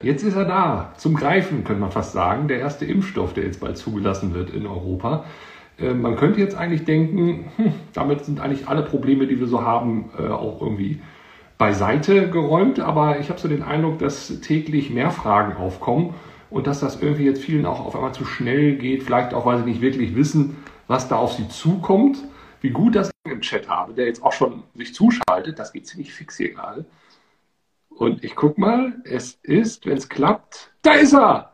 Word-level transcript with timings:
Jetzt 0.00 0.22
ist 0.22 0.36
er 0.36 0.44
da, 0.44 0.92
zum 0.96 1.14
Greifen, 1.16 1.64
könnte 1.64 1.80
man 1.80 1.90
fast 1.90 2.12
sagen. 2.12 2.46
Der 2.46 2.60
erste 2.60 2.84
Impfstoff, 2.84 3.34
der 3.34 3.42
jetzt 3.42 3.58
bald 3.58 3.76
zugelassen 3.76 4.32
wird 4.32 4.50
in 4.50 4.64
Europa. 4.64 5.24
Äh, 5.76 5.92
man 5.92 6.14
könnte 6.14 6.38
jetzt 6.38 6.56
eigentlich 6.56 6.84
denken, 6.84 7.50
hm, 7.56 7.72
damit 7.94 8.24
sind 8.24 8.38
eigentlich 8.38 8.68
alle 8.68 8.84
Probleme, 8.84 9.26
die 9.26 9.40
wir 9.40 9.48
so 9.48 9.62
haben, 9.62 10.10
äh, 10.16 10.28
auch 10.28 10.62
irgendwie 10.62 11.00
beiseite 11.58 12.30
geräumt. 12.30 12.78
Aber 12.78 13.18
ich 13.18 13.28
habe 13.28 13.40
so 13.40 13.48
den 13.48 13.64
Eindruck, 13.64 13.98
dass 13.98 14.40
täglich 14.40 14.90
mehr 14.90 15.10
Fragen 15.10 15.56
aufkommen 15.56 16.14
und 16.48 16.68
dass 16.68 16.78
das 16.78 17.02
irgendwie 17.02 17.24
jetzt 17.24 17.42
vielen 17.42 17.66
auch 17.66 17.84
auf 17.84 17.96
einmal 17.96 18.14
zu 18.14 18.24
schnell 18.24 18.76
geht. 18.76 19.02
Vielleicht 19.02 19.34
auch, 19.34 19.46
weil 19.46 19.58
sie 19.58 19.64
nicht 19.64 19.80
wirklich 19.80 20.14
wissen, 20.14 20.58
was 20.86 21.08
da 21.08 21.16
auf 21.16 21.32
sie 21.32 21.48
zukommt. 21.48 22.18
Wie 22.60 22.70
gut, 22.70 22.94
dass 22.94 23.10
ich 23.26 23.32
im 23.32 23.40
Chat 23.40 23.68
habe, 23.68 23.94
der 23.94 24.06
jetzt 24.06 24.22
auch 24.22 24.32
schon 24.32 24.62
sich 24.76 24.94
zuschaltet. 24.94 25.58
Das 25.58 25.72
geht 25.72 25.88
ziemlich 25.88 26.12
fix 26.12 26.36
hier 26.36 26.54
gerade. 26.54 26.84
Und 27.98 28.22
ich 28.22 28.36
guck 28.36 28.58
mal, 28.58 29.02
es 29.04 29.40
ist, 29.42 29.84
wenn 29.84 29.96
es 29.96 30.08
klappt, 30.08 30.72
da 30.82 30.92
ist 30.92 31.14
er! 31.14 31.52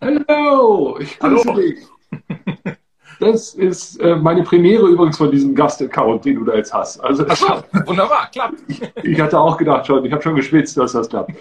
Hallo, 0.00 0.98
ich 1.00 1.18
grüße 1.18 1.48
Hallo. 1.48 1.60
dich. 1.60 1.78
Das 3.20 3.52
ist 3.52 4.00
äh, 4.00 4.16
meine 4.16 4.42
Premiere 4.42 4.88
übrigens 4.88 5.18
von 5.18 5.30
diesem 5.30 5.54
Gast-Account, 5.54 6.24
den 6.24 6.36
du 6.36 6.44
da 6.44 6.54
jetzt 6.54 6.72
hast. 6.72 6.98
Also 7.00 7.26
so, 7.28 7.46
wunderbar, 7.86 8.30
klappt. 8.32 8.54
Ich, 8.66 8.80
ich, 9.02 9.20
hatte 9.20 9.38
auch 9.38 9.58
gedacht 9.58 9.86
schon, 9.86 10.06
ich 10.06 10.12
habe 10.12 10.22
schon 10.22 10.34
geschwitzt, 10.34 10.78
dass 10.78 10.92
das 10.92 11.10
klappt. 11.10 11.32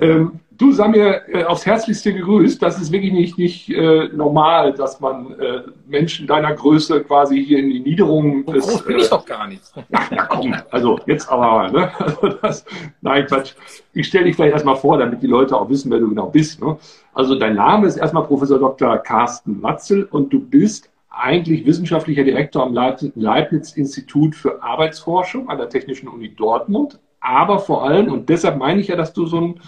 Ähm, 0.00 0.40
du, 0.50 0.72
Samir, 0.72 1.22
äh, 1.32 1.44
aufs 1.44 1.64
Herzlichste 1.64 2.12
gegrüßt. 2.12 2.60
Das 2.60 2.80
ist 2.80 2.90
wirklich 2.90 3.12
nicht, 3.12 3.38
nicht 3.38 3.70
äh, 3.70 4.08
normal, 4.08 4.72
dass 4.72 4.98
man 4.98 5.38
äh, 5.38 5.62
Menschen 5.86 6.26
deiner 6.26 6.52
Größe 6.54 7.04
quasi 7.04 7.44
hier 7.44 7.60
in 7.60 7.70
die 7.70 7.80
Niederung 7.80 8.44
des... 8.46 8.66
Groß 8.66 8.84
bin 8.84 8.98
ich 8.98 9.06
äh, 9.06 9.10
doch 9.10 9.24
gar 9.24 9.46
nicht. 9.46 9.62
Na, 9.88 10.00
na 10.10 10.26
komm, 10.26 10.56
also 10.72 10.98
jetzt 11.06 11.30
aber, 11.30 11.70
ne? 11.70 11.92
Also 11.98 12.28
das, 12.42 12.64
nein, 13.00 13.26
Quatsch. 13.26 13.52
Ich 13.92 14.08
stelle 14.08 14.24
dich 14.24 14.34
vielleicht 14.34 14.54
erstmal 14.54 14.76
vor, 14.76 14.98
damit 14.98 15.22
die 15.22 15.28
Leute 15.28 15.56
auch 15.56 15.68
wissen, 15.68 15.90
wer 15.92 16.00
du 16.00 16.08
genau 16.08 16.26
bist. 16.26 16.60
Ne? 16.60 16.76
Also 17.12 17.36
dein 17.36 17.54
Name 17.54 17.86
ist 17.86 17.96
erstmal 17.96 18.24
Professor 18.24 18.58
Dr. 18.58 18.98
Carsten 18.98 19.62
Watzel 19.62 20.02
und 20.10 20.32
du 20.32 20.40
bist 20.40 20.90
eigentlich 21.10 21.66
wissenschaftlicher 21.66 22.24
Direktor 22.24 22.62
am 22.62 22.74
Leibniz-Institut 22.74 24.36
für 24.36 24.62
Arbeitsforschung 24.62 25.48
an 25.48 25.58
der 25.58 25.68
Technischen 25.68 26.08
Uni 26.08 26.34
Dortmund. 26.34 27.00
Aber 27.20 27.58
vor 27.58 27.84
allem, 27.84 28.12
und 28.12 28.28
deshalb 28.28 28.58
meine 28.58 28.80
ich 28.80 28.88
ja, 28.88 28.96
dass 28.96 29.12
du 29.12 29.26
so 29.26 29.40
ein 29.40 29.60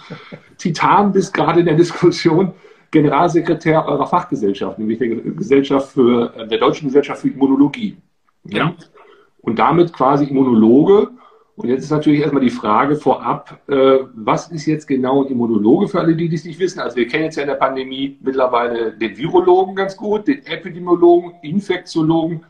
Titan 0.57 1.11
bist, 1.11 1.33
gerade 1.33 1.59
in 1.59 1.65
der 1.65 1.75
Diskussion, 1.75 2.53
Generalsekretär 2.91 3.85
eurer 3.85 4.05
Fachgesellschaft, 4.05 4.77
nämlich 4.77 4.99
der 4.99 5.07
Gesellschaft 5.07 5.93
für, 5.93 6.27
der 6.49 6.57
Deutschen 6.57 6.87
Gesellschaft 6.87 7.21
für 7.21 7.29
Immunologie. 7.29 7.97
Ja. 8.43 8.75
Und 9.39 9.59
damit 9.59 9.93
quasi 9.93 10.25
Immunologe 10.25 11.09
und 11.55 11.69
jetzt 11.69 11.83
ist 11.83 11.91
natürlich 11.91 12.21
erstmal 12.21 12.43
die 12.43 12.49
Frage 12.49 12.95
vorab, 12.95 13.59
äh, 13.67 13.99
was 14.13 14.49
ist 14.49 14.65
jetzt 14.65 14.87
genau 14.87 15.23
ein 15.23 15.31
Immunologe 15.31 15.87
für 15.87 15.99
alle, 15.99 16.15
die 16.15 16.33
es 16.33 16.45
nicht 16.45 16.59
wissen? 16.59 16.79
Also 16.79 16.95
wir 16.95 17.07
kennen 17.07 17.25
jetzt 17.25 17.35
ja 17.35 17.43
in 17.43 17.49
der 17.49 17.55
Pandemie 17.55 18.17
mittlerweile 18.21 18.93
den 18.93 19.17
Virologen 19.17 19.75
ganz 19.75 19.95
gut, 19.95 20.27
den 20.27 20.45
Epidemiologen, 20.45 21.33
Infektiologen. 21.41 22.45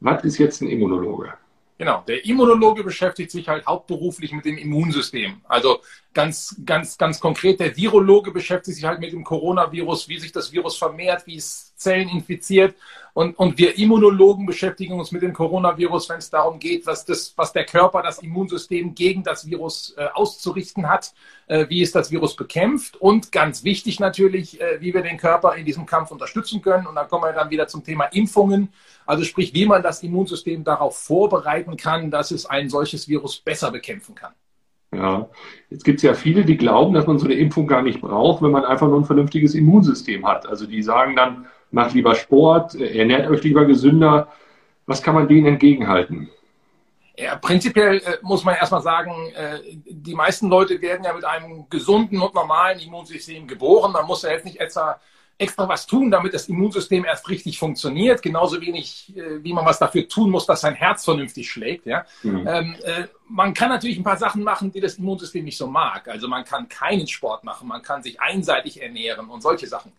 Was 0.00 0.24
ist 0.24 0.38
jetzt 0.38 0.62
ein 0.62 0.68
Immunologe? 0.68 1.32
Genau, 1.76 2.04
der 2.06 2.24
Immunologe 2.24 2.84
beschäftigt 2.84 3.32
sich 3.32 3.48
halt 3.48 3.66
hauptberuflich 3.66 4.32
mit 4.32 4.44
dem 4.44 4.56
Immunsystem. 4.56 5.40
Also 5.48 5.80
ganz, 6.12 6.54
ganz, 6.64 6.96
ganz 6.96 7.18
konkret, 7.18 7.58
der 7.58 7.76
Virologe 7.76 8.30
beschäftigt 8.30 8.76
sich 8.76 8.84
halt 8.84 9.00
mit 9.00 9.12
dem 9.12 9.24
Coronavirus, 9.24 10.08
wie 10.08 10.18
sich 10.20 10.30
das 10.30 10.52
Virus 10.52 10.76
vermehrt, 10.76 11.26
wie 11.26 11.36
es 11.36 11.74
Zellen 11.74 12.08
infiziert. 12.08 12.76
Und, 13.14 13.38
und 13.38 13.58
wir 13.58 13.78
Immunologen 13.78 14.44
beschäftigen 14.44 14.98
uns 14.98 15.12
mit 15.12 15.22
dem 15.22 15.32
Coronavirus, 15.32 16.08
wenn 16.08 16.18
es 16.18 16.30
darum 16.30 16.58
geht, 16.58 16.84
was, 16.84 17.04
das, 17.04 17.32
was 17.36 17.52
der 17.52 17.64
Körper, 17.64 18.02
das 18.02 18.18
Immunsystem 18.18 18.92
gegen 18.92 19.22
das 19.22 19.46
Virus 19.46 19.94
äh, 19.96 20.06
auszurichten 20.12 20.88
hat, 20.88 21.14
äh, 21.46 21.66
wie 21.68 21.80
es 21.80 21.92
das 21.92 22.10
Virus 22.10 22.34
bekämpft 22.34 22.96
und 22.96 23.30
ganz 23.30 23.62
wichtig 23.62 24.00
natürlich, 24.00 24.60
äh, 24.60 24.80
wie 24.80 24.92
wir 24.92 25.02
den 25.02 25.16
Körper 25.16 25.54
in 25.54 25.64
diesem 25.64 25.86
Kampf 25.86 26.10
unterstützen 26.10 26.60
können. 26.60 26.88
Und 26.88 26.96
dann 26.96 27.06
kommen 27.06 27.22
wir 27.22 27.32
dann 27.32 27.50
wieder 27.50 27.68
zum 27.68 27.84
Thema 27.84 28.06
Impfungen. 28.06 28.70
Also 29.06 29.22
sprich, 29.22 29.54
wie 29.54 29.66
man 29.66 29.84
das 29.84 30.02
Immunsystem 30.02 30.64
darauf 30.64 30.98
vorbereiten 30.98 31.76
kann, 31.76 32.10
dass 32.10 32.32
es 32.32 32.46
ein 32.46 32.68
solches 32.68 33.08
Virus 33.08 33.38
besser 33.38 33.70
bekämpfen 33.70 34.16
kann. 34.16 34.32
Ja, 34.92 35.28
jetzt 35.70 35.84
gibt 35.84 35.98
es 35.98 36.02
ja 36.02 36.14
viele, 36.14 36.44
die 36.44 36.56
glauben, 36.56 36.94
dass 36.94 37.06
man 37.06 37.18
so 37.18 37.26
eine 37.26 37.34
Impfung 37.34 37.66
gar 37.66 37.82
nicht 37.82 38.00
braucht, 38.00 38.42
wenn 38.42 38.50
man 38.50 38.64
einfach 38.64 38.88
nur 38.88 38.98
ein 38.98 39.04
vernünftiges 39.04 39.54
Immunsystem 39.54 40.26
hat. 40.26 40.46
Also 40.46 40.66
die 40.66 40.82
sagen 40.82 41.16
dann, 41.16 41.46
macht 41.74 41.94
lieber 41.94 42.14
Sport, 42.14 42.74
ernährt 42.76 43.28
euch 43.28 43.42
lieber 43.42 43.64
gesünder. 43.64 44.28
Was 44.86 45.02
kann 45.02 45.14
man 45.14 45.28
denen 45.28 45.46
entgegenhalten? 45.46 46.30
Ja, 47.16 47.36
prinzipiell 47.36 47.98
äh, 47.98 48.18
muss 48.22 48.44
man 48.44 48.56
erstmal 48.56 48.82
sagen, 48.82 49.12
äh, 49.34 49.58
die 49.86 50.14
meisten 50.14 50.48
Leute 50.48 50.80
werden 50.80 51.04
ja 51.04 51.12
mit 51.12 51.24
einem 51.24 51.68
gesunden 51.68 52.20
und 52.20 52.34
normalen 52.34 52.80
Immunsystem 52.80 53.46
geboren. 53.46 53.92
Man 53.92 54.06
muss 54.06 54.22
ja 54.22 54.30
jetzt 54.30 54.44
nicht 54.44 54.60
extra, 54.60 55.00
extra 55.38 55.68
was 55.68 55.86
tun, 55.86 56.10
damit 56.10 56.34
das 56.34 56.48
Immunsystem 56.48 57.04
erst 57.04 57.28
richtig 57.28 57.58
funktioniert. 57.58 58.20
Genauso 58.20 58.60
wenig, 58.60 59.16
äh, 59.16 59.42
wie 59.44 59.52
man 59.52 59.64
was 59.64 59.78
dafür 59.78 60.08
tun 60.08 60.30
muss, 60.30 60.46
dass 60.46 60.62
sein 60.62 60.74
Herz 60.74 61.04
vernünftig 61.04 61.48
schlägt. 61.48 61.86
Ja? 61.86 62.04
Mhm. 62.22 62.48
Ähm, 62.48 62.76
äh, 62.82 63.04
man 63.28 63.54
kann 63.54 63.68
natürlich 63.68 63.96
ein 63.96 64.04
paar 64.04 64.18
Sachen 64.18 64.42
machen, 64.42 64.72
die 64.72 64.80
das 64.80 64.96
Immunsystem 64.96 65.44
nicht 65.44 65.56
so 65.56 65.68
mag. 65.68 66.08
Also 66.08 66.26
man 66.26 66.44
kann 66.44 66.68
keinen 66.68 67.06
Sport 67.06 67.44
machen, 67.44 67.68
man 67.68 67.82
kann 67.82 68.02
sich 68.02 68.20
einseitig 68.20 68.82
ernähren 68.82 69.28
und 69.28 69.40
solche 69.40 69.68
Sachen. 69.68 69.92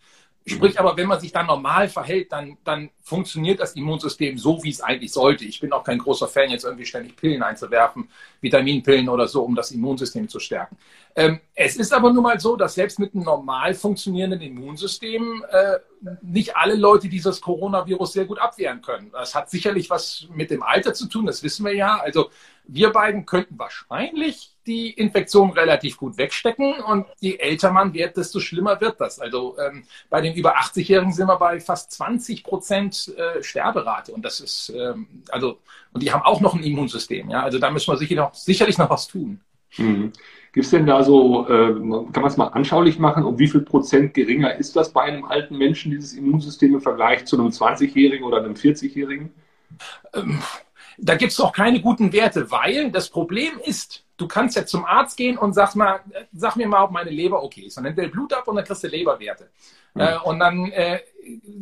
Sprich 0.48 0.78
aber, 0.78 0.96
wenn 0.96 1.08
man 1.08 1.18
sich 1.18 1.32
dann 1.32 1.46
normal 1.46 1.88
verhält, 1.88 2.30
dann, 2.30 2.56
dann 2.62 2.90
funktioniert 3.02 3.58
das 3.58 3.74
Immunsystem 3.74 4.38
so, 4.38 4.62
wie 4.62 4.70
es 4.70 4.80
eigentlich 4.80 5.12
sollte. 5.12 5.44
Ich 5.44 5.58
bin 5.58 5.72
auch 5.72 5.82
kein 5.82 5.98
großer 5.98 6.28
Fan, 6.28 6.50
jetzt 6.50 6.64
irgendwie 6.64 6.86
ständig 6.86 7.16
Pillen 7.16 7.42
einzuwerfen, 7.42 8.08
Vitaminpillen 8.40 9.08
oder 9.08 9.26
so, 9.26 9.42
um 9.42 9.56
das 9.56 9.72
Immunsystem 9.72 10.28
zu 10.28 10.38
stärken. 10.38 10.76
Ähm, 11.16 11.40
es 11.56 11.76
ist 11.76 11.92
aber 11.92 12.12
nun 12.12 12.22
mal 12.22 12.38
so, 12.38 12.54
dass 12.54 12.74
selbst 12.74 13.00
mit 13.00 13.12
einem 13.12 13.24
normal 13.24 13.74
funktionierenden 13.74 14.40
Immunsystem 14.40 15.44
äh, 15.50 15.78
nicht 16.22 16.56
alle 16.56 16.76
Leute 16.76 17.08
dieses 17.08 17.40
Coronavirus 17.40 18.12
sehr 18.12 18.26
gut 18.26 18.38
abwehren 18.38 18.82
können. 18.82 19.10
Das 19.10 19.34
hat 19.34 19.50
sicherlich 19.50 19.90
was 19.90 20.28
mit 20.32 20.52
dem 20.52 20.62
Alter 20.62 20.94
zu 20.94 21.08
tun, 21.08 21.26
das 21.26 21.42
wissen 21.42 21.66
wir 21.66 21.74
ja. 21.74 21.96
Also 21.98 22.30
wir 22.68 22.90
beiden 22.90 23.26
könnten 23.26 23.58
wahrscheinlich 23.58 24.55
die 24.66 24.90
Infektion 24.90 25.50
relativ 25.50 25.96
gut 25.96 26.18
wegstecken 26.18 26.80
und 26.80 27.06
je 27.20 27.36
älter 27.36 27.70
man 27.70 27.94
wird, 27.94 28.16
desto 28.16 28.40
schlimmer 28.40 28.80
wird 28.80 29.00
das. 29.00 29.20
Also 29.20 29.56
ähm, 29.58 29.84
bei 30.10 30.20
den 30.20 30.34
über 30.34 30.56
80-Jährigen 30.56 31.12
sind 31.12 31.28
wir 31.28 31.36
bei 31.36 31.60
fast 31.60 31.92
20 31.92 32.44
Prozent 32.44 33.12
äh, 33.16 33.42
Sterberate 33.42 34.12
und 34.12 34.24
das 34.24 34.40
ist 34.40 34.72
ähm, 34.76 35.22
also 35.30 35.58
und 35.92 36.02
die 36.02 36.12
haben 36.12 36.22
auch 36.22 36.40
noch 36.40 36.54
ein 36.54 36.62
Immunsystem. 36.62 37.30
Ja, 37.30 37.42
also 37.42 37.58
da 37.58 37.70
müssen 37.70 37.90
wir 37.90 37.96
sicherlich 37.96 38.18
noch, 38.18 38.34
sicherlich 38.34 38.78
noch 38.78 38.90
was 38.90 39.08
tun. 39.08 39.40
Mhm. 39.78 40.12
Gibt 40.52 40.64
es 40.64 40.70
denn 40.70 40.86
da 40.86 41.02
so, 41.04 41.46
äh, 41.48 41.74
kann 41.74 42.22
man 42.22 42.26
es 42.26 42.36
mal 42.36 42.48
anschaulich 42.48 42.98
machen, 42.98 43.24
um 43.24 43.38
wie 43.38 43.48
viel 43.48 43.60
Prozent 43.60 44.14
geringer 44.14 44.54
ist 44.56 44.74
das 44.74 44.92
bei 44.92 45.02
einem 45.02 45.24
alten 45.24 45.58
Menschen, 45.58 45.90
dieses 45.90 46.14
Immunsystem 46.14 46.74
im 46.74 46.80
Vergleich 46.80 47.26
zu 47.26 47.38
einem 47.38 47.48
20-Jährigen 47.48 48.24
oder 48.24 48.38
einem 48.38 48.54
40-Jährigen? 48.54 49.32
Ähm, 50.14 50.38
da 50.98 51.14
gibt 51.14 51.32
es 51.32 51.40
auch 51.40 51.52
keine 51.52 51.80
guten 51.80 52.12
Werte, 52.12 52.50
weil 52.50 52.90
das 52.90 53.08
Problem 53.08 53.58
ist, 53.64 54.04
du 54.16 54.26
kannst 54.26 54.56
ja 54.56 54.64
zum 54.64 54.84
Arzt 54.84 55.16
gehen 55.16 55.36
und 55.36 55.52
sag 55.52 55.74
mal, 55.74 56.00
sag 56.32 56.56
mir 56.56 56.68
mal, 56.68 56.84
ob 56.84 56.90
meine 56.90 57.10
Leber 57.10 57.42
okay 57.42 57.62
ist. 57.62 57.76
Und 57.78 57.84
dann 57.84 57.94
nimmt 57.94 58.12
Blut 58.12 58.32
ab 58.32 58.48
und 58.48 58.56
dann 58.56 58.64
kriegst 58.64 58.84
du 58.84 58.88
Leberwerte. 58.88 59.50
Mhm. 59.94 60.00
Äh, 60.00 60.18
und 60.24 60.38
dann 60.38 60.70
äh, 60.72 61.00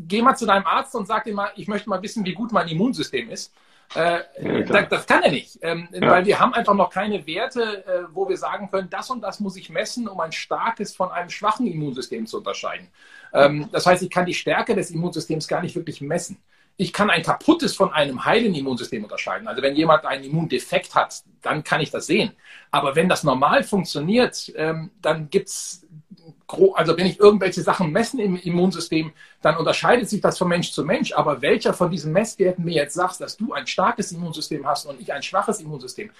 geh 0.06 0.22
mal 0.22 0.36
zu 0.36 0.46
deinem 0.46 0.66
Arzt 0.66 0.94
und 0.94 1.06
sag 1.06 1.24
dir 1.24 1.34
mal, 1.34 1.50
ich 1.56 1.68
möchte 1.68 1.88
mal 1.88 2.02
wissen, 2.02 2.24
wie 2.24 2.34
gut 2.34 2.52
mein 2.52 2.68
Immunsystem 2.68 3.30
ist. 3.30 3.52
Äh, 3.94 4.20
ja, 4.40 4.60
das, 4.62 4.88
das, 4.88 5.06
kann 5.06 5.22
er 5.22 5.30
nicht, 5.30 5.58
ähm, 5.60 5.88
ja. 5.92 6.10
weil 6.10 6.24
wir 6.24 6.40
haben 6.40 6.54
einfach 6.54 6.74
noch 6.74 6.88
keine 6.88 7.26
Werte, 7.26 7.84
äh, 7.86 8.04
wo 8.12 8.26
wir 8.28 8.38
sagen 8.38 8.70
können, 8.70 8.88
das 8.88 9.10
und 9.10 9.20
das 9.20 9.40
muss 9.40 9.56
ich 9.56 9.68
messen, 9.68 10.08
um 10.08 10.18
ein 10.20 10.32
starkes 10.32 10.96
von 10.96 11.12
einem 11.12 11.28
schwachen 11.28 11.66
Immunsystem 11.66 12.26
zu 12.26 12.38
unterscheiden. 12.38 12.88
Ähm, 13.34 13.68
das 13.72 13.84
heißt, 13.84 14.02
ich 14.02 14.10
kann 14.10 14.24
die 14.24 14.34
Stärke 14.34 14.74
des 14.74 14.90
Immunsystems 14.90 15.46
gar 15.46 15.60
nicht 15.60 15.76
wirklich 15.76 16.00
messen 16.00 16.38
ich 16.76 16.92
kann 16.92 17.10
ein 17.10 17.22
kaputtes 17.22 17.76
von 17.76 17.92
einem 17.92 18.24
heilen 18.24 18.54
Immunsystem 18.54 19.04
unterscheiden. 19.04 19.46
Also 19.46 19.62
wenn 19.62 19.76
jemand 19.76 20.04
einen 20.06 20.24
Immundefekt 20.24 20.94
hat, 20.94 21.22
dann 21.40 21.62
kann 21.62 21.80
ich 21.80 21.90
das 21.90 22.06
sehen. 22.06 22.32
Aber 22.70 22.96
wenn 22.96 23.08
das 23.08 23.22
normal 23.22 23.62
funktioniert, 23.62 24.52
ähm, 24.56 24.90
dann 25.00 25.30
gibt's 25.30 25.86
also 26.74 26.96
wenn 26.96 27.06
ich 27.06 27.18
irgendwelche 27.18 27.62
Sachen 27.62 27.90
messen 27.90 28.20
im 28.20 28.36
Immunsystem, 28.36 29.12
dann 29.40 29.56
unterscheidet 29.56 30.08
sich 30.08 30.20
das 30.20 30.38
von 30.38 30.48
Mensch 30.48 30.72
zu 30.72 30.84
Mensch. 30.84 31.12
Aber 31.12 31.42
welcher 31.42 31.72
von 31.74 31.90
diesen 31.90 32.12
Messwerten 32.12 32.64
mir 32.64 32.74
jetzt 32.74 32.94
sagt, 32.94 33.20
dass 33.20 33.36
du 33.36 33.52
ein 33.52 33.66
starkes 33.66 34.12
Immunsystem 34.12 34.66
hast 34.66 34.86
und 34.86 35.00
ich 35.00 35.12
ein 35.12 35.22
schwaches 35.22 35.60
Immunsystem, 35.60 36.10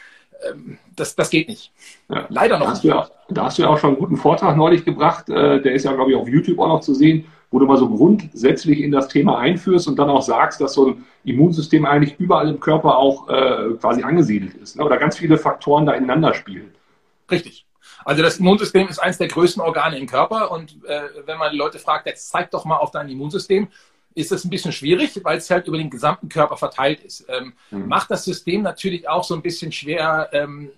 ähm, 0.49 0.79
das, 0.96 1.14
das 1.14 1.31
geht 1.31 1.49
nicht. 1.49 1.73
Ja. 2.08 2.26
Leider 2.31 2.58
noch 2.58 2.67
da 2.67 2.73
nicht. 2.73 2.84
Ja, 2.84 3.08
da 3.29 3.44
hast 3.44 3.58
du 3.58 3.62
ja 3.62 3.69
auch 3.69 3.79
schon 3.79 3.90
einen 3.90 3.99
guten 3.99 4.17
Vortrag 4.17 4.56
neulich 4.56 4.84
gebracht. 4.84 5.29
Äh, 5.29 5.61
der 5.61 5.73
ist 5.73 5.84
ja, 5.84 5.93
glaube 5.93 6.11
ich, 6.11 6.17
auf 6.17 6.29
YouTube 6.29 6.58
auch 6.58 6.69
noch 6.69 6.81
zu 6.81 6.94
sehen 6.94 7.26
wo 7.55 7.61
du 7.61 7.67
mal 7.67 7.77
so 7.77 7.89
grundsätzlich 7.89 8.81
in 8.81 8.91
das 8.91 9.06
Thema 9.06 9.39
einführst 9.39 9.87
und 9.87 9.97
dann 9.97 10.11
auch 10.11 10.23
sagst, 10.23 10.61
dass 10.61 10.75
so 10.75 10.89
ein 10.89 11.05
Immunsystem 11.23 11.87
eigentlich 11.87 12.19
überall 12.19 12.49
im 12.49 12.59
Körper 12.59 12.99
auch 12.99 13.29
äh, 13.29 13.75
quasi 13.81 14.03
angesiedelt 14.03 14.55
ist 14.55 14.75
ne? 14.75 14.85
oder 14.85 14.97
ganz 14.97 15.19
viele 15.19 15.39
Faktoren 15.39 15.87
da 15.87 15.93
ineinander 15.93 16.35
spielen. 16.35 16.75
Richtig. 17.31 17.65
Also 18.05 18.25
das 18.25 18.39
Immunsystem 18.39 18.89
ist 18.89 18.99
eines 18.99 19.19
der 19.19 19.29
größten 19.29 19.62
Organe 19.62 19.97
im 19.99 20.09
Körper 20.09 20.51
und 20.51 20.85
äh, 20.85 21.03
wenn 21.27 21.39
man 21.39 21.53
die 21.53 21.56
Leute 21.56 21.79
fragt, 21.79 22.06
jetzt 22.06 22.29
zeig 22.29 22.51
doch 22.51 22.65
mal 22.65 22.79
auf 22.79 22.91
dein 22.91 23.09
Immunsystem, 23.09 23.69
ist 24.17 24.33
das 24.33 24.45
ein 24.45 24.51
bisschen 24.51 24.73
schwierig, 24.73 25.21
weil 25.23 25.39
es 25.39 25.49
halt 25.49 25.69
über 25.69 25.79
den 25.79 25.91
gesamten 25.91 26.29
Körper 26.29 26.56
verteilt 26.56 27.05
ist. 27.05 27.25
Ähm, 27.29 27.53
mhm. 27.71 27.87
Macht 27.87 28.11
das 28.11 28.25
System 28.25 28.62
natürlich 28.62 29.09
auch 29.09 29.23
so 29.23 29.35
ein 29.37 29.43
bisschen 29.43 29.71
schwer, 29.71 30.29
ähm, 30.33 30.71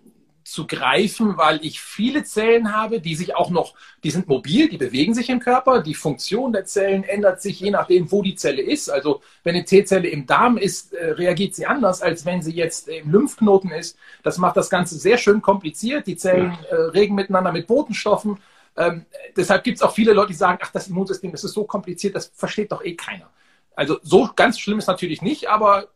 zu 0.46 0.66
greifen, 0.66 1.36
weil 1.36 1.58
ich 1.64 1.80
viele 1.80 2.22
Zellen 2.22 2.72
habe, 2.72 3.00
die 3.00 3.16
sich 3.16 3.34
auch 3.34 3.50
noch, 3.50 3.74
die 4.04 4.10
sind 4.10 4.28
mobil, 4.28 4.68
die 4.68 4.76
bewegen 4.76 5.12
sich 5.12 5.28
im 5.28 5.40
Körper. 5.40 5.82
Die 5.82 5.94
Funktion 5.94 6.52
der 6.52 6.64
Zellen 6.64 7.02
ändert 7.02 7.42
sich 7.42 7.58
je 7.58 7.70
nachdem, 7.70 8.12
wo 8.12 8.22
die 8.22 8.36
Zelle 8.36 8.62
ist. 8.62 8.88
Also 8.88 9.22
wenn 9.42 9.56
eine 9.56 9.64
T-Zelle 9.64 10.08
im 10.08 10.24
Darm 10.24 10.56
ist, 10.56 10.92
äh, 10.92 11.10
reagiert 11.10 11.56
sie 11.56 11.66
anders, 11.66 12.00
als 12.00 12.24
wenn 12.24 12.42
sie 12.42 12.52
jetzt 12.52 12.86
im 12.88 13.10
Lymphknoten 13.10 13.72
ist. 13.72 13.98
Das 14.22 14.38
macht 14.38 14.56
das 14.56 14.70
Ganze 14.70 14.96
sehr 14.96 15.18
schön 15.18 15.42
kompliziert. 15.42 16.06
Die 16.06 16.16
Zellen 16.16 16.56
äh, 16.70 16.74
regen 16.74 17.16
miteinander 17.16 17.50
mit 17.50 17.66
Botenstoffen. 17.66 18.38
Ähm, 18.76 19.04
deshalb 19.36 19.64
gibt 19.64 19.78
es 19.78 19.82
auch 19.82 19.92
viele 19.92 20.12
Leute, 20.12 20.28
die 20.28 20.34
sagen, 20.34 20.58
ach, 20.62 20.70
das 20.70 20.86
Immunsystem, 20.86 21.32
das 21.32 21.42
ist 21.42 21.54
so 21.54 21.64
kompliziert, 21.64 22.14
das 22.14 22.30
versteht 22.32 22.70
doch 22.70 22.84
eh 22.84 22.94
keiner. 22.94 23.28
Also 23.74 23.98
so 24.02 24.30
ganz 24.36 24.60
schlimm 24.60 24.78
ist 24.78 24.86
natürlich 24.86 25.22
nicht, 25.22 25.48
aber 25.50 25.88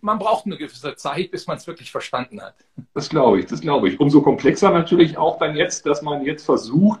man 0.00 0.18
braucht 0.18 0.46
eine 0.46 0.56
gewisse 0.56 0.94
Zeit, 0.96 1.30
bis 1.30 1.46
man 1.46 1.56
es 1.56 1.66
wirklich 1.66 1.90
verstanden 1.90 2.40
hat. 2.40 2.54
Das 2.94 3.08
glaube 3.08 3.40
ich, 3.40 3.46
das 3.46 3.60
glaube 3.60 3.88
ich. 3.88 4.00
Umso 4.00 4.22
komplexer 4.22 4.70
natürlich 4.70 5.18
auch 5.18 5.38
dann 5.38 5.56
jetzt, 5.56 5.86
dass 5.86 6.02
man 6.02 6.24
jetzt 6.24 6.44
versucht, 6.44 7.00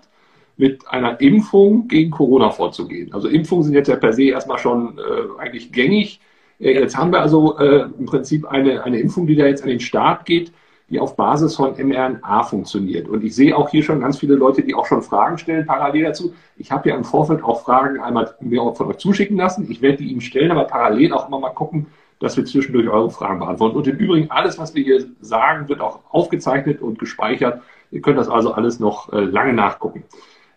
mit 0.56 0.88
einer 0.88 1.20
Impfung 1.20 1.86
gegen 1.86 2.10
Corona 2.10 2.50
vorzugehen. 2.50 3.12
Also 3.12 3.28
Impfungen 3.28 3.64
sind 3.64 3.74
jetzt 3.74 3.88
ja 3.88 3.96
per 3.96 4.12
se 4.12 4.24
erstmal 4.24 4.58
schon 4.58 4.98
äh, 4.98 5.40
eigentlich 5.40 5.70
gängig. 5.70 6.20
Äh, 6.58 6.72
jetzt 6.80 6.96
haben 6.96 7.12
wir 7.12 7.20
also 7.20 7.58
äh, 7.58 7.88
im 7.98 8.06
Prinzip 8.06 8.46
eine, 8.46 8.82
eine 8.82 8.98
Impfung, 8.98 9.26
die 9.26 9.36
da 9.36 9.46
jetzt 9.46 9.62
an 9.62 9.68
den 9.68 9.80
Start 9.80 10.24
geht, 10.24 10.52
die 10.88 10.98
auf 10.98 11.16
Basis 11.16 11.56
von 11.56 11.74
mRNA 11.76 12.44
funktioniert. 12.44 13.08
Und 13.08 13.24
ich 13.24 13.34
sehe 13.34 13.56
auch 13.56 13.68
hier 13.68 13.82
schon 13.82 14.00
ganz 14.00 14.18
viele 14.18 14.34
Leute, 14.34 14.62
die 14.62 14.74
auch 14.74 14.86
schon 14.86 15.02
Fragen 15.02 15.36
stellen 15.36 15.66
parallel 15.66 16.04
dazu. 16.04 16.32
Ich 16.56 16.70
habe 16.70 16.88
ja 16.88 16.96
im 16.96 17.04
Vorfeld 17.04 17.42
auch 17.42 17.62
Fragen 17.62 18.00
einmal 18.00 18.34
mir 18.40 18.72
von 18.74 18.86
euch 18.86 18.98
zuschicken 18.98 19.36
lassen. 19.36 19.66
Ich 19.70 19.82
werde 19.82 19.98
die 19.98 20.10
Ihnen 20.10 20.20
stellen, 20.20 20.52
aber 20.52 20.64
parallel 20.64 21.12
auch 21.12 21.28
immer 21.28 21.40
mal 21.40 21.50
gucken, 21.50 21.86
dass 22.18 22.36
wir 22.36 22.44
zwischendurch 22.44 22.88
eure 22.88 23.10
Fragen 23.10 23.40
beantworten. 23.40 23.76
Und 23.76 23.86
im 23.86 23.96
Übrigen, 23.96 24.30
alles, 24.30 24.58
was 24.58 24.74
wir 24.74 24.82
hier 24.82 25.06
sagen, 25.20 25.68
wird 25.68 25.80
auch 25.80 26.00
aufgezeichnet 26.10 26.80
und 26.80 26.98
gespeichert. 26.98 27.62
Ihr 27.90 28.00
könnt 28.00 28.18
das 28.18 28.28
also 28.28 28.52
alles 28.52 28.80
noch 28.80 29.12
äh, 29.12 29.20
lange 29.20 29.52
nachgucken. 29.52 30.04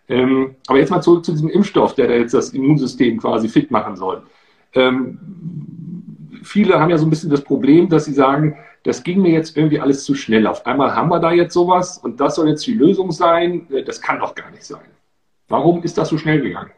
Ähm, 0.08 0.56
aber 0.66 0.78
jetzt 0.78 0.90
mal 0.90 1.02
zurück 1.02 1.24
zu 1.24 1.32
diesem 1.32 1.48
Impfstoff, 1.48 1.94
der 1.94 2.08
da 2.08 2.14
jetzt 2.14 2.34
das 2.34 2.50
Immunsystem 2.50 3.18
quasi 3.18 3.48
fit 3.48 3.70
machen 3.70 3.96
soll. 3.96 4.22
Ähm, 4.74 5.18
viele 6.42 6.80
haben 6.80 6.90
ja 6.90 6.98
so 6.98 7.06
ein 7.06 7.10
bisschen 7.10 7.30
das 7.30 7.42
Problem, 7.42 7.88
dass 7.88 8.06
sie 8.06 8.14
sagen, 8.14 8.56
das 8.82 9.02
ging 9.04 9.20
mir 9.20 9.30
jetzt 9.30 9.56
irgendwie 9.56 9.80
alles 9.80 10.04
zu 10.04 10.14
schnell. 10.14 10.46
Auf 10.46 10.66
einmal 10.66 10.94
haben 10.94 11.10
wir 11.10 11.20
da 11.20 11.32
jetzt 11.32 11.52
sowas 11.52 11.98
und 11.98 12.18
das 12.18 12.36
soll 12.36 12.48
jetzt 12.48 12.66
die 12.66 12.74
Lösung 12.74 13.12
sein. 13.12 13.70
Äh, 13.70 13.84
das 13.84 14.00
kann 14.00 14.18
doch 14.18 14.34
gar 14.34 14.50
nicht 14.50 14.64
sein. 14.64 14.80
Warum 15.48 15.82
ist 15.82 15.98
das 15.98 16.08
so 16.08 16.16
schnell 16.16 16.40
gegangen? 16.40 16.70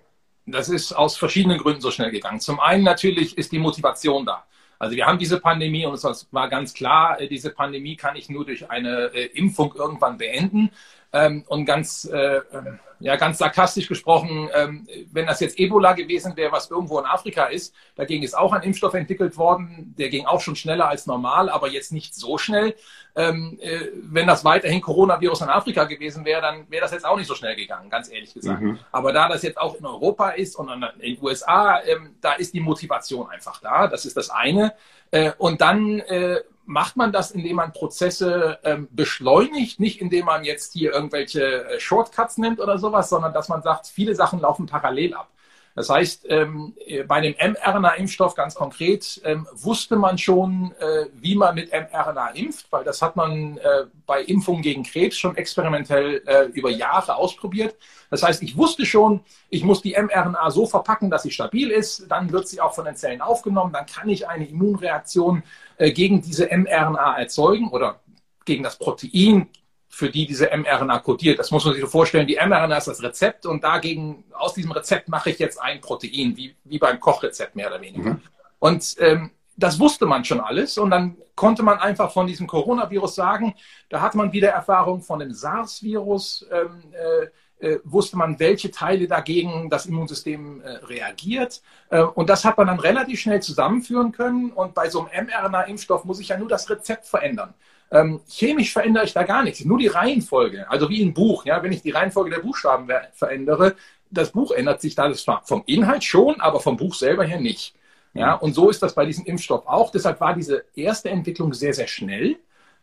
Das 0.46 0.68
ist 0.68 0.92
aus 0.92 1.16
verschiedenen 1.16 1.58
Gründen 1.58 1.80
so 1.80 1.90
schnell 1.90 2.10
gegangen. 2.10 2.40
Zum 2.40 2.58
einen 2.58 2.82
natürlich 2.82 3.38
ist 3.38 3.52
die 3.52 3.60
Motivation 3.60 4.26
da. 4.26 4.44
Also 4.82 4.96
wir 4.96 5.06
haben 5.06 5.18
diese 5.20 5.38
Pandemie 5.38 5.86
und 5.86 5.94
es 5.94 6.26
war 6.32 6.48
ganz 6.48 6.74
klar, 6.74 7.20
äh, 7.20 7.28
diese 7.28 7.50
Pandemie 7.50 7.94
kann 7.94 8.16
ich 8.16 8.28
nur 8.28 8.44
durch 8.44 8.68
eine 8.68 9.14
äh, 9.14 9.26
Impfung 9.26 9.72
irgendwann 9.76 10.18
beenden. 10.18 10.72
Ähm, 11.12 11.44
und 11.46 11.66
ganz, 11.66 12.04
äh, 12.12 12.38
ähm, 12.52 12.80
ja, 13.02 13.16
ganz 13.16 13.38
sarkastisch 13.38 13.88
gesprochen, 13.88 14.48
ähm, 14.54 14.86
wenn 15.10 15.26
das 15.26 15.40
jetzt 15.40 15.58
Ebola 15.58 15.92
gewesen 15.92 16.36
wäre, 16.36 16.52
was 16.52 16.70
irgendwo 16.70 16.98
in 17.00 17.04
Afrika 17.04 17.46
ist, 17.46 17.74
dagegen 17.96 18.22
ist 18.22 18.38
auch 18.38 18.52
ein 18.52 18.62
Impfstoff 18.62 18.94
entwickelt 18.94 19.36
worden, 19.36 19.94
der 19.98 20.08
ging 20.08 20.24
auch 20.24 20.40
schon 20.40 20.56
schneller 20.56 20.88
als 20.88 21.06
normal, 21.06 21.48
aber 21.50 21.68
jetzt 21.68 21.92
nicht 21.92 22.14
so 22.14 22.38
schnell. 22.38 22.74
Ähm, 23.14 23.58
äh, 23.60 23.88
wenn 23.94 24.26
das 24.26 24.44
weiterhin 24.44 24.80
Coronavirus 24.80 25.42
in 25.42 25.48
Afrika 25.48 25.84
gewesen 25.84 26.24
wäre, 26.24 26.40
dann 26.40 26.70
wäre 26.70 26.82
das 26.82 26.92
jetzt 26.92 27.04
auch 27.04 27.16
nicht 27.16 27.26
so 27.26 27.34
schnell 27.34 27.56
gegangen, 27.56 27.90
ganz 27.90 28.10
ehrlich 28.10 28.32
gesagt. 28.32 28.62
Mhm. 28.62 28.78
Aber 28.90 29.12
da 29.12 29.28
das 29.28 29.42
jetzt 29.42 29.58
auch 29.58 29.74
in 29.74 29.84
Europa 29.84 30.30
ist 30.30 30.56
und 30.56 30.70
in 30.70 30.80
den 31.00 31.18
USA, 31.20 31.80
ähm, 31.82 32.14
da 32.20 32.32
ist 32.32 32.54
die 32.54 32.60
Motivation 32.60 33.28
einfach 33.28 33.60
da. 33.60 33.88
Das 33.88 34.06
ist 34.06 34.16
das 34.16 34.30
eine. 34.30 34.72
Äh, 35.10 35.32
und 35.36 35.60
dann 35.60 35.98
äh, 36.00 36.40
macht 36.64 36.96
man 36.96 37.12
das, 37.12 37.30
indem 37.30 37.56
man 37.56 37.72
Prozesse 37.72 38.58
ähm, 38.64 38.88
beschleunigt, 38.90 39.80
nicht 39.80 40.00
indem 40.00 40.26
man 40.26 40.44
jetzt 40.44 40.72
hier 40.72 40.92
irgendwelche 40.92 41.64
äh, 41.64 41.80
Shortcuts 41.80 42.38
nimmt 42.38 42.60
oder 42.60 42.78
sowas, 42.78 43.08
sondern 43.08 43.32
dass 43.32 43.48
man 43.48 43.62
sagt, 43.62 43.86
viele 43.86 44.14
Sachen 44.14 44.40
laufen 44.40 44.66
parallel 44.66 45.14
ab. 45.14 45.28
Das 45.74 45.88
heißt, 45.88 46.26
ähm, 46.28 46.74
bei 47.08 47.20
dem 47.22 47.34
mRNA-Impfstoff 47.34 48.34
ganz 48.34 48.54
konkret 48.54 49.20
ähm, 49.24 49.46
wusste 49.54 49.96
man 49.96 50.18
schon, 50.18 50.74
äh, 50.78 51.06
wie 51.14 51.34
man 51.34 51.54
mit 51.54 51.72
mRNA 51.72 52.28
impft, 52.34 52.66
weil 52.70 52.84
das 52.84 53.00
hat 53.00 53.16
man 53.16 53.56
äh, 53.56 53.84
bei 54.06 54.22
Impfungen 54.22 54.60
gegen 54.60 54.82
Krebs 54.82 55.16
schon 55.16 55.36
experimentell 55.36 56.22
äh, 56.26 56.44
über 56.52 56.68
Jahre 56.68 57.16
ausprobiert. 57.16 57.76
Das 58.10 58.22
heißt, 58.22 58.42
ich 58.42 58.58
wusste 58.58 58.84
schon, 58.84 59.20
ich 59.48 59.64
muss 59.64 59.80
die 59.80 59.96
mRNA 59.98 60.50
so 60.50 60.66
verpacken, 60.66 61.10
dass 61.10 61.22
sie 61.22 61.30
stabil 61.30 61.70
ist, 61.70 62.10
dann 62.10 62.30
wird 62.30 62.48
sie 62.48 62.60
auch 62.60 62.74
von 62.74 62.84
den 62.84 62.96
Zellen 62.96 63.22
aufgenommen, 63.22 63.72
dann 63.72 63.86
kann 63.86 64.10
ich 64.10 64.28
eine 64.28 64.46
Immunreaktion 64.46 65.38
äh, 65.38 65.42
gegen 65.90 66.22
diese 66.22 66.46
mRNA 66.46 67.18
erzeugen 67.18 67.68
oder 67.70 68.00
gegen 68.44 68.62
das 68.62 68.78
Protein, 68.78 69.48
für 69.88 70.08
die 70.08 70.26
diese 70.26 70.48
mRNA 70.56 71.00
kodiert. 71.00 71.38
Das 71.38 71.50
muss 71.50 71.64
man 71.64 71.74
sich 71.74 71.82
so 71.82 71.88
vorstellen. 71.88 72.26
Die 72.26 72.36
mRNA 72.36 72.76
ist 72.78 72.88
das 72.88 73.02
Rezept 73.02 73.44
und 73.44 73.62
dagegen, 73.62 74.24
aus 74.32 74.54
diesem 74.54 74.72
Rezept 74.72 75.08
mache 75.08 75.30
ich 75.30 75.38
jetzt 75.38 75.60
ein 75.60 75.80
Protein, 75.80 76.36
wie, 76.36 76.54
wie 76.64 76.78
beim 76.78 76.98
Kochrezept 76.98 77.56
mehr 77.56 77.68
oder 77.68 77.80
weniger. 77.80 78.14
Mhm. 78.14 78.20
Und 78.58 78.96
ähm, 79.00 79.32
das 79.56 79.78
wusste 79.78 80.06
man 80.06 80.24
schon 80.24 80.40
alles 80.40 80.78
und 80.78 80.90
dann 80.90 81.16
konnte 81.34 81.62
man 81.62 81.78
einfach 81.78 82.12
von 82.12 82.26
diesem 82.26 82.46
Coronavirus 82.46 83.14
sagen, 83.14 83.54
da 83.88 84.00
hat 84.00 84.14
man 84.14 84.32
wieder 84.32 84.50
Erfahrung 84.50 85.02
von 85.02 85.18
dem 85.18 85.32
SARS-Virus, 85.32 86.46
ähm, 86.50 86.82
äh, 86.92 87.26
äh, 87.62 87.78
wusste 87.84 88.16
man, 88.16 88.38
welche 88.40 88.70
Teile 88.70 89.06
dagegen 89.06 89.70
das 89.70 89.86
Immunsystem 89.86 90.60
äh, 90.60 90.70
reagiert. 90.84 91.62
Äh, 91.90 92.02
und 92.02 92.28
das 92.28 92.44
hat 92.44 92.58
man 92.58 92.66
dann 92.66 92.80
relativ 92.80 93.20
schnell 93.20 93.40
zusammenführen 93.40 94.12
können. 94.12 94.50
Und 94.50 94.74
bei 94.74 94.90
so 94.90 95.06
einem 95.06 95.26
mRNA-Impfstoff 95.26 96.04
muss 96.04 96.20
ich 96.20 96.28
ja 96.28 96.38
nur 96.38 96.48
das 96.48 96.68
Rezept 96.68 97.06
verändern. 97.06 97.54
Ähm, 97.90 98.20
chemisch 98.28 98.72
verändere 98.72 99.04
ich 99.04 99.12
da 99.12 99.22
gar 99.22 99.44
nichts, 99.44 99.64
nur 99.64 99.78
die 99.78 99.86
Reihenfolge. 99.86 100.68
Also 100.70 100.88
wie 100.88 101.04
ein 101.04 101.14
Buch, 101.14 101.44
ja, 101.44 101.62
wenn 101.62 101.72
ich 101.72 101.82
die 101.82 101.90
Reihenfolge 101.90 102.30
der 102.30 102.40
Buchstaben 102.40 102.88
verändere, 103.12 103.76
das 104.10 104.32
Buch 104.32 104.50
ändert 104.50 104.80
sich 104.80 104.94
da 104.94 105.08
das 105.08 105.24
vom 105.44 105.62
Inhalt 105.66 106.02
schon, 106.02 106.40
aber 106.40 106.60
vom 106.60 106.76
Buch 106.76 106.94
selber 106.94 107.24
her 107.24 107.40
nicht. 107.40 107.74
Ja, 108.14 108.34
und 108.34 108.54
so 108.54 108.68
ist 108.68 108.82
das 108.82 108.94
bei 108.94 109.06
diesem 109.06 109.24
Impfstoff 109.24 109.66
auch. 109.66 109.90
Deshalb 109.90 110.20
war 110.20 110.34
diese 110.34 110.64
erste 110.74 111.08
Entwicklung 111.08 111.54
sehr, 111.54 111.72
sehr 111.72 111.86
schnell. 111.86 112.36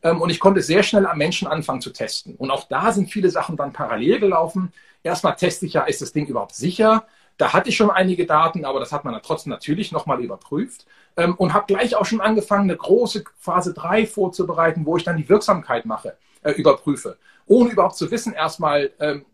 Ähm, 0.04 0.22
und 0.22 0.30
ich 0.30 0.40
konnte 0.40 0.62
sehr 0.62 0.84
schnell 0.84 1.06
am 1.06 1.18
Menschen 1.18 1.48
anfangen 1.48 1.81
zu 1.81 1.92
testen. 1.92 2.36
Und 2.36 2.51
auch 2.51 2.68
da 2.68 2.92
sind 2.92 3.12
viele 3.12 3.30
Sachen 3.30 3.57
dann 3.57 3.74
parallel 3.74 4.19
gelaufen. 4.19 4.72
Erstmal 5.04 5.36
teste 5.36 5.66
ich 5.66 5.74
ja, 5.74 5.84
ist 5.84 6.01
das 6.01 6.12
Ding 6.12 6.28
überhaupt 6.28 6.56
sicher? 6.56 7.06
Da 7.38 7.54
hatte 7.54 7.69
ich 7.69 7.78
schon 7.78 7.90
einige 7.90 8.25
Daten, 8.25 8.66
aber 8.66 8.81
das 8.81 8.92
hat 8.92 9.06
man 9.06 9.13
dann 9.13 9.24
trotzdem 9.24 9.51
natürlich 9.51 9.94
nochmal 9.94 10.22
überprüft 10.22 10.86
ähm, 11.16 11.36
und 11.36 11.54
habe 11.54 11.68
gleich 11.68 11.96
auch 11.96 12.06
schon 12.06 12.19
angefangen, 12.19 12.69
eine 12.69 12.78
große 12.78 13.24
Phase 13.38 13.74
3 13.74 14.06
vorzubereiten, 14.07 14.86
wo 14.86 14.98
ich 14.98 15.04
dann 15.04 15.16
die 15.16 15.30
Wirksamkeit 15.30 15.86
mache, 15.86 16.18
äh, 16.44 16.51
überprüfe, 16.51 17.18
ohne 17.46 17.72
überhaupt 17.72 17.96
zu 17.96 18.12
wissen 18.12 18.34
erstmal, 18.34 18.92
ähm, 19.00 19.25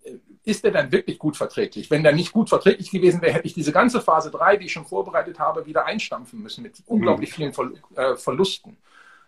ist 0.44 0.63
der 0.63 0.71
dann 0.71 0.91
wirklich 0.91 1.17
gut 1.17 1.35
verträglich? 1.35 1.89
Wenn 1.89 2.03
der 2.03 2.13
nicht 2.13 2.31
gut 2.31 2.50
verträglich 2.50 2.91
gewesen 2.91 3.21
wäre, 3.21 3.33
hätte 3.33 3.47
ich 3.47 3.56
diese 3.56 3.72
ganze 3.72 4.00
Phase 4.00 4.29
3, 4.29 4.57
die 4.57 4.67
ich 4.67 4.74
schon 4.74 4.86
vorbereitet 4.86 5.39
habe, 5.39 5.65
wieder 5.65 5.86
einstampfen 5.86 6.41
müssen 6.41 6.62
mit 6.62 6.84
unglaublich 6.86 7.34
vielen 7.34 7.51
äh, 7.95 8.15
Verlusten. 8.15 8.77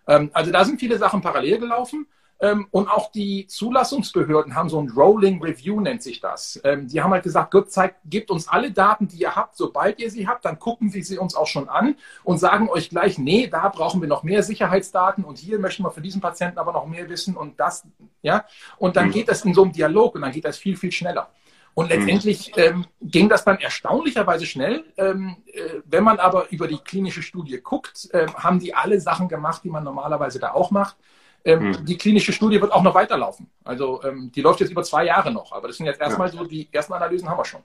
Ähm, 0.08 0.30
also 0.34 0.52
da 0.52 0.64
sind 0.66 0.80
viele 0.80 0.98
Sachen 0.98 1.22
parallel 1.22 1.60
gelaufen. 1.60 2.08
Ähm, 2.40 2.68
und 2.70 2.88
auch 2.88 3.12
die 3.12 3.48
Zulassungsbehörden 3.48 4.54
haben 4.54 4.70
so 4.70 4.80
ein 4.80 4.90
Rolling 4.90 5.42
Review, 5.42 5.82
nennt 5.82 6.04
sich 6.04 6.20
das. 6.20 6.60
Ähm, 6.64 6.88
die 6.88 7.02
haben 7.02 7.12
halt 7.12 7.24
gesagt, 7.24 7.50
Gott 7.50 7.72
zeigt, 7.72 7.98
gebt 8.06 8.30
uns 8.30 8.48
alle 8.48 8.72
Daten, 8.72 9.08
die 9.08 9.18
ihr 9.18 9.36
habt. 9.36 9.58
Sobald 9.58 10.00
ihr 10.00 10.12
sie 10.12 10.28
habt, 10.28 10.46
dann 10.46 10.60
gucken 10.60 10.94
wir 10.94 11.04
sie 11.04 11.18
uns 11.18 11.34
auch 11.36 11.48
schon 11.48 11.68
an 11.68 11.96
und 12.24 12.38
sagen 12.38 12.70
euch 12.70 12.90
gleich, 12.90 13.18
nee, 13.18 13.48
da 13.48 13.70
brauchen 13.70 14.02
wir 14.02 14.08
noch 14.08 14.22
mehr 14.22 14.44
Sicherheitsdaten 14.44 15.24
und 15.24 15.40
hier 15.40 15.58
möchten 15.58 15.84
wir 15.84 15.92
für 15.92 16.02
diesen 16.02 16.22
Patienten 16.22 16.60
aber 16.60 16.74
noch 16.74 16.86
mehr 16.86 17.10
wissen 17.10 17.36
und 17.36 17.60
das, 17.60 17.88
ja. 18.22 18.46
Und 18.78 18.98
dann 18.98 19.08
mhm. 19.08 19.12
geht 19.14 19.30
das 19.30 19.44
in 19.44 19.56
so 19.56 19.64
einem 19.64 19.72
Dialog 19.72 20.14
und 20.14 20.22
dann 20.22 20.32
geht 20.32 20.46
das 20.46 20.58
viel, 20.58 20.78
viel 20.78 20.92
schneller. 20.92 21.32
Und 21.78 21.90
letztendlich 21.90 22.54
mhm. 22.58 22.64
ähm, 22.64 22.86
ging 23.04 23.30
das 23.30 23.46
dann 23.46 23.60
erstaunlicherweise 23.60 24.48
schnell. 24.48 24.84
Ähm, 24.98 25.36
äh, 25.46 25.60
wenn 25.86 26.04
man 26.04 26.18
aber 26.18 26.50
über 26.50 26.68
die 26.68 26.80
klinische 26.80 27.22
Studie 27.22 27.62
guckt, 27.62 28.10
äh, 28.14 28.26
haben 28.34 28.60
die 28.60 28.74
alle 28.74 29.00
Sachen 29.00 29.28
gemacht, 29.28 29.62
die 29.64 29.70
man 29.70 29.84
normalerweise 29.84 30.40
da 30.40 30.54
auch 30.54 30.72
macht. 30.72 30.96
Ähm, 31.46 31.76
hm. 31.76 31.86
Die 31.86 31.96
klinische 31.96 32.34
Studie 32.34 32.60
wird 32.60 32.72
auch 32.72 32.82
noch 32.82 32.96
weiterlaufen. 32.96 33.52
Also 33.64 34.02
ähm, 34.04 34.32
die 34.34 34.42
läuft 34.42 34.60
jetzt 34.60 34.72
über 34.72 34.82
zwei 34.82 35.06
Jahre 35.06 35.32
noch. 35.32 35.52
Aber 35.52 35.68
das 35.68 35.78
sind 35.78 35.86
jetzt 35.86 36.02
erstmal 36.02 36.30
ja. 36.30 36.40
so, 36.40 36.46
die 36.46 36.68
ersten 36.72 36.94
Analysen 36.94 37.30
haben 37.30 37.38
wir 37.38 37.46
schon. 37.46 37.62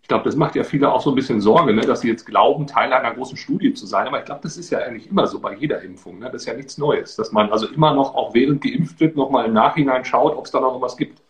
Ich 0.00 0.08
glaube, 0.08 0.24
das 0.24 0.34
macht 0.34 0.56
ja 0.56 0.64
viele 0.64 0.90
auch 0.90 1.02
so 1.02 1.10
ein 1.10 1.14
bisschen 1.14 1.42
Sorge, 1.42 1.74
ne, 1.74 1.82
dass 1.82 2.00
sie 2.00 2.08
jetzt 2.08 2.24
glauben, 2.24 2.66
Teil 2.66 2.90
einer 2.90 3.12
großen 3.12 3.36
Studie 3.36 3.74
zu 3.74 3.84
sein. 3.84 4.06
Aber 4.06 4.18
ich 4.18 4.24
glaube, 4.24 4.40
das 4.44 4.56
ist 4.56 4.70
ja 4.70 4.78
eigentlich 4.78 5.10
immer 5.10 5.26
so 5.26 5.38
bei 5.38 5.54
jeder 5.54 5.82
Impfung. 5.82 6.20
Ne? 6.20 6.30
Das 6.32 6.40
ist 6.40 6.46
ja 6.46 6.54
nichts 6.54 6.78
Neues, 6.78 7.16
dass 7.16 7.32
man 7.32 7.52
also 7.52 7.68
immer 7.68 7.92
noch, 7.92 8.14
auch 8.14 8.32
während 8.32 8.62
geimpft 8.62 8.98
wird, 8.98 9.14
nochmal 9.14 9.44
im 9.44 9.52
Nachhinein 9.52 10.06
schaut, 10.06 10.34
ob 10.34 10.46
es 10.46 10.52
da 10.52 10.60
noch 10.60 10.80
was 10.80 10.96
gibt. 10.96 11.21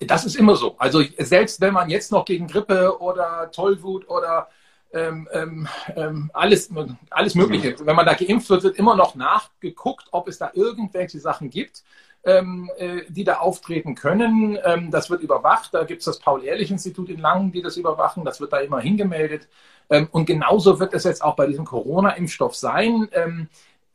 Das 0.00 0.24
ist 0.24 0.36
immer 0.36 0.54
so. 0.56 0.76
Also 0.78 1.02
selbst 1.18 1.60
wenn 1.60 1.74
man 1.74 1.90
jetzt 1.90 2.12
noch 2.12 2.24
gegen 2.24 2.46
Grippe 2.46 3.00
oder 3.00 3.50
Tollwut 3.50 4.08
oder 4.08 4.48
ähm, 4.92 5.28
ähm, 5.32 5.68
ähm, 5.96 6.30
alles, 6.32 6.70
alles 7.10 7.34
Mögliche. 7.34 7.74
Wenn 7.80 7.96
man 7.96 8.06
da 8.06 8.14
geimpft 8.14 8.48
wird, 8.48 8.62
wird 8.62 8.78
immer 8.78 8.96
noch 8.96 9.14
nachgeguckt, 9.16 10.06
ob 10.12 10.28
es 10.28 10.38
da 10.38 10.50
irgendwelche 10.54 11.20
Sachen 11.20 11.50
gibt, 11.50 11.84
ähm, 12.24 12.70
äh, 12.78 13.02
die 13.08 13.24
da 13.24 13.38
auftreten 13.38 13.94
können. 13.94 14.58
Ähm, 14.64 14.90
das 14.90 15.10
wird 15.10 15.22
überwacht. 15.22 15.74
Da 15.74 15.84
gibt 15.84 16.00
es 16.00 16.06
das 16.06 16.18
Paul-Ehrlich-Institut 16.18 17.10
in 17.10 17.20
Langen, 17.20 17.52
die 17.52 17.60
das 17.60 17.76
überwachen. 17.76 18.24
Das 18.24 18.40
wird 18.40 18.52
da 18.52 18.60
immer 18.60 18.80
hingemeldet. 18.80 19.48
Ähm, 19.90 20.08
und 20.10 20.24
genauso 20.24 20.80
wird 20.80 20.94
es 20.94 21.04
jetzt 21.04 21.22
auch 21.22 21.36
bei 21.36 21.46
diesem 21.46 21.66
Corona-Impfstoff 21.66 22.54
sein. 22.54 23.08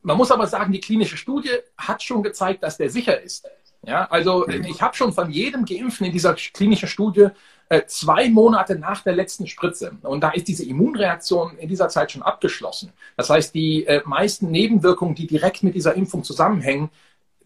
man 0.04 0.18
muss 0.18 0.32
aber 0.32 0.48
sagen, 0.48 0.74
die 0.74 0.80
klinische 0.80 1.18
Studie 1.18 1.58
hat 1.78 2.04
schon 2.04 2.24
gezeigt, 2.24 2.62
dass 2.62 2.78
der 2.78 2.90
sicher 2.90 3.20
ist. 3.22 3.48
Ja, 3.86 4.06
also 4.06 4.48
ich 4.48 4.82
habe 4.82 4.96
schon 4.96 5.14
von 5.14 5.30
jedem 5.30 5.66
Geimpften 5.66 6.06
in 6.06 6.14
dieser 6.14 6.36
klinischen 6.36 6.88
Studie 6.88 7.28
äh, 7.70 7.86
zwei 7.88 8.30
Monate 8.30 8.76
nach 8.78 9.04
der 9.04 9.14
letzten 9.14 9.48
Spritze. 9.48 9.98
Und 10.04 10.22
da 10.22 10.30
ist 10.30 10.48
diese 10.48 10.66
Immunreaktion 10.66 11.58
in 11.58 11.70
dieser 11.70 11.90
Zeit 11.90 12.12
schon 12.12 12.22
abgeschlossen. 12.22 12.94
Das 13.18 13.30
heißt, 13.30 13.56
die 13.56 13.86
äh, 13.86 14.02
meisten 14.06 14.52
Nebenwirkungen, 14.52 15.16
die 15.16 15.28
direkt 15.28 15.64
mit 15.64 15.76
dieser 15.76 15.96
Impfung 15.96 16.24
zusammenhängen, 16.24 16.90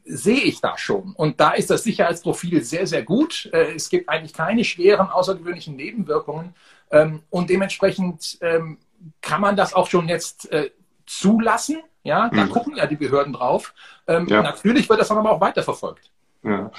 sehe 0.03 0.41
ich 0.41 0.60
da 0.62 0.77
schon. 0.77 1.13
Und 1.13 1.39
da 1.39 1.51
ist 1.51 1.70
das 1.70 1.84
Sicherheitsprofil 1.84 2.63
sehr, 2.63 2.88
sehr 2.88 3.03
gut. 3.03 3.50
Äh, 3.53 3.75
es 3.75 3.89
gibt 3.89 4.10
eigentlich 4.10 4.34
keine 4.34 4.63
schweren, 4.63 5.10
außergewöhnlichen 5.10 5.75
Nebenwirkungen. 5.75 6.53
Ähm, 6.91 7.22
und 7.29 7.50
dementsprechend 7.50 8.38
ähm, 8.41 8.79
kann 9.22 9.41
man 9.41 9.56
das 9.56 9.74
auch 9.74 9.88
schon 9.88 10.08
jetzt 10.08 10.50
zulassen. 11.06 11.77
Ja, 12.03 12.29
da 12.29 12.46
mhm. 12.46 12.50
gucken 12.50 12.75
ja 12.75 12.86
die 12.86 12.96
Behörden 12.96 13.34
drauf. 13.34 13.74
Ähm, 14.08 14.27
ja. 14.27 14.41
Natürlich 14.41 14.89
wird 14.89 15.00
das 15.00 15.10
dann 15.10 15.17
aber 15.17 15.32
auch 15.32 15.41
weiterverfolgt. 15.41 16.10
Ja. 16.44 16.72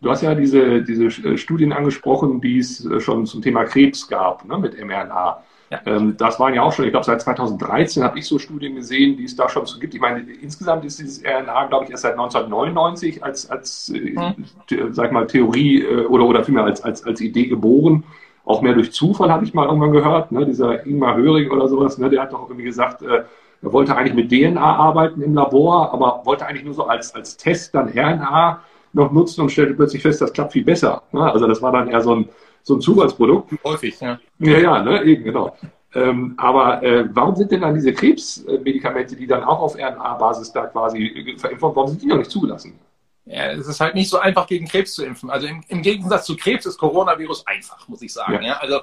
Du 0.00 0.10
hast 0.10 0.22
ja 0.22 0.34
diese, 0.34 0.82
diese 0.82 1.06
äh, 1.06 1.36
Studien 1.36 1.72
angesprochen, 1.72 2.40
die 2.40 2.58
es 2.58 2.86
schon 2.98 3.26
zum 3.26 3.42
Thema 3.42 3.64
Krebs 3.64 4.08
gab, 4.08 4.44
ne, 4.44 4.58
mit 4.58 4.78
mRNA. 4.78 5.42
Ja. 5.72 5.80
Ähm, 5.86 6.16
das 6.18 6.38
waren 6.38 6.52
ja 6.52 6.62
auch 6.62 6.72
schon, 6.72 6.84
ich 6.84 6.90
glaube, 6.90 7.06
seit 7.06 7.22
2013 7.22 8.04
habe 8.04 8.18
ich 8.18 8.26
so 8.26 8.38
Studien 8.38 8.74
gesehen, 8.74 9.16
die 9.16 9.24
es 9.24 9.36
da 9.36 9.48
schon 9.48 9.64
so 9.64 9.78
gibt. 9.78 9.94
Ich 9.94 10.00
meine, 10.00 10.20
insgesamt 10.20 10.84
ist 10.84 10.98
dieses 10.98 11.22
RNA, 11.24 11.66
glaube 11.68 11.86
ich, 11.86 11.90
erst 11.90 12.02
seit 12.02 12.12
1999 12.12 13.24
als, 13.24 13.50
als 13.50 13.88
mhm. 13.88 14.44
sag 14.90 15.12
mal, 15.12 15.26
Theorie 15.26 15.82
äh, 15.82 16.04
oder, 16.04 16.26
oder 16.26 16.44
vielmehr 16.44 16.64
als, 16.64 16.82
als, 16.82 17.04
als 17.04 17.22
Idee 17.22 17.46
geboren. 17.46 18.04
Auch 18.44 18.60
mehr 18.60 18.74
durch 18.74 18.92
Zufall 18.92 19.32
habe 19.32 19.44
ich 19.44 19.54
mal 19.54 19.66
irgendwann 19.66 19.92
gehört. 19.92 20.30
Ne? 20.30 20.44
Dieser 20.44 20.84
Ingmar 20.84 21.16
Höring 21.16 21.50
oder 21.50 21.68
sowas, 21.68 21.96
ne? 21.96 22.10
der 22.10 22.22
hat 22.22 22.32
doch 22.32 22.42
irgendwie 22.42 22.64
gesagt, 22.64 23.00
äh, 23.00 23.22
er 23.62 23.72
wollte 23.72 23.96
eigentlich 23.96 24.14
mit 24.14 24.30
DNA 24.30 24.60
arbeiten 24.60 25.22
im 25.22 25.34
Labor, 25.34 25.94
aber 25.94 26.22
wollte 26.24 26.44
eigentlich 26.44 26.64
nur 26.64 26.74
so 26.74 26.84
als, 26.84 27.14
als 27.14 27.36
Test 27.38 27.74
dann 27.74 27.88
RNA 27.88 28.60
noch 28.92 29.12
nutzen 29.12 29.42
und 29.42 29.50
stellte 29.50 29.74
plötzlich 29.74 30.02
fest, 30.02 30.20
das 30.20 30.32
klappt 30.32 30.52
viel 30.52 30.64
besser. 30.64 31.02
Ne? 31.12 31.32
Also 31.32 31.46
das 31.46 31.60
war 31.62 31.72
dann 31.72 31.88
eher 31.88 32.00
so 32.00 32.14
ein, 32.14 32.28
so 32.62 32.74
ein 32.74 32.80
Zufallsprodukt. 32.80 33.52
Häufig, 33.64 34.00
ja. 34.00 34.18
Ja, 34.38 34.58
ja, 34.58 34.82
ne? 34.82 35.02
eben, 35.04 35.24
genau. 35.24 35.56
Ähm, 35.94 36.34
aber 36.38 36.82
äh, 36.82 37.06
warum 37.12 37.36
sind 37.36 37.52
denn 37.52 37.60
dann 37.60 37.74
diese 37.74 37.92
Krebsmedikamente, 37.92 39.14
die 39.14 39.26
dann 39.26 39.44
auch 39.44 39.60
auf 39.60 39.76
RNA-Basis 39.76 40.52
da 40.52 40.66
quasi 40.66 41.36
verimpft 41.36 41.62
warum 41.62 41.88
sind 41.88 42.02
die 42.02 42.06
noch 42.06 42.16
nicht 42.16 42.30
zugelassen? 42.30 42.78
Ja, 43.24 43.52
es 43.52 43.68
ist 43.68 43.78
halt 43.78 43.94
nicht 43.94 44.10
so 44.10 44.18
einfach, 44.18 44.48
gegen 44.48 44.66
Krebs 44.66 44.94
zu 44.94 45.04
impfen. 45.04 45.30
Also 45.30 45.46
im, 45.46 45.62
im 45.68 45.80
Gegensatz 45.82 46.26
zu 46.26 46.36
Krebs 46.36 46.66
ist 46.66 46.76
Coronavirus 46.76 47.46
einfach, 47.46 47.86
muss 47.86 48.02
ich 48.02 48.12
sagen. 48.12 48.34
Ja. 48.34 48.40
ja. 48.42 48.56
Also 48.56 48.80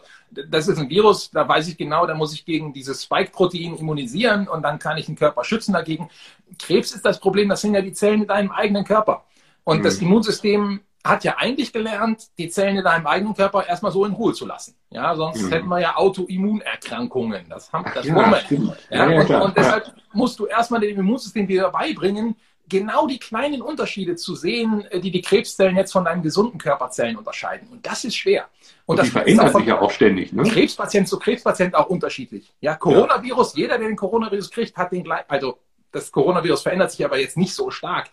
das 0.47 0.69
ist 0.69 0.77
ein 0.77 0.89
Virus, 0.89 1.29
da 1.29 1.45
weiß 1.45 1.67
ich 1.67 1.77
genau, 1.77 2.07
da 2.07 2.15
muss 2.15 2.33
ich 2.33 2.45
gegen 2.45 2.71
dieses 2.71 3.03
Spike-Protein 3.03 3.75
immunisieren 3.75 4.47
und 4.47 4.61
dann 4.61 4.79
kann 4.79 4.97
ich 4.97 5.07
den 5.07 5.17
Körper 5.17 5.43
schützen 5.43 5.73
dagegen. 5.73 6.09
Krebs 6.57 6.93
ist 6.93 7.05
das 7.05 7.19
Problem, 7.19 7.49
das 7.49 7.61
sind 7.61 7.73
ja 7.73 7.81
die 7.81 7.91
Zellen 7.91 8.21
in 8.21 8.27
deinem 8.27 8.51
eigenen 8.51 8.85
Körper. 8.85 9.25
Und 9.69 9.79
mhm. 9.79 9.83
das 9.83 9.99
Immunsystem 9.99 10.79
hat 11.03 11.23
ja 11.23 11.35
eigentlich 11.37 11.71
gelernt, 11.71 12.27
die 12.39 12.49
Zellen 12.49 12.77
in 12.77 12.83
deinem 12.83 13.05
eigenen 13.05 13.35
Körper 13.35 13.67
erstmal 13.67 13.91
so 13.91 14.03
in 14.03 14.13
Ruhe 14.13 14.33
zu 14.33 14.45
lassen. 14.47 14.75
Ja, 14.89 15.15
sonst 15.15 15.43
mhm. 15.43 15.51
hätten 15.51 15.67
wir 15.67 15.79
ja 15.79 15.95
Autoimmunerkrankungen. 15.95 17.45
Das 17.49 17.71
haben 17.71 17.85
das 17.93 18.05
ja, 18.05 18.15
wollen 18.15 18.73
Ja, 18.89 19.09
ja, 19.11 19.21
und, 19.21 19.29
und, 19.29 19.57
deshalb 19.57 19.93
musst 20.11 20.39
du 20.39 20.47
erstmal 20.47 20.81
dem 20.81 20.99
Immunsystem 20.99 21.47
wieder 21.47 21.69
beibringen, 21.69 22.35
genau 22.67 23.05
die 23.05 23.19
kleinen 23.19 23.61
Unterschiede 23.61 24.15
zu 24.15 24.33
sehen, 24.33 24.85
äh, 24.89 24.99
die 24.99 25.11
die 25.11 25.21
Krebszellen 25.21 25.77
jetzt 25.77 25.91
von 25.91 26.03
deinen 26.03 26.23
gesunden 26.23 26.57
Körperzellen 26.57 27.15
unterscheiden. 27.15 27.67
Und 27.69 27.85
das 27.85 28.03
ist 28.03 28.15
schwer. 28.15 28.47
Und, 28.87 28.93
und 28.93 28.99
das 28.99 29.09
verändert 29.09 29.55
sich 29.55 29.65
ja 29.67 29.79
auch 29.79 29.91
ständig. 29.91 30.33
Ne? 30.33 30.43
Krebspatient 30.43 31.07
zu 31.07 31.19
Krebspatient 31.19 31.75
auch 31.75 31.87
unterschiedlich. 31.87 32.51
Ja, 32.59 32.75
Coronavirus, 32.75 33.55
jeder, 33.55 33.77
der 33.77 33.87
den 33.87 33.95
Coronavirus 33.95 34.49
kriegt, 34.49 34.75
hat 34.75 34.91
den 34.91 35.03
gleich, 35.03 35.25
also 35.27 35.59
das 35.91 36.11
Coronavirus 36.11 36.63
verändert 36.63 36.91
sich 36.91 37.03
aber 37.03 37.19
jetzt 37.19 37.37
nicht 37.37 37.53
so 37.53 37.71
stark. 37.71 38.09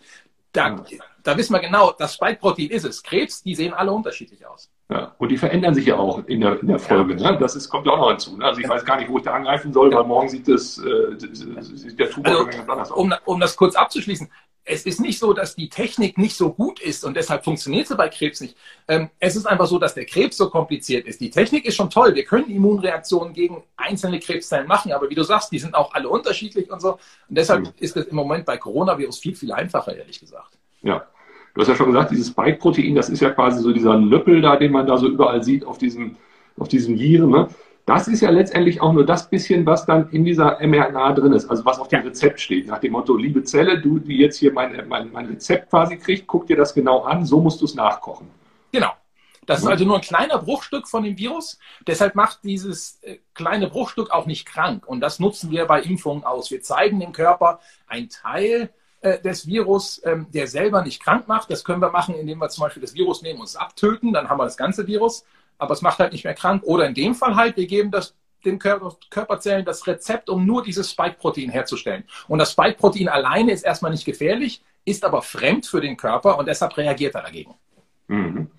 Da, 0.57 0.83
da 1.23 1.37
wissen 1.37 1.53
wir 1.53 1.59
genau, 1.59 1.91
das 1.91 2.15
Spike-Protein 2.15 2.69
ist 2.69 2.83
es. 2.83 3.03
Krebs, 3.03 3.43
die 3.43 3.55
sehen 3.55 3.73
alle 3.73 3.91
unterschiedlich 3.91 4.45
aus. 4.45 4.71
Ja, 4.89 5.13
und 5.17 5.29
die 5.29 5.37
verändern 5.37 5.73
sich 5.73 5.85
ja 5.85 5.97
auch 5.97 6.25
in 6.27 6.39
der, 6.39 6.61
in 6.61 6.67
der 6.67 6.79
Folge. 6.79 7.15
Ja. 7.15 7.31
Ne? 7.31 7.37
Das 7.39 7.57
ist, 7.57 7.67
kommt 7.67 7.85
ja 7.85 7.91
auch 7.91 7.97
noch 7.97 8.09
hinzu. 8.09 8.37
Ne? 8.37 8.45
Also 8.45 8.61
ich 8.61 8.69
weiß 8.69 8.85
gar 8.85 8.97
nicht, 8.97 9.09
wo 9.09 9.17
ich 9.17 9.23
da 9.23 9.33
angreifen 9.33 9.73
soll, 9.73 9.91
ja. 9.91 9.97
weil 9.97 10.05
morgen 10.05 10.29
sieht, 10.29 10.47
das, 10.47 10.77
äh, 10.77 11.17
sieht 11.17 11.99
der 11.99 12.09
Tumor 12.09 12.31
also, 12.31 12.45
ganz 12.45 12.69
anders 12.69 12.91
aus. 12.91 12.97
Um, 12.97 13.13
um 13.25 13.39
das 13.39 13.57
kurz 13.57 13.75
abzuschließen, 13.75 14.29
es 14.63 14.85
ist 14.85 14.99
nicht 14.99 15.19
so, 15.19 15.33
dass 15.33 15.55
die 15.55 15.69
Technik 15.69 16.17
nicht 16.17 16.35
so 16.35 16.53
gut 16.53 16.79
ist 16.79 17.03
und 17.03 17.15
deshalb 17.15 17.43
funktioniert 17.43 17.87
sie 17.87 17.95
bei 17.95 18.09
Krebs 18.09 18.41
nicht. 18.41 18.55
Ähm, 18.87 19.09
es 19.19 19.35
ist 19.35 19.45
einfach 19.45 19.65
so, 19.65 19.79
dass 19.79 19.93
der 19.93 20.05
Krebs 20.05 20.37
so 20.37 20.49
kompliziert 20.49 21.05
ist. 21.05 21.19
Die 21.19 21.29
Technik 21.29 21.65
ist 21.65 21.75
schon 21.75 21.89
toll. 21.89 22.15
Wir 22.15 22.25
können 22.25 22.49
Immunreaktionen 22.49 23.33
gegen 23.33 23.63
einzelne 23.75 24.19
Krebszellen 24.19 24.67
machen, 24.67 24.91
aber 24.91 25.09
wie 25.09 25.15
du 25.15 25.23
sagst, 25.23 25.51
die 25.51 25.59
sind 25.59 25.73
auch 25.73 25.93
alle 25.93 26.09
unterschiedlich 26.09 26.69
und 26.69 26.81
so. 26.81 26.93
Und 26.93 27.37
deshalb 27.37 27.61
mhm. 27.61 27.73
ist 27.79 27.95
es 27.97 28.05
im 28.05 28.15
Moment 28.15 28.45
bei 28.45 28.57
Coronavirus 28.57 29.19
viel, 29.19 29.35
viel 29.35 29.51
einfacher, 29.51 29.95
ehrlich 29.95 30.19
gesagt. 30.19 30.57
Ja. 30.81 31.05
Du 31.57 31.61
hast 31.61 31.69
ja 31.69 31.75
schon 31.75 31.87
gesagt, 31.87 32.11
dieses 32.11 32.27
Spike-Protein, 32.27 32.93
das 32.93 33.09
ist 33.09 33.19
ja 33.19 33.31
quasi 33.31 33.63
so 33.63 33.71
dieser 33.71 33.97
Nöppel 33.97 34.41
da, 34.41 34.57
den 34.57 34.71
man 34.71 34.85
da 34.85 34.95
so 34.95 35.07
überall 35.07 35.41
sieht 35.41 35.65
auf 35.65 35.79
diesem, 35.79 36.15
auf 36.59 36.67
diesem 36.67 36.99
Viren. 36.99 37.31
Ne? 37.31 37.47
Das 37.87 38.07
ist 38.07 38.21
ja 38.21 38.29
letztendlich 38.29 38.79
auch 38.79 38.93
nur 38.93 39.03
das 39.03 39.27
bisschen, 39.27 39.65
was 39.65 39.87
dann 39.87 40.07
in 40.11 40.23
dieser 40.23 40.59
mRNA 40.61 41.13
drin 41.13 41.33
ist, 41.33 41.49
also 41.49 41.65
was 41.65 41.79
auf 41.79 41.87
dem 41.87 42.01
Rezept 42.01 42.39
steht. 42.41 42.67
Nach 42.67 42.77
dem 42.77 42.91
Motto, 42.91 43.17
liebe 43.17 43.43
Zelle, 43.43 43.81
du, 43.81 43.97
die 43.97 44.17
jetzt 44.17 44.37
hier 44.37 44.53
mein, 44.53 44.87
mein, 44.87 45.11
mein 45.11 45.25
Rezept 45.25 45.71
quasi 45.71 45.97
kriegt, 45.97 46.27
guck 46.27 46.45
dir 46.45 46.57
das 46.57 46.75
genau 46.75 47.01
an, 47.01 47.25
so 47.25 47.41
musst 47.41 47.59
du 47.59 47.65
es 47.65 47.73
nachkochen. 47.73 48.27
Genau. 48.71 48.91
Das 49.47 49.61
ist 49.61 49.65
also 49.65 49.83
nur 49.83 49.95
ein 49.95 50.01
kleiner 50.01 50.37
Bruchstück 50.37 50.87
von 50.87 51.05
dem 51.05 51.17
Virus. 51.17 51.57
Deshalb 51.87 52.13
macht 52.13 52.43
dieses 52.43 52.99
äh, 53.01 53.17
kleine 53.33 53.67
Bruchstück 53.67 54.11
auch 54.11 54.27
nicht 54.27 54.45
krank. 54.45 54.85
Und 54.85 54.99
das 54.99 55.17
nutzen 55.19 55.49
wir 55.49 55.65
bei 55.65 55.81
Impfungen 55.81 56.23
aus. 56.23 56.51
Wir 56.51 56.61
zeigen 56.61 56.99
dem 56.99 57.13
Körper 57.13 57.61
ein 57.87 58.09
Teil 58.09 58.69
äh, 59.01 59.19
des 59.19 59.47
Virus, 59.47 60.01
ähm, 60.05 60.27
der 60.33 60.47
selber 60.47 60.81
nicht 60.81 61.01
krank 61.01 61.27
macht. 61.27 61.49
Das 61.51 61.63
können 61.63 61.81
wir 61.81 61.91
machen, 61.91 62.15
indem 62.15 62.39
wir 62.39 62.49
zum 62.49 62.63
Beispiel 62.63 62.81
das 62.81 62.93
Virus 62.93 63.21
nehmen 63.21 63.39
und 63.39 63.45
es 63.45 63.55
abtöten. 63.55 64.13
Dann 64.13 64.29
haben 64.29 64.39
wir 64.39 64.45
das 64.45 64.57
ganze 64.57 64.87
Virus 64.87 65.23
aber 65.57 65.73
es 65.73 65.81
macht 65.81 65.99
halt 65.99 66.11
nicht 66.11 66.23
mehr 66.23 66.33
krank. 66.33 66.63
Oder 66.65 66.87
in 66.87 66.93
dem 66.93 67.15
Fall 67.15 67.35
halt, 67.35 67.57
wir 67.57 67.67
geben 67.67 67.91
das 67.91 68.15
den 68.45 68.59
Körperzellen 68.59 69.65
das 69.65 69.87
Rezept, 69.87 70.29
um 70.29 70.45
nur 70.45 70.63
dieses 70.63 70.91
Spike-Protein 70.91 71.49
herzustellen. 71.49 72.03
Und 72.27 72.39
das 72.39 72.51
Spike-Protein 72.51 73.09
alleine 73.09 73.51
ist 73.51 73.65
erstmal 73.65 73.91
nicht 73.91 74.05
gefährlich, 74.05 74.63
ist 74.85 75.03
aber 75.03 75.21
fremd 75.21 75.65
für 75.65 75.81
den 75.81 75.97
Körper 75.97 76.37
und 76.37 76.47
deshalb 76.47 76.77
reagiert 76.77 77.15
er 77.15 77.23
dagegen. 77.23 77.55
Mhm. 78.07 78.49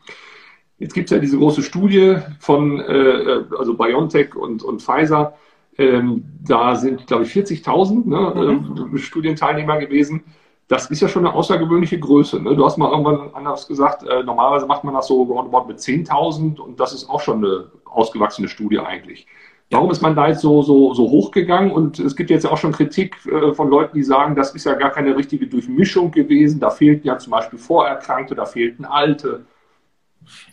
Jetzt 0.78 0.94
gibt 0.94 1.10
es 1.10 1.14
ja 1.14 1.20
diese 1.20 1.38
große 1.38 1.62
Studie 1.62 2.18
von 2.40 2.80
äh, 2.80 3.44
also 3.56 3.74
BioNTech 3.74 4.34
und, 4.34 4.62
und 4.62 4.82
Pfizer. 4.82 5.38
Ähm, 5.78 6.24
da 6.44 6.74
sind, 6.74 7.06
glaube 7.06 7.22
ich, 7.22 7.30
40.000 7.30 8.08
ne, 8.08 8.52
mhm. 8.60 8.96
äh, 8.96 8.98
Studienteilnehmer 8.98 9.78
gewesen 9.78 10.24
das 10.68 10.90
ist 10.90 11.00
ja 11.00 11.08
schon 11.08 11.26
eine 11.26 11.34
außergewöhnliche 11.34 11.98
Größe. 11.98 12.40
Ne? 12.40 12.54
Du 12.54 12.64
hast 12.64 12.76
mal 12.76 12.90
irgendwann 12.90 13.34
anders 13.34 13.66
gesagt, 13.66 14.06
äh, 14.06 14.22
normalerweise 14.22 14.66
macht 14.66 14.84
man 14.84 14.94
das 14.94 15.06
so 15.06 15.22
roundabout 15.22 15.66
mit 15.66 15.78
10.000 15.78 16.60
und 16.60 16.78
das 16.78 16.92
ist 16.92 17.08
auch 17.08 17.20
schon 17.20 17.44
eine 17.44 17.72
ausgewachsene 17.86 18.48
Studie 18.48 18.78
eigentlich. 18.78 19.26
Warum 19.70 19.90
ist 19.90 20.02
man 20.02 20.14
da 20.14 20.28
jetzt 20.28 20.40
so, 20.40 20.62
so, 20.62 20.94
so 20.94 21.10
hochgegangen? 21.10 21.70
Und 21.70 21.98
es 21.98 22.16
gibt 22.16 22.30
jetzt 22.30 22.46
auch 22.46 22.56
schon 22.58 22.72
Kritik 22.72 23.16
äh, 23.26 23.52
von 23.52 23.68
Leuten, 23.68 23.96
die 23.96 24.02
sagen, 24.02 24.34
das 24.34 24.54
ist 24.54 24.64
ja 24.64 24.74
gar 24.74 24.90
keine 24.90 25.16
richtige 25.16 25.46
Durchmischung 25.46 26.10
gewesen. 26.10 26.60
Da 26.60 26.70
fehlten 26.70 27.06
ja 27.06 27.18
zum 27.18 27.30
Beispiel 27.30 27.58
Vorerkrankte, 27.58 28.34
da 28.34 28.44
fehlten 28.44 28.84
Alte. 28.84 29.46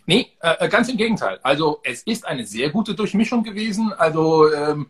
Nee, 0.06 0.28
äh, 0.40 0.68
ganz 0.68 0.88
im 0.88 0.96
Gegenteil. 0.96 1.38
Also 1.42 1.80
es 1.82 2.02
ist 2.02 2.26
eine 2.26 2.46
sehr 2.46 2.70
gute 2.70 2.94
Durchmischung 2.94 3.42
gewesen. 3.42 3.92
Also 3.96 4.50
ähm, 4.52 4.86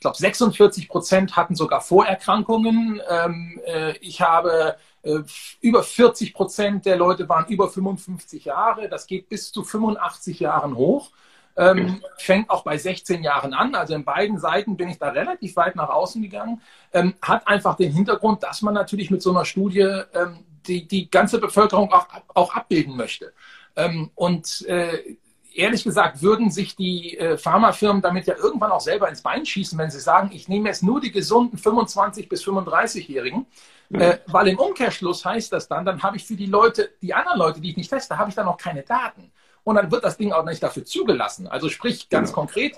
ich 0.00 0.02
glaube, 0.02 0.16
46 0.16 0.88
Prozent 0.88 1.36
hatten 1.36 1.54
sogar 1.54 1.82
Vorerkrankungen. 1.82 3.02
Ähm, 3.06 3.60
äh, 3.66 3.98
ich 3.98 4.22
habe 4.22 4.76
äh, 5.02 5.18
über 5.60 5.82
40 5.82 6.32
Prozent 6.32 6.86
der 6.86 6.96
Leute 6.96 7.28
waren 7.28 7.44
über 7.48 7.68
55 7.68 8.46
Jahre. 8.46 8.88
Das 8.88 9.06
geht 9.06 9.28
bis 9.28 9.52
zu 9.52 9.62
85 9.62 10.40
Jahren 10.40 10.74
hoch. 10.74 11.10
Ähm, 11.54 12.02
fängt 12.16 12.48
auch 12.48 12.64
bei 12.64 12.78
16 12.78 13.22
Jahren 13.22 13.52
an. 13.52 13.74
Also 13.74 13.94
in 13.94 14.06
beiden 14.06 14.38
Seiten 14.38 14.78
bin 14.78 14.88
ich 14.88 14.98
da 14.98 15.10
relativ 15.10 15.54
weit 15.56 15.76
nach 15.76 15.90
außen 15.90 16.22
gegangen. 16.22 16.62
Ähm, 16.94 17.12
hat 17.20 17.46
einfach 17.46 17.76
den 17.76 17.92
Hintergrund, 17.92 18.42
dass 18.42 18.62
man 18.62 18.72
natürlich 18.72 19.10
mit 19.10 19.20
so 19.20 19.32
einer 19.32 19.44
Studie 19.44 20.00
ähm, 20.14 20.38
die, 20.66 20.88
die 20.88 21.10
ganze 21.10 21.38
Bevölkerung 21.38 21.92
auch, 21.92 22.06
auch 22.32 22.54
abbilden 22.54 22.96
möchte. 22.96 23.34
Ähm, 23.76 24.10
und 24.14 24.64
äh, 24.66 25.18
ehrlich 25.54 25.84
gesagt 25.84 26.22
würden 26.22 26.50
sich 26.50 26.76
die 26.76 27.18
äh, 27.18 27.36
Pharmafirmen 27.36 28.02
damit 28.02 28.26
ja 28.26 28.36
irgendwann 28.36 28.70
auch 28.70 28.80
selber 28.80 29.08
ins 29.08 29.22
Bein 29.22 29.44
schießen, 29.44 29.78
wenn 29.78 29.90
sie 29.90 30.00
sagen, 30.00 30.30
ich 30.32 30.48
nehme 30.48 30.68
jetzt 30.68 30.82
nur 30.82 31.00
die 31.00 31.10
gesunden 31.10 31.58
25 31.58 32.28
bis 32.28 32.44
35-Jährigen, 32.44 33.46
ja. 33.90 34.00
äh, 34.00 34.18
weil 34.26 34.48
im 34.48 34.58
Umkehrschluss 34.58 35.24
heißt 35.24 35.52
das 35.52 35.68
dann, 35.68 35.84
dann 35.84 36.02
habe 36.02 36.16
ich 36.16 36.24
für 36.24 36.36
die 36.36 36.46
Leute, 36.46 36.90
die 37.02 37.14
anderen 37.14 37.38
Leute, 37.38 37.60
die 37.60 37.70
ich 37.70 37.76
nicht 37.76 37.90
teste, 37.90 38.18
habe 38.18 38.30
ich 38.30 38.36
dann 38.36 38.46
auch 38.46 38.58
keine 38.58 38.82
Daten. 38.82 39.30
Und 39.62 39.76
dann 39.76 39.90
wird 39.90 40.04
das 40.04 40.16
Ding 40.16 40.32
auch 40.32 40.44
nicht 40.44 40.62
dafür 40.62 40.84
zugelassen. 40.84 41.46
Also 41.46 41.68
sprich 41.68 42.08
ganz 42.08 42.30
ja. 42.30 42.34
konkret, 42.34 42.76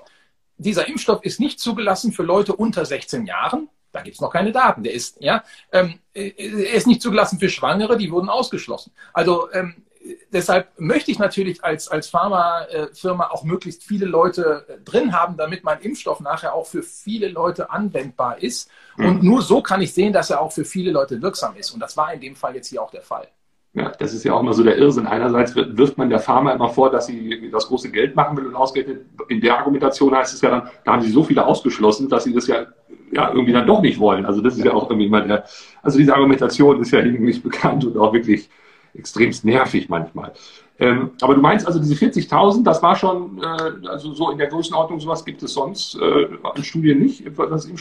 dieser 0.57 0.89
Impfstoff 0.89 1.25
ist 1.25 1.41
nicht 1.41 1.61
zugelassen 1.61 2.13
für 2.13 2.23
Leute 2.23 2.55
unter 2.55 2.85
16 2.85 3.27
Jahren. 3.27 3.69
Da 3.93 4.01
gibt 4.01 4.15
es 4.15 4.21
noch 4.21 4.31
keine 4.31 4.53
Daten. 4.53 4.83
Der 4.83 4.93
ist, 4.93 5.21
ja, 5.21 5.45
ähm, 5.71 5.99
äh, 6.15 6.33
er 6.39 6.75
ist 6.75 6.87
nicht 6.87 7.03
zugelassen 7.03 7.39
für 7.39 7.49
Schwangere, 7.51 7.97
die 7.97 8.11
wurden 8.11 8.29
ausgeschlossen. 8.29 8.93
Also 9.13 9.53
ähm, 9.53 9.85
deshalb 10.33 10.69
möchte 10.79 11.11
ich 11.11 11.19
natürlich 11.19 11.65
als, 11.65 11.89
als 11.89 12.09
Pharmafirma 12.09 13.29
auch 13.31 13.45
möglichst 13.45 13.85
viele 13.85 14.07
Leute 14.07 14.67
äh, 14.69 14.79
drin 14.85 15.13
haben, 15.13 15.37
damit 15.37 15.65
mein 15.65 15.81
Impfstoff 15.81 16.21
nachher 16.21 16.55
auch 16.55 16.67
für 16.67 16.83
viele 16.83 17.29
Leute 17.29 17.71
anwendbar 17.71 18.43
ist. 18.43 18.71
Mhm. 18.97 19.07
Und 19.07 19.23
nur 19.23 19.43
so 19.43 19.63
kann 19.63 19.81
ich 19.81 19.93
sehen, 19.93 20.13
dass 20.13 20.31
er 20.31 20.41
auch 20.41 20.53
für 20.53 20.65
viele 20.65 20.91
Leute 20.91 21.21
wirksam 21.23 21.57
ist. 21.57 21.71
Und 21.71 21.81
das 21.81 21.97
war 21.97 22.13
in 22.13 22.21
dem 22.21 22.37
Fall 22.37 22.55
jetzt 22.55 22.69
hier 22.69 22.83
auch 22.83 22.91
der 22.91 23.03
Fall. 23.03 23.29
Ja, 23.75 23.91
das 23.99 24.13
ist 24.13 24.23
ja 24.25 24.35
auch 24.35 24.41
immer 24.41 24.53
so 24.53 24.63
der 24.63 24.77
Irrsinn. 24.77 25.07
Einerseits 25.07 25.57
wirft 25.57 25.97
man 25.97 26.11
der 26.11 26.19
Pharma 26.19 26.53
immer 26.53 26.69
vor, 26.69 26.91
dass 26.91 27.07
sie 27.07 27.51
das 27.51 27.69
große 27.69 27.91
Geld 27.91 28.15
machen 28.15 28.37
will 28.37 28.47
und 28.47 28.55
ausgerechnet 28.55 29.07
in 29.29 29.41
der 29.41 29.59
Argumentation 29.59 30.15
heißt 30.15 30.35
es 30.35 30.43
ja 30.43 30.51
dann, 30.51 30.69
da 30.85 30.93
haben 30.93 31.03
sie 31.03 31.11
so 31.11 31.25
viele 31.25 31.47
ausgeschlossen, 31.47 32.11
dass 32.11 32.25
sie 32.25 32.35
das 32.35 32.47
ja, 32.49 32.67
ja 33.13 33.31
irgendwie 33.31 33.53
dann 33.53 33.67
doch 33.67 33.81
nicht 33.81 33.99
wollen. 33.99 34.27
Also 34.27 34.43
das 34.43 34.59
ist 34.59 34.65
ja 34.65 34.75
auch 34.75 34.91
irgendwie 34.91 35.07
immer 35.07 35.23
der, 35.23 35.45
also 35.83 35.97
diese 35.97 36.15
Argumentation 36.15 36.83
ist 36.83 36.91
ja 36.91 36.99
irgendwie 37.05 37.39
bekannt 37.39 37.87
und 37.87 37.97
auch 37.97 38.13
wirklich 38.13 38.51
extremst 38.95 39.45
nervig 39.45 39.89
manchmal. 39.89 40.33
Ähm, 40.79 41.13
aber 41.21 41.35
du 41.35 41.41
meinst 41.41 41.67
also 41.67 41.79
diese 41.79 41.95
40.000, 41.95 42.65
das 42.65 42.83
war 42.83 42.97
schon, 42.97 43.41
äh, 43.43 43.89
also 43.89 44.15
so 44.15 44.31
in 44.31 44.39
der 44.39 44.49
Größenordnung, 44.49 44.99
sowas 44.99 45.25
gibt 45.25 45.43
es 45.43 45.53
sonst 45.53 45.95
äh, 45.97 46.29
an 46.43 46.65
Studien 46.65 46.99
nicht? 46.99 47.25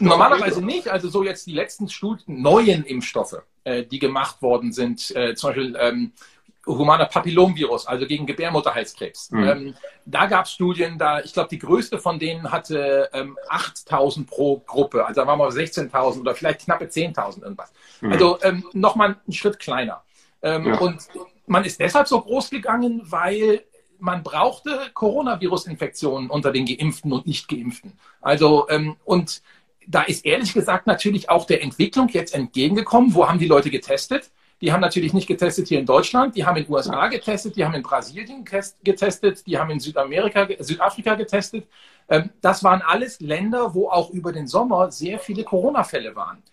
Normalerweise 0.01 0.63
nicht. 0.63 0.87
Also 0.87 1.09
so 1.09 1.23
jetzt 1.23 1.47
die 1.47 1.53
letzten 1.53 1.89
Studien, 1.89 2.41
neuen 2.41 2.83
Impfstoffe, 2.83 3.41
äh, 3.63 3.83
die 3.83 3.97
gemacht 3.97 4.41
worden 4.41 4.71
sind, 4.71 5.15
äh, 5.15 5.33
zum 5.35 5.49
Beispiel 5.49 5.77
ähm, 5.79 6.11
humaner 6.67 7.05
Papillomvirus, 7.05 7.87
also 7.87 8.05
gegen 8.05 8.25
Gebärmutterhalskrebs. 8.25 9.31
Mhm. 9.31 9.43
Ähm, 9.43 9.73
da 10.05 10.27
gab 10.27 10.45
es 10.45 10.51
Studien, 10.51 10.97
da 10.97 11.21
ich 11.21 11.33
glaube, 11.33 11.49
die 11.49 11.59
größte 11.59 11.97
von 11.97 12.19
denen 12.19 12.51
hatte 12.51 13.09
ähm, 13.13 13.37
8.000 13.49 14.27
pro 14.27 14.59
Gruppe, 14.59 15.05
also 15.05 15.21
da 15.21 15.27
waren 15.27 15.39
wir 15.39 15.49
16.000 15.49 16.19
oder 16.19 16.35
vielleicht 16.35 16.65
knappe 16.65 16.85
10.000 16.85 17.41
irgendwas. 17.41 17.71
Mhm. 18.01 18.11
Also 18.11 18.37
ähm, 18.43 18.63
nochmal 18.73 19.15
einen 19.25 19.33
Schritt 19.33 19.59
kleiner. 19.59 20.03
Ähm, 20.41 20.67
ja. 20.67 20.77
Und 20.79 21.07
man 21.47 21.63
ist 21.65 21.79
deshalb 21.79 22.07
so 22.07 22.21
groß 22.21 22.49
gegangen, 22.49 23.01
weil 23.05 23.63
man 23.99 24.23
brauchte 24.23 24.89
Coronavirus-Infektionen 24.93 26.29
unter 26.29 26.51
den 26.51 26.65
Geimpften 26.65 27.13
und 27.13 27.27
Nicht-Geimpften. 27.27 27.93
Also, 28.21 28.67
ähm, 28.69 28.95
und 29.05 29.41
da 29.87 30.01
ist 30.03 30.25
ehrlich 30.25 30.53
gesagt 30.53 30.87
natürlich 30.87 31.29
auch 31.29 31.45
der 31.45 31.61
Entwicklung 31.61 32.07
jetzt 32.09 32.33
entgegengekommen. 32.33 33.13
Wo 33.13 33.27
haben 33.27 33.39
die 33.39 33.47
Leute 33.47 33.69
getestet? 33.69 34.31
Die 34.61 34.71
haben 34.71 34.81
natürlich 34.81 35.13
nicht 35.13 35.27
getestet 35.27 35.67
hier 35.67 35.79
in 35.79 35.87
Deutschland, 35.87 36.35
die 36.35 36.45
haben 36.45 36.55
in 36.55 36.65
den 36.65 36.71
USA 36.71 37.07
getestet, 37.07 37.55
die 37.55 37.65
haben 37.65 37.73
in 37.73 37.81
Brasilien 37.81 38.45
getestet, 38.83 39.45
die 39.47 39.57
haben 39.57 39.71
in 39.71 39.79
Südamerika, 39.79 40.47
Südafrika 40.59 41.15
getestet. 41.15 41.67
Ähm, 42.07 42.29
das 42.41 42.63
waren 42.63 42.81
alles 42.83 43.19
Länder, 43.19 43.73
wo 43.73 43.89
auch 43.89 44.11
über 44.11 44.31
den 44.31 44.45
Sommer 44.47 44.91
sehr 44.91 45.17
viele 45.17 45.43
Corona-Fälle 45.43 46.15
waren. 46.15 46.43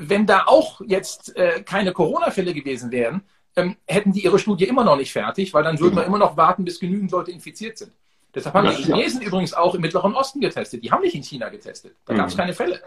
Wenn 0.00 0.26
da 0.26 0.44
auch 0.46 0.80
jetzt 0.86 1.36
äh, 1.36 1.62
keine 1.62 1.92
Corona-Fälle 1.92 2.54
gewesen 2.54 2.92
wären, 2.92 3.22
ähm, 3.56 3.76
hätten 3.86 4.12
die 4.12 4.24
ihre 4.24 4.38
Studie 4.38 4.64
immer 4.64 4.84
noch 4.84 4.96
nicht 4.96 5.12
fertig, 5.12 5.52
weil 5.52 5.64
dann 5.64 5.80
würden 5.80 5.96
wir 5.96 6.04
immer 6.04 6.18
noch 6.18 6.36
warten, 6.36 6.64
bis 6.64 6.78
genügend 6.78 7.10
Leute 7.10 7.32
infiziert 7.32 7.78
sind. 7.78 7.92
Deshalb 8.34 8.54
haben 8.54 8.68
die 8.68 8.82
Chinesen 8.82 9.22
ja. 9.22 9.28
übrigens 9.28 9.54
auch 9.54 9.74
im 9.74 9.80
Mittleren 9.80 10.14
Osten 10.14 10.40
getestet. 10.40 10.84
Die 10.84 10.92
haben 10.92 11.02
nicht 11.02 11.14
in 11.14 11.22
China 11.22 11.48
getestet. 11.48 11.94
Da 12.06 12.14
gab 12.14 12.28
es 12.28 12.34
mhm. 12.34 12.38
keine 12.38 12.52
Fälle. 12.52 12.80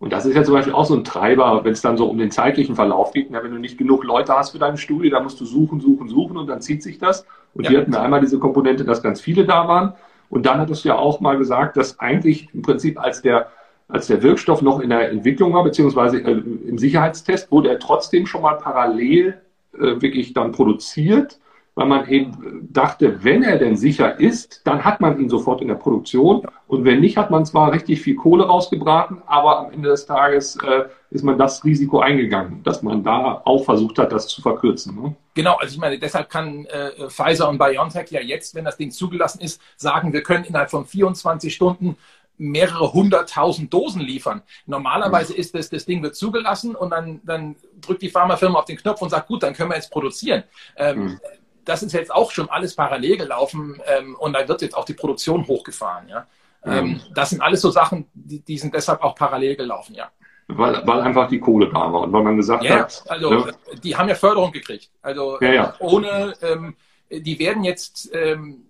Und 0.00 0.14
das 0.14 0.24
ist 0.24 0.34
ja 0.34 0.42
zum 0.42 0.54
Beispiel 0.54 0.72
auch 0.72 0.86
so 0.86 0.94
ein 0.94 1.04
Treiber, 1.04 1.62
wenn 1.62 1.74
es 1.74 1.82
dann 1.82 1.98
so 1.98 2.08
um 2.08 2.16
den 2.16 2.30
zeitlichen 2.30 2.74
Verlauf 2.74 3.12
geht. 3.12 3.30
Ja, 3.30 3.44
wenn 3.44 3.52
du 3.52 3.58
nicht 3.58 3.76
genug 3.76 4.02
Leute 4.02 4.34
hast 4.34 4.50
für 4.50 4.58
deine 4.58 4.78
Studie, 4.78 5.10
dann 5.10 5.22
musst 5.22 5.38
du 5.40 5.44
suchen, 5.44 5.78
suchen, 5.78 6.08
suchen 6.08 6.38
und 6.38 6.46
dann 6.46 6.62
zieht 6.62 6.82
sich 6.82 6.98
das. 6.98 7.26
Und 7.54 7.64
ja. 7.64 7.70
hier 7.70 7.80
hatten 7.80 7.92
wir 7.92 8.00
einmal 8.00 8.20
diese 8.20 8.38
Komponente, 8.38 8.84
dass 8.84 9.02
ganz 9.02 9.20
viele 9.20 9.44
da 9.44 9.68
waren. 9.68 9.92
Und 10.30 10.46
dann 10.46 10.58
hattest 10.58 10.84
du 10.84 10.88
ja 10.88 10.96
auch 10.96 11.20
mal 11.20 11.36
gesagt, 11.36 11.76
dass 11.76 12.00
eigentlich 12.00 12.48
im 12.54 12.62
Prinzip 12.62 12.98
als 12.98 13.20
der, 13.20 13.48
als 13.90 14.06
der 14.06 14.22
Wirkstoff 14.22 14.62
noch 14.62 14.80
in 14.80 14.90
der 14.90 15.10
Entwicklung 15.10 15.52
war, 15.52 15.64
beziehungsweise 15.64 16.18
äh, 16.18 16.30
im 16.30 16.78
Sicherheitstest, 16.78 17.50
wurde 17.50 17.70
er 17.70 17.78
trotzdem 17.78 18.26
schon 18.26 18.42
mal 18.42 18.54
parallel 18.54 19.40
äh, 19.74 20.00
wirklich 20.00 20.32
dann 20.32 20.52
produziert, 20.52 21.38
weil 21.74 21.86
man 21.86 22.08
eben 22.08 22.68
dachte, 22.70 23.24
wenn 23.24 23.42
er 23.42 23.58
denn 23.58 23.76
sicher 23.76 24.18
ist, 24.18 24.62
dann 24.66 24.84
hat 24.84 25.00
man 25.00 25.18
ihn 25.20 25.28
sofort 25.28 25.62
in 25.62 25.68
der 25.68 25.76
Produktion. 25.76 26.46
Und 26.66 26.84
wenn 26.84 27.00
nicht, 27.00 27.16
hat 27.16 27.30
man 27.30 27.46
zwar 27.46 27.72
richtig 27.72 28.02
viel 28.02 28.16
Kohle 28.16 28.44
rausgebraten, 28.44 29.22
aber 29.26 29.60
am 29.60 29.72
Ende 29.72 29.88
des 29.88 30.04
Tages 30.04 30.56
äh, 30.56 30.84
ist 31.10 31.24
man 31.24 31.38
das 31.38 31.64
Risiko 31.64 32.00
eingegangen, 32.00 32.62
dass 32.64 32.82
man 32.82 33.02
da 33.02 33.40
auch 33.44 33.64
versucht 33.64 33.98
hat, 33.98 34.12
das 34.12 34.28
zu 34.28 34.42
verkürzen. 34.42 34.94
Ne? 35.00 35.16
Genau, 35.34 35.56
also 35.56 35.72
ich 35.72 35.80
meine, 35.80 35.98
deshalb 35.98 36.28
kann 36.28 36.66
äh, 36.66 37.08
Pfizer 37.08 37.48
und 37.48 37.58
BioNTech 37.58 38.10
ja 38.10 38.20
jetzt, 38.20 38.54
wenn 38.54 38.64
das 38.64 38.76
Ding 38.76 38.90
zugelassen 38.90 39.40
ist, 39.40 39.60
sagen, 39.76 40.12
wir 40.12 40.22
können 40.22 40.44
innerhalb 40.44 40.70
von 40.70 40.84
24 40.84 41.54
Stunden 41.54 41.96
mehrere 42.40 42.94
hunderttausend 42.94 43.72
Dosen 43.72 44.00
liefern. 44.00 44.42
Normalerweise 44.64 45.34
ist 45.34 45.54
das, 45.54 45.68
das 45.68 45.84
Ding 45.84 46.02
wird 46.02 46.16
zugelassen 46.16 46.74
und 46.74 46.90
dann, 46.90 47.20
dann 47.22 47.54
drückt 47.82 48.00
die 48.00 48.08
Pharmafirma 48.08 48.58
auf 48.58 48.64
den 48.64 48.78
Knopf 48.78 49.02
und 49.02 49.10
sagt, 49.10 49.28
gut, 49.28 49.42
dann 49.42 49.52
können 49.52 49.70
wir 49.70 49.76
jetzt 49.76 49.90
produzieren. 49.90 50.44
Ähm, 50.76 51.02
mhm. 51.02 51.20
Das 51.66 51.82
ist 51.82 51.92
jetzt 51.92 52.10
auch 52.10 52.30
schon 52.30 52.48
alles 52.48 52.74
parallel 52.74 53.18
gelaufen 53.18 53.80
ähm, 53.86 54.16
und 54.18 54.32
da 54.32 54.48
wird 54.48 54.62
jetzt 54.62 54.74
auch 54.74 54.86
die 54.86 54.94
Produktion 54.94 55.46
hochgefahren. 55.46 56.08
Ja? 56.08 56.26
Ähm, 56.64 56.86
mhm. 56.86 57.00
Das 57.14 57.28
sind 57.28 57.42
alles 57.42 57.60
so 57.60 57.70
Sachen, 57.70 58.06
die, 58.14 58.40
die 58.40 58.56
sind 58.56 58.74
deshalb 58.74 59.02
auch 59.02 59.14
parallel 59.14 59.56
gelaufen, 59.56 59.94
ja. 59.94 60.10
Weil, 60.48 60.84
weil 60.86 61.02
einfach 61.02 61.28
die 61.28 61.38
Kohle 61.38 61.68
da 61.68 61.92
war 61.92 62.00
und 62.00 62.12
weil 62.12 62.22
man 62.22 62.36
gesagt 62.36 62.64
ja, 62.64 62.80
hat. 62.80 63.04
Also 63.06 63.30
ne? 63.30 63.52
die 63.84 63.94
haben 63.94 64.08
ja 64.08 64.14
Förderung 64.14 64.50
gekriegt. 64.50 64.90
Also 65.02 65.38
ja, 65.40 65.52
ja. 65.52 65.74
ohne, 65.78 66.34
ähm, 66.40 66.74
die 67.10 67.38
werden 67.38 67.64
jetzt 67.64 68.10
ähm, 68.14 68.64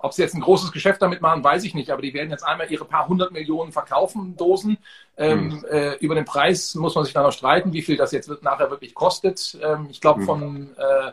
ob 0.00 0.12
sie 0.12 0.22
jetzt 0.22 0.34
ein 0.34 0.40
großes 0.40 0.72
Geschäft 0.72 1.02
damit 1.02 1.20
machen, 1.20 1.42
weiß 1.42 1.64
ich 1.64 1.74
nicht, 1.74 1.90
aber 1.90 2.02
die 2.02 2.14
werden 2.14 2.30
jetzt 2.30 2.44
einmal 2.44 2.70
ihre 2.70 2.84
paar 2.84 3.08
hundert 3.08 3.32
Millionen 3.32 3.72
verkaufen, 3.72 4.36
Dosen. 4.36 4.78
Ähm, 5.16 5.48
mhm. 5.48 5.64
äh, 5.70 5.94
über 5.96 6.14
den 6.14 6.24
Preis 6.24 6.74
muss 6.74 6.94
man 6.94 7.04
sich 7.04 7.14
dann 7.14 7.24
noch 7.24 7.32
streiten, 7.32 7.72
wie 7.72 7.82
viel 7.82 7.96
das 7.96 8.12
jetzt 8.12 8.28
wird, 8.28 8.42
nachher 8.42 8.70
wirklich 8.70 8.94
kostet. 8.94 9.58
Ähm, 9.62 9.88
ich 9.90 10.00
glaube, 10.00 10.20
mhm. 10.20 10.24
von 10.26 10.76
äh, 10.76 11.12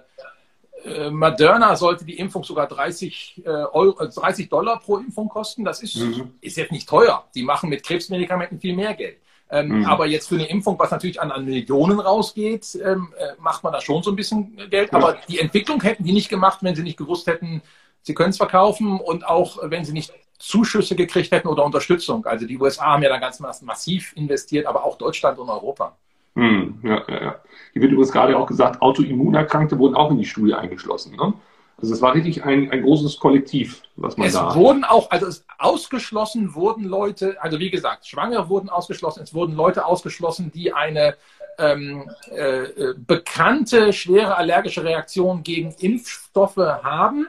äh, 0.85 1.09
Moderna 1.09 1.75
sollte 1.75 2.05
die 2.05 2.17
Impfung 2.17 2.43
sogar 2.43 2.67
30, 2.67 3.43
äh, 3.45 3.49
Euro, 3.49 4.05
30 4.05 4.49
Dollar 4.49 4.79
pro 4.79 4.97
Impfung 4.97 5.29
kosten. 5.29 5.65
Das 5.65 5.81
ist, 5.81 5.97
mhm. 5.97 6.33
ist 6.41 6.57
jetzt 6.57 6.71
nicht 6.71 6.87
teuer. 6.87 7.25
Die 7.33 7.43
machen 7.43 7.69
mit 7.69 7.83
Krebsmedikamenten 7.83 8.59
viel 8.59 8.75
mehr 8.75 8.93
Geld. 8.93 9.17
Ähm, 9.49 9.79
mhm. 9.79 9.85
Aber 9.85 10.07
jetzt 10.07 10.27
für 10.27 10.35
eine 10.35 10.47
Impfung, 10.47 10.77
was 10.79 10.91
natürlich 10.91 11.21
an, 11.21 11.31
an 11.31 11.45
Millionen 11.45 11.99
rausgeht, 11.99 12.79
ähm, 12.83 13.13
äh, 13.17 13.39
macht 13.39 13.63
man 13.63 13.73
da 13.73 13.81
schon 13.81 14.01
so 14.01 14.11
ein 14.11 14.15
bisschen 14.15 14.57
Geld. 14.69 14.93
Aber 14.93 15.17
die 15.27 15.39
Entwicklung 15.39 15.81
hätten 15.81 16.03
die 16.03 16.13
nicht 16.13 16.29
gemacht, 16.29 16.59
wenn 16.61 16.75
sie 16.75 16.83
nicht 16.83 16.97
gewusst 16.97 17.27
hätten, 17.27 17.61
Sie 18.05 18.13
können 18.13 18.29
es 18.29 18.37
verkaufen 18.37 18.99
und 18.99 19.27
auch 19.27 19.57
wenn 19.63 19.83
Sie 19.83 19.91
nicht 19.91 20.13
Zuschüsse 20.37 20.95
gekriegt 20.95 21.31
hätten 21.31 21.47
oder 21.47 21.65
Unterstützung. 21.65 22.23
Also 22.27 22.45
die 22.45 22.59
USA 22.59 22.85
haben 22.85 23.01
ja 23.01 23.09
dann 23.09 23.19
ganz 23.19 23.39
massiv 23.39 24.13
investiert, 24.15 24.67
aber 24.67 24.83
auch 24.83 24.95
Deutschland 24.99 25.39
und 25.39 25.49
Europa. 25.49 25.97
Hm, 26.35 26.81
ja, 26.83 27.01
ja, 27.07 27.21
ja. 27.21 27.35
Hier 27.73 27.81
wird 27.81 27.91
übrigens 27.91 28.11
gerade 28.11 28.37
auch 28.37 28.45
gesagt, 28.45 28.79
Autoimmunerkrankte 28.79 29.79
wurden 29.79 29.95
auch 29.95 30.11
in 30.11 30.19
die 30.19 30.25
Studie 30.25 30.53
eingeschlossen. 30.53 31.15
Ne? 31.15 31.33
Also 31.81 31.95
es 31.95 32.01
war 32.01 32.13
richtig 32.13 32.43
ein, 32.43 32.69
ein 32.71 32.83
großes 32.83 33.17
Kollektiv, 33.17 33.81
was 33.95 34.17
man 34.17 34.27
es 34.27 34.33
da. 34.33 34.49
Es 34.49 34.55
wurden 34.55 34.83
auch, 34.83 35.09
also 35.09 35.25
es, 35.25 35.43
ausgeschlossen 35.57 36.53
wurden 36.53 36.83
Leute, 36.83 37.37
also 37.41 37.57
wie 37.57 37.71
gesagt, 37.71 38.05
Schwangere 38.05 38.49
wurden 38.49 38.69
ausgeschlossen, 38.69 39.23
es 39.23 39.33
wurden 39.33 39.55
Leute 39.55 39.83
ausgeschlossen, 39.83 40.51
die 40.53 40.73
eine 40.73 41.15
ähm, 41.57 42.07
äh, 42.29 42.93
bekannte 42.97 43.93
schwere 43.93 44.37
allergische 44.37 44.83
Reaktion 44.83 45.41
gegen 45.41 45.73
Impfstoffe 45.79 46.57
haben 46.57 47.27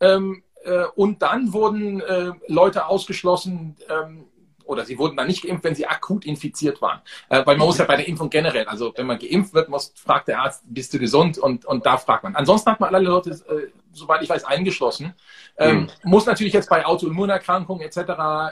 ähm, 0.00 0.42
äh, 0.64 0.84
und 0.94 1.22
dann 1.22 1.52
wurden 1.52 2.00
äh, 2.00 2.32
Leute 2.46 2.86
ausgeschlossen, 2.86 3.76
ähm, 3.88 4.24
oder 4.68 4.84
sie 4.84 4.98
wurden 4.98 5.16
dann 5.16 5.26
nicht 5.26 5.42
geimpft, 5.42 5.64
wenn 5.64 5.74
sie 5.74 5.86
akut 5.86 6.26
infiziert 6.26 6.82
waren. 6.82 7.00
Äh, 7.30 7.44
weil 7.46 7.56
man 7.56 7.66
muss 7.66 7.78
ja 7.78 7.86
bei 7.86 7.96
der 7.96 8.06
Impfung 8.06 8.28
generell, 8.28 8.66
also 8.66 8.92
wenn 8.94 9.06
man 9.06 9.18
geimpft 9.18 9.54
wird, 9.54 9.70
muss, 9.70 9.92
fragt 9.96 10.28
der 10.28 10.40
Arzt, 10.40 10.62
bist 10.66 10.92
du 10.92 10.98
gesund? 10.98 11.38
Und, 11.38 11.64
und 11.64 11.86
da 11.86 11.96
fragt 11.96 12.22
man. 12.22 12.36
Ansonsten 12.36 12.70
hat 12.70 12.80
man 12.80 12.94
alle 12.94 13.08
Leute, 13.08 13.30
äh, 13.30 13.68
soweit 13.92 14.22
ich 14.22 14.28
weiß, 14.28 14.44
eingeschlossen. 14.44 15.14
Ähm, 15.56 15.80
mhm. 15.80 15.88
Muss 16.04 16.26
natürlich 16.26 16.52
jetzt 16.52 16.68
bei 16.68 16.84
Autoimmunerkrankungen 16.84 17.82
etc., 17.82 17.98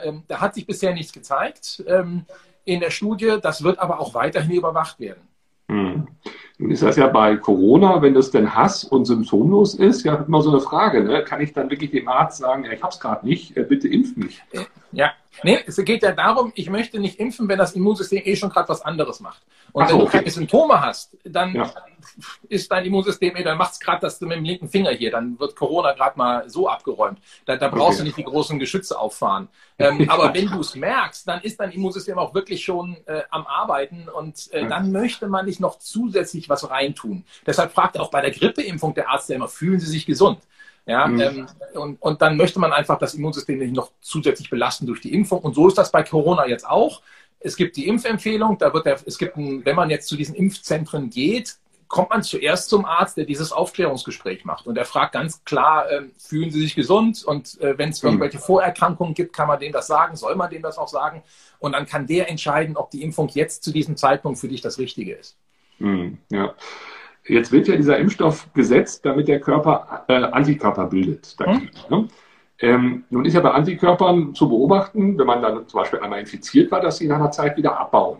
ähm, 0.03 0.23
da 0.27 0.41
hat 0.41 0.55
sich 0.55 0.65
bisher 0.65 0.93
nichts 0.93 1.13
gezeigt 1.13 1.83
ähm, 1.87 2.25
in 2.65 2.79
der 2.79 2.89
Studie. 2.89 3.37
Das 3.39 3.63
wird 3.63 3.77
aber 3.77 3.99
auch 3.99 4.15
weiterhin 4.15 4.51
überwacht 4.51 4.99
werden. 4.99 5.26
Mhm. 5.67 6.07
Nun 6.59 6.71
ist 6.71 6.81
das 6.81 6.95
ja 6.95 7.07
bei 7.07 7.35
Corona, 7.37 8.01
wenn 8.01 8.13
das 8.13 8.31
denn 8.31 8.55
Hass 8.55 8.83
und 8.83 9.05
symptomlos 9.05 9.75
ist, 9.75 10.03
ja 10.03 10.15
immer 10.15 10.41
so 10.41 10.49
eine 10.49 10.59
Frage. 10.59 11.03
Ne? 11.03 11.23
Kann 11.23 11.41
ich 11.41 11.53
dann 11.53 11.69
wirklich 11.69 11.91
dem 11.91 12.07
Arzt 12.07 12.39
sagen, 12.39 12.63
ja, 12.65 12.71
ich 12.71 12.81
habe 12.81 12.93
es 12.93 12.99
gerade 12.99 13.25
nicht, 13.25 13.55
äh, 13.57 13.63
bitte 13.63 13.87
impf 13.87 14.15
mich? 14.15 14.43
Ja, 14.91 15.13
nee, 15.43 15.59
es 15.65 15.75
geht 15.77 16.03
ja 16.03 16.11
darum, 16.11 16.51
ich 16.55 16.69
möchte 16.69 16.99
nicht 16.99 17.19
impfen, 17.19 17.47
wenn 17.47 17.57
das 17.57 17.73
Immunsystem 17.73 18.21
eh 18.23 18.35
schon 18.35 18.49
gerade 18.49 18.69
was 18.69 18.81
anderes 18.81 19.19
macht. 19.19 19.41
Und 19.73 19.87
so, 19.87 19.93
wenn 19.93 19.99
du 19.99 20.05
okay. 20.05 20.17
keine 20.19 20.31
Symptome 20.31 20.79
hast, 20.79 21.15
dann 21.23 21.53
ja. 21.53 21.73
ist 22.47 22.71
dein 22.71 22.85
Immunsystem, 22.85 23.35
ey, 23.35 23.43
dann 23.43 23.57
macht 23.57 23.73
es 23.73 23.79
gerade 23.79 24.01
das 24.01 24.19
mit 24.21 24.31
dem 24.31 24.45
linken 24.45 24.69
Finger 24.69 24.91
hier, 24.91 25.11
dann 25.11 25.37
wird 25.39 25.55
Corona 25.55 25.93
gerade 25.93 26.17
mal 26.17 26.49
so 26.49 26.69
abgeräumt. 26.69 27.19
Da, 27.45 27.57
da 27.57 27.67
brauchst 27.67 27.95
okay. 27.95 27.97
du 27.97 28.03
nicht 28.05 28.17
die 28.17 28.23
großen 28.23 28.59
Geschütze 28.59 28.97
auffahren. 28.97 29.49
Ähm, 29.77 30.05
aber 30.09 30.33
wenn 30.33 30.47
du 30.47 30.61
es 30.61 30.75
merkst, 30.75 31.27
dann 31.27 31.41
ist 31.41 31.59
dein 31.59 31.71
Immunsystem 31.71 32.17
auch 32.17 32.33
wirklich 32.33 32.63
schon 32.63 32.97
äh, 33.05 33.23
am 33.29 33.45
Arbeiten 33.45 34.07
und 34.09 34.51
äh, 34.53 34.67
dann 34.67 34.91
möchte 34.91 35.27
man 35.27 35.45
nicht 35.45 35.59
noch 35.59 35.79
zusätzlich 35.79 36.49
was 36.49 36.69
reintun. 36.69 37.25
Deshalb 37.45 37.73
fragt 37.73 37.99
auch 37.99 38.09
bei 38.09 38.21
der 38.21 38.31
Grippeimpfung 38.31 38.93
der 38.93 39.09
Arzt 39.09 39.29
ja 39.29 39.35
immer, 39.35 39.47
fühlen 39.47 39.79
Sie 39.79 39.87
sich 39.87 40.05
gesund? 40.05 40.39
Ja, 40.87 41.05
mhm. 41.05 41.19
ähm, 41.19 41.47
und, 41.73 42.01
und 42.01 42.21
dann 42.21 42.37
möchte 42.37 42.59
man 42.59 42.71
einfach 42.71 42.97
das 42.97 43.13
Immunsystem 43.13 43.59
nicht 43.59 43.75
noch 43.75 43.91
zusätzlich 44.01 44.49
belasten 44.49 44.87
durch 44.87 45.01
die 45.01 45.13
Impfung. 45.13 45.41
Und 45.41 45.53
so 45.53 45.67
ist 45.67 45.77
das 45.77 45.91
bei 45.91 46.01
Corona 46.01 46.47
jetzt 46.47 46.67
auch. 46.67 47.01
Es 47.39 47.57
gibt 47.57 47.75
die 47.75 47.87
Impfempfehlung, 47.87 48.57
da 48.57 48.73
wird 48.73 48.85
der, 48.85 48.97
es 49.05 49.17
gibt 49.17 49.35
ein, 49.35 49.65
wenn 49.65 49.75
man 49.75 49.89
jetzt 49.89 50.07
zu 50.07 50.15
diesen 50.15 50.33
Impfzentren 50.33 51.09
geht, 51.09 51.57
kommt 51.89 52.09
man 52.09 52.23
zuerst 52.23 52.69
zum 52.69 52.85
Arzt, 52.85 53.17
der 53.17 53.25
dieses 53.25 53.51
Aufklärungsgespräch 53.51 54.45
macht. 54.45 54.65
Und 54.65 54.77
er 54.77 54.85
fragt 54.85 55.13
ganz 55.13 55.43
klar, 55.43 55.89
äh, 55.91 56.03
fühlen 56.17 56.51
Sie 56.51 56.61
sich 56.61 56.75
gesund? 56.75 57.23
Und 57.23 57.59
äh, 57.61 57.77
wenn 57.77 57.89
es 57.89 58.01
mhm. 58.01 58.09
irgendwelche 58.09 58.39
Vorerkrankungen 58.39 59.13
gibt, 59.13 59.33
kann 59.33 59.47
man 59.47 59.59
dem 59.59 59.73
das 59.73 59.87
sagen, 59.87 60.15
soll 60.15 60.35
man 60.35 60.49
dem 60.49 60.61
das 60.61 60.77
auch 60.77 60.87
sagen? 60.87 61.21
Und 61.59 61.73
dann 61.73 61.85
kann 61.85 62.07
der 62.07 62.29
entscheiden, 62.29 62.77
ob 62.77 62.91
die 62.91 63.03
Impfung 63.03 63.29
jetzt 63.29 63.63
zu 63.63 63.71
diesem 63.71 63.97
Zeitpunkt 63.97 64.39
für 64.39 64.47
dich 64.47 64.61
das 64.61 64.79
Richtige 64.79 65.15
ist. 65.15 65.37
Mhm, 65.79 66.17
ja. 66.29 66.55
Jetzt 67.27 67.51
wird 67.51 67.67
ja 67.67 67.75
dieser 67.75 67.97
Impfstoff 67.97 68.51
gesetzt, 68.53 69.05
damit 69.05 69.27
der 69.27 69.39
Körper 69.39 70.05
äh, 70.07 70.13
Antikörper 70.13 70.87
bildet 70.87 71.39
dagegen. 71.39 71.71
Hm. 71.87 71.97
Ne? 71.97 72.07
Ähm, 72.59 73.03
nun 73.09 73.25
ist 73.25 73.33
ja 73.33 73.41
bei 73.41 73.51
Antikörpern 73.51 74.33
zu 74.33 74.49
beobachten, 74.49 75.17
wenn 75.17 75.27
man 75.27 75.41
dann 75.41 75.67
zum 75.67 75.79
Beispiel 75.79 75.99
einmal 75.99 76.19
infiziert 76.19 76.71
war, 76.71 76.81
dass 76.81 76.97
sie 76.97 77.07
nach 77.07 77.17
einer 77.17 77.31
Zeit 77.31 77.55
wieder 77.57 77.79
abbauen. 77.79 78.17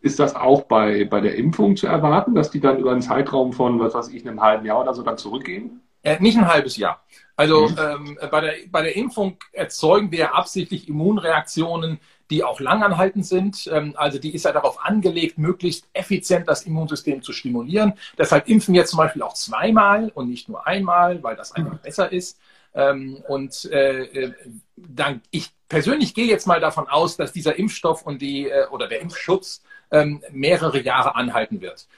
Ist 0.00 0.18
das 0.18 0.34
auch 0.34 0.62
bei, 0.62 1.04
bei 1.04 1.20
der 1.20 1.34
Impfung 1.34 1.76
zu 1.76 1.86
erwarten, 1.86 2.34
dass 2.34 2.50
die 2.50 2.60
dann 2.60 2.78
über 2.78 2.92
einen 2.92 3.02
Zeitraum 3.02 3.52
von, 3.52 3.78
was 3.78 3.94
weiß 3.94 4.08
ich, 4.08 4.26
einem 4.26 4.40
halben 4.40 4.64
Jahr 4.64 4.80
oder 4.80 4.94
so 4.94 5.02
dann 5.02 5.18
zurückgehen? 5.18 5.82
Äh, 6.02 6.16
nicht 6.20 6.38
ein 6.38 6.48
halbes 6.48 6.78
Jahr. 6.78 7.04
Also 7.36 7.68
mhm. 7.68 7.76
ähm, 7.78 8.18
bei, 8.30 8.40
der, 8.40 8.52
bei 8.70 8.82
der 8.82 8.96
Impfung 8.96 9.36
erzeugen 9.52 10.10
wir 10.10 10.34
absichtlich 10.34 10.88
Immunreaktionen, 10.88 12.00
die 12.30 12.44
auch 12.44 12.60
langanhaltend 12.60 13.26
sind. 13.26 13.68
Ähm, 13.72 13.94
also 13.96 14.18
die 14.18 14.34
ist 14.34 14.44
ja 14.44 14.52
darauf 14.52 14.84
angelegt, 14.84 15.38
möglichst 15.38 15.86
effizient 15.92 16.48
das 16.48 16.62
Immunsystem 16.62 17.22
zu 17.22 17.32
stimulieren. 17.32 17.94
Deshalb 18.16 18.48
impfen 18.48 18.74
wir 18.74 18.86
zum 18.86 18.98
Beispiel 18.98 19.22
auch 19.22 19.34
zweimal 19.34 20.10
und 20.14 20.28
nicht 20.28 20.48
nur 20.48 20.66
einmal, 20.66 21.22
weil 21.22 21.36
das 21.36 21.52
einfach 21.52 21.74
mhm. 21.74 21.80
besser 21.82 22.12
ist. 22.12 22.38
Ähm, 22.72 23.22
und 23.28 23.64
äh, 23.72 24.04
äh, 24.04 24.32
dann, 24.76 25.22
ich 25.30 25.50
persönlich 25.68 26.14
gehe 26.14 26.26
jetzt 26.26 26.46
mal 26.46 26.60
davon 26.60 26.88
aus, 26.88 27.16
dass 27.16 27.32
dieser 27.32 27.58
Impfstoff 27.58 28.02
und 28.06 28.22
die 28.22 28.48
äh, 28.48 28.66
oder 28.70 28.86
der 28.86 29.00
Impfschutz 29.00 29.62
ähm, 29.90 30.22
mehrere 30.30 30.80
Jahre 30.80 31.16
anhalten 31.16 31.60
wird. 31.60 31.88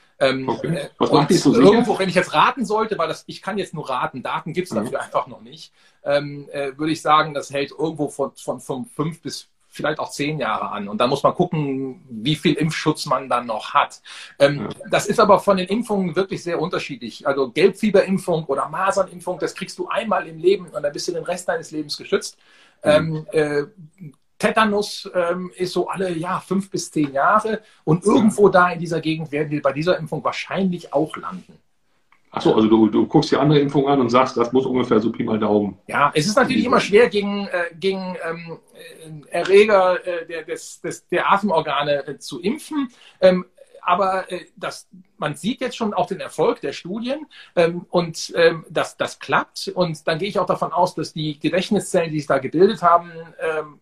Okay. 0.47 0.89
So 1.37 1.53
irgendwo, 1.61 1.99
wenn 1.99 2.09
ich 2.09 2.15
jetzt 2.15 2.33
raten 2.33 2.65
sollte, 2.65 2.97
weil 2.97 3.09
das, 3.09 3.25
ich 3.27 3.43
kann 3.43 3.59
jetzt 3.59 3.75
nur 3.75 3.91
raten, 3.91 4.23
Daten 4.23 4.53
gibt 4.53 4.69
es 4.69 4.75
dafür 4.75 4.99
mhm. 4.99 5.05
einfach 5.05 5.27
noch 5.27 5.41
nicht, 5.41 5.73
ähm, 6.05 6.49
äh, 6.53 6.79
würde 6.79 6.93
ich 6.93 7.03
sagen, 7.03 7.35
das 7.35 7.51
hält 7.51 7.73
irgendwo 7.73 8.09
von, 8.09 8.31
von, 8.37 8.61
von 8.61 8.85
fünf 8.85 9.21
bis 9.21 9.49
vielleicht 9.73 9.99
auch 9.99 10.11
zehn 10.11 10.39
Jahre 10.39 10.71
an. 10.71 10.87
Und 10.87 11.01
da 11.01 11.07
muss 11.07 11.23
man 11.23 11.35
gucken, 11.35 12.05
wie 12.09 12.37
viel 12.37 12.55
Impfschutz 12.55 13.07
man 13.07 13.29
dann 13.29 13.47
noch 13.47 13.73
hat. 13.75 14.03
Ähm, 14.39 14.61
ja. 14.61 14.69
Das 14.91 15.07
ist 15.07 15.19
aber 15.19 15.41
von 15.41 15.57
den 15.57 15.67
Impfungen 15.67 16.15
wirklich 16.15 16.43
sehr 16.43 16.61
unterschiedlich. 16.61 17.27
Also 17.27 17.51
Gelbfieberimpfung 17.51 18.45
oder 18.45 18.69
Masernimpfung, 18.69 19.39
das 19.39 19.55
kriegst 19.55 19.79
du 19.79 19.89
einmal 19.89 20.29
im 20.29 20.39
Leben 20.39 20.67
und 20.67 20.83
dann 20.83 20.93
bist 20.93 21.09
du 21.09 21.13
den 21.13 21.25
Rest 21.25 21.49
deines 21.49 21.71
Lebens 21.71 21.97
geschützt. 21.97 22.39
Mhm. 22.85 22.91
Ähm, 22.91 23.27
äh, 23.33 23.63
Tetanus 24.39 25.09
ähm, 25.15 25.53
ist 25.57 25.73
so 25.73 25.89
alle 25.89 26.13
ja, 26.13 26.41
fünf 26.41 26.69
bis 26.69 26.91
zehn 26.91 27.13
Jahre 27.13 27.63
und 27.85 28.05
irgendwo 28.05 28.49
da 28.49 28.71
in 28.71 28.81
dieser 28.81 29.01
Gegend 29.01 29.31
werden 29.31 29.51
wir 29.51 29.63
bei 29.63 29.73
dieser 29.73 29.97
Impfung 29.99 30.23
wahrscheinlich 30.25 30.93
auch 30.93 31.17
landen. 31.17 31.59
Achso, 32.35 32.55
also 32.55 32.67
du, 32.67 32.89
du 32.89 33.07
guckst 33.07 33.31
die 33.31 33.37
andere 33.37 33.59
Impfung 33.59 33.87
an 33.89 34.01
und 34.01 34.09
sagst, 34.09 34.39
das 34.39 34.53
muss 34.53 34.65
ungefähr 34.65 34.99
so 35.01 35.13
Pi 35.13 35.23
mal 35.23 35.39
Daumen. 35.39 35.77
Ja, 35.87 36.11
es 36.15 36.27
ist 36.27 36.35
natürlich 36.35 36.65
immer 36.65 36.81
schwer 36.81 37.11
gegen, 37.11 37.47
äh, 37.47 37.75
gegen 37.79 38.17
ähm, 38.27 38.59
äh, 39.29 39.39
Erreger 39.39 40.05
äh, 40.07 40.27
der, 40.27 40.43
des, 40.43 40.81
des, 40.81 41.07
der 41.09 41.31
Atemorgane 41.31 42.07
äh, 42.07 42.19
zu 42.19 42.41
impfen. 42.41 42.89
Ähm, 43.21 43.45
aber 43.83 44.33
äh, 44.33 44.47
das, 44.57 44.89
man 45.19 45.35
sieht 45.35 45.61
jetzt 45.61 45.77
schon 45.77 45.93
auch 45.93 46.07
den 46.07 46.21
Erfolg 46.21 46.63
der 46.63 46.73
Studien 46.73 47.27
ähm, 47.55 47.85
und 47.91 48.33
ähm, 48.35 48.65
das, 48.71 48.97
das 48.97 49.19
klappt. 49.19 49.69
Und 49.75 50.09
dann 50.09 50.19
gehe 50.19 50.29
ich 50.29 50.39
auch 50.39 50.47
davon 50.47 50.73
aus, 50.73 50.95
dass 50.95 51.13
die 51.13 51.39
Gedächtniszellen, 51.39 52.13
die 52.13 52.21
sich 52.21 52.29
da 52.29 52.39
gebildet 52.39 52.81
haben, 52.81 53.13
ähm, 53.41 53.81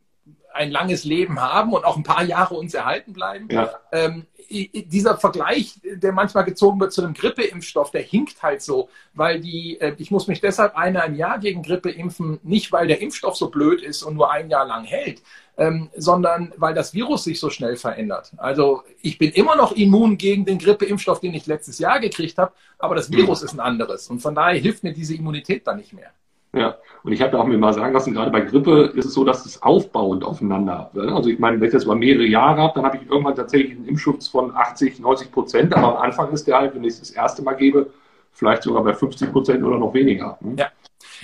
ein 0.52 0.70
langes 0.70 1.04
Leben 1.04 1.40
haben 1.40 1.72
und 1.72 1.84
auch 1.84 1.96
ein 1.96 2.02
paar 2.02 2.24
Jahre 2.24 2.54
uns 2.54 2.74
erhalten 2.74 3.12
bleiben. 3.12 3.48
Ja. 3.50 3.70
Ähm, 3.92 4.26
dieser 4.50 5.16
Vergleich, 5.16 5.80
der 5.84 6.12
manchmal 6.12 6.44
gezogen 6.44 6.80
wird 6.80 6.92
zu 6.92 7.02
einem 7.02 7.14
Grippeimpfstoff, 7.14 7.92
der 7.92 8.02
hinkt 8.02 8.42
halt 8.42 8.62
so, 8.62 8.88
weil 9.14 9.40
die, 9.40 9.80
äh, 9.80 9.94
ich 9.98 10.10
muss 10.10 10.26
mich 10.26 10.40
deshalb 10.40 10.76
einmal 10.76 11.06
im 11.06 11.14
Jahr 11.14 11.38
gegen 11.38 11.62
Grippe 11.62 11.90
impfen, 11.90 12.40
nicht 12.42 12.72
weil 12.72 12.88
der 12.88 13.00
Impfstoff 13.00 13.36
so 13.36 13.48
blöd 13.48 13.80
ist 13.80 14.02
und 14.02 14.14
nur 14.14 14.32
ein 14.32 14.50
Jahr 14.50 14.66
lang 14.66 14.84
hält, 14.84 15.22
ähm, 15.56 15.88
sondern 15.96 16.52
weil 16.56 16.74
das 16.74 16.94
Virus 16.94 17.24
sich 17.24 17.38
so 17.38 17.48
schnell 17.50 17.76
verändert. 17.76 18.32
Also 18.38 18.82
ich 19.02 19.18
bin 19.18 19.30
immer 19.30 19.54
noch 19.54 19.72
immun 19.72 20.18
gegen 20.18 20.44
den 20.44 20.58
Grippeimpfstoff, 20.58 21.20
den 21.20 21.34
ich 21.34 21.46
letztes 21.46 21.78
Jahr 21.78 22.00
gekriegt 22.00 22.36
habe, 22.36 22.52
aber 22.78 22.96
das 22.96 23.12
Virus 23.12 23.42
mhm. 23.42 23.46
ist 23.46 23.52
ein 23.54 23.60
anderes 23.60 24.08
und 24.08 24.20
von 24.20 24.34
daher 24.34 24.60
hilft 24.60 24.82
mir 24.82 24.92
diese 24.92 25.14
Immunität 25.14 25.64
dann 25.66 25.76
nicht 25.76 25.92
mehr. 25.92 26.10
Ja, 26.52 26.76
und 27.04 27.12
ich 27.12 27.22
habe 27.22 27.38
auch 27.38 27.46
mir 27.46 27.58
mal 27.58 27.72
sagen 27.72 27.94
lassen, 27.94 28.12
gerade 28.12 28.30
bei 28.30 28.40
Grippe 28.40 28.92
ist 28.94 29.04
es 29.04 29.14
so, 29.14 29.24
dass 29.24 29.46
es 29.46 29.62
aufbauend 29.62 30.24
aufeinander. 30.24 30.90
Ne? 30.94 31.14
Also 31.14 31.30
ich 31.30 31.38
meine, 31.38 31.60
wenn 31.60 31.68
ich 31.68 31.72
das 31.72 31.84
über 31.84 31.94
mehrere 31.94 32.24
Jahre 32.24 32.60
habe, 32.60 32.74
dann 32.74 32.84
habe 32.84 32.96
ich 32.96 33.08
irgendwann 33.08 33.36
tatsächlich 33.36 33.76
einen 33.76 33.86
Impfschutz 33.86 34.26
von 34.26 34.54
80, 34.54 34.98
90 34.98 35.30
Prozent. 35.30 35.74
Aber 35.74 35.96
am 35.96 36.02
Anfang 36.02 36.32
ist 36.32 36.46
der 36.48 36.58
halt, 36.58 36.74
wenn 36.74 36.82
ich 36.82 36.94
es 36.94 37.00
das 37.00 37.10
erste 37.10 37.42
Mal 37.42 37.54
gebe, 37.54 37.90
vielleicht 38.32 38.64
sogar 38.64 38.82
bei 38.82 38.94
50 38.94 39.30
Prozent 39.30 39.62
oder 39.62 39.78
noch 39.78 39.94
weniger. 39.94 40.38
Hm? 40.40 40.56
Ja. 40.56 40.66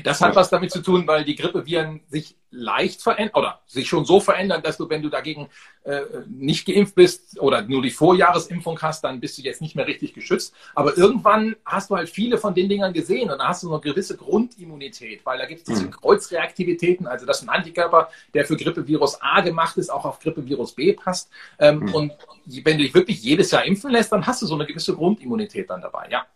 Das 0.04 0.20
hat 0.20 0.34
was 0.34 0.50
damit 0.50 0.70
zu 0.70 0.82
tun, 0.82 1.06
weil 1.06 1.24
die 1.24 1.36
Grippeviren 1.36 2.00
sich 2.08 2.36
leicht 2.50 3.02
verändern 3.02 3.34
oder 3.34 3.60
sich 3.66 3.88
schon 3.88 4.04
so 4.04 4.20
verändern, 4.20 4.62
dass 4.62 4.76
du, 4.76 4.88
wenn 4.88 5.02
du 5.02 5.08
dagegen 5.08 5.48
äh, 5.84 6.00
nicht 6.26 6.66
geimpft 6.66 6.94
bist 6.94 7.40
oder 7.40 7.62
nur 7.62 7.82
die 7.82 7.90
Vorjahresimpfung 7.90 8.80
hast, 8.80 9.04
dann 9.04 9.20
bist 9.20 9.36
du 9.38 9.42
jetzt 9.42 9.60
nicht 9.60 9.76
mehr 9.76 9.86
richtig 9.86 10.14
geschützt. 10.14 10.54
Aber 10.74 10.96
irgendwann 10.96 11.56
hast 11.64 11.90
du 11.90 11.96
halt 11.96 12.08
viele 12.08 12.38
von 12.38 12.54
den 12.54 12.68
Dingern 12.68 12.92
gesehen 12.92 13.30
und 13.30 13.38
da 13.38 13.48
hast 13.48 13.62
du 13.62 13.72
eine 13.72 13.80
gewisse 13.80 14.16
Grundimmunität, 14.16 15.24
weil 15.24 15.38
da 15.38 15.46
gibt 15.46 15.60
es 15.60 15.66
diese 15.66 15.84
mhm. 15.84 15.90
Kreuzreaktivitäten, 15.90 17.06
also 17.06 17.26
das 17.26 17.42
ist 17.42 17.48
ein 17.48 17.50
Antikörper, 17.50 18.10
der 18.32 18.44
für 18.44 18.56
Grippevirus 18.56 19.20
A 19.20 19.40
gemacht 19.40 19.76
ist, 19.76 19.90
auch 19.90 20.04
auf 20.04 20.20
Grippevirus 20.20 20.72
B 20.72 20.92
passt. 20.92 21.30
Ähm, 21.58 21.80
mhm. 21.80 21.94
Und 21.94 22.12
wenn 22.46 22.78
du 22.78 22.84
dich 22.84 22.94
wirklich 22.94 23.22
jedes 23.22 23.50
Jahr 23.50 23.64
impfen 23.64 23.90
lässt, 23.90 24.12
dann 24.12 24.26
hast 24.26 24.42
du 24.42 24.46
so 24.46 24.54
eine 24.54 24.66
gewisse 24.66 24.94
Grundimmunität 24.94 25.68
dann 25.68 25.82
dabei, 25.82 26.08
ja. 26.10 26.26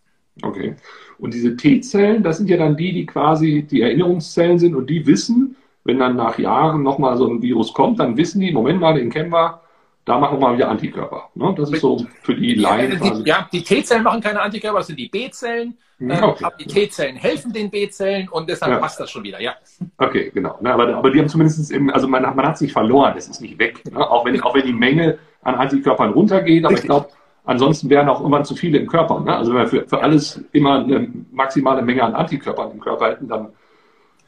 Okay. 0.42 0.74
Und 1.18 1.34
diese 1.34 1.56
T-Zellen, 1.56 2.22
das 2.22 2.38
sind 2.38 2.48
ja 2.48 2.56
dann 2.56 2.76
die, 2.76 2.92
die 2.92 3.06
quasi 3.06 3.62
die 3.62 3.82
Erinnerungszellen 3.82 4.58
sind 4.58 4.74
und 4.74 4.88
die 4.88 5.06
wissen, 5.06 5.56
wenn 5.84 5.98
dann 5.98 6.16
nach 6.16 6.38
Jahren 6.38 6.82
nochmal 6.82 7.16
so 7.16 7.26
ein 7.26 7.42
Virus 7.42 7.72
kommt, 7.72 8.00
dann 8.00 8.16
wissen 8.16 8.40
die, 8.40 8.52
Moment 8.52 8.80
mal, 8.80 8.94
den 8.94 9.10
kennen 9.10 9.30
wir, 9.30 9.60
da 10.04 10.18
machen 10.18 10.38
wir 10.38 10.48
mal 10.48 10.54
wieder 10.56 10.68
Antikörper. 10.68 11.28
Ne? 11.34 11.54
Das 11.56 11.70
ist 11.70 11.80
so 11.80 12.06
für 12.22 12.34
die 12.34 12.54
Laien. 12.54 12.98
Die, 13.00 13.28
ja, 13.28 13.48
die 13.52 13.62
T-Zellen 13.62 14.02
machen 14.02 14.20
keine 14.20 14.40
Antikörper, 14.40 14.78
das 14.78 14.88
sind 14.88 14.98
die 14.98 15.08
B-Zellen. 15.08 15.76
Ähm, 16.00 16.10
okay. 16.22 16.44
aber 16.44 16.56
die 16.56 16.64
T-Zellen 16.64 17.16
helfen 17.16 17.52
den 17.52 17.70
B-Zellen 17.70 18.28
und 18.30 18.48
deshalb 18.48 18.72
ja. 18.72 18.78
passt 18.78 18.98
das 18.98 19.10
schon 19.10 19.22
wieder, 19.22 19.40
ja. 19.40 19.54
Okay, 19.98 20.30
genau. 20.32 20.58
Aber, 20.64 20.94
aber 20.96 21.10
die 21.10 21.18
haben 21.18 21.28
zumindest, 21.28 21.70
im, 21.70 21.90
also 21.90 22.08
man, 22.08 22.22
man 22.22 22.46
hat 22.46 22.56
sich 22.56 22.72
verloren, 22.72 23.12
das 23.14 23.28
ist 23.28 23.42
nicht 23.42 23.58
weg. 23.58 23.82
Ne? 23.92 23.98
Auch, 23.98 24.24
wenn, 24.24 24.40
auch 24.40 24.54
wenn 24.54 24.64
die 24.64 24.72
Menge 24.72 25.18
an 25.42 25.54
Antikörpern 25.56 26.12
runtergeht, 26.12 26.64
aber 26.64 26.72
Richtig. 26.72 26.84
ich 26.84 26.88
glaube, 26.88 27.08
Ansonsten 27.44 27.88
wären 27.90 28.08
auch 28.08 28.20
irgendwann 28.20 28.44
zu 28.44 28.54
viele 28.54 28.78
im 28.78 28.86
Körper. 28.86 29.20
Ne? 29.20 29.34
Also 29.34 29.52
wenn 29.52 29.60
wir 29.60 29.68
für, 29.68 29.88
für 29.88 30.02
alles 30.02 30.42
immer 30.52 30.80
eine 30.80 31.08
maximale 31.32 31.82
Menge 31.82 32.02
an 32.02 32.14
Antikörpern 32.14 32.72
im 32.72 32.80
Körper 32.80 33.10
hätten, 33.10 33.28
dann 33.28 33.48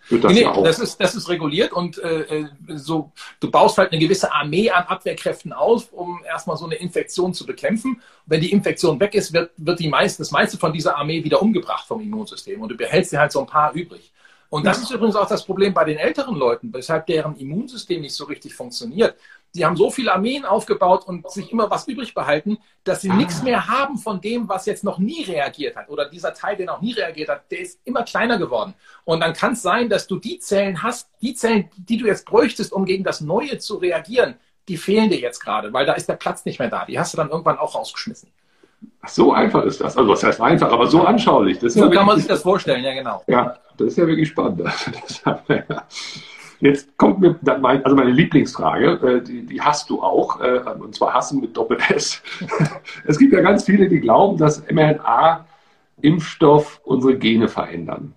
wird 0.09 0.25
das 0.25 0.33
nee, 0.33 0.42
ja 0.42 0.51
auch. 0.51 0.64
Das 0.64 0.79
ist, 0.79 1.01
das 1.01 1.14
ist 1.14 1.29
reguliert 1.29 1.72
und 1.72 1.98
äh, 1.98 2.22
äh, 2.22 2.46
so, 2.68 3.12
du 3.38 3.51
baust 3.51 3.79
halt 3.79 3.92
eine 3.92 4.01
gewisse 4.01 4.33
Armee 4.33 4.70
an 4.70 4.85
Abwehrkräften 4.85 5.53
auf, 5.53 5.92
um 5.92 6.20
erstmal 6.27 6.57
so 6.57 6.64
eine 6.64 6.75
Infektion 6.75 7.35
zu 7.35 7.46
bekämpfen. 7.46 7.94
Und 7.94 8.03
wenn 8.27 8.40
die 8.40 8.51
Infektion 8.53 8.98
weg 8.98 9.14
ist, 9.14 9.33
wird, 9.33 9.53
wird 9.57 9.79
die 9.79 9.88
meiste, 9.88 10.22
das 10.22 10.33
meiste 10.33 10.59
von 10.59 10.72
dieser 10.72 10.96
Armee 10.96 11.22
wieder 11.22 11.40
umgebracht 11.40 11.87
vom 11.87 12.01
Immunsystem 12.01 12.61
und 12.61 12.70
du 12.70 12.77
behältst 12.77 13.12
dir 13.12 13.20
halt 13.20 13.33
so 13.33 13.40
ein 13.40 13.46
paar 13.46 13.72
übrig. 13.75 14.12
Und 14.48 14.66
das 14.66 14.83
ist 14.83 14.90
übrigens 14.90 15.16
auch 15.16 15.29
das 15.29 15.46
Problem 15.46 15.72
bei 15.72 15.85
den 15.85 15.96
älteren 15.96 16.37
Leuten, 16.37 16.75
weshalb 16.75 17.07
deren 17.07 17.37
Immunsystem 17.37 18.03
nicht 18.03 18.14
so 18.14 18.25
richtig 18.25 18.55
funktioniert. 18.55 19.16
Die 19.55 19.65
haben 19.65 19.77
so 19.77 19.91
viele 19.91 20.12
Armeen 20.12 20.45
aufgebaut 20.45 21.07
und 21.07 21.31
sich 21.31 21.53
immer 21.53 21.71
was 21.71 21.87
übrig 21.87 22.15
behalten, 22.15 22.59
dass 22.85 23.03
sie 23.03 23.11
ah. 23.11 23.15
nichts 23.15 23.43
mehr 23.43 23.69
haben 23.69 23.99
von 23.99 24.21
dem, 24.21 24.49
was 24.49 24.67
jetzt 24.67 24.83
noch 24.83 24.99
nie 24.99 25.25
reagiert 25.25 25.77
hat. 25.77 25.91
Oder 25.91 26.09
dieser 26.09 26.33
Teil, 26.33 26.57
der 26.57 26.67
noch 26.67 26.81
nie 26.81 26.93
reagiert 26.93 27.29
hat, 27.29 27.51
der 27.51 27.61
ist 27.61 27.81
immer 27.85 28.03
kleiner 28.03 28.38
geworden. 28.38 28.75
Und 29.05 29.21
dann 29.21 29.35
kann 29.35 29.53
es 29.53 29.62
sein, 29.62 29.88
dass 29.88 30.07
du 30.07 30.17
die 30.17 30.38
Zellen 30.38 30.83
hast, 30.83 31.11
die 31.21 31.35
Zellen, 31.35 31.71
die 31.77 31.99
du 31.99 32.07
jetzt 32.07 32.25
bräuchtest, 32.25 32.73
um 32.73 32.85
gegen 32.85 33.05
das 33.05 33.21
Neue 33.21 33.59
zu 33.59 33.77
reagieren, 33.77 34.37
die 34.69 34.77
fehlen 34.77 35.11
dir 35.11 35.19
jetzt 35.19 35.41
gerade, 35.41 35.73
weil 35.73 35.87
da 35.87 35.93
ist 35.95 36.09
der 36.09 36.15
Platz 36.15 36.45
nicht 36.45 36.59
mehr 36.59 36.69
da. 36.69 36.85
Die 36.85 36.99
hast 36.99 37.12
du 37.12 37.17
dann 37.17 37.31
irgendwann 37.31 37.59
auch 37.59 37.75
rausgeschmissen. 37.75 38.31
Ach, 39.01 39.09
so 39.09 39.33
einfach 39.33 39.65
ist 39.65 39.81
das. 39.81 39.97
Also 39.97 40.11
was 40.11 40.23
heißt 40.23 40.41
einfach, 40.41 40.71
aber 40.71 40.87
so 40.87 41.03
anschaulich. 41.03 41.59
Das 41.59 41.75
so 41.75 41.85
ja 41.85 41.91
kann 41.91 42.07
man 42.07 42.19
sich 42.19 42.27
das 42.27 42.43
vorstellen, 42.43 42.85
ja 42.85 42.95
genau. 42.95 43.23
Ja, 43.27 43.59
das 43.77 43.88
ist 43.88 43.99
ja 43.99 44.07
wirklich 44.07 44.29
spannend. 44.29 44.62
Jetzt 46.62 46.96
kommt 46.96 47.18
mir 47.18 47.38
mein, 47.61 47.85
also 47.85 47.94
meine 47.96 48.12
Lieblingsfrage, 48.12 48.92
äh, 49.03 49.20
die, 49.20 49.44
die 49.44 49.61
hast 49.61 49.90
du 49.90 50.01
auch, 50.01 50.40
äh, 50.40 50.61
und 50.79 50.94
zwar 50.94 51.12
hassen 51.12 51.40
mit 51.40 51.57
Doppel-S. 51.57 52.22
Es 53.05 53.18
gibt 53.18 53.33
ja 53.33 53.40
ganz 53.40 53.64
viele, 53.64 53.88
die 53.88 53.98
glauben, 53.98 54.38
dass 54.38 54.64
mRNA-Impfstoff 54.70 56.81
unsere 56.85 57.18
Gene 57.18 57.48
verändern. 57.48 58.14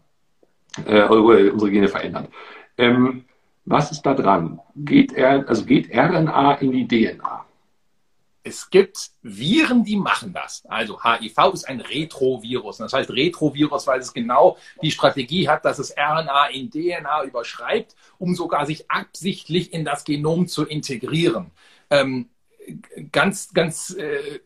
Äh, 0.86 1.06
unsere 1.06 1.72
Gene 1.72 1.88
verändern. 1.88 2.28
Ähm, 2.78 3.26
was 3.66 3.92
ist 3.92 4.04
da 4.04 4.14
dran? 4.14 4.60
Geht, 4.76 5.14
R, 5.14 5.44
also 5.48 5.66
geht 5.66 5.90
RNA 5.92 6.54
in 6.56 6.72
die 6.72 6.88
DNA? 6.88 7.45
Es 8.48 8.70
gibt 8.70 9.10
Viren, 9.24 9.84
die 9.84 9.96
machen 9.96 10.32
das. 10.32 10.64
Also 10.68 11.04
HIV 11.04 11.54
ist 11.56 11.68
ein 11.68 11.82
Retrovirus. 11.82 12.78
Das 12.78 12.94
heißt 12.94 13.10
Retrovirus, 13.10 13.88
weil 13.88 14.00
es 14.00 14.14
genau 14.14 14.58
die 14.84 14.92
Strategie 14.92 15.50
hat, 15.50 15.66
dass 15.66 15.80
es 15.80 15.96
RNA 15.98 16.50
in 16.50 16.70
DNA 16.70 17.24
überschreibt, 17.24 17.96
um 18.20 18.36
sogar 18.36 18.68
sich 18.68 18.90
absichtlich 18.92 19.74
in 19.74 19.84
das 19.84 20.04
Genom 20.04 20.48
zu 20.48 20.64
integrieren. 20.64 21.50
Ähm, 21.90 22.30
ganz, 23.12 23.52
ganz, 23.52 23.90
äh, 23.96 24.42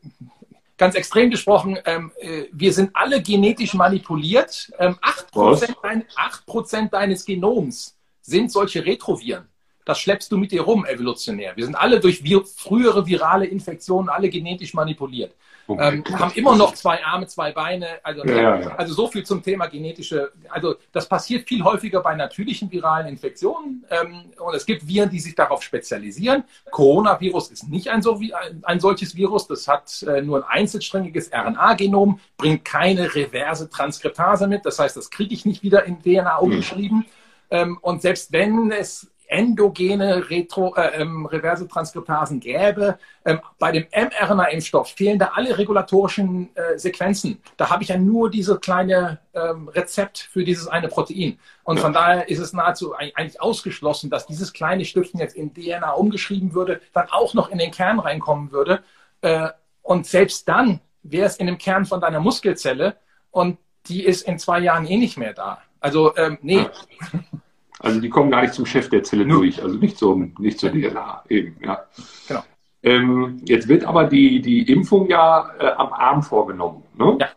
ganz 0.78 0.96
extrem 0.96 1.30
gesprochen, 1.30 1.78
ähm, 1.84 2.14
äh, 2.20 2.46
wir 2.54 2.72
sind 2.72 2.92
alle 2.94 3.22
genetisch 3.22 3.74
manipuliert. 3.74 4.72
Ähm, 4.80 4.98
8%, 5.02 5.76
dein, 5.84 6.06
8 6.16 6.94
deines 6.94 7.26
Genoms 7.26 7.98
sind 8.22 8.50
solche 8.50 8.86
Retroviren. 8.86 9.49
Das 9.90 10.00
schleppst 10.00 10.32
du 10.32 10.38
mit 10.38 10.52
dir 10.52 10.62
rum 10.62 10.86
evolutionär. 10.86 11.58
Wir 11.58 11.66
sind 11.66 11.74
alle 11.74 12.00
durch 12.00 12.22
vir 12.22 12.46
frühere 12.46 13.08
virale 13.08 13.48
Infektionen 13.48 14.08
alle 14.08 14.30
genetisch 14.30 14.76
manipuliert. 14.76 15.34
Okay. 15.66 16.04
Ähm, 16.08 16.20
haben 16.20 16.32
immer 16.34 16.56
noch 16.56 16.76
zwei 16.76 17.04
Arme, 17.04 17.26
zwei 17.26 17.52
Beine. 17.52 17.88
Also, 18.04 18.24
ja, 18.24 18.60
ja. 18.60 18.76
also 18.76 18.94
so 18.94 19.08
viel 19.08 19.24
zum 19.24 19.42
Thema 19.42 19.66
genetische. 19.66 20.32
Also 20.48 20.76
das 20.92 21.10
passiert 21.10 21.48
viel 21.48 21.64
häufiger 21.64 22.02
bei 22.02 22.16
natürlichen 22.16 22.72
viralen 22.72 23.08
Infektionen. 23.08 23.84
Ähm, 23.90 24.26
und 24.38 24.56
es 24.56 24.68
gibt 24.68 24.88
Viren, 24.88 25.10
die 25.10 25.20
sich 25.20 25.34
darauf 25.34 25.64
spezialisieren. 25.64 26.44
Coronavirus 26.70 27.50
ist 27.50 27.68
nicht 27.68 27.90
ein, 27.90 28.04
so 28.04 28.20
ein, 28.62 28.80
solches 28.80 29.16
Virus. 29.16 29.48
Das 29.48 29.68
hat 29.68 30.04
äh, 30.04 30.22
nur 30.22 30.38
ein 30.38 30.60
einzelsträngiges 30.62 31.32
RNA-Genom, 31.34 32.20
bringt 32.38 32.64
keine 32.64 33.16
reverse 33.16 33.72
Transkriptase 33.72 34.48
mit. 34.48 34.66
Das 34.66 34.78
heißt, 34.78 34.96
das 34.96 35.10
kriege 35.10 35.34
ich 35.34 35.46
nicht 35.46 35.64
wieder 35.64 35.86
in 35.86 36.00
DNA 36.02 36.38
umgeschrieben. 36.38 37.00
Mhm. 37.00 37.06
Ähm, 37.50 37.78
und 37.82 38.04
selbst 38.04 38.32
wenn 38.32 38.72
es 38.72 39.08
endogene 39.30 40.30
Retro, 40.30 40.76
äh, 40.76 41.02
ähm, 41.02 41.26
reverse 41.28 41.68
Transkriptasen 41.68 42.40
gäbe. 42.40 42.98
Ähm, 43.24 43.40
bei 43.60 43.72
dem 43.72 43.86
mRNA-Impfstoff 43.94 44.90
fehlen 44.90 45.20
da 45.20 45.32
alle 45.36 45.58
regulatorischen 45.58 46.50
äh, 46.56 46.78
Sequenzen. 46.78 47.40
Da 47.56 47.70
habe 47.70 47.84
ich 47.84 47.90
ja 47.90 47.98
nur 47.98 48.32
diese 48.32 48.60
kleine 48.60 49.20
ähm, 49.34 49.70
Rezept 49.70 50.18
für 50.18 50.44
dieses 50.44 50.68
eine 50.68 50.88
Protein. 50.88 51.38
Und 51.64 51.80
von 51.80 51.94
daher 51.94 52.28
ist 52.28 52.40
es 52.40 52.54
nahezu 52.54 52.96
eigentlich 52.96 53.40
ausgeschlossen, 53.40 54.10
dass 54.10 54.26
dieses 54.26 54.52
kleine 54.52 54.84
Stückchen 54.84 55.20
jetzt 55.20 55.36
in 55.36 55.54
DNA 55.54 55.92
umgeschrieben 55.92 56.54
würde, 56.54 56.82
dann 56.94 57.08
auch 57.10 57.36
noch 57.36 57.50
in 57.50 57.60
den 57.60 57.72
Kern 57.72 58.00
reinkommen 58.00 58.52
würde. 58.52 58.82
Äh, 59.22 59.50
und 59.84 60.08
selbst 60.08 60.50
dann 60.50 60.82
wäre 61.04 61.28
es 61.28 61.38
in 61.38 61.46
dem 61.46 61.60
Kern 61.60 61.86
von 61.86 62.02
deiner 62.02 62.20
Muskelzelle 62.20 62.96
und 63.30 63.60
die 63.86 64.04
ist 64.04 64.24
in 64.24 64.40
zwei 64.40 64.60
Jahren 64.60 64.88
eh 64.88 64.98
nicht 64.98 65.18
mehr 65.18 65.34
da. 65.34 65.62
Also, 65.80 66.16
ähm, 66.18 66.40
nee. 66.42 66.58
Ja. 66.58 66.72
Also 67.80 68.02
die 68.02 68.10
kommen 68.10 68.30
gar 68.30 68.42
nicht 68.42 68.54
zum 68.54 68.66
Chef 68.66 68.90
der 68.90 69.04
Zelle 69.04 69.26
Nur. 69.26 69.40
durch, 69.40 69.64
also 69.64 69.78
nicht 69.78 69.98
zum, 69.98 70.34
nicht 70.38 70.60
zur 70.60 70.72
DNA 70.72 71.24
eben, 71.30 71.56
ja. 71.64 71.86
Genau. 72.28 72.44
Ähm, 72.84 73.42
jetzt 73.46 73.68
wird 73.68 73.84
aber 73.86 74.06
die, 74.06 74.42
die 74.42 74.72
Impfung 74.72 75.10
ja 75.10 75.50
äh, 75.60 75.68
am 75.72 75.92
Arm 75.94 76.22
vorgenommen. 76.22 76.84
Ne? 76.98 77.18
Ja. 77.20 77.28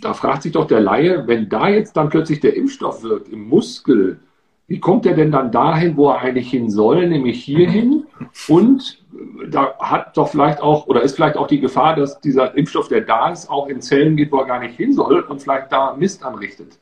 Da 0.00 0.14
fragt 0.14 0.42
sich 0.42 0.52
doch 0.52 0.66
der 0.66 0.80
Laie, 0.80 1.26
wenn 1.26 1.48
da 1.48 1.68
jetzt 1.68 1.96
dann 1.96 2.08
plötzlich 2.08 2.40
der 2.40 2.54
Impfstoff 2.54 3.02
wirkt 3.02 3.28
im 3.28 3.48
Muskel, 3.48 4.20
wie 4.68 4.80
kommt 4.80 5.06
der 5.06 5.14
denn 5.14 5.32
dann 5.32 5.50
dahin, 5.50 5.96
wo 5.96 6.10
er 6.10 6.20
eigentlich 6.20 6.50
hin 6.50 6.70
soll, 6.70 7.08
nämlich 7.08 7.42
hierhin? 7.42 8.06
Und 8.48 9.02
da 9.48 9.74
hat 9.78 10.16
doch 10.16 10.28
vielleicht 10.28 10.60
auch, 10.60 10.86
oder 10.86 11.02
ist 11.02 11.16
vielleicht 11.16 11.36
auch 11.36 11.46
die 11.46 11.58
Gefahr, 11.58 11.96
dass 11.96 12.20
dieser 12.20 12.54
Impfstoff, 12.54 12.88
der 12.88 13.00
da 13.00 13.30
ist, 13.30 13.48
auch 13.48 13.66
in 13.68 13.80
Zellen 13.80 14.16
geht, 14.16 14.30
wo 14.30 14.38
er 14.38 14.46
gar 14.46 14.60
nicht 14.60 14.76
hin 14.76 14.92
soll 14.92 15.20
und 15.20 15.42
vielleicht 15.42 15.72
da 15.72 15.96
Mist 15.96 16.22
anrichtet. 16.22 16.78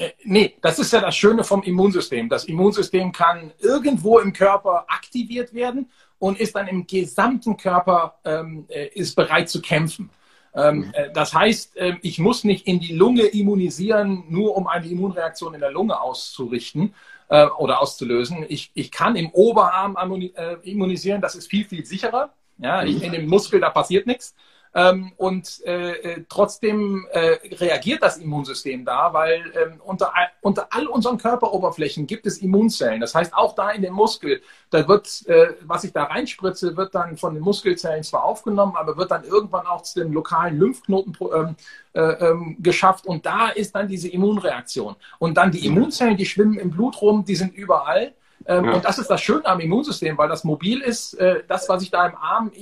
Äh, 0.00 0.12
nee, 0.24 0.56
das 0.62 0.78
ist 0.78 0.92
ja 0.92 1.00
das 1.00 1.14
Schöne 1.14 1.44
vom 1.44 1.62
Immunsystem. 1.62 2.28
Das 2.28 2.46
Immunsystem 2.46 3.12
kann 3.12 3.52
irgendwo 3.58 4.18
im 4.18 4.32
Körper 4.32 4.86
aktiviert 4.88 5.52
werden 5.52 5.90
und 6.18 6.40
ist 6.40 6.56
dann 6.56 6.68
im 6.68 6.86
gesamten 6.86 7.56
Körper 7.56 8.18
ähm, 8.24 8.64
äh, 8.68 8.88
ist 8.88 9.14
bereit 9.14 9.50
zu 9.50 9.60
kämpfen. 9.60 10.10
Ähm, 10.54 10.78
mhm. 10.78 10.94
äh, 10.94 11.12
das 11.12 11.34
heißt, 11.34 11.76
äh, 11.76 11.96
ich 12.00 12.18
muss 12.18 12.44
nicht 12.44 12.66
in 12.66 12.80
die 12.80 12.94
Lunge 12.94 13.24
immunisieren, 13.24 14.24
nur 14.28 14.56
um 14.56 14.66
eine 14.66 14.86
Immunreaktion 14.86 15.52
in 15.52 15.60
der 15.60 15.70
Lunge 15.70 16.00
auszurichten 16.00 16.94
äh, 17.28 17.46
oder 17.58 17.82
auszulösen. 17.82 18.46
Ich, 18.48 18.70
ich 18.74 18.90
kann 18.90 19.16
im 19.16 19.30
Oberarm 19.30 19.96
äh, 20.34 20.54
immunisieren, 20.62 21.20
das 21.20 21.34
ist 21.34 21.48
viel, 21.48 21.66
viel 21.66 21.84
sicherer. 21.84 22.32
Ja, 22.56 22.84
ich, 22.84 22.96
mhm. 22.96 23.02
in 23.02 23.12
dem 23.12 23.26
Muskel, 23.26 23.60
da 23.60 23.68
passiert 23.68 24.06
nichts. 24.06 24.34
Ähm, 24.72 25.12
und 25.16 25.60
äh, 25.66 25.90
äh, 25.90 26.24
trotzdem 26.28 27.04
äh, 27.10 27.38
reagiert 27.56 28.02
das 28.04 28.18
Immunsystem 28.18 28.84
da, 28.84 29.12
weil 29.12 29.42
ähm, 29.60 29.80
unter, 29.84 30.12
unter 30.42 30.68
all 30.70 30.86
unseren 30.86 31.18
Körperoberflächen 31.18 32.06
gibt 32.06 32.24
es 32.26 32.38
Immunzellen. 32.38 33.00
Das 33.00 33.14
heißt, 33.14 33.34
auch 33.34 33.56
da 33.56 33.70
in 33.70 33.82
dem 33.82 33.94
Muskel, 33.94 34.40
da 34.70 34.86
wird, 34.86 35.26
äh, 35.26 35.54
was 35.62 35.82
ich 35.82 35.92
da 35.92 36.04
reinspritze, 36.04 36.76
wird 36.76 36.94
dann 36.94 37.16
von 37.16 37.34
den 37.34 37.42
Muskelzellen 37.42 38.04
zwar 38.04 38.22
aufgenommen, 38.22 38.76
aber 38.76 38.96
wird 38.96 39.10
dann 39.10 39.24
irgendwann 39.24 39.66
auch 39.66 39.82
zu 39.82 39.98
den 39.98 40.12
lokalen 40.12 40.56
Lymphknoten 40.56 41.16
ähm, 41.34 41.56
äh, 41.92 42.00
ähm, 42.00 42.56
geschafft. 42.60 43.06
Und 43.06 43.26
da 43.26 43.48
ist 43.48 43.74
dann 43.74 43.88
diese 43.88 44.08
Immunreaktion. 44.08 44.94
Und 45.18 45.36
dann 45.36 45.50
die 45.50 45.66
Immunzellen, 45.66 46.16
die 46.16 46.26
schwimmen 46.26 46.58
im 46.58 46.70
Blut 46.70 47.02
rum, 47.02 47.24
die 47.24 47.34
sind 47.34 47.54
überall. 47.54 48.14
Ähm, 48.46 48.66
ja. 48.66 48.72
Und 48.74 48.84
das 48.84 48.98
ist 48.98 49.10
das 49.10 49.20
Schöne 49.20 49.46
am 49.46 49.58
Immunsystem, 49.58 50.16
weil 50.16 50.28
das 50.28 50.44
mobil 50.44 50.80
ist. 50.80 51.14
Äh, 51.14 51.42
das, 51.48 51.68
was 51.68 51.82
ich 51.82 51.90
da 51.90 52.06
im 52.06 52.16
Arm 52.16 52.52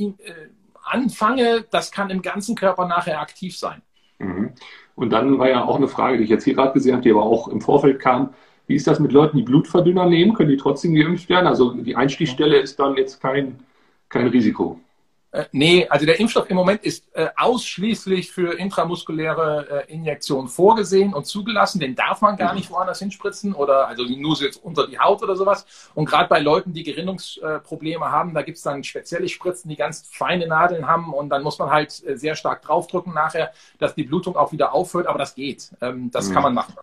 anfange, 0.93 1.65
das 1.71 1.93
kann 1.93 2.11
im 2.11 2.23
ganzen 2.23 2.55
Körper 2.55 2.87
nachher 2.87 3.21
aktiv 3.21 3.57
sein. 3.57 3.83
Mhm. 4.19 4.53
Und 4.95 5.11
dann 5.11 5.39
war 5.39 5.49
ja 5.49 5.65
auch 5.65 5.77
eine 5.77 5.89
Frage, 5.89 6.19
die 6.19 6.25
ich 6.25 6.31
jetzt 6.31 6.45
hier 6.45 6.55
gerade 6.55 6.73
gesehen 6.73 6.93
habe, 6.93 7.03
die 7.03 7.11
aber 7.11 7.23
auch 7.23 7.49
im 7.49 7.61
Vorfeld 7.61 8.01
kam. 8.01 8.35
Wie 8.67 8.75
ist 8.75 8.87
das 8.87 9.01
mit 9.01 9.13
Leuten, 9.13 9.37
die 9.37 9.45
Blutverdünner 9.45 10.07
nehmen? 10.07 10.35
Können 10.35 10.51
die 10.51 10.57
trotzdem 10.57 10.95
geimpft 10.95 11.29
werden? 11.29 11.47
Also 11.47 11.73
die 11.73 11.97
Einstichstelle 11.97 12.59
ist 12.59 12.79
dann 12.79 12.97
jetzt 12.97 13.21
kein, 13.21 13.61
kein 14.09 14.27
Risiko. 14.27 14.81
Äh, 15.31 15.45
nee, 15.53 15.87
also 15.89 16.07
der 16.07 16.19
Impfstoff 16.19 16.49
im 16.49 16.57
Moment 16.57 16.83
ist 16.85 17.05
äh, 17.15 17.29
ausschließlich 17.37 18.33
für 18.33 18.59
intramuskuläre 18.59 19.85
äh, 19.87 19.93
Injektionen 19.93 20.49
vorgesehen 20.49 21.13
und 21.13 21.27
zugelassen. 21.27 21.81
Den 21.81 21.95
darf 21.95 22.23
man 22.23 22.37
gar 22.37 22.53
mhm. 22.53 22.59
nicht 22.59 22.71
woanders 22.71 22.99
hinspritzen 22.99 23.53
oder 23.53 23.89
also 23.89 24.05
nur 24.05 24.37
so 24.37 24.45
jetzt 24.45 24.65
unter 24.65 24.87
die 24.87 24.99
Haut 24.99 25.23
oder 25.23 25.37
sowas. 25.37 25.91
Und 25.95 26.07
gerade 26.07 26.29
bei 26.29 26.41
Leuten, 26.41 26.73
die 26.73 26.83
Gerinnungsprobleme 26.83 28.05
äh, 28.05 28.09
haben, 28.09 28.33
da 28.33 28.41
gibt 28.41 28.57
es 28.57 28.65
dann 28.65 28.83
spezielle 28.85 29.29
Spritzen, 29.29 29.69
die 29.69 29.77
ganz 29.77 30.09
feine 30.11 30.47
Nadeln 30.47 30.87
haben 30.87 31.13
und 31.13 31.29
dann 31.29 31.43
muss 31.43 31.59
man 31.59 31.71
halt 31.71 32.03
äh, 32.07 32.17
sehr 32.17 32.35
stark 32.35 32.63
draufdrücken 32.63 33.13
nachher, 33.13 33.53
dass 33.79 33.95
die 33.95 34.05
Blutung 34.05 34.35
auch 34.35 34.53
wieder 34.53 34.73
aufhört. 34.73 35.07
Aber 35.07 35.19
das 35.19 35.35
geht. 35.35 35.71
Ähm, 35.83 36.11
das 36.11 36.31
mhm. 36.31 36.35
kann 36.35 36.43
man 36.45 36.55
machen. 36.55 36.75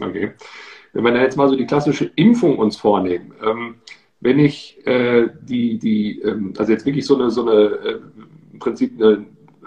Okay. 0.00 0.32
Wenn 0.94 1.04
wir 1.04 1.20
jetzt 1.20 1.36
mal 1.36 1.48
so 1.48 1.56
die 1.56 1.66
klassische 1.66 2.10
Impfung 2.16 2.58
uns 2.58 2.78
vornehmen. 2.78 3.34
Ähm, 3.42 3.80
wenn 4.22 4.38
ich 4.38 4.86
äh, 4.86 5.28
die, 5.42 5.78
die, 5.78 6.20
ähm, 6.20 6.54
also 6.56 6.70
jetzt 6.70 6.86
wirklich 6.86 7.04
so 7.04 7.16
eine, 7.16 7.30
so 7.30 7.42
eine 7.42 7.60
äh, 7.60 8.00
im 8.52 8.58
Prinzip 8.60 8.94
eine, 8.94 9.26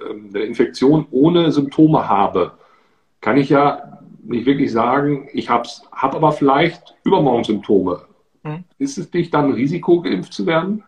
ähm, 0.10 0.30
eine 0.34 0.44
Infektion 0.44 1.06
ohne 1.12 1.52
Symptome 1.52 2.08
habe, 2.08 2.54
kann 3.20 3.38
ich 3.38 3.50
ja 3.50 4.00
nicht 4.24 4.46
wirklich 4.46 4.72
sagen, 4.72 5.28
ich 5.34 5.50
habe 5.50 5.68
hab 5.92 6.16
aber 6.16 6.32
vielleicht 6.32 6.96
übermorgen 7.04 7.44
Symptome. 7.44 8.04
Hm. 8.44 8.64
Ist 8.78 8.98
es 8.98 9.12
nicht 9.12 9.34
dann 9.34 9.46
ein 9.46 9.54
Risiko, 9.54 10.02
geimpft 10.02 10.34
zu 10.34 10.46
werden? 10.46 10.84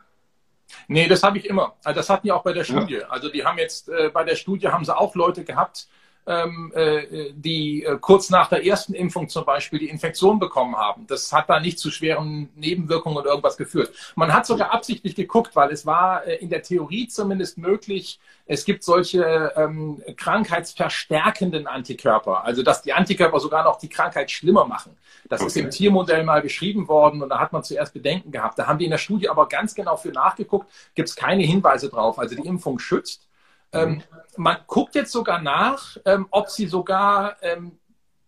Nee, 0.88 1.08
das 1.08 1.24
habe 1.24 1.38
ich 1.38 1.46
immer. 1.46 1.74
Also 1.84 2.00
das 2.00 2.10
hatten 2.10 2.28
die 2.28 2.32
auch 2.32 2.44
bei 2.44 2.54
der 2.54 2.64
Studie. 2.64 2.96
Ja. 2.96 3.08
Also 3.10 3.30
die 3.30 3.44
haben 3.44 3.58
jetzt 3.58 3.90
äh, 3.90 4.10
bei 4.14 4.24
der 4.24 4.36
Studie 4.36 4.70
haben 4.70 4.86
sie 4.86 4.98
auch 4.98 5.14
Leute 5.16 5.44
gehabt, 5.44 5.90
ähm, 6.28 6.72
äh, 6.76 7.32
die 7.34 7.84
äh, 7.84 7.98
kurz 8.00 8.30
nach 8.30 8.50
der 8.50 8.66
ersten 8.66 8.94
Impfung 8.94 9.30
zum 9.30 9.46
Beispiel 9.46 9.80
die 9.80 9.90
Infektion 9.90 10.40
bekommen 10.40 10.76
haben. 10.76 11.08
Das 11.08 11.32
hat 11.32 11.50
da 11.50 11.60
nicht 11.60 11.80
zu 11.80 11.90
schweren 11.90 12.50
Nebenwirkungen 12.56 13.18
oder 13.18 13.30
irgendwas 13.30 13.58
geführt. 13.58 13.92
Man 14.16 14.34
hat 14.34 14.46
sogar 14.46 14.74
absichtlich 14.74 15.16
geguckt, 15.16 15.56
weil 15.56 15.72
es 15.72 15.86
war 15.86 16.26
äh, 16.28 16.36
in 16.36 16.50
der 16.50 16.62
Theorie 16.62 17.08
zumindest 17.08 17.58
möglich, 17.58 18.20
es 18.46 18.66
gibt 18.66 18.84
solche 18.84 19.54
ähm, 19.56 20.02
krankheitsverstärkenden 20.16 21.68
Antikörper, 21.68 22.46
also 22.46 22.64
dass 22.64 22.82
die 22.82 22.94
Antikörper 22.94 23.40
sogar 23.40 23.64
noch 23.64 23.78
die 23.78 23.90
Krankheit 23.90 24.32
schlimmer 24.32 24.66
machen. 24.66 24.96
Das 25.30 25.42
okay. 25.42 25.48
ist 25.48 25.58
im 25.58 25.70
Tiermodell 25.70 26.24
mal 26.24 26.42
beschrieben 26.42 26.88
worden 26.88 27.22
und 27.22 27.30
da 27.30 27.40
hat 27.40 27.54
man 27.54 27.64
zuerst 27.64 27.94
Bedenken 27.94 28.32
gehabt. 28.32 28.58
Da 28.60 28.68
haben 28.68 28.80
die 28.80 28.86
in 28.86 28.92
der 28.92 28.98
Studie 28.98 29.30
aber 29.30 29.48
ganz 29.48 29.76
genau 29.76 29.98
für 29.98 30.10
nachgeguckt, 30.10 30.70
gibt 30.96 31.10
es 31.10 31.16
keine 31.16 31.44
Hinweise 31.44 31.90
drauf. 31.90 32.20
Also 32.20 32.36
die 32.36 32.48
Impfung 32.48 32.80
schützt. 32.80 33.28
Ähm, 33.78 34.04
man 34.38 34.58
guckt 34.68 34.96
jetzt 34.96 35.12
sogar 35.12 35.42
nach, 35.42 35.98
ähm, 36.06 36.28
ob 36.32 36.50
sie 36.50 36.68
sogar 36.68 37.38
ähm, 37.42 37.80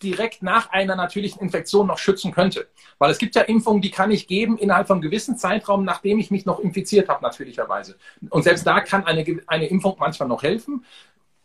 direkt 0.01 0.41
nach 0.43 0.69
einer 0.71 0.95
natürlichen 0.95 1.41
Infektion 1.41 1.87
noch 1.87 1.97
schützen 1.97 2.31
könnte. 2.31 2.67
Weil 2.97 3.11
es 3.11 3.17
gibt 3.17 3.35
ja 3.35 3.41
Impfungen, 3.43 3.81
die 3.81 3.91
kann 3.91 4.11
ich 4.11 4.27
geben 4.27 4.57
innerhalb 4.57 4.87
von 4.87 4.95
einem 4.95 5.01
gewissen 5.01 5.37
Zeitraum, 5.37 5.83
nachdem 5.83 6.19
ich 6.19 6.31
mich 6.31 6.45
noch 6.45 6.59
infiziert 6.59 7.09
habe, 7.09 7.21
natürlicherweise. 7.21 7.95
Und 8.29 8.43
selbst 8.43 8.65
da 8.65 8.81
kann 8.81 9.05
eine, 9.05 9.25
eine 9.47 9.67
Impfung 9.67 9.95
manchmal 9.99 10.29
noch 10.29 10.43
helfen. 10.43 10.85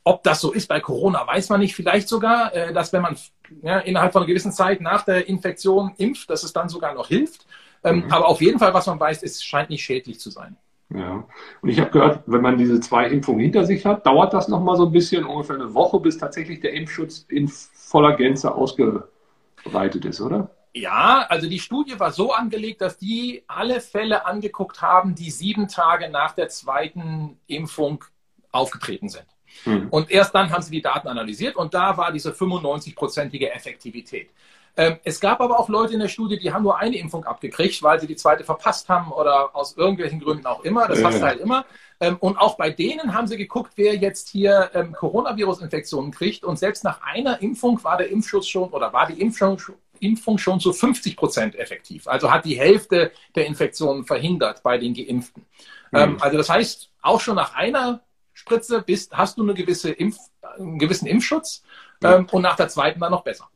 Ob 0.04 0.22
das 0.22 0.40
so 0.40 0.52
ist 0.52 0.68
bei 0.68 0.80
Corona, 0.80 1.26
weiß 1.26 1.48
man 1.48 1.60
nicht. 1.60 1.74
Vielleicht 1.74 2.08
sogar, 2.08 2.54
äh, 2.54 2.72
dass 2.72 2.92
wenn 2.92 3.02
man 3.02 3.16
ja, 3.62 3.78
innerhalb 3.78 4.12
von 4.12 4.22
einer 4.22 4.28
gewissen 4.28 4.52
Zeit 4.52 4.80
nach 4.80 5.04
der 5.04 5.28
Infektion 5.28 5.94
impft, 5.96 6.30
dass 6.30 6.44
es 6.44 6.52
dann 6.52 6.68
sogar 6.68 6.94
noch 6.94 7.08
hilft. 7.08 7.46
Ähm, 7.82 8.04
mhm. 8.04 8.12
Aber 8.12 8.28
auf 8.28 8.40
jeden 8.40 8.58
Fall, 8.58 8.74
was 8.74 8.86
man 8.86 9.00
weiß, 9.00 9.22
es 9.22 9.42
scheint 9.42 9.70
nicht 9.70 9.84
schädlich 9.84 10.20
zu 10.20 10.30
sein. 10.30 10.56
Ja. 10.90 11.26
Und 11.60 11.68
ich 11.68 11.80
habe 11.80 11.90
gehört, 11.90 12.22
wenn 12.26 12.42
man 12.42 12.58
diese 12.58 12.80
zwei 12.80 13.08
Impfungen 13.08 13.40
hinter 13.40 13.64
sich 13.64 13.84
hat, 13.86 14.06
dauert 14.06 14.32
das 14.32 14.48
nochmal 14.48 14.76
so 14.76 14.86
ein 14.86 14.92
bisschen, 14.92 15.24
ungefähr 15.24 15.56
eine 15.56 15.74
Woche, 15.74 15.98
bis 16.00 16.18
tatsächlich 16.18 16.60
der 16.60 16.72
Impfschutz 16.74 17.24
in 17.28 17.48
voller 17.48 18.16
Gänze 18.16 18.54
ausgebreitet 18.54 20.04
ist, 20.04 20.20
oder? 20.20 20.50
Ja, 20.74 21.24
also 21.28 21.48
die 21.48 21.60
Studie 21.60 21.98
war 21.98 22.10
so 22.10 22.32
angelegt, 22.32 22.80
dass 22.80 22.98
die 22.98 23.44
alle 23.46 23.80
Fälle 23.80 24.26
angeguckt 24.26 24.82
haben, 24.82 25.14
die 25.14 25.30
sieben 25.30 25.68
Tage 25.68 26.10
nach 26.10 26.32
der 26.32 26.48
zweiten 26.48 27.38
Impfung 27.46 28.04
aufgetreten 28.50 29.08
sind. 29.08 29.26
Hm. 29.62 29.88
Und 29.90 30.10
erst 30.10 30.34
dann 30.34 30.50
haben 30.50 30.62
sie 30.62 30.72
die 30.72 30.82
Daten 30.82 31.06
analysiert 31.06 31.54
und 31.54 31.74
da 31.74 31.96
war 31.96 32.10
diese 32.10 32.32
95-prozentige 32.32 33.50
Effektivität. 33.50 34.30
Ähm, 34.76 34.98
es 35.04 35.20
gab 35.20 35.40
aber 35.40 35.58
auch 35.58 35.68
Leute 35.68 35.94
in 35.94 36.00
der 36.00 36.08
Studie, 36.08 36.38
die 36.38 36.52
haben 36.52 36.64
nur 36.64 36.78
eine 36.78 36.96
Impfung 36.96 37.24
abgekriegt, 37.24 37.82
weil 37.82 38.00
sie 38.00 38.06
die 38.06 38.16
zweite 38.16 38.42
verpasst 38.42 38.88
haben 38.88 39.12
oder 39.12 39.54
aus 39.54 39.76
irgendwelchen 39.76 40.20
Gründen 40.20 40.46
auch 40.46 40.64
immer. 40.64 40.88
Das 40.88 41.00
ja. 41.00 41.06
hast 41.06 41.18
du 41.20 41.22
halt 41.22 41.40
immer. 41.40 41.64
Ähm, 42.00 42.16
und 42.18 42.38
auch 42.38 42.56
bei 42.56 42.70
denen 42.70 43.14
haben 43.14 43.26
sie 43.28 43.36
geguckt, 43.36 43.72
wer 43.76 43.94
jetzt 43.94 44.28
hier 44.28 44.70
ähm, 44.74 44.92
Coronavirus-Infektionen 44.92 46.10
kriegt. 46.10 46.44
Und 46.44 46.58
selbst 46.58 46.82
nach 46.82 47.02
einer 47.02 47.40
Impfung 47.40 47.82
war 47.84 47.96
der 47.96 48.10
Impfschutz 48.10 48.48
schon 48.48 48.70
oder 48.70 48.92
war 48.92 49.06
die 49.06 49.20
Impfung, 49.20 49.58
Impfung 50.00 50.38
schon 50.38 50.58
zu 50.58 50.72
50 50.72 51.16
Prozent 51.16 51.54
effektiv. 51.54 52.08
Also 52.08 52.32
hat 52.32 52.44
die 52.44 52.58
Hälfte 52.58 53.12
der 53.36 53.46
Infektionen 53.46 54.04
verhindert 54.04 54.62
bei 54.64 54.76
den 54.78 54.92
Geimpften. 54.94 55.46
Mhm. 55.92 56.16
Also 56.20 56.36
das 56.36 56.50
heißt, 56.50 56.90
auch 57.00 57.20
schon 57.20 57.36
nach 57.36 57.54
einer 57.54 58.00
Spritze 58.32 58.82
bist, 58.82 59.16
hast 59.16 59.38
du 59.38 59.42
eine 59.42 59.54
gewisse 59.54 59.92
Impf, 59.92 60.18
einen 60.58 60.80
gewissen 60.80 61.06
Impfschutz 61.06 61.62
ähm, 62.02 62.26
und 62.30 62.42
nach 62.42 62.56
der 62.56 62.68
zweiten 62.68 62.98
dann 62.98 63.12
noch 63.12 63.22
besser. 63.22 63.48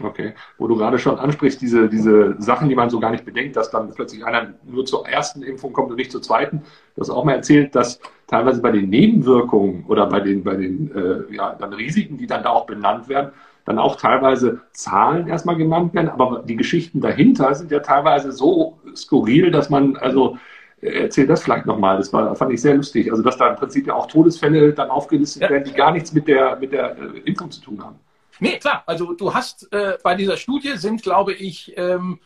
Okay, 0.00 0.34
wo 0.58 0.68
du 0.68 0.76
gerade 0.76 0.98
schon 0.98 1.18
ansprichst, 1.18 1.60
diese, 1.60 1.88
diese 1.88 2.36
Sachen, 2.38 2.68
die 2.68 2.76
man 2.76 2.88
so 2.88 3.00
gar 3.00 3.10
nicht 3.10 3.24
bedenkt, 3.24 3.56
dass 3.56 3.70
dann 3.70 3.92
plötzlich 3.92 4.24
einer 4.24 4.54
nur 4.64 4.86
zur 4.86 5.08
ersten 5.08 5.42
Impfung 5.42 5.72
kommt 5.72 5.90
und 5.90 5.96
nicht 5.96 6.12
zur 6.12 6.22
zweiten. 6.22 6.62
Du 6.94 7.00
hast 7.00 7.10
auch 7.10 7.24
mal 7.24 7.32
erzählt, 7.32 7.74
dass 7.74 7.98
teilweise 8.28 8.62
bei 8.62 8.70
den 8.70 8.90
Nebenwirkungen 8.90 9.84
oder 9.88 10.06
bei 10.06 10.20
den, 10.20 10.44
bei 10.44 10.54
den 10.54 10.94
äh, 10.94 11.34
ja, 11.34 11.54
dann 11.54 11.72
Risiken, 11.72 12.16
die 12.16 12.28
dann 12.28 12.44
da 12.44 12.50
auch 12.50 12.66
benannt 12.66 13.08
werden, 13.08 13.32
dann 13.64 13.78
auch 13.78 13.96
teilweise 13.96 14.60
Zahlen 14.72 15.26
erstmal 15.26 15.56
genannt 15.56 15.94
werden, 15.94 16.08
aber 16.08 16.42
die 16.46 16.56
Geschichten 16.56 17.00
dahinter 17.00 17.54
sind 17.54 17.70
ja 17.70 17.80
teilweise 17.80 18.32
so 18.32 18.78
skurril, 18.94 19.50
dass 19.50 19.68
man, 19.68 19.96
also 19.96 20.38
äh, 20.80 21.02
erzähl 21.02 21.26
das 21.26 21.42
vielleicht 21.42 21.66
nochmal, 21.66 21.98
das 21.98 22.12
war, 22.12 22.34
fand 22.36 22.52
ich 22.52 22.62
sehr 22.62 22.74
lustig, 22.74 23.10
also 23.10 23.22
dass 23.22 23.36
da 23.36 23.50
im 23.50 23.56
Prinzip 23.56 23.86
ja 23.86 23.94
auch 23.94 24.06
Todesfälle 24.06 24.72
dann 24.72 24.90
aufgelistet 24.90 25.42
ja. 25.42 25.50
werden, 25.50 25.64
die 25.64 25.72
gar 25.72 25.92
nichts 25.92 26.12
mit 26.12 26.28
der, 26.28 26.56
mit 26.56 26.72
der 26.72 26.96
äh, 26.96 27.18
Impfung 27.24 27.50
zu 27.50 27.60
tun 27.60 27.84
haben. 27.84 27.96
Nee, 28.40 28.58
klar. 28.58 28.82
Also 28.86 29.12
du 29.14 29.34
hast 29.34 29.72
äh, 29.72 29.98
bei 30.02 30.14
dieser 30.14 30.36
Studie 30.36 30.76
sind, 30.76 31.02
glaube 31.02 31.32
ich, 31.32 31.74
ähm, 31.76 32.20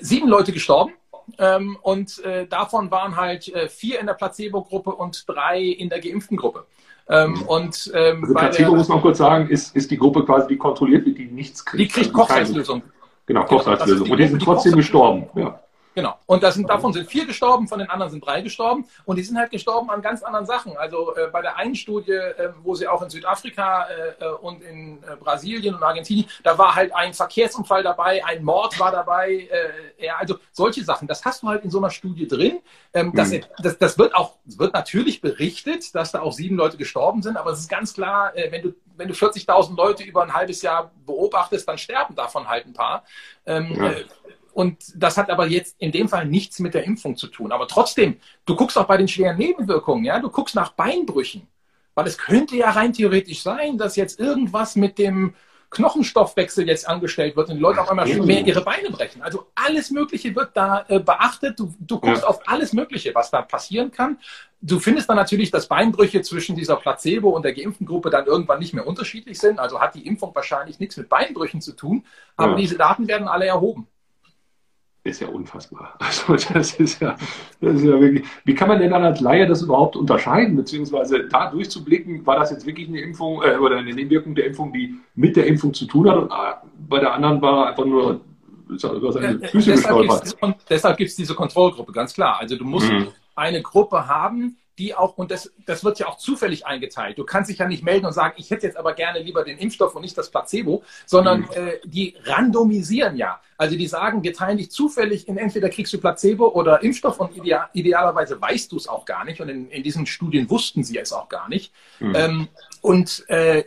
sieben 0.00 0.28
Leute 0.28 0.52
gestorben. 0.52 0.92
Ähm, 1.38 1.78
und 1.82 2.18
äh, 2.24 2.46
davon 2.46 2.90
waren 2.90 3.16
halt 3.16 3.48
äh, 3.48 3.68
vier 3.68 4.00
in 4.00 4.06
der 4.06 4.14
Placebo-Gruppe 4.14 4.90
und 4.90 5.28
drei 5.28 5.60
in 5.62 5.88
der 5.88 6.00
geimpften 6.00 6.36
Gruppe. 6.36 6.66
Ähm, 7.08 7.32
mhm. 7.32 7.42
und, 7.42 7.92
ähm, 7.94 8.22
also 8.22 8.34
Placebo 8.34 8.70
der, 8.70 8.78
muss 8.78 8.88
man 8.88 9.00
kurz 9.00 9.18
sagen, 9.18 9.48
ist, 9.48 9.74
ist 9.74 9.90
die 9.90 9.98
Gruppe 9.98 10.24
quasi, 10.24 10.48
die 10.48 10.56
kontrolliert 10.56 11.04
wird, 11.06 11.18
die 11.18 11.26
nichts 11.26 11.64
kriegt. 11.64 11.80
Die 11.80 11.88
kriegt 11.88 12.08
also 12.08 12.18
Kochsalzlösung. 12.18 12.82
Genau, 13.26 13.44
Kochsalzlösung. 13.44 14.04
Genau, 14.04 14.12
und 14.12 14.18
die 14.18 14.28
sind 14.28 14.42
trotzdem 14.42 14.76
gestorben. 14.76 15.28
Ja. 15.34 15.61
Genau. 15.94 16.18
Und 16.26 16.42
das 16.42 16.54
sind, 16.54 16.68
davon 16.68 16.92
sind 16.92 17.08
vier 17.08 17.26
gestorben, 17.26 17.68
von 17.68 17.78
den 17.78 17.90
anderen 17.90 18.10
sind 18.10 18.24
drei 18.24 18.40
gestorben. 18.40 18.86
Und 19.04 19.16
die 19.16 19.22
sind 19.22 19.36
halt 19.36 19.50
gestorben 19.50 19.90
an 19.90 20.00
ganz 20.00 20.22
anderen 20.22 20.46
Sachen. 20.46 20.76
Also 20.76 21.14
äh, 21.16 21.28
bei 21.30 21.42
der 21.42 21.56
einen 21.56 21.74
Studie, 21.74 22.12
äh, 22.12 22.52
wo 22.62 22.74
sie 22.74 22.88
auch 22.88 23.02
in 23.02 23.10
Südafrika 23.10 23.86
äh, 23.88 24.24
äh 24.24 24.32
und 24.40 24.62
in 24.62 25.02
äh, 25.02 25.16
Brasilien 25.16 25.74
und 25.74 25.82
Argentinien, 25.82 26.26
da 26.42 26.56
war 26.56 26.74
halt 26.74 26.94
ein 26.94 27.12
Verkehrsunfall 27.12 27.82
dabei, 27.82 28.24
ein 28.24 28.42
Mord 28.42 28.78
war 28.80 28.90
dabei. 28.90 29.48
Äh, 29.50 30.06
ja, 30.06 30.16
also 30.16 30.36
solche 30.52 30.82
Sachen, 30.82 31.06
das 31.06 31.24
hast 31.24 31.42
du 31.42 31.48
halt 31.48 31.64
in 31.64 31.70
so 31.70 31.78
einer 31.78 31.90
Studie 31.90 32.26
drin. 32.26 32.60
Ähm, 32.94 33.12
das, 33.14 33.30
mhm. 33.30 33.44
das, 33.58 33.78
das 33.78 33.98
wird 33.98 34.14
auch, 34.14 34.36
wird 34.44 34.72
natürlich 34.72 35.20
berichtet, 35.20 35.94
dass 35.94 36.12
da 36.12 36.20
auch 36.20 36.32
sieben 36.32 36.56
Leute 36.56 36.76
gestorben 36.76 37.22
sind. 37.22 37.36
Aber 37.36 37.50
es 37.50 37.60
ist 37.60 37.68
ganz 37.68 37.92
klar, 37.92 38.32
wenn 38.34 38.62
du 38.62 38.74
wenn 38.96 39.08
du 39.08 39.14
40.000 39.14 39.76
Leute 39.76 40.04
über 40.04 40.22
ein 40.22 40.32
halbes 40.32 40.62
Jahr 40.62 40.90
beobachtest, 41.06 41.66
dann 41.66 41.78
sterben 41.78 42.14
davon 42.14 42.48
halt 42.48 42.66
ein 42.66 42.72
paar. 42.72 43.04
Ähm, 43.46 43.74
ja. 43.74 43.94
Und 44.52 44.92
das 44.94 45.16
hat 45.16 45.30
aber 45.30 45.46
jetzt 45.46 45.76
in 45.78 45.92
dem 45.92 46.08
Fall 46.08 46.26
nichts 46.26 46.58
mit 46.58 46.74
der 46.74 46.84
Impfung 46.84 47.16
zu 47.16 47.26
tun. 47.28 47.52
Aber 47.52 47.66
trotzdem, 47.68 48.18
du 48.44 48.54
guckst 48.54 48.76
auch 48.76 48.86
bei 48.86 48.96
den 48.96 49.08
schweren 49.08 49.38
Nebenwirkungen, 49.38 50.04
ja, 50.04 50.18
du 50.18 50.30
guckst 50.30 50.54
nach 50.54 50.72
Beinbrüchen. 50.72 51.46
Weil 51.94 52.06
es 52.06 52.18
könnte 52.18 52.56
ja 52.56 52.70
rein 52.70 52.92
theoretisch 52.92 53.42
sein, 53.42 53.76
dass 53.76 53.96
jetzt 53.96 54.18
irgendwas 54.18 54.76
mit 54.76 54.98
dem 54.98 55.34
Knochenstoffwechsel 55.72 56.66
jetzt 56.66 56.86
angestellt 56.88 57.34
wird 57.34 57.48
und 57.48 57.56
die 57.56 57.60
Leute 57.60 57.80
auf 57.80 57.90
einmal 57.90 58.06
schon 58.06 58.26
mehr 58.26 58.46
ihre 58.46 58.62
Beine 58.62 58.90
brechen. 58.90 59.22
Also 59.22 59.46
alles 59.54 59.90
Mögliche 59.90 60.34
wird 60.34 60.50
da 60.54 60.84
äh, 60.88 61.00
beachtet. 61.00 61.58
Du, 61.58 61.74
du 61.80 61.98
guckst 61.98 62.22
ja. 62.22 62.28
auf 62.28 62.40
alles 62.46 62.72
Mögliche, 62.72 63.14
was 63.14 63.30
da 63.30 63.42
passieren 63.42 63.90
kann. 63.90 64.18
Du 64.60 64.78
findest 64.78 65.08
dann 65.08 65.16
natürlich, 65.16 65.50
dass 65.50 65.66
Beinbrüche 65.66 66.22
zwischen 66.22 66.56
dieser 66.56 66.76
Placebo 66.76 67.30
und 67.30 67.42
der 67.44 67.54
geimpften 67.54 67.86
Gruppe 67.86 68.10
dann 68.10 68.26
irgendwann 68.26 68.58
nicht 68.58 68.74
mehr 68.74 68.86
unterschiedlich 68.86 69.38
sind. 69.38 69.58
Also 69.58 69.80
hat 69.80 69.94
die 69.94 70.06
Impfung 70.06 70.34
wahrscheinlich 70.34 70.78
nichts 70.78 70.96
mit 70.96 71.08
Beinbrüchen 71.08 71.60
zu 71.60 71.72
tun. 71.72 72.04
Aber 72.36 72.52
ja. 72.52 72.58
diese 72.58 72.76
Daten 72.76 73.08
werden 73.08 73.26
alle 73.26 73.46
erhoben 73.46 73.88
ist 75.04 75.20
ja 75.20 75.28
unfassbar. 75.28 75.94
Also 75.98 76.36
das 76.52 76.74
ist 76.74 77.00
ja, 77.00 77.16
das 77.60 77.76
ist 77.76 77.84
ja 77.84 78.00
wirklich. 78.00 78.24
Wie 78.44 78.54
kann 78.54 78.68
man 78.68 78.78
denn 78.78 78.90
dann 78.90 79.04
als 79.04 79.20
Laie 79.20 79.46
das 79.46 79.62
überhaupt 79.62 79.96
unterscheiden, 79.96 80.56
beziehungsweise 80.56 81.28
da 81.28 81.50
durchzublicken, 81.50 82.24
war 82.26 82.38
das 82.38 82.50
jetzt 82.50 82.66
wirklich 82.66 82.88
eine 82.88 83.00
Impfung 83.00 83.42
äh, 83.42 83.56
oder 83.56 83.78
eine 83.78 83.92
Nebenwirkung 83.92 84.34
der 84.34 84.46
Impfung, 84.46 84.72
die 84.72 84.94
mit 85.14 85.36
der 85.36 85.46
Impfung 85.46 85.74
zu 85.74 85.86
tun 85.86 86.08
hat 86.08 86.16
und 86.16 86.30
äh, 86.30 86.54
bei 86.88 87.00
der 87.00 87.14
anderen 87.14 87.40
war 87.42 87.68
einfach 87.68 87.84
nur 87.84 88.20
über 88.68 89.12
seine 89.12 89.38
Füße 89.40 89.72
gestolpert. 89.72 90.36
Und 90.40 90.56
deshalb 90.68 90.96
gibt 90.96 91.10
es 91.10 91.16
diese 91.16 91.34
Kontrollgruppe, 91.34 91.92
ganz 91.92 92.14
klar. 92.14 92.38
Also 92.40 92.56
du 92.56 92.64
musst 92.64 92.90
mhm. 92.90 93.08
eine 93.34 93.60
Gruppe 93.60 94.06
haben, 94.06 94.56
die 94.82 94.94
auch, 94.96 95.16
und 95.16 95.30
das, 95.30 95.52
das 95.64 95.84
wird 95.84 96.00
ja 96.00 96.08
auch 96.08 96.18
zufällig 96.18 96.66
eingeteilt. 96.66 97.16
Du 97.16 97.24
kannst 97.24 97.48
dich 97.48 97.58
ja 97.58 97.68
nicht 97.68 97.84
melden 97.84 98.04
und 98.04 98.12
sagen, 98.12 98.34
ich 98.36 98.50
hätte 98.50 98.66
jetzt 98.66 98.76
aber 98.76 98.94
gerne 98.94 99.20
lieber 99.20 99.44
den 99.44 99.56
Impfstoff 99.58 99.94
und 99.94 100.02
nicht 100.02 100.18
das 100.18 100.28
Placebo, 100.28 100.82
sondern 101.06 101.42
mhm. 101.42 101.46
äh, 101.54 101.78
die 101.84 102.16
randomisieren 102.24 103.16
ja. 103.16 103.40
Also 103.56 103.76
die 103.76 103.86
sagen, 103.86 104.24
wir 104.24 104.34
teilen 104.34 104.58
dich 104.58 104.72
zufällig 104.72 105.28
in 105.28 105.38
entweder 105.38 105.68
kriegst 105.68 105.92
du 105.92 105.98
Placebo 105.98 106.48
oder 106.48 106.82
Impfstoff 106.82 107.20
und 107.20 107.36
ideal, 107.36 107.68
idealerweise 107.74 108.40
weißt 108.40 108.72
du 108.72 108.76
es 108.76 108.88
auch 108.88 109.04
gar 109.04 109.24
nicht. 109.24 109.40
Und 109.40 109.48
in, 109.50 109.70
in 109.70 109.84
diesen 109.84 110.04
Studien 110.04 110.50
wussten 110.50 110.82
sie 110.82 110.98
es 110.98 111.12
auch 111.12 111.28
gar 111.28 111.48
nicht. 111.48 111.72
Mhm. 112.00 112.14
Ähm, 112.16 112.48
und 112.80 113.24
äh, 113.28 113.62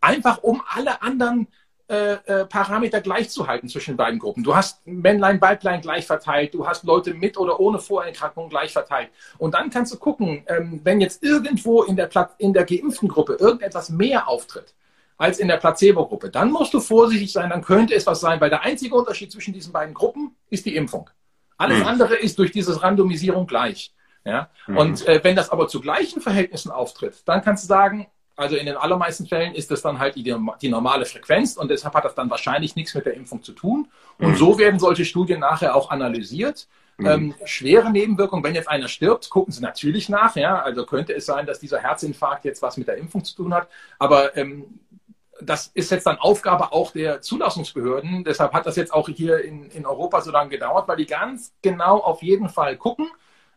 einfach 0.00 0.42
um 0.42 0.62
alle 0.66 1.02
anderen 1.02 1.48
äh, 1.88 2.12
äh, 2.26 2.44
Parameter 2.44 3.00
gleichzuhalten 3.00 3.68
zwischen 3.68 3.96
beiden 3.96 4.18
Gruppen. 4.18 4.44
Du 4.44 4.54
hast 4.54 4.86
Männlein, 4.86 5.40
Weiblein 5.40 5.80
gleich 5.80 6.06
verteilt, 6.06 6.52
du 6.52 6.66
hast 6.66 6.84
Leute 6.84 7.14
mit 7.14 7.38
oder 7.38 7.58
ohne 7.60 7.78
Vorerkrankung 7.78 8.50
gleich 8.50 8.72
verteilt. 8.72 9.08
Und 9.38 9.54
dann 9.54 9.70
kannst 9.70 9.94
du 9.94 9.98
gucken, 9.98 10.44
ähm, 10.48 10.80
wenn 10.84 11.00
jetzt 11.00 11.22
irgendwo 11.22 11.82
in 11.84 11.96
der, 11.96 12.10
in 12.36 12.52
der 12.52 12.64
geimpften 12.64 13.08
Gruppe 13.08 13.38
irgendetwas 13.40 13.88
mehr 13.88 14.28
auftritt 14.28 14.74
als 15.16 15.38
in 15.38 15.48
der 15.48 15.56
Placebo-Gruppe, 15.56 16.28
dann 16.28 16.50
musst 16.50 16.74
du 16.74 16.80
vorsichtig 16.80 17.32
sein, 17.32 17.48
dann 17.48 17.62
könnte 17.62 17.94
es 17.94 18.06
was 18.06 18.20
sein, 18.20 18.38
weil 18.40 18.50
der 18.50 18.62
einzige 18.64 18.94
Unterschied 18.94 19.32
zwischen 19.32 19.54
diesen 19.54 19.72
beiden 19.72 19.94
Gruppen 19.94 20.36
ist 20.50 20.66
die 20.66 20.76
Impfung. 20.76 21.08
Alles 21.56 21.78
mhm. 21.78 21.86
andere 21.86 22.16
ist 22.16 22.38
durch 22.38 22.52
diese 22.52 22.82
Randomisierung 22.82 23.46
gleich. 23.46 23.94
Ja? 24.26 24.50
Mhm. 24.66 24.76
Und 24.76 25.08
äh, 25.08 25.20
wenn 25.24 25.36
das 25.36 25.48
aber 25.48 25.68
zu 25.68 25.80
gleichen 25.80 26.20
Verhältnissen 26.20 26.70
auftritt, 26.70 27.22
dann 27.24 27.42
kannst 27.42 27.64
du 27.64 27.68
sagen, 27.68 28.08
also 28.38 28.54
in 28.54 28.66
den 28.66 28.76
allermeisten 28.76 29.26
Fällen 29.26 29.52
ist 29.52 29.72
das 29.72 29.82
dann 29.82 29.98
halt 29.98 30.14
die, 30.14 30.22
die, 30.62 30.68
normale 30.68 31.04
Frequenz 31.06 31.56
und 31.56 31.72
deshalb 31.72 31.94
hat 31.94 32.04
das 32.04 32.14
dann 32.14 32.30
wahrscheinlich 32.30 32.76
nichts 32.76 32.94
mit 32.94 33.04
der 33.04 33.14
Impfung 33.14 33.42
zu 33.42 33.52
tun. 33.52 33.88
Und 34.18 34.30
mhm. 34.30 34.36
so 34.36 34.58
werden 34.58 34.78
solche 34.78 35.04
Studien 35.04 35.40
nachher 35.40 35.74
auch 35.74 35.90
analysiert. 35.90 36.68
Mhm. 36.98 37.06
Ähm, 37.06 37.34
schwere 37.44 37.90
Nebenwirkungen, 37.90 38.44
wenn 38.44 38.54
jetzt 38.54 38.68
einer 38.68 38.86
stirbt, 38.86 39.28
gucken 39.28 39.52
sie 39.52 39.60
natürlich 39.60 40.08
nach. 40.08 40.36
Ja? 40.36 40.62
Also 40.62 40.86
könnte 40.86 41.14
es 41.14 41.26
sein, 41.26 41.46
dass 41.46 41.58
dieser 41.58 41.80
Herzinfarkt 41.80 42.44
jetzt 42.44 42.62
was 42.62 42.76
mit 42.76 42.86
der 42.86 42.98
Impfung 42.98 43.24
zu 43.24 43.34
tun 43.34 43.52
hat. 43.52 43.66
Aber 43.98 44.36
ähm, 44.36 44.66
das 45.40 45.72
ist 45.74 45.90
jetzt 45.90 46.06
dann 46.06 46.18
Aufgabe 46.18 46.72
auch 46.72 46.92
der 46.92 47.20
Zulassungsbehörden. 47.20 48.22
Deshalb 48.22 48.52
hat 48.52 48.66
das 48.66 48.76
jetzt 48.76 48.92
auch 48.92 49.08
hier 49.08 49.44
in, 49.44 49.68
in 49.70 49.84
Europa 49.84 50.20
so 50.20 50.30
lange 50.30 50.50
gedauert, 50.50 50.86
weil 50.86 50.96
die 50.96 51.06
ganz 51.06 51.52
genau 51.60 51.98
auf 51.98 52.22
jeden 52.22 52.48
Fall 52.48 52.76
gucken, 52.76 53.08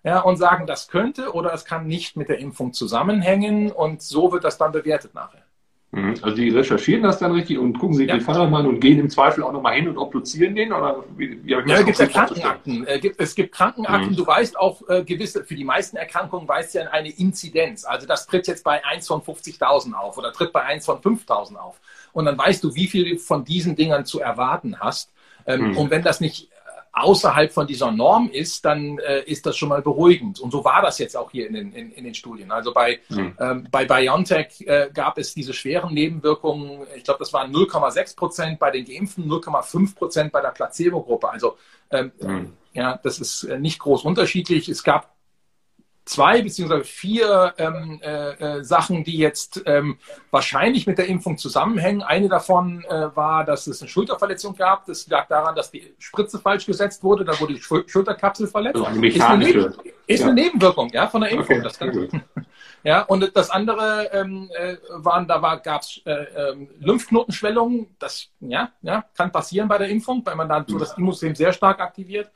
ja, 0.03 0.19
und 0.21 0.37
sagen, 0.37 0.65
das 0.65 0.87
könnte 0.87 1.33
oder 1.33 1.53
es 1.53 1.65
kann 1.65 1.87
nicht 1.87 2.15
mit 2.15 2.29
der 2.29 2.39
Impfung 2.39 2.73
zusammenhängen 2.73 3.71
und 3.71 4.01
so 4.01 4.31
wird 4.31 4.43
das 4.43 4.57
dann 4.57 4.71
bewertet 4.71 5.13
nachher. 5.13 5.43
Mhm. 5.91 6.15
Also 6.21 6.37
die 6.37 6.49
recherchieren 6.49 7.03
das 7.03 7.19
dann 7.19 7.33
richtig 7.33 7.59
und 7.59 7.77
gucken 7.77 7.97
sich 7.97 8.07
ja. 8.07 8.15
den 8.15 8.21
Fall 8.21 8.37
nochmal 8.37 8.65
und 8.65 8.79
gehen 8.79 8.97
im 8.97 9.09
Zweifel 9.09 9.43
auch 9.43 9.51
nochmal 9.51 9.75
hin 9.75 9.89
und 9.89 9.97
obduzieren 9.97 10.55
den? 10.55 10.71
Oder 10.71 11.03
wie, 11.17 11.43
wie 11.43 11.51
ja, 11.51 11.59
es 11.59 11.85
gibt 11.85 11.99
ja 11.99 12.05
Krankenakten. 12.07 12.87
Äh, 12.87 13.11
es 13.17 13.35
gibt 13.35 13.53
Krankenakten, 13.53 14.11
mhm. 14.11 14.15
du 14.15 14.25
weißt 14.25 14.57
auch 14.57 14.87
äh, 14.87 15.03
gewisse, 15.03 15.43
für 15.43 15.55
die 15.55 15.65
meisten 15.65 15.97
Erkrankungen 15.97 16.47
weißt 16.47 16.73
du 16.73 16.79
ja 16.79 16.89
eine 16.91 17.09
Inzidenz. 17.09 17.83
Also 17.83 18.07
das 18.07 18.25
tritt 18.25 18.47
jetzt 18.47 18.63
bei 18.63 18.83
1 18.85 19.05
von 19.05 19.21
50.000 19.21 19.93
auf 19.93 20.17
oder 20.17 20.31
tritt 20.31 20.53
bei 20.53 20.63
1 20.63 20.85
von 20.85 20.99
5.000 20.99 21.57
auf. 21.57 21.81
Und 22.13 22.23
dann 22.23 22.37
weißt 22.37 22.63
du, 22.63 22.73
wie 22.73 22.87
viel 22.87 23.17
von 23.17 23.43
diesen 23.43 23.75
Dingern 23.75 24.05
zu 24.05 24.21
erwarten 24.21 24.79
hast. 24.79 25.11
Ähm, 25.45 25.71
mhm. 25.71 25.77
Und 25.77 25.91
wenn 25.91 26.03
das 26.03 26.21
nicht 26.21 26.50
außerhalb 26.93 27.51
von 27.51 27.67
dieser 27.67 27.91
Norm 27.91 28.29
ist, 28.29 28.65
dann 28.65 28.99
äh, 28.99 29.21
ist 29.23 29.45
das 29.45 29.57
schon 29.57 29.69
mal 29.69 29.81
beruhigend. 29.81 30.39
Und 30.39 30.51
so 30.51 30.63
war 30.65 30.81
das 30.81 30.99
jetzt 30.99 31.15
auch 31.15 31.31
hier 31.31 31.47
in 31.47 31.53
den, 31.53 31.71
in, 31.71 31.91
in 31.91 32.03
den 32.03 32.13
Studien. 32.13 32.51
Also 32.51 32.73
bei, 32.73 32.99
mhm. 33.09 33.35
ähm, 33.39 33.67
bei 33.71 33.85
BioNTech 33.85 34.67
äh, 34.67 34.89
gab 34.93 35.17
es 35.17 35.33
diese 35.33 35.53
schweren 35.53 35.93
Nebenwirkungen, 35.93 36.85
ich 36.95 37.03
glaube, 37.03 37.19
das 37.19 37.31
waren 37.31 37.53
0,6 37.53 38.15
Prozent 38.15 38.59
bei 38.59 38.71
den 38.71 38.85
Geimpften, 38.85 39.25
0,5 39.25 39.95
Prozent 39.95 40.31
bei 40.31 40.41
der 40.41 40.49
Placebo-Gruppe. 40.49 41.29
Also 41.29 41.57
ähm, 41.91 42.11
mhm. 42.19 42.53
ja, 42.73 42.99
das 43.01 43.19
ist 43.19 43.43
äh, 43.43 43.57
nicht 43.57 43.79
groß 43.79 44.03
unterschiedlich. 44.03 44.67
Es 44.67 44.83
gab 44.83 45.15
zwei 46.11 46.41
beziehungsweise 46.41 46.83
vier 46.83 47.53
ähm, 47.57 47.99
äh, 48.03 48.31
äh, 48.31 48.63
Sachen, 48.63 49.03
die 49.05 49.17
jetzt 49.17 49.61
ähm, 49.65 49.97
wahrscheinlich 50.29 50.85
mit 50.85 50.97
der 50.97 51.07
Impfung 51.07 51.37
zusammenhängen. 51.37 52.03
Eine 52.03 52.27
davon 52.27 52.83
äh, 52.83 53.15
war, 53.15 53.45
dass 53.45 53.65
es 53.67 53.81
eine 53.81 53.89
Schulterverletzung 53.89 54.55
gab. 54.55 54.85
Das 54.85 55.07
lag 55.07 55.27
daran, 55.29 55.55
dass 55.55 55.71
die 55.71 55.93
Spritze 55.99 56.39
falsch 56.39 56.65
gesetzt 56.65 57.01
wurde. 57.03 57.23
Da 57.23 57.39
wurde 57.39 57.53
die 57.53 57.61
Schul 57.61 57.87
Schulterkapsel 57.87 58.47
verletzt. 58.47 58.75
Also 58.75 58.87
eine 58.87 59.07
ist, 59.07 59.21
eine, 59.21 59.45
Neben 59.45 59.73
ist 60.05 60.19
ja. 60.19 60.25
eine 60.25 60.33
Nebenwirkung 60.35 60.89
ja, 60.91 61.07
von 61.07 61.21
der 61.21 61.31
Impfung. 61.31 61.55
Okay, 61.55 61.63
das 61.63 61.79
kann, 61.79 62.23
ja, 62.83 63.03
und 63.03 63.31
das 63.33 63.49
andere 63.49 64.09
ähm, 64.11 64.49
äh, 64.53 64.75
waren, 64.89 65.27
da 65.27 65.37
gab 65.63 65.81
es 65.81 66.01
äh, 66.05 66.11
äh, 66.11 66.67
Lymphknotenschwellungen. 66.79 67.95
Das 67.99 68.27
ja, 68.41 68.69
ja, 68.81 69.05
kann 69.15 69.31
passieren 69.31 69.69
bei 69.69 69.77
der 69.77 69.87
Impfung, 69.87 70.25
weil 70.25 70.35
man 70.35 70.49
dann 70.49 70.65
so 70.67 70.77
das 70.77 70.97
Immunsystem 70.97 71.35
sehr 71.35 71.53
stark 71.53 71.79
aktiviert. 71.79 72.29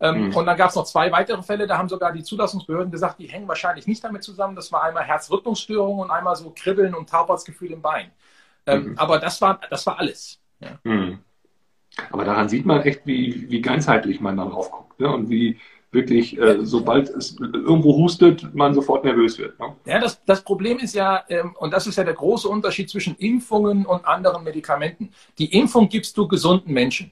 Ähm, 0.00 0.28
mhm. 0.28 0.36
Und 0.36 0.46
dann 0.46 0.56
gab 0.56 0.70
es 0.70 0.76
noch 0.76 0.84
zwei 0.84 1.12
weitere 1.12 1.42
Fälle, 1.42 1.66
da 1.66 1.76
haben 1.76 1.88
sogar 1.88 2.12
die 2.12 2.22
Zulassungsbehörden 2.22 2.90
gesagt, 2.90 3.18
die 3.18 3.26
hängen 3.26 3.46
wahrscheinlich 3.46 3.86
nicht 3.86 4.02
damit 4.02 4.22
zusammen. 4.22 4.56
Das 4.56 4.72
war 4.72 4.82
einmal 4.84 5.04
Herzrhythmusstörungen 5.04 6.04
und 6.04 6.10
einmal 6.10 6.36
so 6.36 6.52
Kribbeln 6.56 6.94
und 6.94 7.08
Taubheitsgefühl 7.08 7.72
im 7.72 7.82
Bein. 7.82 8.10
Ähm, 8.66 8.90
mhm. 8.90 8.98
Aber 8.98 9.18
das 9.18 9.40
war, 9.42 9.60
das 9.68 9.86
war 9.86 9.98
alles. 9.98 10.40
Ja. 10.60 10.78
Mhm. 10.84 11.18
Aber 12.10 12.24
daran 12.24 12.48
sieht 12.48 12.64
man 12.64 12.82
echt, 12.82 13.06
wie, 13.06 13.50
wie 13.50 13.60
ganzheitlich 13.60 14.20
man 14.20 14.36
darauf 14.36 14.70
guckt 14.70 15.00
ne? 15.00 15.12
und 15.12 15.28
wie 15.28 15.58
wirklich, 15.92 16.38
äh, 16.38 16.58
sobald 16.64 17.08
es 17.08 17.36
irgendwo 17.40 17.96
hustet, 17.96 18.54
man 18.54 18.74
sofort 18.74 19.04
nervös 19.04 19.38
wird. 19.38 19.58
Ne? 19.58 19.74
Ja, 19.86 19.98
das, 19.98 20.24
das 20.24 20.42
Problem 20.42 20.78
ist 20.78 20.94
ja, 20.94 21.24
ähm, 21.28 21.54
und 21.58 21.72
das 21.72 21.86
ist 21.86 21.96
ja 21.96 22.04
der 22.04 22.14
große 22.14 22.48
Unterschied 22.48 22.88
zwischen 22.88 23.16
Impfungen 23.16 23.86
und 23.86 24.06
anderen 24.06 24.44
Medikamenten. 24.44 25.12
Die 25.38 25.52
Impfung 25.52 25.88
gibst 25.88 26.16
du 26.16 26.28
gesunden 26.28 26.72
Menschen. 26.72 27.10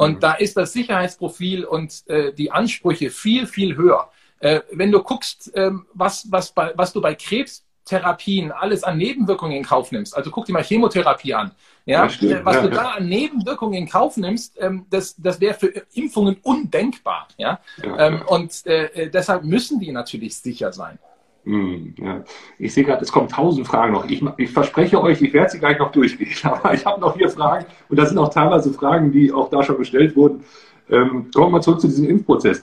Und 0.00 0.14
mhm. 0.14 0.20
da 0.20 0.32
ist 0.32 0.56
das 0.56 0.72
Sicherheitsprofil 0.72 1.66
und 1.66 2.08
äh, 2.08 2.32
die 2.32 2.50
Ansprüche 2.50 3.10
viel, 3.10 3.46
viel 3.46 3.76
höher. 3.76 4.10
Äh, 4.38 4.60
wenn 4.72 4.90
du 4.90 5.02
guckst, 5.02 5.52
ähm, 5.54 5.84
was, 5.92 6.32
was, 6.32 6.52
bei, 6.52 6.72
was 6.74 6.94
du 6.94 7.02
bei 7.02 7.14
Krebstherapien 7.14 8.50
alles 8.50 8.82
an 8.82 8.96
Nebenwirkungen 8.96 9.54
in 9.58 9.62
Kauf 9.62 9.92
nimmst, 9.92 10.16
also 10.16 10.30
guck 10.30 10.46
dir 10.46 10.54
mal 10.54 10.64
Chemotherapie 10.64 11.34
an, 11.34 11.50
ja, 11.84 12.06
ja 12.06 12.42
was 12.46 12.54
ja, 12.54 12.62
du 12.62 12.68
ja. 12.68 12.74
da 12.74 12.90
an 12.92 13.10
Nebenwirkungen 13.10 13.74
in 13.74 13.90
Kauf 13.90 14.16
nimmst, 14.16 14.56
ähm, 14.58 14.86
das, 14.88 15.16
das 15.18 15.38
wäre 15.38 15.52
für 15.52 15.66
Impfungen 15.92 16.38
undenkbar. 16.44 17.28
Ja? 17.36 17.60
Ähm, 17.98 18.22
und 18.26 18.66
äh, 18.66 18.84
äh, 18.86 19.10
deshalb 19.10 19.44
müssen 19.44 19.80
die 19.80 19.92
natürlich 19.92 20.34
sicher 20.38 20.72
sein. 20.72 20.98
Hm, 21.44 21.94
ja. 21.98 22.22
Ich 22.58 22.74
sehe 22.74 22.84
gerade, 22.84 23.02
es 23.02 23.12
kommen 23.12 23.28
tausend 23.28 23.66
Fragen 23.66 23.92
noch. 23.92 24.04
Ich, 24.08 24.22
ich 24.36 24.50
verspreche 24.50 25.00
euch, 25.00 25.22
ich 25.22 25.32
werde 25.32 25.50
sie 25.50 25.58
gleich 25.58 25.78
noch 25.78 25.92
durchgehen. 25.92 26.30
Aber 26.42 26.74
ich 26.74 26.84
habe 26.84 27.00
noch 27.00 27.16
vier 27.16 27.30
Fragen 27.30 27.66
und 27.88 27.98
das 27.98 28.10
sind 28.10 28.18
auch 28.18 28.32
teilweise 28.32 28.72
Fragen, 28.72 29.10
die 29.12 29.32
auch 29.32 29.48
da 29.48 29.62
schon 29.62 29.78
gestellt 29.78 30.16
wurden. 30.16 30.44
Ähm, 30.90 31.30
kommen 31.32 31.46
wir 31.46 31.50
mal 31.50 31.62
zurück 31.62 31.80
zu 31.80 31.88
diesem 31.88 32.08
Impfprozess. 32.08 32.62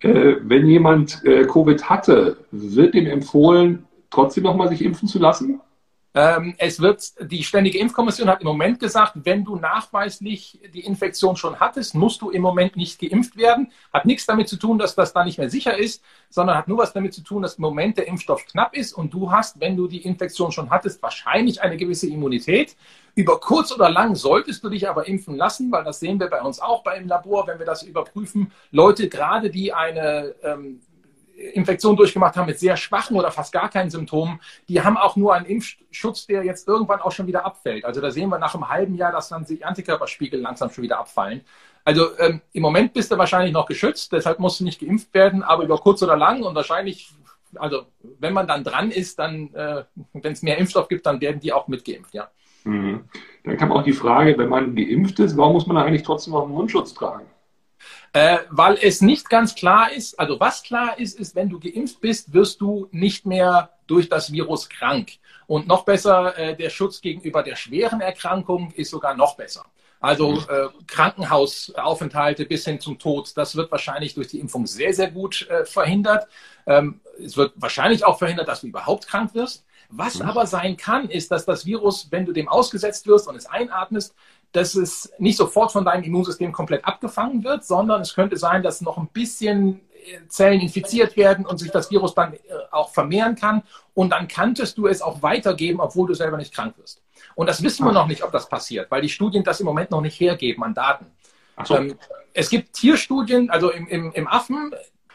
Äh, 0.00 0.36
wenn 0.42 0.66
jemand 0.66 1.24
äh, 1.24 1.44
Covid 1.44 1.88
hatte, 1.88 2.38
wird 2.50 2.94
ihm 2.94 3.06
empfohlen, 3.06 3.84
trotzdem 4.10 4.44
nochmal 4.44 4.68
sich 4.68 4.84
impfen 4.84 5.08
zu 5.08 5.18
lassen? 5.18 5.60
Ähm, 6.16 6.54
es 6.58 6.80
wird, 6.80 7.12
die 7.28 7.42
Ständige 7.42 7.78
Impfkommission 7.78 8.28
hat 8.28 8.40
im 8.40 8.46
Moment 8.46 8.78
gesagt, 8.78 9.14
wenn 9.24 9.44
du 9.44 9.56
nachweislich 9.56 10.60
die 10.72 10.84
Infektion 10.84 11.36
schon 11.36 11.58
hattest, 11.58 11.96
musst 11.96 12.22
du 12.22 12.30
im 12.30 12.40
Moment 12.40 12.76
nicht 12.76 13.00
geimpft 13.00 13.36
werden. 13.36 13.72
Hat 13.92 14.06
nichts 14.06 14.24
damit 14.24 14.48
zu 14.48 14.56
tun, 14.56 14.78
dass 14.78 14.94
das 14.94 15.12
da 15.12 15.24
nicht 15.24 15.38
mehr 15.38 15.50
sicher 15.50 15.76
ist, 15.76 16.04
sondern 16.30 16.56
hat 16.56 16.68
nur 16.68 16.78
was 16.78 16.92
damit 16.92 17.14
zu 17.14 17.22
tun, 17.22 17.42
dass 17.42 17.56
im 17.56 17.62
Moment 17.62 17.98
der 17.98 18.06
Impfstoff 18.06 18.46
knapp 18.46 18.76
ist 18.76 18.92
und 18.92 19.12
du 19.12 19.32
hast, 19.32 19.60
wenn 19.60 19.76
du 19.76 19.88
die 19.88 20.02
Infektion 20.02 20.52
schon 20.52 20.70
hattest, 20.70 21.02
wahrscheinlich 21.02 21.62
eine 21.62 21.76
gewisse 21.76 22.06
Immunität. 22.06 22.76
Über 23.16 23.40
kurz 23.40 23.72
oder 23.72 23.90
lang 23.90 24.14
solltest 24.14 24.62
du 24.62 24.68
dich 24.68 24.88
aber 24.88 25.08
impfen 25.08 25.36
lassen, 25.36 25.70
weil 25.72 25.82
das 25.82 25.98
sehen 25.98 26.20
wir 26.20 26.28
bei 26.28 26.42
uns 26.42 26.60
auch 26.60 26.84
beim 26.84 27.08
Labor, 27.08 27.48
wenn 27.48 27.58
wir 27.58 27.66
das 27.66 27.82
überprüfen. 27.82 28.52
Leute, 28.70 29.08
gerade 29.08 29.50
die 29.50 29.72
eine 29.72 30.34
ähm, 30.44 30.80
Infektion 31.36 31.96
durchgemacht 31.96 32.36
haben 32.36 32.46
mit 32.46 32.58
sehr 32.58 32.76
schwachen 32.76 33.16
oder 33.16 33.30
fast 33.30 33.52
gar 33.52 33.68
keinen 33.68 33.90
Symptomen, 33.90 34.40
die 34.68 34.82
haben 34.82 34.96
auch 34.96 35.16
nur 35.16 35.34
einen 35.34 35.46
Impfschutz, 35.46 36.26
der 36.26 36.44
jetzt 36.44 36.68
irgendwann 36.68 37.00
auch 37.00 37.12
schon 37.12 37.26
wieder 37.26 37.44
abfällt. 37.44 37.84
Also 37.84 38.00
da 38.00 38.10
sehen 38.10 38.28
wir 38.28 38.38
nach 38.38 38.54
einem 38.54 38.68
halben 38.68 38.94
Jahr, 38.94 39.12
dass 39.12 39.28
dann 39.28 39.44
die 39.44 39.64
Antikörperspiegel 39.64 40.40
langsam 40.40 40.70
schon 40.70 40.84
wieder 40.84 40.98
abfallen. 40.98 41.42
Also 41.84 42.18
ähm, 42.18 42.40
im 42.52 42.62
Moment 42.62 42.92
bist 42.94 43.12
du 43.12 43.18
wahrscheinlich 43.18 43.52
noch 43.52 43.66
geschützt, 43.66 44.12
deshalb 44.12 44.38
musst 44.38 44.60
du 44.60 44.64
nicht 44.64 44.80
geimpft 44.80 45.12
werden, 45.12 45.42
aber 45.42 45.64
über 45.64 45.78
kurz 45.78 46.02
oder 46.02 46.16
lang 46.16 46.42
und 46.42 46.54
wahrscheinlich, 46.54 47.10
also 47.56 47.82
wenn 48.18 48.32
man 48.32 48.46
dann 48.46 48.64
dran 48.64 48.90
ist, 48.90 49.18
dann, 49.18 49.52
äh, 49.54 49.84
wenn 50.14 50.32
es 50.32 50.42
mehr 50.42 50.56
Impfstoff 50.58 50.88
gibt, 50.88 51.04
dann 51.04 51.20
werden 51.20 51.40
die 51.40 51.52
auch 51.52 51.68
mitgeimpft, 51.68 52.14
ja. 52.14 52.28
Mhm. 52.64 53.04
Dann 53.44 53.56
kam 53.58 53.72
auch 53.72 53.82
die 53.82 53.92
Frage, 53.92 54.38
wenn 54.38 54.48
man 54.48 54.74
geimpft 54.74 55.18
ist, 55.18 55.36
warum 55.36 55.52
muss 55.52 55.66
man 55.66 55.76
eigentlich 55.76 56.02
trotzdem 56.02 56.32
noch 56.32 56.44
einen 56.44 56.54
Mundschutz 56.54 56.94
tragen? 56.94 57.26
Äh, 58.14 58.38
weil 58.48 58.78
es 58.80 59.00
nicht 59.00 59.28
ganz 59.28 59.56
klar 59.56 59.90
ist, 59.90 60.20
also 60.20 60.38
was 60.38 60.62
klar 60.62 61.00
ist, 61.00 61.18
ist, 61.18 61.34
wenn 61.34 61.48
du 61.48 61.58
geimpft 61.58 62.00
bist, 62.00 62.32
wirst 62.32 62.60
du 62.60 62.86
nicht 62.92 63.26
mehr 63.26 63.70
durch 63.88 64.08
das 64.08 64.30
Virus 64.30 64.68
krank. 64.68 65.14
Und 65.48 65.66
noch 65.66 65.84
besser, 65.84 66.38
äh, 66.38 66.56
der 66.56 66.70
Schutz 66.70 67.00
gegenüber 67.00 67.42
der 67.42 67.56
schweren 67.56 68.00
Erkrankung 68.00 68.70
ist 68.76 68.90
sogar 68.90 69.16
noch 69.16 69.36
besser. 69.36 69.64
Also 69.98 70.38
äh, 70.48 70.68
Krankenhausaufenthalte 70.86 72.46
bis 72.46 72.64
hin 72.64 72.78
zum 72.78 73.00
Tod, 73.00 73.32
das 73.36 73.56
wird 73.56 73.72
wahrscheinlich 73.72 74.14
durch 74.14 74.28
die 74.28 74.38
Impfung 74.38 74.66
sehr, 74.68 74.94
sehr 74.94 75.10
gut 75.10 75.48
äh, 75.48 75.64
verhindert. 75.64 76.28
Ähm, 76.66 77.00
es 77.18 77.36
wird 77.36 77.54
wahrscheinlich 77.56 78.04
auch 78.04 78.18
verhindert, 78.18 78.46
dass 78.46 78.60
du 78.60 78.68
überhaupt 78.68 79.08
krank 79.08 79.34
wirst. 79.34 79.64
Was 79.88 80.20
mhm. 80.20 80.28
aber 80.28 80.46
sein 80.46 80.76
kann, 80.76 81.08
ist, 81.10 81.32
dass 81.32 81.46
das 81.46 81.66
Virus, 81.66 82.08
wenn 82.10 82.26
du 82.26 82.32
dem 82.32 82.48
ausgesetzt 82.48 83.08
wirst 83.08 83.26
und 83.26 83.34
es 83.34 83.46
einatmest, 83.46 84.14
dass 84.54 84.76
es 84.76 85.12
nicht 85.18 85.36
sofort 85.36 85.72
von 85.72 85.84
deinem 85.84 86.04
Immunsystem 86.04 86.52
komplett 86.52 86.84
abgefangen 86.84 87.42
wird, 87.42 87.64
sondern 87.64 88.00
es 88.00 88.14
könnte 88.14 88.36
sein, 88.36 88.62
dass 88.62 88.80
noch 88.80 88.96
ein 88.96 89.08
bisschen 89.08 89.80
äh, 89.92 90.28
Zellen 90.28 90.60
infiziert 90.60 91.16
werden 91.16 91.44
und 91.44 91.58
sich 91.58 91.72
das 91.72 91.90
Virus 91.90 92.14
dann 92.14 92.34
äh, 92.34 92.38
auch 92.70 92.90
vermehren 92.90 93.34
kann. 93.34 93.64
Und 93.94 94.10
dann 94.10 94.28
kanntest 94.28 94.78
du 94.78 94.86
es 94.86 95.02
auch 95.02 95.22
weitergeben, 95.22 95.80
obwohl 95.80 96.06
du 96.06 96.14
selber 96.14 96.36
nicht 96.36 96.54
krank 96.54 96.78
wirst. 96.78 97.02
Und 97.34 97.48
das 97.48 97.64
wissen 97.64 97.84
wir 97.84 97.92
noch 97.92 98.06
nicht, 98.06 98.22
ob 98.22 98.30
das 98.30 98.48
passiert, 98.48 98.92
weil 98.92 99.02
die 99.02 99.08
Studien 99.08 99.42
das 99.42 99.58
im 99.58 99.66
Moment 99.66 99.90
noch 99.90 100.00
nicht 100.00 100.20
hergeben 100.20 100.62
an 100.62 100.72
Daten. 100.72 101.06
So. 101.64 101.76
Ähm, 101.76 101.98
es 102.32 102.48
gibt 102.48 102.74
Tierstudien, 102.74 103.50
also 103.50 103.70
im, 103.70 103.88
im, 103.88 104.12
im 104.12 104.28
Affen, 104.28 104.72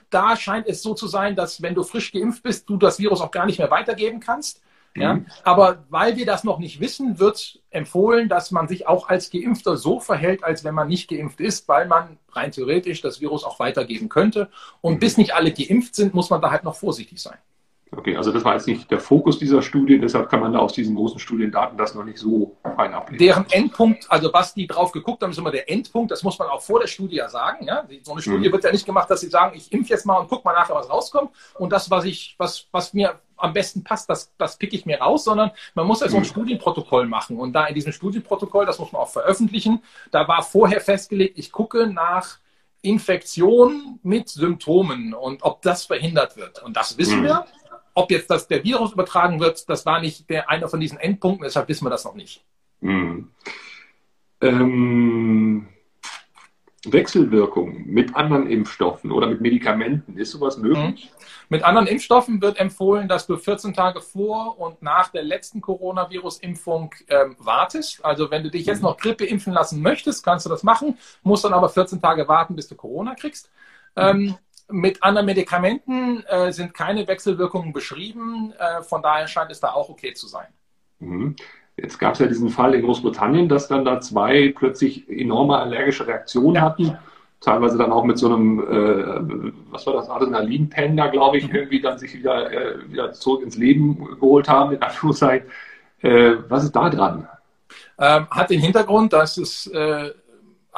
da 0.09 0.35
scheint 0.35 0.67
es 0.67 0.81
so 0.81 0.93
zu 0.93 1.07
sein, 1.07 1.37
dass 1.37 1.61
wenn 1.61 1.75
du 1.75 1.83
frisch 1.83 2.11
geimpft 2.11 2.43
bist, 2.43 2.69
du 2.69 2.75
das 2.75 2.99
Virus 2.99 3.21
auch 3.21 3.31
gar 3.31 3.45
nicht 3.45 3.59
mehr 3.59 3.71
weitergeben 3.71 4.19
kannst. 4.19 4.61
Ja? 4.95 5.15
Mhm. 5.15 5.25
Aber 5.43 5.85
weil 5.89 6.17
wir 6.17 6.25
das 6.25 6.43
noch 6.43 6.59
nicht 6.59 6.79
wissen, 6.79 7.19
wird 7.19 7.59
empfohlen, 7.69 8.29
dass 8.29 8.51
man 8.51 8.67
sich 8.67 8.87
auch 8.87 9.09
als 9.09 9.29
Geimpfter 9.29 9.77
so 9.77 9.99
verhält, 9.99 10.43
als 10.43 10.63
wenn 10.63 10.75
man 10.75 10.87
nicht 10.87 11.09
geimpft 11.09 11.39
ist, 11.39 11.67
weil 11.67 11.87
man 11.87 12.17
rein 12.31 12.51
theoretisch 12.51 13.01
das 13.01 13.21
Virus 13.21 13.43
auch 13.43 13.59
weitergeben 13.59 14.09
könnte. 14.09 14.49
Und 14.81 14.95
mhm. 14.95 14.99
bis 14.99 15.17
nicht 15.17 15.33
alle 15.33 15.51
geimpft 15.51 15.95
sind, 15.95 16.13
muss 16.13 16.29
man 16.29 16.41
da 16.41 16.51
halt 16.51 16.63
noch 16.63 16.75
vorsichtig 16.75 17.21
sein. 17.21 17.37
Okay, 17.91 18.15
also 18.15 18.31
das 18.31 18.45
war 18.45 18.53
jetzt 18.53 18.67
nicht 18.67 18.91
der 18.91 18.99
Fokus 18.99 19.39
dieser 19.39 19.63
Studie, 19.63 19.99
deshalb 19.99 20.29
kann 20.29 20.41
man 20.41 20.53
da 20.53 20.59
aus 20.59 20.73
diesen 20.73 20.95
großen 20.95 21.19
Studiendaten 21.19 21.75
das 21.75 21.95
noch 21.95 22.03
nicht 22.03 22.19
so 22.19 22.55
fein 22.75 22.93
ablesen. 22.93 23.17
Deren 23.17 23.45
Endpunkt, 23.49 24.05
also 24.11 24.31
was 24.31 24.53
die 24.53 24.67
drauf 24.67 24.91
geguckt 24.91 25.23
haben, 25.23 25.31
ist 25.31 25.39
immer 25.39 25.49
der 25.49 25.71
Endpunkt, 25.71 26.11
das 26.11 26.21
muss 26.21 26.37
man 26.37 26.49
auch 26.49 26.61
vor 26.61 26.79
der 26.79 26.87
Studie 26.87 27.15
ja 27.15 27.29
sagen. 27.29 27.65
Ja? 27.65 27.87
So 28.03 28.11
eine 28.11 28.21
Studie 28.21 28.47
mhm. 28.47 28.51
wird 28.51 28.63
ja 28.63 28.71
nicht 28.71 28.85
gemacht, 28.85 29.09
dass 29.09 29.21
sie 29.21 29.29
sagen, 29.29 29.57
ich 29.57 29.73
impfe 29.73 29.89
jetzt 29.89 30.05
mal 30.05 30.17
und 30.17 30.29
guck 30.29 30.45
mal 30.45 30.53
nachher, 30.53 30.75
was 30.75 30.87
rauskommt. 30.87 31.31
Und 31.57 31.71
das, 31.71 31.89
was 31.89 32.05
ich, 32.05 32.35
was, 32.37 32.67
was 32.71 32.93
mir 32.93 33.19
am 33.39 33.53
besten 33.53 33.83
passt, 33.83 34.09
das, 34.09 34.33
das 34.37 34.57
picke 34.57 34.75
ich 34.75 34.85
mir 34.85 34.99
raus, 34.99 35.23
sondern 35.23 35.51
man 35.73 35.87
muss 35.87 36.03
also 36.03 36.17
ein 36.17 36.23
mhm. 36.23 36.27
Studienprotokoll 36.27 37.07
machen. 37.07 37.37
Und 37.37 37.53
da 37.53 37.65
in 37.65 37.75
diesem 37.75 37.93
Studienprotokoll, 37.93 38.65
das 38.65 38.79
muss 38.79 38.91
man 38.91 39.01
auch 39.01 39.09
veröffentlichen, 39.09 39.81
da 40.11 40.27
war 40.27 40.43
vorher 40.43 40.81
festgelegt, 40.81 41.37
ich 41.37 41.51
gucke 41.51 41.87
nach 41.87 42.39
Infektion 42.81 43.99
mit 44.03 44.29
Symptomen 44.29 45.13
und 45.13 45.43
ob 45.43 45.61
das 45.61 45.85
verhindert 45.85 46.37
wird. 46.37 46.63
Und 46.63 46.77
das 46.77 46.97
wissen 46.97 47.21
mhm. 47.21 47.25
wir. 47.25 47.45
Ob 47.93 48.11
jetzt 48.11 48.29
das, 48.29 48.47
der 48.47 48.63
Virus 48.63 48.93
übertragen 48.93 49.39
wird, 49.39 49.67
das 49.67 49.85
war 49.85 49.99
nicht 49.99 50.29
der, 50.29 50.49
einer 50.49 50.69
von 50.69 50.79
diesen 50.79 50.99
Endpunkten, 50.99 51.43
deshalb 51.43 51.67
wissen 51.67 51.85
wir 51.85 51.89
das 51.89 52.05
noch 52.05 52.15
nicht. 52.15 52.45
Mhm. 52.79 53.31
Ähm, 54.41 55.67
Wechselwirkung 56.85 57.85
mit 57.85 58.15
anderen 58.15 58.49
Impfstoffen 58.49 59.11
oder 59.11 59.27
mit 59.27 59.41
Medikamenten, 59.41 60.17
ist 60.17 60.31
sowas 60.31 60.57
möglich? 60.57 61.11
Mhm. 61.11 61.25
Mit 61.49 61.63
anderen 61.63 61.87
Impfstoffen 61.87 62.41
wird 62.41 62.59
empfohlen, 62.59 63.07
dass 63.07 63.27
du 63.27 63.35
14 63.35 63.73
Tage 63.73 64.01
vor 64.01 64.59
und 64.59 64.81
nach 64.81 65.09
der 65.09 65.23
letzten 65.23 65.61
Coronavirus-Impfung 65.61 66.93
ähm, 67.09 67.35
wartest. 67.39 68.05
Also 68.05 68.31
wenn 68.31 68.43
du 68.43 68.51
dich 68.51 68.65
jetzt 68.65 68.79
mhm. 68.79 68.89
noch 68.89 68.97
Grippe 68.97 69.25
impfen 69.25 69.51
lassen 69.51 69.81
möchtest, 69.81 70.23
kannst 70.23 70.45
du 70.45 70.49
das 70.49 70.63
machen, 70.63 70.97
musst 71.23 71.43
dann 71.43 71.53
aber 71.53 71.69
14 71.69 72.01
Tage 72.01 72.27
warten, 72.27 72.55
bis 72.55 72.67
du 72.67 72.75
Corona 72.75 73.15
kriegst. 73.15 73.49
Ähm, 73.95 74.37
mit 74.69 75.01
anderen 75.01 75.25
Medikamenten 75.25 76.23
äh, 76.27 76.51
sind 76.53 76.73
keine 76.73 77.07
Wechselwirkungen 77.07 77.73
beschrieben. 77.73 78.53
Äh, 78.57 78.83
von 78.83 79.01
daher 79.01 79.27
scheint 79.27 79.51
es 79.51 79.59
da 79.59 79.71
auch 79.71 79.89
okay 79.89 80.13
zu 80.13 80.27
sein. 80.27 80.47
Mhm. 80.99 81.35
Jetzt 81.81 81.97
gab 81.97 82.13
es 82.13 82.19
ja 82.19 82.27
diesen 82.27 82.49
Fall 82.49 82.73
in 82.73 82.83
Großbritannien, 82.83 83.49
dass 83.49 83.67
dann 83.67 83.85
da 83.85 83.99
zwei 84.01 84.53
plötzlich 84.55 85.09
enorme 85.09 85.57
allergische 85.57 86.07
Reaktionen 86.07 86.55
ja. 86.55 86.61
hatten. 86.61 86.97
Teilweise 87.41 87.77
dann 87.77 87.91
auch 87.91 88.03
mit 88.03 88.17
so 88.17 88.27
einem, 88.27 88.59
äh, 88.59 89.51
was 89.71 89.85
war 89.87 89.93
das, 89.93 90.09
Adrenalin-Pen 90.09 90.97
da, 90.97 91.07
glaube 91.07 91.37
ich, 91.37 91.47
mhm. 91.47 91.55
irgendwie 91.55 91.81
dann 91.81 91.97
sich 91.97 92.13
wieder, 92.13 92.51
äh, 92.51 92.91
wieder 92.91 93.13
zurück 93.13 93.43
ins 93.43 93.57
Leben 93.57 94.17
geholt 94.19 94.49
haben, 94.49 94.73
in 94.73 94.81
Anführungszeichen. 94.81 95.47
Äh, 96.01 96.33
was 96.49 96.65
ist 96.65 96.75
da 96.75 96.89
dran? 96.89 97.27
Ähm, 97.97 98.27
hat 98.29 98.49
den 98.49 98.59
Hintergrund, 98.59 99.13
dass 99.13 99.37
es 99.37 99.67
äh, 99.67 100.11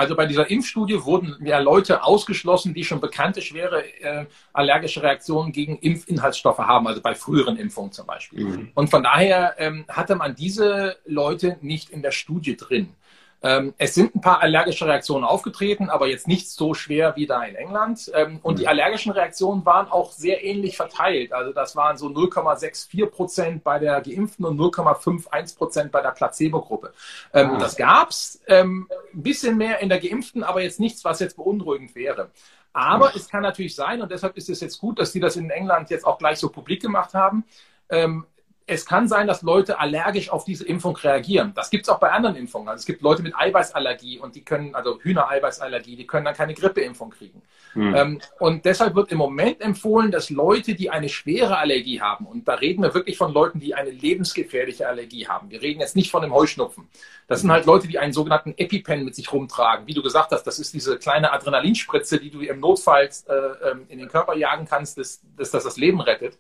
also 0.01 0.15
bei 0.15 0.25
dieser 0.25 0.49
Impfstudie 0.49 1.03
wurden 1.03 1.37
ja 1.45 1.59
Leute 1.59 2.03
ausgeschlossen, 2.03 2.73
die 2.73 2.83
schon 2.83 2.99
bekannte 2.99 3.39
schwere 3.39 3.83
äh, 4.01 4.25
allergische 4.51 5.03
Reaktionen 5.03 5.51
gegen 5.51 5.77
Impfinhaltsstoffe 5.77 6.57
haben, 6.57 6.87
also 6.87 7.01
bei 7.01 7.13
früheren 7.13 7.55
Impfungen 7.55 7.91
zum 7.91 8.07
Beispiel. 8.07 8.45
Mhm. 8.45 8.71
Und 8.73 8.89
von 8.89 9.03
daher 9.03 9.53
ähm, 9.59 9.85
hatte 9.87 10.15
man 10.15 10.33
diese 10.33 10.97
Leute 11.05 11.59
nicht 11.61 11.91
in 11.91 12.01
der 12.01 12.09
Studie 12.09 12.57
drin. 12.57 12.95
Ähm, 13.43 13.73
es 13.77 13.95
sind 13.95 14.15
ein 14.15 14.21
paar 14.21 14.41
allergische 14.41 14.85
Reaktionen 14.85 15.23
aufgetreten, 15.23 15.89
aber 15.89 16.07
jetzt 16.07 16.27
nicht 16.27 16.49
so 16.49 16.73
schwer 16.73 17.15
wie 17.15 17.25
da 17.25 17.43
in 17.43 17.55
England. 17.55 18.11
Ähm, 18.13 18.39
und 18.43 18.59
die 18.59 18.67
allergischen 18.67 19.11
Reaktionen 19.11 19.65
waren 19.65 19.87
auch 19.89 20.11
sehr 20.11 20.43
ähnlich 20.43 20.77
verteilt. 20.77 21.33
Also 21.33 21.51
das 21.51 21.75
waren 21.75 21.97
so 21.97 22.07
0,64 22.07 23.07
Prozent 23.07 23.63
bei 23.63 23.79
der 23.79 24.01
Geimpften 24.01 24.45
und 24.45 24.59
0,51 24.59 25.57
Prozent 25.57 25.91
bei 25.91 26.01
der 26.01 26.11
Placebo-Gruppe. 26.11 26.93
Ähm, 27.33 27.51
ah. 27.51 27.57
Das 27.57 27.75
gab's 27.75 28.41
ähm, 28.47 28.87
ein 29.13 29.23
bisschen 29.23 29.57
mehr 29.57 29.79
in 29.79 29.89
der 29.89 29.99
Geimpften, 29.99 30.43
aber 30.43 30.61
jetzt 30.61 30.79
nichts, 30.79 31.03
was 31.03 31.19
jetzt 31.19 31.35
beunruhigend 31.37 31.95
wäre. 31.95 32.29
Aber 32.73 33.15
es 33.15 33.27
kann 33.27 33.41
natürlich 33.41 33.75
sein, 33.75 34.01
und 34.01 34.11
deshalb 34.11 34.37
ist 34.37 34.49
es 34.49 34.61
jetzt 34.61 34.79
gut, 34.79 34.99
dass 34.99 35.11
die 35.11 35.19
das 35.19 35.35
in 35.35 35.49
England 35.49 35.89
jetzt 35.89 36.05
auch 36.05 36.17
gleich 36.17 36.37
so 36.37 36.49
publik 36.49 36.81
gemacht 36.81 37.13
haben, 37.13 37.43
ähm, 37.89 38.25
es 38.67 38.85
kann 38.85 39.07
sein, 39.07 39.27
dass 39.27 39.41
Leute 39.41 39.79
allergisch 39.79 40.29
auf 40.29 40.45
diese 40.45 40.65
Impfung 40.65 40.95
reagieren. 40.95 41.51
Das 41.55 41.69
gibt 41.69 41.85
es 41.85 41.89
auch 41.89 41.99
bei 41.99 42.11
anderen 42.11 42.35
Impfungen. 42.35 42.69
Also 42.69 42.81
es 42.81 42.85
gibt 42.85 43.01
Leute 43.01 43.21
mit 43.21 43.35
Eiweißallergie 43.35 44.19
und 44.19 44.35
die 44.35 44.43
können, 44.43 44.75
also 44.75 44.99
Hühnereiweißallergie, 45.01 45.95
die 45.95 46.07
können 46.07 46.25
dann 46.25 46.35
keine 46.35 46.53
Grippeimpfung 46.53 47.09
kriegen. 47.09 47.41
Mhm. 47.73 47.95
Ähm, 47.95 48.21
und 48.39 48.65
deshalb 48.65 48.95
wird 48.95 49.11
im 49.11 49.17
Moment 49.17 49.61
empfohlen, 49.61 50.11
dass 50.11 50.29
Leute, 50.29 50.75
die 50.75 50.89
eine 50.89 51.09
schwere 51.09 51.57
Allergie 51.57 52.01
haben, 52.01 52.25
und 52.25 52.47
da 52.47 52.55
reden 52.55 52.83
wir 52.83 52.93
wirklich 52.93 53.17
von 53.17 53.33
Leuten, 53.33 53.59
die 53.59 53.75
eine 53.75 53.89
lebensgefährliche 53.89 54.87
Allergie 54.87 55.27
haben. 55.27 55.49
Wir 55.49 55.61
reden 55.61 55.79
jetzt 55.79 55.95
nicht 55.95 56.11
von 56.11 56.21
dem 56.21 56.33
Heuschnupfen. 56.33 56.87
Das 57.27 57.41
sind 57.41 57.51
halt 57.51 57.65
Leute, 57.65 57.87
die 57.87 57.99
einen 57.99 58.13
sogenannten 58.13 58.53
EpiPen 58.57 59.03
mit 59.03 59.15
sich 59.15 59.31
rumtragen. 59.31 59.87
Wie 59.87 59.93
du 59.93 60.01
gesagt 60.01 60.31
hast, 60.31 60.43
das 60.43 60.59
ist 60.59 60.73
diese 60.73 60.97
kleine 60.97 61.31
Adrenalinspritze, 61.31 62.19
die 62.19 62.29
du 62.29 62.41
im 62.41 62.59
Notfall 62.59 63.09
äh, 63.27 63.33
ähm, 63.69 63.85
in 63.89 63.99
den 63.99 64.07
Körper 64.07 64.35
jagen 64.35 64.65
kannst, 64.65 64.97
dass, 64.97 65.21
dass 65.37 65.51
das 65.51 65.63
das 65.63 65.77
Leben 65.77 66.01
rettet. 66.01 66.37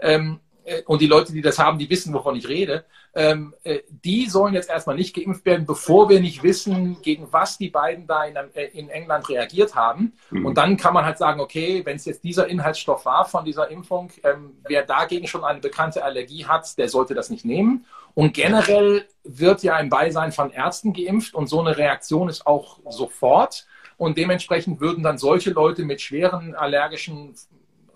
Ähm, 0.00 0.40
äh, 0.50 0.51
und 0.86 1.00
die 1.00 1.06
Leute, 1.06 1.32
die 1.32 1.42
das 1.42 1.58
haben, 1.58 1.78
die 1.78 1.90
wissen, 1.90 2.14
wovon 2.14 2.36
ich 2.36 2.48
rede, 2.48 2.84
ähm, 3.14 3.54
äh, 3.62 3.80
die 3.88 4.26
sollen 4.26 4.54
jetzt 4.54 4.70
erstmal 4.70 4.96
nicht 4.96 5.14
geimpft 5.14 5.44
werden, 5.44 5.66
bevor 5.66 6.08
wir 6.08 6.20
nicht 6.20 6.42
wissen, 6.42 7.02
gegen 7.02 7.30
was 7.30 7.58
die 7.58 7.68
beiden 7.68 8.06
da 8.06 8.24
in, 8.24 8.36
äh, 8.36 8.64
in 8.72 8.88
England 8.88 9.28
reagiert 9.28 9.74
haben. 9.74 10.14
Mhm. 10.30 10.46
Und 10.46 10.56
dann 10.56 10.76
kann 10.76 10.94
man 10.94 11.04
halt 11.04 11.18
sagen, 11.18 11.40
okay, 11.40 11.82
wenn 11.84 11.96
es 11.96 12.06
jetzt 12.06 12.24
dieser 12.24 12.46
Inhaltsstoff 12.48 13.04
war 13.04 13.26
von 13.26 13.44
dieser 13.44 13.70
Impfung, 13.70 14.10
ähm, 14.24 14.56
wer 14.66 14.84
dagegen 14.84 15.26
schon 15.26 15.44
eine 15.44 15.60
bekannte 15.60 16.04
Allergie 16.04 16.46
hat, 16.46 16.78
der 16.78 16.88
sollte 16.88 17.14
das 17.14 17.28
nicht 17.28 17.44
nehmen. 17.44 17.84
Und 18.14 18.34
generell 18.34 19.06
wird 19.24 19.62
ja 19.62 19.78
im 19.78 19.90
Beisein 19.90 20.32
von 20.32 20.50
Ärzten 20.50 20.92
geimpft 20.92 21.34
und 21.34 21.48
so 21.48 21.60
eine 21.60 21.76
Reaktion 21.76 22.28
ist 22.28 22.46
auch 22.46 22.78
sofort. 22.88 23.66
Und 23.98 24.16
dementsprechend 24.16 24.80
würden 24.80 25.04
dann 25.04 25.18
solche 25.18 25.50
Leute 25.50 25.84
mit 25.84 26.00
schweren 26.00 26.54
allergischen 26.54 27.34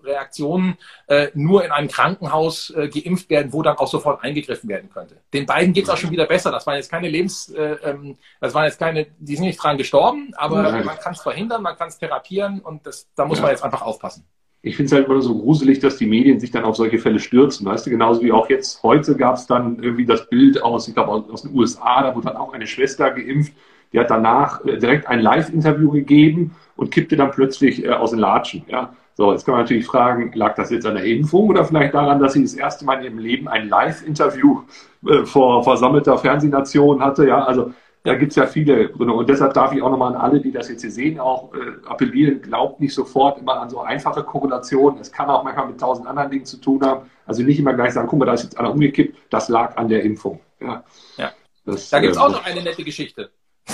Reaktionen 0.07 0.77
äh, 1.07 1.27
nur 1.33 1.63
in 1.63 1.71
einem 1.71 1.87
Krankenhaus 1.87 2.71
äh, 2.71 2.87
geimpft 2.87 3.29
werden, 3.29 3.53
wo 3.53 3.61
dann 3.61 3.77
auch 3.77 3.87
sofort 3.87 4.23
eingegriffen 4.23 4.69
werden 4.69 4.89
könnte. 4.89 5.17
Den 5.33 5.45
beiden 5.45 5.73
geht 5.73 5.83
es 5.83 5.89
auch 5.89 5.97
schon 5.97 6.11
wieder 6.11 6.25
besser. 6.25 6.51
Das 6.51 6.65
waren 6.65 6.75
jetzt 6.75 6.89
keine 6.89 7.09
Lebens, 7.09 7.49
äh, 7.49 7.77
ähm, 7.83 8.17
das 8.39 8.53
waren 8.53 8.65
jetzt 8.65 8.79
keine, 8.79 9.07
die 9.19 9.35
sind 9.35 9.45
nicht 9.45 9.61
dran 9.61 9.77
gestorben, 9.77 10.31
aber 10.35 10.63
Nein. 10.63 10.85
man 10.85 10.97
kann 10.97 11.13
es 11.13 11.21
verhindern, 11.21 11.61
man 11.61 11.77
kann 11.77 11.89
es 11.89 11.97
therapieren 11.97 12.59
und 12.61 12.85
das, 12.87 13.07
da 13.15 13.25
muss 13.25 13.37
ja. 13.37 13.43
man 13.43 13.51
jetzt 13.51 13.63
einfach 13.63 13.81
aufpassen. 13.81 14.25
Ich 14.63 14.75
finde 14.75 14.87
es 14.87 14.91
halt 14.93 15.07
immer 15.07 15.21
so 15.21 15.37
gruselig, 15.37 15.79
dass 15.79 15.97
die 15.97 16.07
Medien 16.07 16.39
sich 16.39 16.51
dann 16.51 16.65
auf 16.65 16.75
solche 16.75 16.97
Fälle 16.97 17.19
stürzen. 17.19 17.65
Weißt 17.65 17.85
du, 17.85 17.89
genauso 17.89 18.21
wie 18.21 18.31
auch 18.31 18.49
jetzt 18.49 18.81
heute 18.83 19.15
gab 19.15 19.35
es 19.35 19.45
dann 19.45 19.81
irgendwie 19.81 20.05
das 20.05 20.27
Bild 20.29 20.61
aus, 20.61 20.87
ich 20.87 20.95
glaube 20.95 21.11
aus, 21.11 21.29
aus 21.29 21.41
den 21.43 21.55
USA, 21.55 22.01
da 22.01 22.15
wurde 22.15 22.27
dann 22.27 22.37
auch 22.37 22.53
eine 22.53 22.67
Schwester 22.67 23.11
geimpft, 23.11 23.53
die 23.93 23.99
hat 23.99 24.09
danach 24.09 24.65
äh, 24.65 24.77
direkt 24.77 25.07
ein 25.07 25.19
Live-Interview 25.19 25.91
gegeben 25.91 26.55
und 26.75 26.91
kippte 26.91 27.15
dann 27.15 27.31
plötzlich 27.31 27.83
äh, 27.83 27.89
aus 27.89 28.11
den 28.11 28.19
Latschen. 28.19 28.63
Ja? 28.67 28.95
So, 29.17 29.31
jetzt 29.31 29.45
kann 29.45 29.53
man 29.53 29.63
natürlich 29.63 29.87
fragen, 29.87 30.31
lag 30.35 30.53
das 30.53 30.69
jetzt 30.69 30.85
an 30.85 30.93
der 30.93 31.03
Impfung 31.03 31.49
oder 31.49 31.65
vielleicht 31.65 31.95
daran, 31.95 32.19
dass 32.19 32.33
sie 32.33 32.43
das 32.43 32.53
erste 32.53 32.85
Mal 32.85 32.99
in 32.99 33.05
ihrem 33.05 33.17
Leben 33.17 33.47
ein 33.47 33.67
Live-Interview 33.67 34.61
äh, 35.07 35.25
vor 35.25 35.63
versammelter 35.63 36.19
Fernsehnation 36.19 37.01
hatte? 37.01 37.27
Ja, 37.27 37.43
also 37.43 37.73
da 38.03 38.13
gibt 38.13 38.33
es 38.33 38.35
ja 38.35 38.45
viele 38.45 38.89
Gründe. 38.89 39.15
Und 39.15 39.27
deshalb 39.27 39.55
darf 39.55 39.73
ich 39.73 39.81
auch 39.81 39.89
nochmal 39.89 40.13
an 40.13 40.21
alle, 40.21 40.39
die 40.39 40.51
das 40.51 40.69
jetzt 40.69 40.81
hier 40.81 40.91
sehen, 40.91 41.19
auch 41.19 41.51
äh, 41.55 41.87
appellieren, 41.87 42.43
glaubt 42.43 42.79
nicht 42.79 42.93
sofort 42.93 43.39
immer 43.39 43.59
an 43.59 43.71
so 43.71 43.81
einfache 43.81 44.23
Korrelationen. 44.23 44.99
Es 44.99 45.11
kann 45.11 45.31
auch 45.31 45.43
manchmal 45.43 45.65
mit 45.65 45.79
tausend 45.79 46.05
anderen 46.05 46.29
Dingen 46.29 46.45
zu 46.45 46.57
tun 46.57 46.85
haben. 46.85 47.09
Also 47.25 47.41
nicht 47.41 47.57
immer 47.57 47.73
gleich 47.73 47.93
sagen, 47.93 48.07
guck 48.07 48.19
mal, 48.19 48.25
da 48.25 48.33
ist 48.33 48.43
jetzt 48.43 48.59
einer 48.59 48.71
umgekippt, 48.71 49.17
das 49.31 49.49
lag 49.49 49.77
an 49.77 49.89
der 49.89 50.03
Impfung. 50.03 50.41
Ja. 50.61 50.83
ja. 51.17 51.31
Das, 51.65 51.89
da 51.89 51.99
gibt 52.01 52.11
es 52.11 52.19
äh, 52.19 52.21
auch 52.21 52.29
noch 52.29 52.45
eine 52.45 52.61
nette 52.61 52.83
Geschichte. 52.83 53.31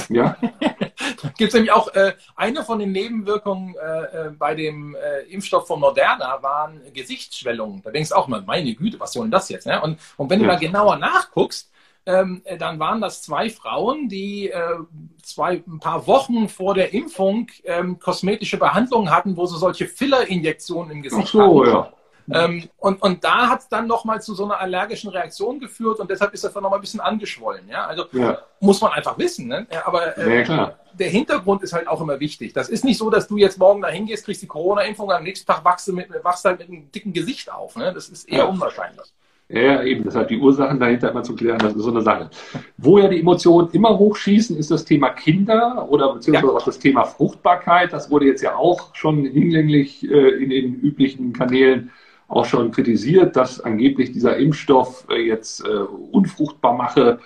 Ja. 0.09 0.37
da 0.59 1.29
gibt 1.37 1.49
es 1.49 1.53
nämlich 1.53 1.71
auch 1.71 1.93
äh, 1.93 2.13
eine 2.35 2.63
von 2.63 2.79
den 2.79 2.91
Nebenwirkungen 2.91 3.75
äh, 3.75 4.27
äh, 4.27 4.29
bei 4.31 4.55
dem 4.55 4.95
äh, 4.95 5.21
Impfstoff 5.31 5.67
von 5.67 5.79
Moderna 5.79 6.41
waren 6.41 6.81
Gesichtsschwellungen. 6.93 7.81
Da 7.81 7.91
denkst 7.91 8.09
du 8.09 8.15
auch 8.15 8.27
mal, 8.27 8.41
meine 8.41 8.73
Güte, 8.73 8.99
was 8.99 9.13
soll 9.13 9.25
denn 9.25 9.31
das 9.31 9.49
jetzt? 9.49 9.67
Ne? 9.67 9.81
Und, 9.81 9.99
und 10.17 10.29
wenn 10.29 10.39
ja. 10.39 10.47
du 10.47 10.53
mal 10.53 10.59
genauer 10.59 10.97
nachguckst, 10.97 11.71
ähm, 12.05 12.41
äh, 12.43 12.57
dann 12.57 12.79
waren 12.79 12.99
das 12.99 13.21
zwei 13.21 13.49
Frauen, 13.49 14.09
die 14.09 14.49
äh, 14.49 14.77
zwei, 15.21 15.63
ein 15.65 15.79
paar 15.79 16.05
Wochen 16.05 16.49
vor 16.49 16.73
der 16.73 16.93
Impfung 16.93 17.47
ähm, 17.63 17.97
kosmetische 17.99 18.57
Behandlungen 18.57 19.09
hatten, 19.09 19.37
wo 19.37 19.45
sie 19.45 19.57
solche 19.57 19.87
Fillerinjektionen 19.87 20.91
im 20.91 21.01
Gesicht 21.01 21.29
Ach 21.29 21.31
so, 21.31 21.61
hatten. 21.61 21.71
Ja. 21.71 21.93
Ähm, 22.31 22.69
und, 22.77 23.01
und 23.01 23.23
da 23.23 23.49
hat 23.49 23.61
es 23.61 23.69
dann 23.69 23.87
nochmal 23.87 24.21
zu 24.21 24.33
so 24.33 24.45
einer 24.45 24.59
allergischen 24.59 25.09
Reaktion 25.09 25.59
geführt 25.59 25.99
und 25.99 26.09
deshalb 26.09 26.33
ist 26.33 26.43
das 26.43 26.53
dann 26.53 26.63
nochmal 26.63 26.79
ein 26.79 26.81
bisschen 26.81 26.99
angeschwollen. 26.99 27.67
Ja? 27.67 27.85
Also 27.85 28.05
ja. 28.11 28.39
muss 28.59 28.81
man 28.81 28.91
einfach 28.91 29.17
wissen. 29.17 29.47
Ne? 29.47 29.67
Aber 29.85 30.17
äh, 30.17 30.45
ja, 30.47 30.75
der 30.93 31.09
Hintergrund 31.09 31.63
ist 31.63 31.73
halt 31.73 31.87
auch 31.87 32.01
immer 32.01 32.19
wichtig. 32.19 32.53
Das 32.53 32.69
ist 32.69 32.85
nicht 32.85 32.97
so, 32.97 33.09
dass 33.09 33.27
du 33.27 33.37
jetzt 33.37 33.57
morgen 33.59 33.81
da 33.81 33.89
hingehst, 33.89 34.25
kriegst 34.25 34.41
die 34.41 34.47
Corona-Impfung, 34.47 35.11
am 35.11 35.23
nächsten 35.23 35.47
Tag 35.47 35.65
wachst 35.65 35.87
du 35.87 35.93
mit, 35.93 36.07
wachst 36.23 36.45
halt 36.45 36.59
mit 36.59 36.69
einem 36.69 36.91
dicken 36.91 37.13
Gesicht 37.13 37.51
auf. 37.51 37.75
Ne? 37.75 37.93
Das 37.93 38.09
ist 38.09 38.29
eher 38.29 38.47
unwahrscheinlich. 38.47 39.13
Ja, 39.49 39.83
eben. 39.83 40.03
Deshalb 40.03 40.29
die 40.29 40.39
Ursachen 40.39 40.79
dahinter 40.79 41.11
immer 41.11 41.21
zu 41.21 41.35
klären, 41.35 41.59
das 41.59 41.75
ist 41.75 41.83
so 41.83 41.91
eine 41.91 42.01
Sache. 42.01 42.29
Wo 42.77 42.97
ja 42.97 43.07
die 43.07 43.19
Emotionen 43.19 43.69
immer 43.71 43.97
hochschießen, 43.99 44.57
ist 44.57 44.71
das 44.71 44.85
Thema 44.85 45.09
Kinder 45.09 45.87
oder 45.89 46.13
beziehungsweise 46.13 46.53
ja. 46.53 46.57
auch 46.57 46.65
das 46.65 46.79
Thema 46.79 47.03
Fruchtbarkeit. 47.03 47.93
Das 47.93 48.09
wurde 48.09 48.25
jetzt 48.25 48.41
ja 48.41 48.55
auch 48.55 48.95
schon 48.95 49.25
hinlänglich 49.25 50.09
äh, 50.09 50.43
in 50.43 50.49
den 50.49 50.75
üblichen 50.75 51.33
Kanälen 51.33 51.91
auch 52.33 52.45
schon 52.45 52.71
kritisiert, 52.71 53.35
dass 53.35 53.61
angeblich 53.61 54.11
dieser 54.11 54.37
Impfstoff 54.37 55.05
äh, 55.09 55.21
jetzt 55.27 55.65
äh, 55.65 55.69
unfruchtbar 55.69 56.73
mache. 56.73 57.19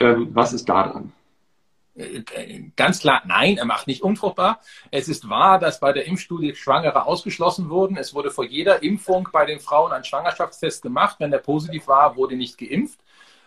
Ähm, 0.00 0.28
was 0.32 0.52
ist 0.52 0.68
da 0.68 0.88
dran? 0.88 1.12
Ganz 2.76 3.00
klar, 3.00 3.22
nein, 3.26 3.56
er 3.56 3.64
macht 3.64 3.88
nicht 3.88 4.02
unfruchtbar. 4.02 4.60
Es 4.92 5.08
ist 5.08 5.28
wahr, 5.28 5.58
dass 5.58 5.80
bei 5.80 5.92
der 5.92 6.06
Impfstudie 6.06 6.54
Schwangere 6.54 7.06
ausgeschlossen 7.06 7.70
wurden. 7.70 7.96
Es 7.96 8.14
wurde 8.14 8.30
vor 8.30 8.44
jeder 8.44 8.84
Impfung 8.84 9.28
bei 9.32 9.44
den 9.46 9.58
Frauen 9.58 9.90
ein 9.90 10.04
Schwangerschaftstest 10.04 10.82
gemacht. 10.82 11.16
Wenn 11.18 11.32
der 11.32 11.38
positiv 11.38 11.88
war, 11.88 12.14
wurde 12.14 12.36
nicht 12.36 12.56
geimpft. 12.56 13.00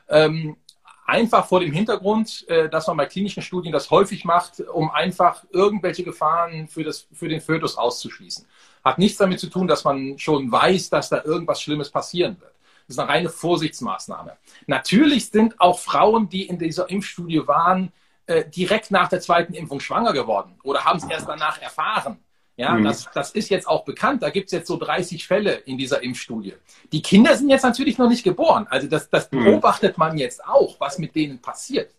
Ähm, 0.10 0.58
einfach 1.06 1.46
vor 1.48 1.62
dem 1.62 1.72
Hintergrund, 1.72 2.46
äh, 2.50 2.68
dass 2.68 2.88
man 2.88 2.98
bei 2.98 3.06
klinischen 3.06 3.42
Studien 3.42 3.72
das 3.72 3.90
häufig 3.90 4.26
macht, 4.26 4.60
um 4.60 4.92
einfach 4.92 5.46
irgendwelche 5.52 6.04
Gefahren 6.04 6.68
für, 6.68 6.84
das, 6.84 7.08
für 7.14 7.30
den 7.30 7.40
Fötus 7.40 7.78
auszuschließen. 7.78 8.46
Hat 8.84 8.98
nichts 8.98 9.18
damit 9.18 9.40
zu 9.40 9.48
tun, 9.48 9.68
dass 9.68 9.84
man 9.84 10.18
schon 10.18 10.52
weiß, 10.52 10.90
dass 10.90 11.10
da 11.10 11.24
irgendwas 11.24 11.62
Schlimmes 11.62 11.90
passieren 11.90 12.38
wird. 12.40 12.52
Das 12.88 12.96
ist 12.96 13.00
eine 13.00 13.10
reine 13.10 13.30
Vorsichtsmaßnahme. 13.30 14.38
Natürlich 14.68 15.30
sind 15.30 15.60
auch 15.60 15.80
Frauen, 15.80 16.30
die 16.30 16.48
in 16.48 16.58
dieser 16.58 16.90
Impfstudie 16.90 17.48
waren, 17.48 17.92
äh, 18.26 18.46
direkt 18.50 18.92
nach 18.92 19.10
der 19.10 19.22
zweiten 19.22 19.54
Impfung 19.54 19.80
schwanger 19.80 20.14
geworden 20.14 20.60
oder 20.64 20.84
haben 20.84 20.98
es 20.98 21.06
erst 21.06 21.28
danach 21.28 21.62
erfahren. 21.62 22.20
Ja, 22.58 22.74
mhm. 22.74 22.84
das, 22.84 23.10
das 23.14 23.32
ist 23.32 23.50
jetzt 23.50 23.68
auch 23.68 23.86
bekannt. 23.86 24.24
Da 24.24 24.30
gibt 24.30 24.48
es 24.48 24.52
jetzt 24.52 24.68
so 24.68 24.78
30 24.78 25.26
Fälle 25.26 25.54
in 25.54 25.78
dieser 25.78 26.04
Impfstudie. 26.04 26.54
Die 26.92 27.02
Kinder 27.02 27.36
sind 27.36 27.50
jetzt 27.50 27.64
natürlich 27.64 27.98
noch 27.98 28.10
nicht 28.10 28.24
geboren. 28.24 28.68
Also 28.70 28.88
das, 28.88 29.10
das 29.10 29.32
mhm. 29.32 29.46
beobachtet 29.46 29.98
man 29.98 30.18
jetzt 30.18 30.46
auch, 30.46 30.80
was 30.80 30.98
mit 31.00 31.16
denen 31.16 31.40
passiert. 31.40 31.92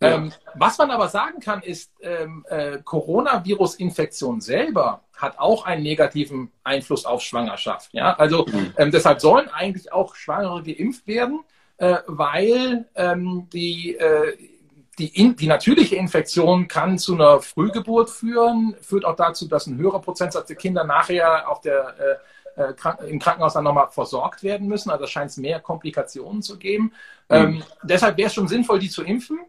Ja. 0.00 0.16
Ähm, 0.16 0.32
was 0.54 0.78
man 0.78 0.90
aber 0.90 1.08
sagen 1.08 1.40
kann, 1.40 1.62
ist, 1.62 1.92
ähm, 2.00 2.44
äh, 2.48 2.78
Coronavirus-Infektion 2.82 4.40
selber 4.40 5.02
hat 5.16 5.38
auch 5.38 5.64
einen 5.64 5.82
negativen 5.82 6.50
Einfluss 6.64 7.04
auf 7.04 7.22
Schwangerschaft. 7.22 7.90
Ja? 7.92 8.14
Also 8.14 8.46
mhm. 8.46 8.72
ähm, 8.76 8.90
deshalb 8.90 9.20
sollen 9.20 9.48
eigentlich 9.48 9.92
auch 9.92 10.14
Schwangere 10.14 10.62
geimpft 10.62 11.06
werden, 11.06 11.44
äh, 11.78 11.98
weil 12.06 12.86
ähm, 12.94 13.48
die, 13.52 13.96
äh, 13.96 14.36
die, 14.98 15.08
in, 15.08 15.36
die 15.36 15.46
natürliche 15.46 15.96
Infektion 15.96 16.68
kann 16.68 16.98
zu 16.98 17.14
einer 17.14 17.40
Frühgeburt 17.40 18.10
führen, 18.10 18.76
führt 18.80 19.04
auch 19.04 19.16
dazu, 19.16 19.48
dass 19.48 19.66
ein 19.66 19.78
höherer 19.78 20.00
Prozentsatz 20.00 20.46
der 20.48 20.56
Kinder 20.56 20.84
nachher 20.84 21.48
auf 21.48 21.60
der 21.60 21.94
äh, 21.98 22.14
äh 22.56 22.74
im 23.08 23.18
Krankenhaus 23.18 23.54
dann 23.54 23.64
nochmal 23.64 23.88
versorgt 23.90 24.44
werden 24.44 24.68
müssen. 24.68 24.90
Also 24.90 25.06
scheint 25.08 25.30
es 25.30 25.36
mehr 25.36 25.58
Komplikationen 25.58 26.42
zu 26.42 26.56
geben. 26.56 26.92
Mhm. 27.28 27.36
Ähm, 27.36 27.62
deshalb 27.82 28.16
wäre 28.16 28.28
es 28.28 28.34
schon 28.34 28.46
sinnvoll, 28.46 28.78
die 28.78 28.90
zu 28.90 29.02
impfen. 29.02 29.40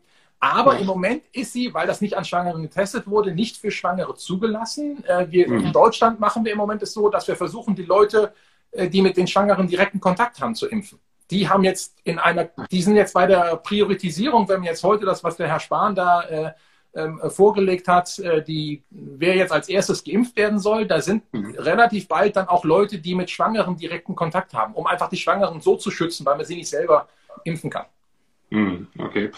Aber 0.46 0.78
im 0.78 0.86
Moment 0.86 1.24
ist 1.34 1.54
sie, 1.54 1.74
weil 1.74 1.88
das 1.88 2.02
nicht 2.02 2.16
an 2.16 2.24
Schwangeren 2.24 2.62
getestet 2.62 3.08
wurde, 3.08 3.34
nicht 3.34 3.58
für 3.58 3.72
Schwangere 3.72 4.14
zugelassen. 4.14 5.04
Äh, 5.06 5.26
wir, 5.32 5.50
mhm. 5.50 5.66
In 5.66 5.74
Deutschland 5.74 6.20
machen 6.20 6.46
wir 6.46 6.52
im 6.52 6.58
Moment 6.60 6.84
es 6.84 6.94
so, 6.94 7.10
dass 7.10 7.28
wir 7.28 7.36
versuchen, 7.36 7.74
die 7.76 7.84
Leute, 7.84 8.32
äh, 8.70 8.88
die 8.88 9.02
mit 9.02 9.18
den 9.18 9.26
Schwangeren 9.26 9.68
direkten 9.68 10.00
Kontakt 10.00 10.40
haben, 10.40 10.54
zu 10.54 10.68
impfen. 10.68 11.00
Die 11.32 11.50
haben 11.50 11.64
jetzt 11.64 11.98
in 12.04 12.20
einer, 12.20 12.50
die 12.70 12.84
sind 12.84 12.96
jetzt 12.96 13.16
bei 13.16 13.26
der 13.26 13.56
Priorisierung, 13.56 14.48
wenn 14.48 14.62
wir 14.62 14.70
jetzt 14.70 14.84
heute 14.84 15.06
das, 15.06 15.24
was 15.24 15.36
der 15.36 15.48
Herr 15.48 15.60
Spahn 15.60 15.96
da 15.96 16.22
äh, 16.22 16.52
ähm, 16.94 17.20
vorgelegt 17.30 17.88
hat, 17.88 18.20
äh, 18.20 18.44
die, 18.44 18.84
wer 18.92 19.36
jetzt 19.36 19.52
als 19.52 19.68
erstes 19.68 20.04
geimpft 20.04 20.38
werden 20.38 20.60
soll, 20.60 20.86
da 20.86 21.02
sind 21.02 21.24
mhm. 21.34 21.56
relativ 21.58 22.08
bald 22.08 22.36
dann 22.36 22.48
auch 22.48 22.64
Leute, 22.64 23.00
die 23.00 23.16
mit 23.16 23.32
Schwangeren 23.32 23.78
direkten 23.78 24.16
Kontakt 24.16 24.54
haben, 24.54 24.76
um 24.76 24.86
einfach 24.86 25.10
die 25.10 25.18
Schwangeren 25.18 25.60
so 25.60 25.76
zu 25.76 25.90
schützen, 25.90 26.24
weil 26.24 26.38
man 26.38 26.46
sie 26.46 26.56
nicht 26.56 26.70
selber 26.70 27.08
impfen 27.44 27.72
kann. 27.72 27.88
Mhm, 28.52 28.88
okay. 29.00 29.32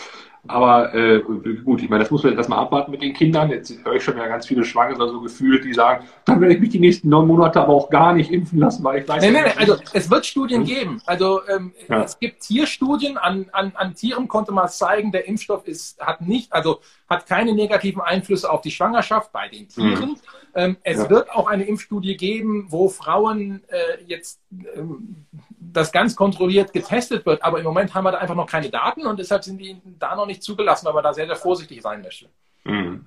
Aber 0.48 0.94
äh, 0.94 1.22
gut, 1.22 1.82
ich 1.82 1.90
meine, 1.90 2.04
das 2.04 2.12
muss 2.12 2.24
man 2.24 2.32
jetzt 2.32 2.38
erstmal 2.38 2.60
abwarten 2.60 2.92
mit 2.92 3.02
den 3.02 3.14
Kindern. 3.14 3.50
Jetzt 3.50 3.74
höre 3.84 3.96
ich 3.96 4.04
schon 4.04 4.18
ja 4.18 4.28
ganz 4.28 4.48
viele 4.48 4.64
Schwangere 4.64 5.10
so 5.10 5.22
gefühlt, 5.22 5.66
die 5.66 5.74
sagen, 5.74 6.06
dann 6.26 6.42
werde 6.42 6.56
ich 6.56 6.60
mich 6.60 6.70
die 6.70 6.80
nächsten 6.80 7.10
neun 7.10 7.28
Monate 7.28 7.62
aber 7.62 7.74
auch 7.74 7.90
gar 7.90 8.14
nicht 8.14 8.32
impfen 8.32 8.60
lassen, 8.60 8.84
weil 8.84 9.02
ich 9.02 9.08
weiß 9.08 9.24
nee, 9.24 9.32
nee, 9.32 9.42
nee, 9.42 9.54
also 9.58 9.78
es 9.94 10.10
wird 10.10 10.26
Studien 10.26 10.62
hm? 10.62 10.68
geben. 10.68 11.02
Also 11.06 11.42
ähm, 11.48 11.74
ja. 11.88 12.04
es 12.04 12.20
gibt 12.20 12.42
Tierstudien, 12.42 13.18
an, 13.18 13.48
an, 13.52 13.72
an 13.76 13.96
Tieren 13.96 14.28
konnte 14.28 14.52
man 14.52 14.68
zeigen, 14.70 15.12
der 15.12 15.28
Impfstoff 15.28 15.68
ist, 15.68 16.00
hat 16.00 16.22
nicht, 16.22 16.54
also 16.54 16.80
hat 17.10 17.26
keine 17.26 17.54
negativen 17.54 18.02
Einflüsse 18.02 18.50
auf 18.52 18.62
die 18.62 18.72
Schwangerschaft 18.72 19.32
bei 19.32 19.48
den 19.48 19.68
Tieren. 19.68 20.10
Hm. 20.10 20.18
Ähm, 20.56 20.78
es 20.84 20.98
ja. 20.98 21.10
wird 21.10 21.30
auch 21.32 21.48
eine 21.48 21.66
Impfstudie 21.66 22.18
geben, 22.18 22.66
wo 22.70 22.90
Frauen 22.90 23.64
äh, 23.68 24.04
jetzt 24.06 24.42
ähm, 24.76 25.28
das 25.74 25.92
ganz 25.92 26.16
kontrolliert 26.16 26.74
getestet 26.74 27.26
wird. 27.26 27.44
Aber 27.44 27.60
im 27.60 27.66
Moment 27.66 27.94
haben 27.94 28.04
wir 28.04 28.12
da 28.12 28.18
einfach 28.20 28.36
noch 28.36 28.48
keine 28.50 28.70
Daten 28.70 29.06
und 29.06 29.20
deshalb 29.20 29.44
sind 29.44 29.60
die 29.60 29.78
da 30.00 30.16
noch 30.16 30.26
nicht 30.26 30.44
zugelassen, 30.44 30.86
weil 30.86 30.94
man 30.94 31.04
da 31.04 31.14
sehr, 31.14 31.26
sehr 31.26 31.36
vorsichtig 31.36 31.82
sein 31.82 32.02
möchte. 32.02 32.28
Mhm. 32.64 33.06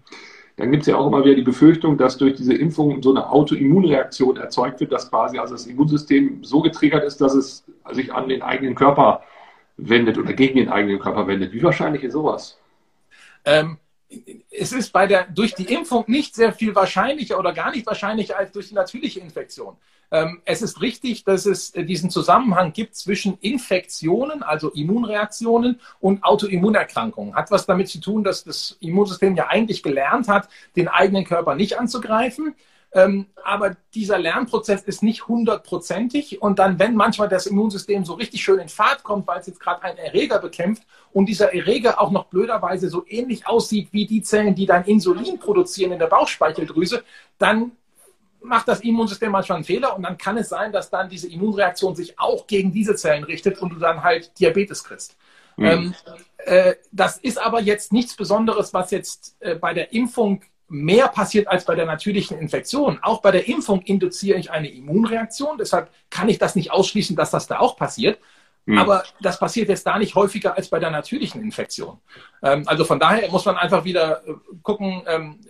Dann 0.57 0.71
gibt 0.71 0.83
es 0.83 0.89
ja 0.89 0.97
auch 0.97 1.07
immer 1.07 1.25
wieder 1.25 1.37
die 1.37 1.43
Befürchtung, 1.43 1.97
dass 1.97 2.19
durch 2.19 2.35
diese 2.35 2.53
Impfung 2.53 3.03
so 3.03 3.11
eine 3.11 3.31
Autoimmunreaktion 3.31 4.37
erzeugt 4.37 4.81
wird, 4.81 4.93
dass 4.93 5.09
quasi 5.09 5.39
also 5.39 5.55
das 5.55 5.67
Immunsystem 5.67 6.45
so 6.45 6.61
getriggert 6.61 7.05
ist, 7.05 7.21
dass 7.21 7.35
es 7.35 7.65
sich 7.93 8.13
an 8.13 8.29
den 8.29 8.43
eigenen 8.43 8.75
Körper 8.75 9.23
wendet 9.79 10.19
oder 10.19 10.35
gegen 10.35 10.57
den 10.57 10.69
eigenen 10.69 10.99
Körper 10.99 11.27
wendet. 11.27 11.53
Wie 11.53 11.63
wahrscheinlich 11.63 12.03
ist 12.03 12.13
sowas? 12.13 12.59
Ähm, 13.45 13.79
es 14.51 14.73
ist 14.73 14.93
bei 14.93 15.07
der, 15.07 15.25
durch 15.25 15.55
die 15.55 15.73
Impfung 15.73 16.05
nicht 16.07 16.35
sehr 16.35 16.53
viel 16.53 16.75
wahrscheinlicher 16.75 17.39
oder 17.39 17.53
gar 17.53 17.71
nicht 17.71 17.87
wahrscheinlicher 17.87 18.37
als 18.37 18.53
durch 18.53 18.69
die 18.69 18.75
natürliche 18.75 19.21
Infektion. 19.21 19.77
Ähm, 20.13 20.41
es 20.45 20.61
ist 20.61 20.81
richtig, 20.81 21.25
dass 21.25 21.47
es 21.47 21.71
äh, 21.71 21.85
diesen 21.85 22.11
Zusammenhang 22.11 22.73
gibt 22.73 22.97
zwischen 22.97 23.39
Infektionen, 23.41 24.43
also 24.43 24.71
Immunreaktionen 24.71 25.81
und 26.01 26.25
Autoimmunerkrankungen. 26.25 27.35
Hat 27.35 27.51
was 27.53 27.67
damit 27.67 27.89
zu 27.89 28.01
tun, 28.01 28.25
dass 28.25 28.43
das 28.43 28.77
Immunsystem 28.81 29.37
ja 29.37 29.47
eigentlich 29.47 29.83
gelernt 29.85 30.27
hat, 30.27 30.49
den 30.75 30.89
eigenen 30.89 31.25
Körper 31.25 31.55
nicht 31.55 31.79
anzugreifen. 31.79 32.55
Ähm, 32.93 33.27
aber 33.45 33.77
dieser 33.95 34.19
Lernprozess 34.19 34.83
ist 34.83 35.03
nicht 35.03 35.29
hundertprozentig. 35.29 36.43
Und 36.43 36.59
dann, 36.59 36.79
wenn 36.79 36.95
manchmal 36.95 37.29
das 37.29 37.47
Immunsystem 37.47 38.05
so 38.05 38.15
richtig 38.15 38.43
schön 38.43 38.59
in 38.59 38.69
Fahrt 38.69 39.05
kommt, 39.05 39.27
weil 39.29 39.41
es 39.41 39.47
jetzt 39.47 39.61
gerade 39.61 39.83
einen 39.83 39.99
Erreger 39.99 40.41
bekämpft 40.41 40.83
und 41.13 41.27
dieser 41.27 41.55
Erreger 41.55 42.01
auch 42.01 42.11
noch 42.11 42.27
blöderweise 42.27 42.89
so 42.89 43.05
ähnlich 43.07 43.47
aussieht 43.47 43.89
wie 43.93 44.07
die 44.07 44.23
Zellen, 44.23 44.55
die 44.55 44.67
dann 44.67 44.85
Insulin 44.85 45.39
produzieren 45.39 45.93
in 45.93 45.99
der 46.01 46.09
Bauchspeicheldrüse, 46.09 47.05
dann 47.39 47.73
macht 48.43 48.69
das 48.69 48.81
Immunsystem 48.81 49.31
manchmal 49.31 49.57
einen 49.57 49.65
Fehler 49.65 49.95
und 49.97 50.03
dann 50.03 50.19
kann 50.19 50.37
es 50.39 50.49
sein, 50.49 50.73
dass 50.73 50.91
dann 50.91 51.09
diese 51.09 51.29
Immunreaktion 51.29 51.95
sich 51.95 52.19
auch 52.19 52.47
gegen 52.47 52.73
diese 52.73 52.97
Zellen 52.97 53.25
richtet 53.25 53.61
und 53.61 53.71
du 53.71 53.79
dann 53.79 54.03
halt 54.03 54.39
Diabetes 54.41 54.83
kriegst. 54.83 55.17
Mhm. 55.57 55.67
Ähm, 55.67 55.95
äh, 56.39 56.75
das 56.91 57.19
ist 57.19 57.39
aber 57.39 57.61
jetzt 57.61 57.93
nichts 57.93 58.17
Besonderes, 58.17 58.73
was 58.73 58.91
jetzt 58.91 59.37
äh, 59.41 59.55
bei 59.55 59.75
der 59.75 59.93
Impfung 59.93 60.43
mehr 60.71 61.09
passiert 61.09 61.49
als 61.49 61.65
bei 61.65 61.75
der 61.75 61.85
natürlichen 61.85 62.39
Infektion. 62.39 63.01
Auch 63.03 63.21
bei 63.21 63.33
der 63.33 63.49
Impfung 63.49 63.83
induziere 63.83 64.39
ich 64.39 64.51
eine 64.51 64.71
Immunreaktion. 64.71 65.59
Deshalb 65.59 65.91
kann 66.11 66.29
ich 66.29 66.39
das 66.39 66.55
nicht 66.55 66.71
ausschließen, 66.71 67.17
dass 67.17 67.31
das 67.31 67.49
da 67.49 67.59
auch 67.59 67.77
passiert. 67.77 68.19
Mhm. 68.67 68.79
Aber 68.79 69.03
das 69.21 69.39
passiert 69.39 69.69
jetzt 69.69 69.87
da 69.87 69.99
nicht 69.99 70.15
häufiger 70.15 70.57
als 70.57 70.69
bei 70.69 70.79
der 70.79 70.91
natürlichen 70.91 71.43
Infektion. 71.43 71.99
Ähm, 72.43 72.63
also 72.67 72.85
von 72.85 73.01
daher 73.01 73.31
muss 73.31 73.45
man 73.45 73.57
einfach 73.57 73.85
wieder 73.85 74.27
äh, 74.27 74.35
gucken, 74.63 75.03
ähm, 75.07 75.41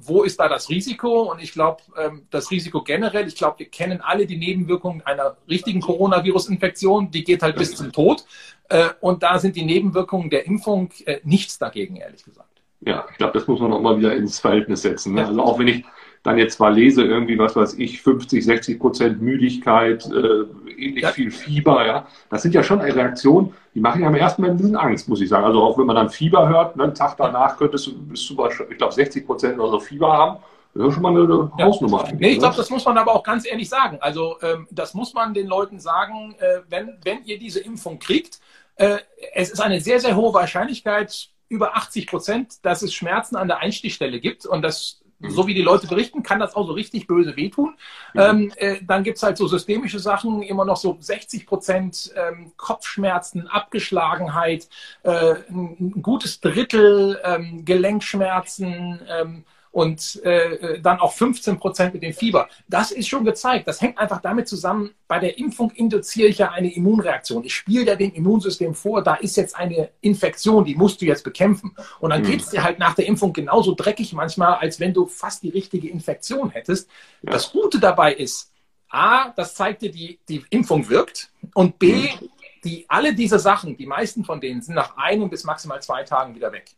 wo 0.00 0.22
ist 0.22 0.38
da 0.38 0.48
das 0.48 0.68
Risiko? 0.68 1.22
Und 1.22 1.42
ich 1.42 1.52
glaube, 1.52 1.82
ähm, 1.96 2.26
das 2.30 2.50
Risiko 2.50 2.82
generell, 2.82 3.26
ich 3.26 3.34
glaube, 3.34 3.58
wir 3.58 3.68
kennen 3.68 4.00
alle 4.00 4.26
die 4.26 4.36
Nebenwirkungen 4.36 5.02
einer 5.02 5.36
richtigen 5.48 5.80
Coronavirus-Infektion, 5.80 7.10
die 7.10 7.24
geht 7.24 7.42
halt 7.42 7.56
bis 7.56 7.74
zum 7.74 7.92
Tod. 7.92 8.24
Äh, 8.68 8.90
und 9.00 9.24
da 9.24 9.40
sind 9.40 9.56
die 9.56 9.64
Nebenwirkungen 9.64 10.30
der 10.30 10.46
Impfung 10.46 10.90
äh, 11.04 11.18
nichts 11.24 11.58
dagegen, 11.58 11.96
ehrlich 11.96 12.24
gesagt. 12.24 12.57
Ja, 12.80 13.06
ich 13.10 13.16
glaube, 13.16 13.32
das 13.38 13.46
muss 13.48 13.60
man 13.60 13.72
auch 13.72 13.80
mal 13.80 13.98
wieder 13.98 14.14
ins 14.14 14.38
Verhältnis 14.38 14.82
setzen. 14.82 15.14
Ne? 15.14 15.26
Also 15.26 15.42
auch 15.42 15.58
wenn 15.58 15.68
ich 15.68 15.84
dann 16.22 16.38
jetzt 16.38 16.56
zwar 16.56 16.70
lese, 16.70 17.02
irgendwie, 17.02 17.38
was 17.38 17.56
weiß 17.56 17.74
ich, 17.74 18.02
50, 18.02 18.44
60 18.44 18.78
Prozent 18.78 19.22
Müdigkeit, 19.22 20.04
äh, 20.06 20.44
ähnlich 20.76 21.02
ja. 21.02 21.10
viel 21.10 21.30
Fieber, 21.30 21.86
ja. 21.86 22.06
Das 22.30 22.42
sind 22.42 22.54
ja 22.54 22.62
schon 22.62 22.80
Reaktionen, 22.80 23.54
die 23.74 23.80
machen 23.80 24.02
ja 24.02 24.08
am 24.08 24.14
ersten 24.14 24.42
Mal 24.42 24.50
ein 24.50 24.56
bisschen 24.56 24.76
Angst, 24.76 25.08
muss 25.08 25.20
ich 25.20 25.28
sagen. 25.28 25.44
Also 25.44 25.62
auch 25.62 25.78
wenn 25.78 25.86
man 25.86 25.96
dann 25.96 26.10
Fieber 26.10 26.48
hört, 26.48 26.76
ne, 26.76 26.84
einen 26.84 26.94
Tag 26.94 27.16
danach 27.16 27.56
könntest 27.56 27.86
du 27.86 27.98
bis 27.98 28.26
zu, 28.26 28.36
ich 28.70 28.78
glaube, 28.78 28.92
60 28.92 29.26
Prozent 29.26 29.58
oder 29.58 29.70
so 29.70 29.80
Fieber 29.80 30.12
haben. 30.12 30.38
Das 30.74 30.88
ist 30.88 30.94
schon 30.94 31.02
mal 31.02 31.16
eine 31.16 31.50
ja. 31.58 31.64
Hausnummer. 31.64 32.08
Nee, 32.18 32.32
ich 32.32 32.38
glaube, 32.38 32.56
das 32.56 32.70
muss 32.70 32.84
man 32.84 32.98
aber 32.98 33.14
auch 33.14 33.22
ganz 33.22 33.46
ehrlich 33.46 33.68
sagen. 33.68 33.98
Also 34.00 34.36
ähm, 34.42 34.68
das 34.70 34.94
muss 34.94 35.14
man 35.14 35.34
den 35.34 35.46
Leuten 35.46 35.80
sagen, 35.80 36.36
äh, 36.38 36.60
wenn, 36.68 36.98
wenn 37.02 37.24
ihr 37.24 37.38
diese 37.38 37.60
Impfung 37.60 37.98
kriegt, 37.98 38.38
äh, 38.76 38.98
es 39.34 39.50
ist 39.50 39.60
eine 39.60 39.80
sehr, 39.80 39.98
sehr 39.98 40.14
hohe 40.14 40.32
Wahrscheinlichkeit, 40.32 41.30
über 41.48 41.76
80 41.76 42.06
Prozent, 42.06 42.64
dass 42.64 42.82
es 42.82 42.92
Schmerzen 42.94 43.36
an 43.36 43.48
der 43.48 43.58
Einstichstelle 43.58 44.20
gibt. 44.20 44.46
Und 44.46 44.62
das 44.62 45.00
Mhm. 45.20 45.30
so 45.30 45.46
wie 45.46 45.54
die 45.54 45.62
Leute 45.62 45.86
berichten, 45.86 46.22
kann 46.22 46.38
das 46.38 46.54
auch 46.54 46.66
so 46.66 46.72
richtig 46.72 47.06
böse 47.06 47.36
wehtun. 47.36 47.76
Mhm. 48.14 48.20
Ähm, 48.20 48.52
äh, 48.56 48.76
dann 48.82 49.02
gibt's 49.02 49.22
halt 49.22 49.36
so 49.36 49.46
systemische 49.46 49.98
Sachen, 49.98 50.42
immer 50.42 50.64
noch 50.64 50.76
so 50.76 50.96
60 50.98 51.46
Prozent 51.46 52.12
ähm, 52.16 52.52
Kopfschmerzen, 52.56 53.48
Abgeschlagenheit, 53.48 54.68
äh, 55.02 55.34
ein, 55.48 55.76
ein, 55.80 56.02
gutes 56.02 56.40
Drittel 56.40 57.20
ähm, 57.24 57.64
Gelenkschmerzen, 57.64 59.00
ähm, 59.08 59.44
und 59.78 60.20
äh, 60.24 60.80
dann 60.80 60.98
auch 60.98 61.12
15 61.12 61.56
Prozent 61.56 61.94
mit 61.94 62.02
dem 62.02 62.12
Fieber. 62.12 62.48
Das 62.66 62.90
ist 62.90 63.06
schon 63.06 63.24
gezeigt. 63.24 63.68
Das 63.68 63.80
hängt 63.80 63.96
einfach 63.96 64.20
damit 64.20 64.48
zusammen, 64.48 64.90
bei 65.06 65.20
der 65.20 65.38
Impfung 65.38 65.70
induziere 65.70 66.26
ich 66.26 66.38
ja 66.38 66.50
eine 66.50 66.74
Immunreaktion. 66.74 67.44
Ich 67.44 67.54
spiele 67.54 67.84
ja 67.84 67.94
dem 67.94 68.12
Immunsystem 68.12 68.74
vor, 68.74 69.04
da 69.04 69.14
ist 69.14 69.36
jetzt 69.36 69.54
eine 69.54 69.90
Infektion, 70.00 70.64
die 70.64 70.74
musst 70.74 71.00
du 71.00 71.04
jetzt 71.06 71.22
bekämpfen. 71.22 71.76
Und 72.00 72.10
dann 72.10 72.22
mhm. 72.22 72.26
geht 72.26 72.40
es 72.40 72.50
dir 72.50 72.64
halt 72.64 72.80
nach 72.80 72.94
der 72.94 73.06
Impfung 73.06 73.32
genauso 73.32 73.72
dreckig 73.72 74.12
manchmal, 74.14 74.54
als 74.54 74.80
wenn 74.80 74.92
du 74.92 75.06
fast 75.06 75.44
die 75.44 75.50
richtige 75.50 75.88
Infektion 75.88 76.50
hättest. 76.50 76.90
Ja. 77.22 77.30
Das 77.30 77.52
Gute 77.52 77.78
dabei 77.78 78.12
ist, 78.14 78.50
A, 78.88 79.30
das 79.36 79.54
zeigt 79.54 79.82
dir, 79.82 79.92
die, 79.92 80.18
die 80.28 80.44
Impfung 80.50 80.88
wirkt. 80.88 81.30
Und 81.54 81.78
B, 81.78 81.92
mhm. 81.92 82.30
die, 82.64 82.84
alle 82.88 83.14
diese 83.14 83.38
Sachen, 83.38 83.76
die 83.76 83.86
meisten 83.86 84.24
von 84.24 84.40
denen 84.40 84.60
sind 84.60 84.74
nach 84.74 84.96
einem 84.96 85.30
bis 85.30 85.44
maximal 85.44 85.80
zwei 85.80 86.02
Tagen 86.02 86.34
wieder 86.34 86.50
weg. 86.50 86.72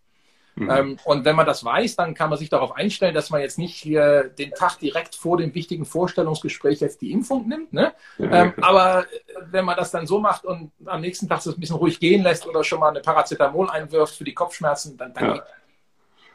Mhm. 0.57 0.71
Ähm, 0.71 0.97
und 1.05 1.25
wenn 1.25 1.37
man 1.37 1.47
das 1.47 1.65
weiß, 1.65 1.97
dann 1.97 2.15
kann 2.15 2.31
man 2.31 2.39
sich 2.39 2.49
darauf 2.49 2.77
einstellen, 2.77 3.15
dass 3.15 3.31
man 3.31 3.41
jetzt 3.41 3.59
nicht 3.59 3.77
hier 3.77 4.25
den 4.25 4.51
Tag 4.53 4.79
direkt 4.79 5.15
vor 5.15 5.37
dem 5.37 5.55
wichtigen 5.55 5.85
Vorstellungsgespräch 5.85 6.81
jetzt 6.81 7.01
die 7.01 7.13
Impfung 7.13 7.49
nimmt. 7.49 7.73
Ne? 7.73 7.93
Ja, 8.19 8.45
ähm, 8.45 8.53
aber 8.61 9.05
wenn 9.51 9.65
man 9.65 9.77
das 9.77 9.91
dann 9.91 10.07
so 10.07 10.19
macht 10.19 10.45
und 10.45 10.73
am 10.85 11.01
nächsten 11.01 11.29
Tag 11.29 11.39
es 11.39 11.47
ein 11.47 11.61
bisschen 11.61 11.77
ruhig 11.77 12.01
gehen 12.01 12.23
lässt 12.23 12.47
oder 12.47 12.65
schon 12.65 12.81
mal 12.81 12.91
eine 12.91 13.01
Paracetamol 13.01 13.71
einwirft 13.71 14.17
für 14.17 14.25
die 14.25 14.35
Kopfschmerzen, 14.35 14.97
dann, 14.97 15.15
dann 15.15 15.25
ja. 15.25 15.33
geht 15.35 15.43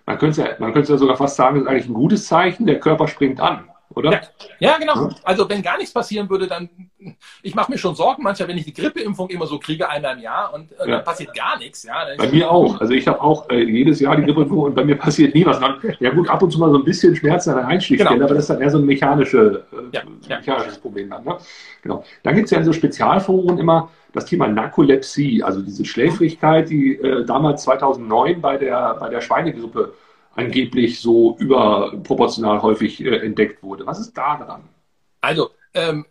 man 0.07 0.19
könnte, 0.19 0.41
ja, 0.41 0.49
man 0.59 0.71
könnte 0.71 0.93
ja 0.93 0.99
sogar 0.99 1.17
fast 1.17 1.35
sagen, 1.35 1.55
das 1.55 1.63
ist 1.63 1.69
eigentlich 1.69 1.87
ein 1.87 1.95
gutes 1.95 2.27
Zeichen, 2.27 2.67
der 2.67 2.79
Körper 2.79 3.07
springt 3.07 3.39
an 3.39 3.69
oder? 3.95 4.11
Ja, 4.11 4.21
ja 4.59 4.77
genau. 4.77 5.09
Also 5.23 5.49
wenn 5.49 5.61
gar 5.61 5.77
nichts 5.77 5.93
passieren 5.93 6.29
würde, 6.29 6.47
dann, 6.47 6.69
ich 7.41 7.55
mache 7.55 7.71
mir 7.71 7.77
schon 7.77 7.95
Sorgen 7.95 8.23
manchmal, 8.23 8.49
wenn 8.49 8.57
ich 8.57 8.65
die 8.65 8.73
Grippeimpfung 8.73 9.29
immer 9.29 9.47
so 9.47 9.59
kriege, 9.59 9.89
einmal 9.89 10.15
im 10.15 10.21
Jahr 10.21 10.53
und 10.53 10.71
äh, 10.71 10.75
ja. 10.79 10.85
dann 10.87 11.03
passiert 11.03 11.35
gar 11.35 11.57
nichts. 11.57 11.83
Ja, 11.83 12.05
bei 12.17 12.29
mir 12.29 12.49
auch. 12.49 12.79
Also 12.79 12.93
ich 12.93 13.07
habe 13.07 13.21
auch 13.21 13.49
äh, 13.49 13.63
jedes 13.63 13.99
Jahr 13.99 14.15
die 14.15 14.23
Grippeimpfung 14.23 14.59
und 14.59 14.75
bei 14.75 14.83
mir 14.83 14.95
passiert 14.95 15.33
nie 15.33 15.45
was. 15.45 15.59
Dann, 15.59 15.75
ja 15.99 16.11
gut, 16.11 16.29
ab 16.29 16.41
und 16.41 16.51
zu 16.51 16.59
mal 16.59 16.71
so 16.71 16.77
ein 16.77 16.83
bisschen 16.83 17.15
Schmerzen 17.15 17.51
an 17.51 17.57
der 17.57 17.67
Einstichstelle, 17.67 18.15
genau. 18.15 18.25
aber 18.25 18.35
das 18.35 18.43
ist 18.43 18.49
dann 18.49 18.61
eher 18.61 18.69
so 18.69 18.77
ein 18.77 18.85
mechanische, 18.85 19.65
äh, 19.71 19.95
ja, 19.95 20.03
mechanisches 20.27 20.77
Problem 20.77 21.09
dann. 21.09 21.23
Ne? 21.23 21.37
Genau. 21.81 22.03
Dann 22.23 22.35
gibt 22.35 22.45
es 22.45 22.51
ja 22.51 22.59
in 22.59 22.65
so 22.65 22.73
Spezialforen 22.73 23.57
immer 23.57 23.89
das 24.15 24.25
Thema 24.25 24.47
Narkolepsie, 24.47 25.43
also 25.43 25.61
diese 25.61 25.85
Schläfrigkeit, 25.85 26.69
die 26.69 26.95
äh, 26.95 27.25
damals 27.25 27.63
2009 27.63 28.41
bei 28.41 28.57
der, 28.57 28.95
bei 28.99 29.09
der 29.09 29.21
Schweinegrippe 29.21 29.93
angeblich 30.35 30.99
so 30.99 31.35
überproportional 31.39 32.61
häufig 32.61 33.03
äh, 33.03 33.17
entdeckt 33.17 33.63
wurde. 33.63 33.85
Was 33.85 33.99
ist 33.99 34.13
da 34.13 34.37
dran? 34.37 34.63
Also, 35.21 35.49
ähm, 35.73 36.05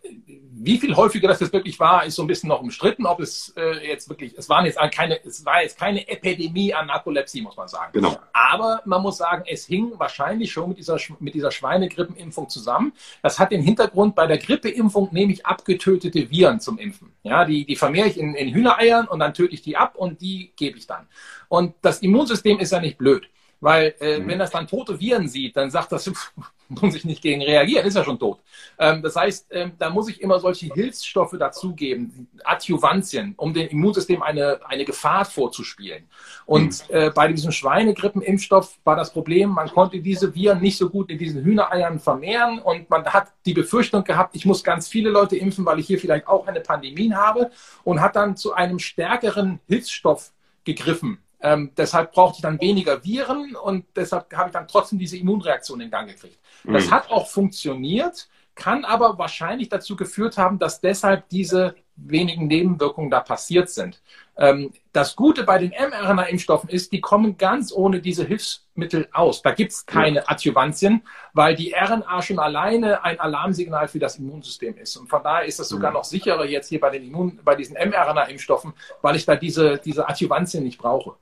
wie 0.57 0.77
viel 0.77 0.95
häufiger 0.95 1.27
das 1.27 1.39
jetzt 1.39 1.53
wirklich 1.53 1.79
war, 1.79 2.05
ist 2.05 2.15
so 2.15 2.23
ein 2.23 2.27
bisschen 2.27 2.49
noch 2.49 2.61
umstritten, 2.61 3.05
ob 3.05 3.19
es 3.19 3.53
äh, 3.57 3.87
jetzt 3.87 4.09
wirklich, 4.09 4.33
es 4.37 4.47
waren 4.47 4.65
jetzt 4.65 4.79
keine, 4.91 5.23
es 5.25 5.45
war 5.45 5.61
jetzt 5.61 5.77
keine 5.77 6.07
Epidemie 6.07 6.73
an 6.73 6.87
Narkolepsie, 6.87 7.41
muss 7.41 7.57
man 7.57 7.67
sagen. 7.67 7.91
Genau. 7.93 8.17
Aber 8.31 8.81
man 8.85 9.01
muss 9.01 9.17
sagen, 9.17 9.43
es 9.47 9.65
hing 9.65 9.91
wahrscheinlich 9.97 10.51
schon 10.51 10.69
mit 10.69 10.77
dieser, 10.77 10.97
mit 11.19 11.33
dieser 11.33 11.51
Schweinegrippenimpfung 11.51 12.47
zusammen. 12.49 12.93
Das 13.21 13.37
hat 13.37 13.51
den 13.51 13.61
Hintergrund, 13.61 14.15
bei 14.15 14.27
der 14.27 14.37
Grippeimpfung 14.37 15.09
nehme 15.11 15.33
ich 15.33 15.45
abgetötete 15.45 16.29
Viren 16.29 16.59
zum 16.59 16.77
Impfen. 16.77 17.11
Ja, 17.23 17.43
die, 17.43 17.65
die 17.65 17.75
vermehre 17.75 18.07
ich 18.07 18.17
in, 18.17 18.33
in 18.33 18.53
Hühnereiern 18.53 19.07
und 19.07 19.19
dann 19.19 19.33
töte 19.33 19.53
ich 19.53 19.61
die 19.61 19.75
ab 19.75 19.95
und 19.95 20.21
die 20.21 20.53
gebe 20.55 20.77
ich 20.77 20.87
dann. 20.87 21.07
Und 21.49 21.73
das 21.81 21.99
Immunsystem 21.99 22.59
ist 22.59 22.71
ja 22.71 22.79
nicht 22.79 22.97
blöd. 22.97 23.27
Weil 23.65 23.95
äh, 23.99 24.19
mhm. 24.19 24.27
wenn 24.27 24.37
das 24.37 24.51
dann 24.51 24.67
tote 24.67 24.99
Viren 24.99 25.27
sieht, 25.27 25.57
dann 25.57 25.71
sagt 25.71 25.91
das, 25.91 26.11
muss 26.69 26.93
ich 26.93 27.03
nicht 27.03 27.23
gegen 27.23 27.41
reagieren, 27.41 27.83
ist 27.87 27.95
ja 27.95 28.03
schon 28.03 28.19
tot. 28.19 28.37
Ähm, 28.77 29.01
das 29.01 29.15
heißt, 29.15 29.47
ähm, 29.49 29.71
da 29.79 29.89
muss 29.89 30.07
ich 30.07 30.21
immer 30.21 30.39
solche 30.39 30.71
Hilfsstoffe 30.71 31.35
dazugeben, 31.39 32.27
Adjuvantien, 32.43 33.33
um 33.37 33.55
dem 33.55 33.67
Immunsystem 33.69 34.21
eine, 34.21 34.59
eine 34.67 34.85
Gefahr 34.85 35.25
vorzuspielen. 35.25 36.03
Und 36.45 36.87
mhm. 36.89 36.95
äh, 36.95 37.09
bei 37.09 37.27
diesem 37.27 37.51
Schweinegrippenimpfstoff 37.51 38.77
war 38.83 38.95
das 38.95 39.11
Problem, 39.11 39.49
man 39.49 39.69
konnte 39.69 39.99
diese 39.99 40.35
Viren 40.35 40.61
nicht 40.61 40.77
so 40.77 40.87
gut 40.87 41.09
in 41.09 41.17
diesen 41.17 41.43
Hühnereiern 41.43 41.99
vermehren 41.99 42.59
und 42.59 42.87
man 42.91 43.03
hat 43.05 43.33
die 43.47 43.55
Befürchtung 43.55 44.03
gehabt, 44.03 44.35
ich 44.35 44.45
muss 44.45 44.63
ganz 44.63 44.87
viele 44.87 45.09
Leute 45.09 45.37
impfen, 45.37 45.65
weil 45.65 45.79
ich 45.79 45.87
hier 45.87 45.97
vielleicht 45.97 46.27
auch 46.27 46.45
eine 46.45 46.59
Pandemie 46.59 47.11
habe 47.15 47.49
und 47.83 47.99
hat 47.99 48.15
dann 48.15 48.37
zu 48.37 48.53
einem 48.53 48.77
stärkeren 48.77 49.59
Hilfsstoff 49.67 50.33
gegriffen 50.65 51.17
ähm, 51.45 51.71
deshalb 51.77 52.11
brauchte 52.11 52.37
ich 52.37 52.41
dann 52.41 52.59
weniger 52.59 53.03
Viren 53.03 53.55
und 53.55 53.85
deshalb 53.95 54.33
habe 54.35 54.49
ich 54.49 54.53
dann 54.53 54.67
trotzdem 54.67 54.97
diese 54.97 55.15
Immunreaktion 55.15 55.79
in 55.79 55.91
Gang 55.91 56.09
gekriegt. 56.09 56.39
Das 56.63 56.87
mhm. 56.87 56.91
hat 56.91 57.11
auch 57.11 57.27
funktioniert, 57.27 58.27
kann 58.55 58.83
aber 58.83 59.19
wahrscheinlich 59.19 59.69
dazu 59.69 59.95
geführt 59.95 60.39
haben, 60.39 60.57
dass 60.57 60.81
deshalb 60.81 61.29
diese 61.29 61.75
wenigen 61.97 62.47
Nebenwirkungen 62.47 63.11
da 63.11 63.19
passiert 63.19 63.69
sind. 63.69 64.01
Ähm, 64.37 64.73
das 64.91 65.15
Gute 65.15 65.43
bei 65.43 65.59
den 65.59 65.69
mRNA-Impfstoffen 65.69 66.67
ist, 66.67 66.91
die 66.91 66.99
kommen 66.99 67.37
ganz 67.37 67.71
ohne 67.71 68.01
diese 68.01 68.25
Hilfsmittel 68.25 69.07
aus. 69.13 69.43
Da 69.43 69.51
gibt 69.51 69.71
es 69.71 69.85
keine 69.85 70.21
ja. 70.21 70.23
Adjuvantien, 70.25 71.03
weil 71.33 71.55
die 71.55 71.73
RNA 71.73 72.23
schon 72.23 72.39
alleine 72.39 73.03
ein 73.03 73.19
Alarmsignal 73.19 73.87
für 73.87 73.99
das 73.99 74.17
Immunsystem 74.17 74.75
ist. 74.77 74.97
Und 74.97 75.09
von 75.09 75.21
daher 75.21 75.45
ist 75.45 75.59
es 75.59 75.69
sogar 75.69 75.91
noch 75.91 76.05
sicherer 76.05 76.45
jetzt 76.45 76.69
hier 76.69 76.79
bei, 76.79 76.89
den 76.89 77.03
Immun 77.03 77.39
bei 77.45 77.55
diesen 77.55 77.77
mRNA-Impfstoffen, 77.77 78.73
weil 79.03 79.15
ich 79.15 79.25
da 79.25 79.35
diese, 79.35 79.77
diese 79.77 80.09
Adjuvantien 80.09 80.63
nicht 80.63 80.79
brauche. 80.79 81.15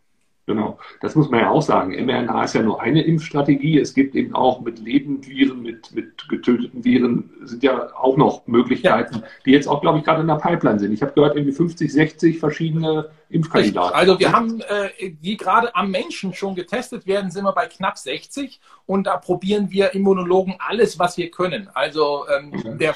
Genau, 0.46 0.78
das 1.00 1.16
muss 1.16 1.30
man 1.30 1.40
ja 1.40 1.50
auch 1.52 1.62
sagen. 1.62 1.92
mRNA 2.06 2.44
ist 2.44 2.54
ja 2.54 2.62
nur 2.62 2.82
eine 2.82 3.02
Impfstrategie. 3.02 3.80
Es 3.80 3.94
gibt 3.94 4.14
eben 4.14 4.36
auch 4.36 4.60
mit 4.60 4.78
Lebendviren, 4.78 5.62
mit, 5.62 5.96
mit 5.96 6.28
getöteten 6.28 6.84
Viren, 6.84 7.30
sind 7.44 7.64
ja 7.64 7.96
auch 7.96 8.18
noch 8.18 8.46
Möglichkeiten, 8.46 9.20
ja. 9.20 9.24
die 9.46 9.52
jetzt 9.52 9.68
auch, 9.68 9.80
glaube 9.80 10.00
ich, 10.00 10.04
gerade 10.04 10.20
in 10.20 10.28
der 10.28 10.36
Pipeline 10.36 10.80
sind. 10.80 10.92
Ich 10.92 11.02
habe 11.02 11.14
gehört, 11.14 11.38
irgendwie 11.38 11.56
50, 11.56 11.92
60 11.92 12.40
verschiedene 12.40 13.10
Impfkandidaten. 13.34 13.96
Also 13.96 14.20
wir 14.20 14.32
haben, 14.32 14.62
äh, 14.62 15.12
die 15.22 15.38
gerade 15.38 15.76
am 15.76 15.90
Menschen 15.90 16.34
schon 16.34 16.54
getestet 16.56 17.08
werden, 17.08 17.32
sind 17.32 17.44
wir 17.44 17.54
bei 17.54 17.68
knapp 17.68 17.98
60 17.98 18.60
und 18.86 19.08
da 19.08 19.18
probieren 19.18 19.72
wir 19.72 19.94
Immunologen 19.94 20.56
alles, 20.60 21.00
was 21.00 21.18
wir 21.18 21.32
können. 21.32 21.70
Also 21.74 22.26
ähm, 22.30 22.54
okay. 22.54 22.78
der, 22.78 22.96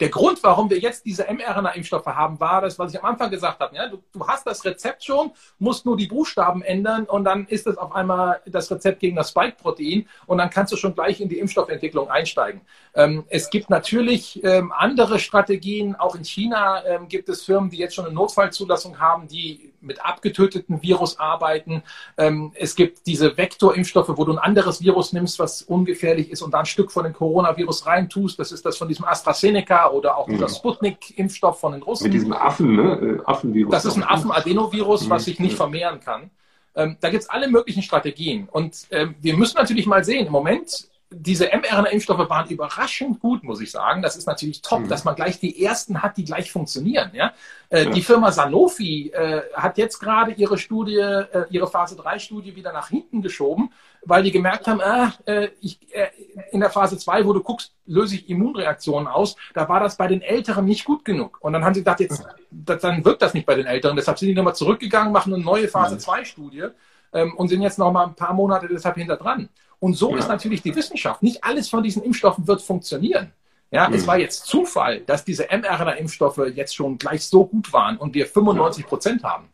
der 0.00 0.08
Grund, 0.10 0.42
warum 0.42 0.68
wir 0.68 0.78
jetzt 0.78 1.06
diese 1.06 1.24
mRNA-Impfstoffe 1.24 2.06
haben, 2.06 2.38
war 2.40 2.60
das, 2.60 2.78
was 2.78 2.92
ich 2.92 3.00
am 3.00 3.06
Anfang 3.06 3.30
gesagt 3.30 3.60
habe. 3.60 3.74
Ja? 3.74 3.88
Du, 3.88 4.02
du, 4.12 4.26
hast 4.26 4.46
das 4.46 4.64
Rezept 4.64 5.04
schon, 5.04 5.32
musst 5.58 5.86
nur 5.86 5.96
die 5.96 6.06
Buchstaben 6.08 6.62
ändern 6.62 7.04
und 7.04 7.24
dann 7.24 7.46
ist 7.46 7.66
es 7.66 7.78
auf 7.78 7.94
einmal 7.94 8.40
das 8.46 8.70
Rezept 8.70 9.00
gegen 9.00 9.16
das 9.16 9.30
Spike-Protein 9.30 10.06
und 10.26 10.38
dann 10.38 10.50
kannst 10.50 10.72
du 10.72 10.76
schon 10.76 10.94
gleich 10.94 11.20
in 11.20 11.28
die 11.28 11.38
Impfstoffentwicklung 11.38 12.10
einsteigen. 12.10 12.60
Ähm, 12.94 13.24
es 13.28 13.48
gibt 13.48 13.70
natürlich 13.70 14.42
ähm, 14.44 14.72
andere 14.76 15.18
Strategien. 15.18 15.94
Auch 15.94 16.14
in 16.14 16.24
China 16.24 16.84
ähm, 16.84 17.08
gibt 17.08 17.28
es 17.28 17.44
Firmen, 17.44 17.70
die 17.70 17.78
jetzt 17.78 17.94
schon 17.94 18.04
eine 18.04 18.14
Notfallzulassung 18.14 18.98
haben, 18.98 19.26
die 19.28 19.53
mit 19.80 20.04
abgetöteten 20.04 20.82
Virus 20.82 21.18
arbeiten. 21.18 21.82
Ähm, 22.16 22.52
es 22.54 22.74
gibt 22.74 23.06
diese 23.06 23.36
Vektorimpfstoffe, 23.36 24.10
wo 24.16 24.24
du 24.24 24.32
ein 24.32 24.38
anderes 24.38 24.80
Virus 24.82 25.12
nimmst, 25.12 25.38
was 25.38 25.62
ungefährlich 25.62 26.30
ist 26.30 26.42
und 26.42 26.52
da 26.52 26.60
ein 26.60 26.66
Stück 26.66 26.90
von 26.90 27.04
dem 27.04 27.12
Coronavirus 27.12 27.86
reintust. 27.86 28.38
Das 28.38 28.52
ist 28.52 28.64
das 28.64 28.76
von 28.76 28.88
diesem 28.88 29.04
AstraZeneca 29.04 29.90
oder 29.90 30.16
auch 30.16 30.26
dieser 30.28 30.48
mhm. 30.48 30.54
Sputnik-Impfstoff 30.54 31.60
von 31.60 31.72
den 31.72 31.82
Russen. 31.82 32.04
Mit 32.04 32.14
diesem 32.14 32.32
Affen, 32.32 32.76
ne? 32.76 33.18
Äh, 33.20 33.24
Affenvirus. 33.24 33.72
Das 33.72 33.84
ist 33.84 33.96
ein 33.96 34.04
Affen-Adenovirus, 34.04 35.10
was 35.10 35.22
mhm. 35.22 35.24
sich 35.24 35.40
nicht 35.40 35.56
vermehren 35.56 36.00
kann. 36.00 36.30
Ähm, 36.76 36.96
da 37.00 37.10
gibt 37.10 37.22
es 37.22 37.30
alle 37.30 37.48
möglichen 37.48 37.82
Strategien. 37.82 38.48
Und 38.50 38.86
ähm, 38.90 39.14
wir 39.20 39.36
müssen 39.36 39.56
natürlich 39.56 39.86
mal 39.86 40.04
sehen, 40.04 40.26
im 40.26 40.32
Moment 40.32 40.88
diese 41.16 41.46
mRNA-Impfstoffe 41.46 42.28
waren 42.28 42.48
überraschend 42.48 43.20
gut, 43.20 43.42
muss 43.42 43.60
ich 43.60 43.70
sagen. 43.70 44.02
Das 44.02 44.16
ist 44.16 44.26
natürlich 44.26 44.62
top, 44.62 44.80
mhm. 44.80 44.88
dass 44.88 45.04
man 45.04 45.14
gleich 45.14 45.38
die 45.38 45.64
ersten 45.64 46.02
hat, 46.02 46.16
die 46.16 46.24
gleich 46.24 46.50
funktionieren. 46.50 47.10
Ja? 47.14 47.32
Äh, 47.70 47.84
ja. 47.84 47.90
Die 47.90 48.02
Firma 48.02 48.32
Sanofi 48.32 49.10
äh, 49.10 49.42
hat 49.54 49.78
jetzt 49.78 49.98
gerade 49.98 50.32
ihre 50.32 50.58
Studie, 50.58 50.96
äh, 50.98 51.46
ihre 51.50 51.66
Phase 51.66 51.96
3 51.96 52.18
Studie 52.18 52.56
wieder 52.56 52.72
nach 52.72 52.88
hinten 52.88 53.22
geschoben, 53.22 53.70
weil 54.02 54.22
die 54.22 54.30
gemerkt 54.30 54.66
haben, 54.66 54.80
ah, 54.80 55.12
äh, 55.26 55.48
ich, 55.60 55.78
äh, 55.94 56.08
in 56.50 56.60
der 56.60 56.70
Phase 56.70 56.98
2, 56.98 57.24
wo 57.24 57.32
du 57.32 57.42
guckst, 57.42 57.72
löse 57.86 58.16
ich 58.16 58.28
Immunreaktionen 58.28 59.08
aus, 59.08 59.36
da 59.54 59.68
war 59.68 59.80
das 59.80 59.96
bei 59.96 60.08
den 60.08 60.22
Älteren 60.22 60.64
nicht 60.64 60.84
gut 60.84 61.04
genug. 61.04 61.38
Und 61.40 61.52
dann 61.52 61.64
haben 61.64 61.74
sie 61.74 61.80
gedacht, 61.80 62.00
jetzt, 62.00 62.24
dann 62.50 63.04
wirkt 63.04 63.22
das 63.22 63.34
nicht 63.34 63.46
bei 63.46 63.54
den 63.54 63.66
Älteren. 63.66 63.96
Deshalb 63.96 64.18
sind 64.18 64.28
die 64.28 64.34
nochmal 64.34 64.54
zurückgegangen, 64.54 65.12
machen 65.12 65.34
eine 65.34 65.42
neue 65.42 65.68
Phase 65.68 65.98
2 65.98 66.22
mhm. 66.36 66.70
Ähm, 67.12 67.32
und 67.36 67.46
sind 67.46 67.62
jetzt 67.62 67.78
noch 67.78 67.92
mal 67.92 68.06
ein 68.06 68.16
paar 68.16 68.34
Monate 68.34 68.66
deshalb 68.66 68.96
hinter 68.96 69.16
dran. 69.16 69.48
Und 69.84 69.92
so 69.92 70.12
ja. 70.12 70.16
ist 70.16 70.28
natürlich 70.28 70.62
die 70.62 70.74
Wissenschaft. 70.74 71.22
Nicht 71.22 71.44
alles 71.44 71.68
von 71.68 71.82
diesen 71.82 72.02
Impfstoffen 72.02 72.46
wird 72.46 72.62
funktionieren. 72.62 73.34
Ja, 73.70 73.86
mhm. 73.86 73.96
es 73.96 74.06
war 74.06 74.18
jetzt 74.18 74.46
Zufall, 74.46 75.00
dass 75.00 75.26
diese 75.26 75.48
mRNA-Impfstoffe 75.50 76.40
jetzt 76.54 76.74
schon 76.74 76.96
gleich 76.96 77.26
so 77.26 77.44
gut 77.44 77.70
waren 77.70 77.98
und 77.98 78.14
wir 78.14 78.24
95 78.26 78.86
Prozent 78.86 79.24
haben. 79.24 79.50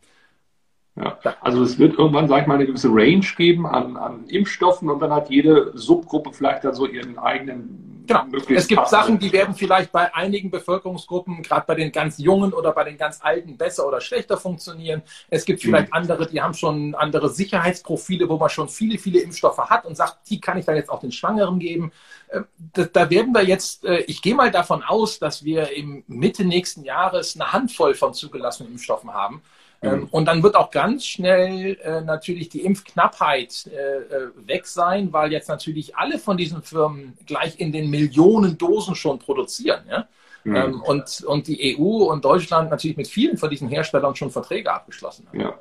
Ja, 1.01 1.35
also 1.41 1.63
es 1.63 1.79
wird 1.79 1.97
irgendwann, 1.97 2.27
sag 2.27 2.41
ich 2.41 2.47
mal, 2.47 2.55
eine 2.55 2.65
gewisse 2.65 2.89
Range 2.89 3.25
geben 3.37 3.65
an, 3.65 3.97
an 3.97 4.25
Impfstoffen 4.27 4.89
und 4.89 4.99
dann 4.99 5.11
hat 5.11 5.29
jede 5.29 5.71
Subgruppe 5.73 6.31
vielleicht 6.33 6.63
dann 6.63 6.73
so 6.73 6.85
ihren 6.85 7.17
eigenen 7.17 7.91
Genau. 8.07 8.25
Es 8.49 8.67
gibt 8.67 8.87
Sachen, 8.89 9.19
die 9.19 9.31
werden 9.31 9.55
vielleicht 9.55 9.91
bei 9.91 10.13
einigen 10.13 10.51
Bevölkerungsgruppen, 10.51 11.43
gerade 11.43 11.65
bei 11.67 11.75
den 11.75 11.91
ganz 11.91 12.17
Jungen 12.17 12.53
oder 12.53 12.71
bei 12.71 12.83
den 12.83 12.97
ganz 12.97 13.19
Alten, 13.21 13.57
besser 13.57 13.87
oder 13.87 14.01
schlechter 14.01 14.37
funktionieren. 14.37 15.01
Es 15.29 15.45
gibt 15.45 15.61
vielleicht 15.61 15.89
mhm. 15.89 15.93
andere, 15.93 16.27
die 16.27 16.41
haben 16.41 16.53
schon 16.53 16.95
andere 16.95 17.29
Sicherheitsprofile, 17.29 18.27
wo 18.27 18.37
man 18.37 18.49
schon 18.49 18.69
viele, 18.69 18.97
viele 18.97 19.21
Impfstoffe 19.21 19.59
hat 19.59 19.85
und 19.85 19.95
sagt, 19.95 20.29
die 20.29 20.41
kann 20.41 20.57
ich 20.57 20.65
dann 20.65 20.75
jetzt 20.75 20.89
auch 20.89 20.99
den 20.99 21.11
Schwangeren 21.11 21.59
geben. 21.59 21.91
Ähm, 22.31 22.45
da, 22.73 23.09
werden 23.09 23.33
wir 23.33 23.43
jetzt, 23.43 23.85
äh, 23.85 23.99
ich 24.01 24.21
gehe 24.21 24.35
mal 24.35 24.51
davon 24.51 24.83
aus, 24.83 25.19
dass 25.19 25.43
wir 25.43 25.75
im 25.75 26.03
Mitte 26.07 26.43
nächsten 26.43 26.83
Jahres 26.83 27.35
eine 27.35 27.53
Handvoll 27.53 27.93
von 27.93 28.13
zugelassenen 28.13 28.73
Impfstoffen 28.73 29.13
haben. 29.13 29.41
Ähm, 29.83 30.01
mhm. 30.01 30.07
und 30.11 30.25
dann 30.25 30.43
wird 30.43 30.55
auch 30.55 30.69
ganz 30.69 31.05
schnell 31.05 31.77
äh, 31.83 32.01
natürlich 32.01 32.49
die 32.49 32.61
Impfknappheit 32.61 33.67
äh, 33.67 34.15
äh, 34.15 34.29
weg 34.45 34.67
sein, 34.67 35.11
weil 35.11 35.31
jetzt 35.31 35.49
natürlich 35.49 35.95
alle 35.97 36.19
von 36.19 36.37
diesen 36.37 36.61
Firmen 36.61 37.17
gleich 37.25 37.59
in 37.59 37.71
den 37.71 37.89
Millionen 37.89 38.59
Dosen 38.59 38.93
schon 38.93 39.17
produzieren. 39.17 39.81
Ja? 39.89 40.07
Mhm. 40.43 40.55
Ähm, 40.55 40.81
und, 40.81 41.23
und 41.25 41.47
die 41.47 41.75
EU 41.77 42.11
und 42.11 42.23
Deutschland 42.23 42.69
natürlich 42.69 42.95
mit 42.95 43.07
vielen 43.07 43.37
von 43.37 43.49
diesen 43.49 43.69
Herstellern 43.69 44.15
schon 44.15 44.29
Verträge 44.29 44.71
abgeschlossen 44.71 45.27
haben. 45.27 45.39
Ja. 45.39 45.59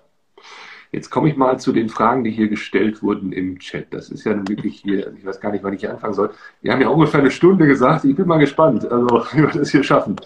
Jetzt 0.93 1.09
komme 1.09 1.31
ich 1.31 1.37
mal 1.37 1.59
zu 1.59 1.73
den 1.73 1.89
Fragen, 1.89 2.25
die 2.25 2.31
hier 2.31 2.49
gestellt 2.49 3.03
wurden 3.03 3.33
im 3.33 3.59
Chat. 3.61 3.95
Das 3.95 4.11
ist 4.11 4.25
ja 4.25 4.37
wirklich 4.49 4.81
hier, 4.81 5.15
ich 5.17 5.25
weiß 5.25 5.41
gar 5.41 5.53
nicht, 5.53 5.63
wann 5.63 5.73
ich 5.73 5.81
hier 5.81 5.93
anfangen 5.93 6.15
soll. 6.15 6.31
Wir 6.63 6.73
haben 6.73 6.81
ja 6.81 6.89
ungefähr 6.89 7.21
eine 7.21 7.31
Stunde 7.31 7.67
gesagt. 7.67 8.05
Ich 8.05 8.17
bin 8.17 8.27
mal 8.27 8.39
gespannt, 8.39 8.85
also 8.91 9.07
wie 9.33 9.43
wir 9.43 9.49
das 9.49 9.71
hier 9.71 9.85
schaffen. 9.85 10.17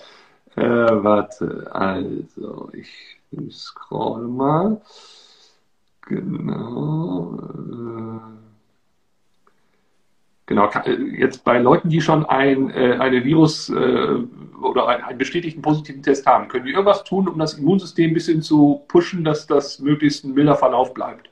Äh, 0.57 0.63
warte, 0.63 1.69
also 1.71 2.71
ich 2.73 3.19
scroll 3.51 4.29
mal. 4.29 4.81
Genau. 6.03 7.39
Äh, 7.39 8.21
genau, 10.47 10.71
jetzt 11.19 11.45
bei 11.45 11.59
Leuten, 11.59 11.89
die 11.89 12.01
schon 12.01 12.27
ein, 12.27 12.71
äh, 12.71 12.97
eine 12.99 13.25
Virus 13.25 13.71
äh, 13.71 14.19
oder 14.63 14.89
einen 14.89 15.19
bestätigten 15.19 15.63
positiven 15.63 16.03
Test 16.03 16.27
haben, 16.27 16.49
können 16.49 16.67
die 16.67 16.73
irgendwas 16.73 17.05
tun, 17.05 17.29
um 17.29 17.39
das 17.39 17.55
Immunsystem 17.55 18.11
ein 18.11 18.15
bisschen 18.15 18.43
zu 18.43 18.83
pushen, 18.89 19.25
dass 19.25 19.47
das 19.47 19.79
möglichst 19.79 20.25
ein 20.25 20.35
milder 20.35 20.57
Verlauf 20.57 20.93
bleibt? 20.95 21.31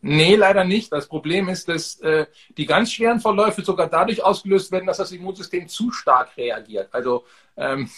Nee, 0.00 0.36
leider 0.36 0.62
nicht. 0.64 0.92
Das 0.92 1.08
Problem 1.08 1.48
ist, 1.48 1.68
dass 1.68 1.98
äh, 2.00 2.26
die 2.56 2.66
ganz 2.66 2.92
schweren 2.92 3.18
Verläufe 3.20 3.62
sogar 3.62 3.88
dadurch 3.88 4.22
ausgelöst 4.22 4.70
werden, 4.70 4.86
dass 4.86 4.98
das 4.98 5.10
Immunsystem 5.10 5.66
zu 5.66 5.90
stark 5.90 6.36
reagiert. 6.36 6.88
Also 6.92 7.24
ähm, 7.56 7.90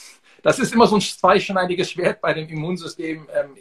das 0.43 0.59
ist 0.59 0.73
immer 0.73 0.87
so 0.87 0.97
ein 0.97 1.01
zweischneidiges 1.01 1.91
Schwert 1.91 2.21
bei 2.21 2.33
dem 2.33 2.49
Immunsystem. 2.49 3.27
Ähm, 3.35 3.57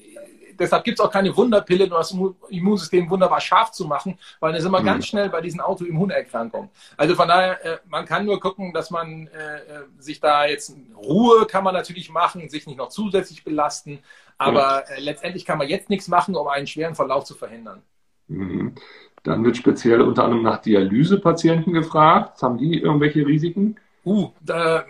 deshalb 0.57 0.83
gibt 0.83 0.99
es 0.99 1.05
auch 1.05 1.11
keine 1.11 1.35
Wunderpille, 1.35 1.85
um 1.85 1.91
das 1.91 2.15
Immunsystem 2.49 3.09
wunderbar 3.09 3.41
scharf 3.41 3.71
zu 3.71 3.85
machen, 3.85 4.17
weil 4.39 4.51
dann 4.53 4.61
sind 4.61 4.71
wir 4.71 4.81
mhm. 4.81 4.85
ganz 4.85 5.07
schnell 5.07 5.29
bei 5.29 5.41
diesen 5.41 5.61
Autoimmunerkrankungen. 5.61 6.69
Also 6.97 7.15
von 7.15 7.27
daher, 7.27 7.65
äh, 7.65 7.77
man 7.87 8.05
kann 8.05 8.25
nur 8.25 8.39
gucken, 8.39 8.73
dass 8.73 8.91
man 8.91 9.27
äh, 9.27 9.57
äh, 9.57 9.61
sich 9.97 10.19
da 10.19 10.45
jetzt 10.45 10.75
Ruhe 10.95 11.45
kann 11.45 11.63
man 11.63 11.73
natürlich 11.73 12.09
machen, 12.09 12.49
sich 12.49 12.67
nicht 12.67 12.77
noch 12.77 12.89
zusätzlich 12.89 13.43
belasten, 13.43 13.99
aber 14.37 14.89
äh, 14.89 14.99
letztendlich 15.01 15.45
kann 15.45 15.57
man 15.57 15.67
jetzt 15.67 15.89
nichts 15.89 16.07
machen, 16.07 16.35
um 16.35 16.47
einen 16.47 16.67
schweren 16.67 16.95
Verlauf 16.95 17.23
zu 17.25 17.35
verhindern. 17.35 17.81
Mhm. 18.27 18.75
Dann 19.23 19.43
wird 19.43 19.57
speziell 19.57 20.01
unter 20.01 20.23
anderem 20.23 20.43
nach 20.43 20.61
Dialysepatienten 20.61 21.73
gefragt. 21.73 22.41
Haben 22.41 22.57
die 22.57 22.79
irgendwelche 22.79 23.25
Risiken? 23.25 23.77
Uh, 24.05 24.31
da, 24.41 24.85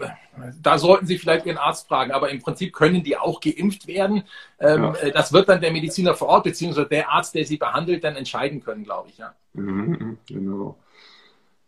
da 0.62 0.78
sollten 0.78 1.07
Sie 1.07 1.18
vielleicht 1.18 1.45
Ihren 1.45 1.57
Arzt 1.57 1.88
fragen, 1.88 2.12
aber 2.12 2.30
im 2.30 2.41
Prinzip 2.41 2.74
können 2.74 3.03
die 3.03 3.18
auch 3.18 3.41
geimpft 3.41 3.88
werden. 3.88 4.24
Ähm, 4.60 4.84
ja. 4.84 4.93
Äh, 4.95 5.12
das 5.12 5.34
wird 5.34 5.49
dann 5.49 5.62
der 5.62 5.72
Mediziner 5.72 6.14
vor 6.14 6.28
Ort 6.28 6.43
beziehungsweise 6.43 6.88
der 6.88 7.10
Arzt, 7.10 7.34
der 7.34 7.45
sie 7.45 7.57
behandelt, 7.57 8.03
dann 8.03 8.16
entscheiden 8.16 8.64
können, 8.64 8.84
glaube 8.84 9.10
ich. 9.10 9.18
Ja. 9.18 9.34
Mhm, 9.53 10.20
genau. 10.28 10.78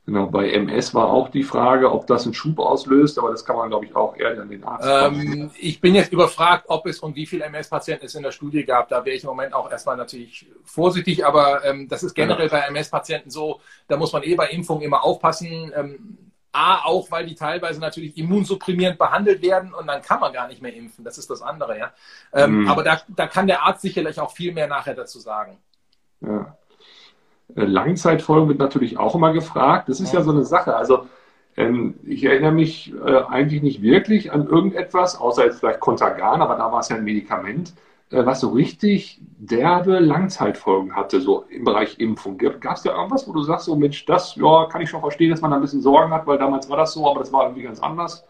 Genau, 0.08 0.26
bei 0.26 0.52
MS 0.52 0.96
war 0.96 1.10
auch 1.10 1.30
die 1.30 1.44
Frage, 1.44 1.92
ob 1.92 2.08
das 2.08 2.26
einen 2.26 2.34
Schub 2.34 2.58
auslöst, 2.60 3.20
aber 3.20 3.30
das 3.30 3.46
kann 3.46 3.56
man, 3.56 3.70
glaube 3.70 3.86
ich, 3.86 3.96
auch 3.96 4.18
eher 4.18 4.42
an 4.42 4.50
den 4.50 4.64
Arzt 4.64 4.88
ähm, 4.90 5.52
Ich 5.60 5.80
bin 5.80 5.94
jetzt 5.94 6.12
überfragt, 6.12 6.66
ob 6.68 6.88
es 6.88 7.00
und 7.00 7.16
wie 7.16 7.28
viele 7.28 7.46
MS-Patienten 7.46 8.08
es 8.08 8.16
in 8.16 8.24
der 8.24 8.32
Studie 8.32 8.66
gab. 8.66 8.90
Da 8.90 9.06
wäre 9.06 9.16
ich 9.16 9.24
im 9.24 9.30
Moment 9.30 9.54
auch 9.54 9.70
erstmal 9.70 9.98
natürlich 9.98 10.48
vorsichtig, 10.64 11.24
aber 11.24 11.64
ähm, 11.66 11.88
das 11.88 12.02
ist 12.02 12.16
generell 12.16 12.48
ja. 12.48 12.52
bei 12.52 12.60
MS-Patienten 12.62 13.30
so, 13.30 13.62
da 13.88 13.96
muss 13.96 14.12
man 14.12 14.24
eh 14.24 14.34
bei 14.34 14.48
Impfungen 14.48 14.82
immer 14.82 15.04
aufpassen. 15.04 15.72
Ähm, 15.76 16.31
A, 16.54 16.84
auch 16.84 17.10
weil 17.12 17.26
die 17.26 17.36
teilweise 17.36 17.80
natürlich 17.80 18.18
immunsupprimierend 18.18 18.98
behandelt 18.98 19.42
werden 19.42 19.74
und 19.74 19.88
dann 19.88 20.02
kann 20.02 20.20
man 20.20 20.34
gar 20.34 20.48
nicht 20.48 20.62
mehr 20.62 20.74
impfen. 20.74 21.06
Das 21.06 21.18
ist 21.18 21.30
das 21.30 21.42
andere, 21.42 21.78
ja. 21.78 21.92
Ähm, 22.34 22.62
mhm. 22.62 22.68
Aber 22.68 22.84
da, 22.84 23.02
da 23.08 23.28
kann 23.28 23.48
der 23.48 23.64
Arzt 23.64 23.82
sicherlich 23.82 24.20
auch 24.20 24.32
viel 24.32 24.54
mehr 24.54 24.68
nachher 24.68 24.94
dazu 24.94 25.20
sagen. 25.20 25.58
Ja. 26.20 26.56
Äh, 27.56 27.64
Langzeitfolgen 27.64 28.50
wird 28.50 28.60
natürlich 28.60 28.98
auch 28.98 29.16
immer 29.16 29.34
gefragt. 29.34 29.90
Das 29.90 30.00
ist 30.00 30.14
ja, 30.14 30.20
ja 30.20 30.26
so 30.26 30.32
eine 30.32 30.44
Sache. 30.44 30.76
Also 30.76 31.08
ähm, 31.58 31.96
ich 32.04 32.24
erinnere 32.24 32.52
mich 32.52 32.94
äh, 32.94 33.24
eigentlich 33.30 33.62
nicht 33.62 33.82
wirklich 33.82 34.32
an 34.32 34.48
irgendetwas, 34.48 35.20
außer 35.20 35.46
jetzt 35.46 35.60
vielleicht 35.60 35.80
Contagan, 35.80 36.42
aber 36.42 36.56
da 36.56 36.72
war 36.72 36.80
es 36.80 36.90
ja 36.90 36.96
ein 36.96 37.04
Medikament 37.04 37.74
was 38.12 38.42
so 38.42 38.50
richtig 38.50 39.20
derbe 39.22 40.00
Langzeitfolgen 40.00 40.96
hatte, 40.96 41.22
so 41.22 41.46
im 41.50 41.64
Bereich 41.64 42.00
Impfung. 42.00 42.38
Gab 42.38 42.76
es 42.76 42.84
da 42.84 42.94
irgendwas, 42.96 43.28
wo 43.28 43.34
du 43.34 43.42
sagst, 43.42 43.66
so 43.66 43.76
Mensch, 43.76 44.06
das 44.06 44.36
ja, 44.36 44.66
kann 44.66 44.82
ich 44.82 44.90
schon 44.90 45.02
verstehen, 45.02 45.32
dass 45.32 45.42
man 45.42 45.52
da 45.52 45.58
ein 45.58 45.62
bisschen 45.62 45.82
Sorgen 45.82 46.12
hat, 46.12 46.28
weil 46.28 46.38
damals 46.38 46.70
war 46.70 46.78
das 46.78 46.94
so, 46.94 47.10
aber 47.10 47.22
das 47.22 47.32
war 47.32 47.44
irgendwie 47.44 47.64
ganz 47.64 47.80
anders? 47.80 48.26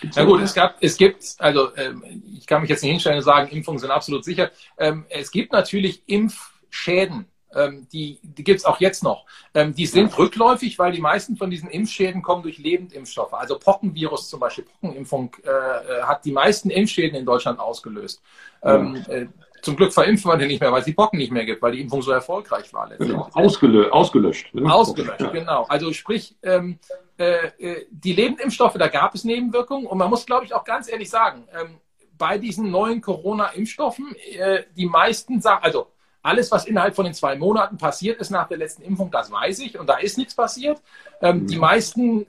Gibt's 0.00 0.16
Na 0.16 0.24
gut, 0.24 0.40
es 0.40 0.54
gab, 0.54 0.76
es 0.80 0.96
gibt, 0.96 1.36
also 1.38 1.74
ähm, 1.76 2.02
ich 2.32 2.46
kann 2.46 2.60
mich 2.60 2.70
jetzt 2.70 2.82
nicht 2.82 2.92
hinstellen 2.92 3.18
und 3.18 3.24
sagen, 3.24 3.48
Impfungen 3.48 3.78
sind 3.78 3.90
absolut 3.90 4.24
sicher. 4.24 4.50
Ähm, 4.78 5.04
es 5.08 5.30
gibt 5.30 5.52
natürlich 5.52 6.02
Impfschäden 6.06 7.26
ähm, 7.54 7.86
die, 7.92 8.18
die 8.22 8.44
gibt 8.44 8.60
es 8.60 8.64
auch 8.64 8.80
jetzt 8.80 9.02
noch. 9.02 9.26
Ähm, 9.54 9.74
die 9.74 9.86
sind 9.86 10.16
rückläufig, 10.16 10.78
weil 10.78 10.92
die 10.92 11.00
meisten 11.00 11.36
von 11.36 11.50
diesen 11.50 11.68
Impfschäden 11.68 12.22
kommen 12.22 12.42
durch 12.42 12.58
Lebendimpfstoffe. 12.58 13.34
Also 13.34 13.58
Pockenvirus 13.58 14.28
zum 14.28 14.40
Beispiel, 14.40 14.64
Pockenimpfung 14.64 15.36
äh, 15.44 15.48
äh 15.48 16.02
hat 16.04 16.24
die 16.24 16.32
meisten 16.32 16.70
Impfschäden 16.70 17.16
in 17.18 17.26
Deutschland 17.26 17.58
ausgelöst. 17.58 18.22
Ähm, 18.62 19.04
äh, 19.08 19.26
zum 19.62 19.76
Glück 19.76 19.92
verimpfen 19.92 20.30
wir 20.30 20.36
den 20.36 20.48
nicht 20.48 20.60
mehr, 20.60 20.72
weil 20.72 20.80
es 20.80 20.86
die 20.86 20.92
Pocken 20.92 21.18
nicht 21.18 21.32
mehr 21.32 21.44
gibt, 21.44 21.62
weil 21.62 21.72
die 21.72 21.80
Impfung 21.80 22.02
so 22.02 22.10
erfolgreich 22.10 22.72
war. 22.74 22.88
Genau. 22.98 23.28
Ausgelö 23.32 23.90
ausgelöscht. 23.90 24.52
Ne? 24.54 24.72
Ausgelöscht, 24.72 25.20
ja. 25.20 25.30
genau. 25.30 25.64
Also 25.68 25.92
sprich, 25.92 26.36
ähm, 26.42 26.78
äh, 27.16 27.46
äh, 27.58 27.86
die 27.90 28.12
Lebendimpfstoffe, 28.12 28.74
da 28.74 28.88
gab 28.88 29.14
es 29.14 29.24
Nebenwirkungen 29.24 29.86
und 29.86 29.98
man 29.98 30.10
muss, 30.10 30.26
glaube 30.26 30.44
ich, 30.44 30.54
auch 30.54 30.64
ganz 30.64 30.90
ehrlich 30.90 31.08
sagen, 31.08 31.46
ähm, 31.52 31.78
bei 32.18 32.38
diesen 32.38 32.70
neuen 32.70 33.00
Corona-Impfstoffen, 33.00 34.14
äh, 34.36 34.64
die 34.76 34.86
meisten 34.86 35.40
sagen, 35.40 35.62
also 35.62 35.86
alles, 36.22 36.50
was 36.50 36.66
innerhalb 36.66 36.94
von 36.94 37.04
den 37.04 37.14
zwei 37.14 37.36
Monaten 37.36 37.78
passiert 37.78 38.20
ist 38.20 38.30
nach 38.30 38.48
der 38.48 38.58
letzten 38.58 38.82
Impfung, 38.82 39.10
das 39.10 39.30
weiß 39.30 39.60
ich 39.60 39.78
und 39.78 39.88
da 39.88 39.98
ist 39.98 40.18
nichts 40.18 40.34
passiert. 40.34 40.80
Ähm, 41.20 41.42
mhm. 41.42 41.46
Die 41.46 41.58
meisten 41.58 42.26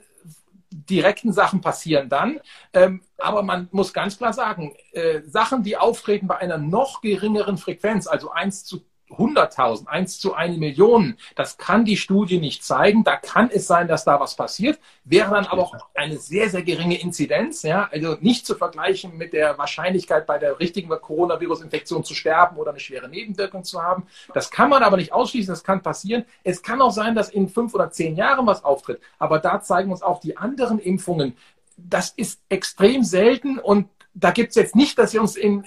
direkten 0.88 1.32
Sachen 1.32 1.60
passieren 1.60 2.08
dann. 2.08 2.40
Ähm, 2.72 3.02
aber 3.18 3.42
man 3.42 3.68
muss 3.72 3.92
ganz 3.92 4.18
klar 4.18 4.32
sagen, 4.32 4.74
äh, 4.92 5.22
Sachen, 5.22 5.62
die 5.62 5.76
auftreten 5.76 6.26
bei 6.26 6.38
einer 6.38 6.58
noch 6.58 7.00
geringeren 7.00 7.58
Frequenz, 7.58 8.06
also 8.06 8.30
1 8.30 8.64
zu 8.64 8.84
100.000, 9.16 9.86
1 9.86 10.18
zu 10.18 10.34
1 10.34 10.58
Million, 10.58 11.16
das 11.34 11.56
kann 11.58 11.84
die 11.84 11.96
Studie 11.96 12.38
nicht 12.38 12.64
zeigen. 12.64 13.04
Da 13.04 13.16
kann 13.16 13.50
es 13.52 13.66
sein, 13.66 13.88
dass 13.88 14.04
da 14.04 14.20
was 14.20 14.36
passiert, 14.36 14.78
wäre 15.04 15.30
dann 15.30 15.46
aber 15.46 15.62
auch 15.62 15.74
eine 15.94 16.16
sehr, 16.18 16.48
sehr 16.50 16.62
geringe 16.62 17.00
Inzidenz, 17.00 17.62
ja, 17.62 17.88
also 17.90 18.16
nicht 18.20 18.46
zu 18.46 18.54
vergleichen 18.54 19.16
mit 19.16 19.32
der 19.32 19.58
Wahrscheinlichkeit 19.58 20.26
bei 20.26 20.38
der 20.38 20.60
richtigen 20.60 20.88
Coronavirus-Infektion 20.88 22.04
zu 22.04 22.14
sterben 22.14 22.56
oder 22.56 22.70
eine 22.70 22.80
schwere 22.80 23.08
Nebenwirkung 23.08 23.64
zu 23.64 23.82
haben. 23.82 24.06
Das 24.32 24.50
kann 24.50 24.70
man 24.70 24.82
aber 24.82 24.96
nicht 24.96 25.12
ausschließen, 25.12 25.52
das 25.52 25.64
kann 25.64 25.82
passieren. 25.82 26.24
Es 26.42 26.62
kann 26.62 26.80
auch 26.80 26.92
sein, 26.92 27.14
dass 27.14 27.28
in 27.28 27.48
fünf 27.48 27.74
oder 27.74 27.90
zehn 27.90 28.16
Jahren 28.16 28.46
was 28.46 28.64
auftritt, 28.64 29.00
aber 29.18 29.38
da 29.38 29.60
zeigen 29.60 29.90
uns 29.90 30.02
auch 30.02 30.20
die 30.20 30.36
anderen 30.36 30.78
Impfungen, 30.78 31.36
das 31.76 32.10
ist 32.10 32.40
extrem 32.48 33.02
selten 33.02 33.58
und 33.58 33.88
da 34.14 34.30
gibt 34.30 34.50
es 34.50 34.54
jetzt 34.54 34.76
nicht, 34.76 34.96
dass 34.98 35.12
wir 35.12 35.20
uns 35.20 35.36
in, 35.36 35.64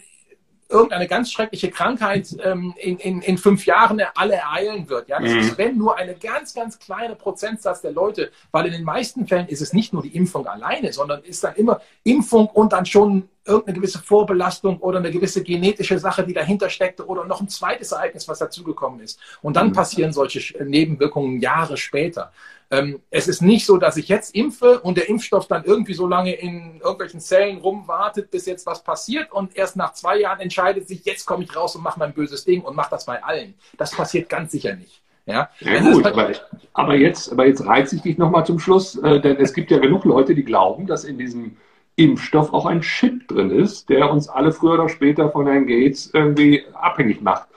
irgendeine 0.69 1.07
ganz 1.07 1.31
schreckliche 1.31 1.69
Krankheit 1.69 2.35
ähm, 2.43 2.73
in, 2.77 2.97
in, 2.97 3.21
in 3.21 3.37
fünf 3.37 3.65
Jahren 3.65 4.01
alle 4.15 4.35
ereilen 4.35 4.89
wird. 4.89 5.07
Ja, 5.07 5.19
das 5.19 5.31
mhm. 5.31 5.39
ist 5.39 5.57
wenn 5.57 5.77
nur 5.77 5.97
eine 5.97 6.15
ganz, 6.15 6.53
ganz 6.53 6.77
kleine 6.79 7.15
Prozentsatz 7.15 7.81
der 7.81 7.91
Leute, 7.91 8.31
weil 8.51 8.65
in 8.65 8.73
den 8.73 8.83
meisten 8.83 9.27
Fällen 9.27 9.47
ist 9.47 9.61
es 9.61 9.73
nicht 9.73 9.93
nur 9.93 10.01
die 10.01 10.15
Impfung 10.15 10.45
alleine, 10.47 10.91
sondern 10.91 11.23
ist 11.23 11.43
dann 11.43 11.55
immer 11.55 11.81
Impfung 12.03 12.47
und 12.47 12.73
dann 12.73 12.85
schon 12.85 13.29
irgendeine 13.47 13.77
gewisse 13.77 13.99
Vorbelastung 13.99 14.79
oder 14.79 14.99
eine 14.99 15.11
gewisse 15.11 15.43
genetische 15.43 15.97
Sache, 15.99 16.25
die 16.25 16.33
dahinter 16.33 16.69
steckte 16.69 17.05
oder 17.05 17.25
noch 17.25 17.41
ein 17.41 17.49
zweites 17.49 17.91
Ereignis, 17.91 18.27
was 18.27 18.39
dazugekommen 18.39 18.99
ist. 18.99 19.19
Und 19.41 19.55
dann 19.55 19.69
mhm. 19.69 19.73
passieren 19.73 20.13
solche 20.13 20.63
Nebenwirkungen 20.63 21.39
Jahre 21.39 21.77
später. 21.77 22.31
Ähm, 22.69 22.99
es 23.09 23.27
ist 23.27 23.41
nicht 23.41 23.65
so, 23.65 23.77
dass 23.77 23.95
ich 23.95 24.09
jetzt 24.09 24.35
impfe 24.35 24.81
und 24.81 24.97
der 24.97 25.07
Impfstoff 25.07 25.47
dann 25.47 25.63
irgendwie 25.63 25.93
so 25.93 26.05
lange 26.05 26.33
in 26.33 26.81
irgendwelchen 26.81 27.21
Zellen 27.21 27.59
rumwartet, 27.59 28.29
bis 28.29 28.45
jetzt 28.45 28.65
was 28.65 28.83
passiert 28.83 29.31
und 29.31 29.55
erst 29.55 29.77
nach 29.77 29.93
zwei 29.93 30.19
Jahren 30.19 30.41
entscheidet 30.41 30.87
sich, 30.87 31.05
jetzt 31.05 31.25
komme 31.25 31.45
ich 31.45 31.55
raus 31.55 31.75
und 31.77 31.83
mache 31.83 31.99
mein 31.99 32.13
böses 32.13 32.43
Ding 32.43 32.61
und 32.61 32.75
mache 32.75 32.89
das 32.91 33.05
bei 33.05 33.23
allen. 33.23 33.53
Das 33.77 33.91
passiert 33.91 34.27
ganz 34.27 34.51
sicher 34.51 34.75
nicht. 34.75 35.01
Ja, 35.25 35.49
ja 35.59 35.81
gut, 35.81 36.05
aber, 36.05 36.31
aber, 36.73 36.95
jetzt, 36.95 37.31
aber 37.31 37.45
jetzt 37.45 37.65
reize 37.65 37.97
ich 37.97 38.01
dich 38.01 38.17
nochmal 38.17 38.45
zum 38.45 38.59
Schluss, 38.59 38.95
äh, 38.97 39.19
denn 39.19 39.37
es 39.37 39.53
gibt 39.53 39.71
ja 39.71 39.77
genug 39.77 40.05
Leute, 40.05 40.33
die 40.33 40.43
glauben, 40.43 40.87
dass 40.87 41.03
in 41.03 41.17
diesem 41.17 41.57
Impfstoff 41.97 42.53
auch 42.53 42.65
ein 42.65 42.81
Chip 42.81 43.27
drin 43.27 43.49
ist, 43.49 43.89
der 43.89 44.11
uns 44.11 44.29
alle 44.29 44.51
früher 44.51 44.75
oder 44.75 44.87
später 44.87 45.31
von 45.31 45.47
Herrn 45.47 45.65
Gates 45.65 46.11
irgendwie 46.13 46.63
abhängig 46.73 47.21
macht. 47.21 47.47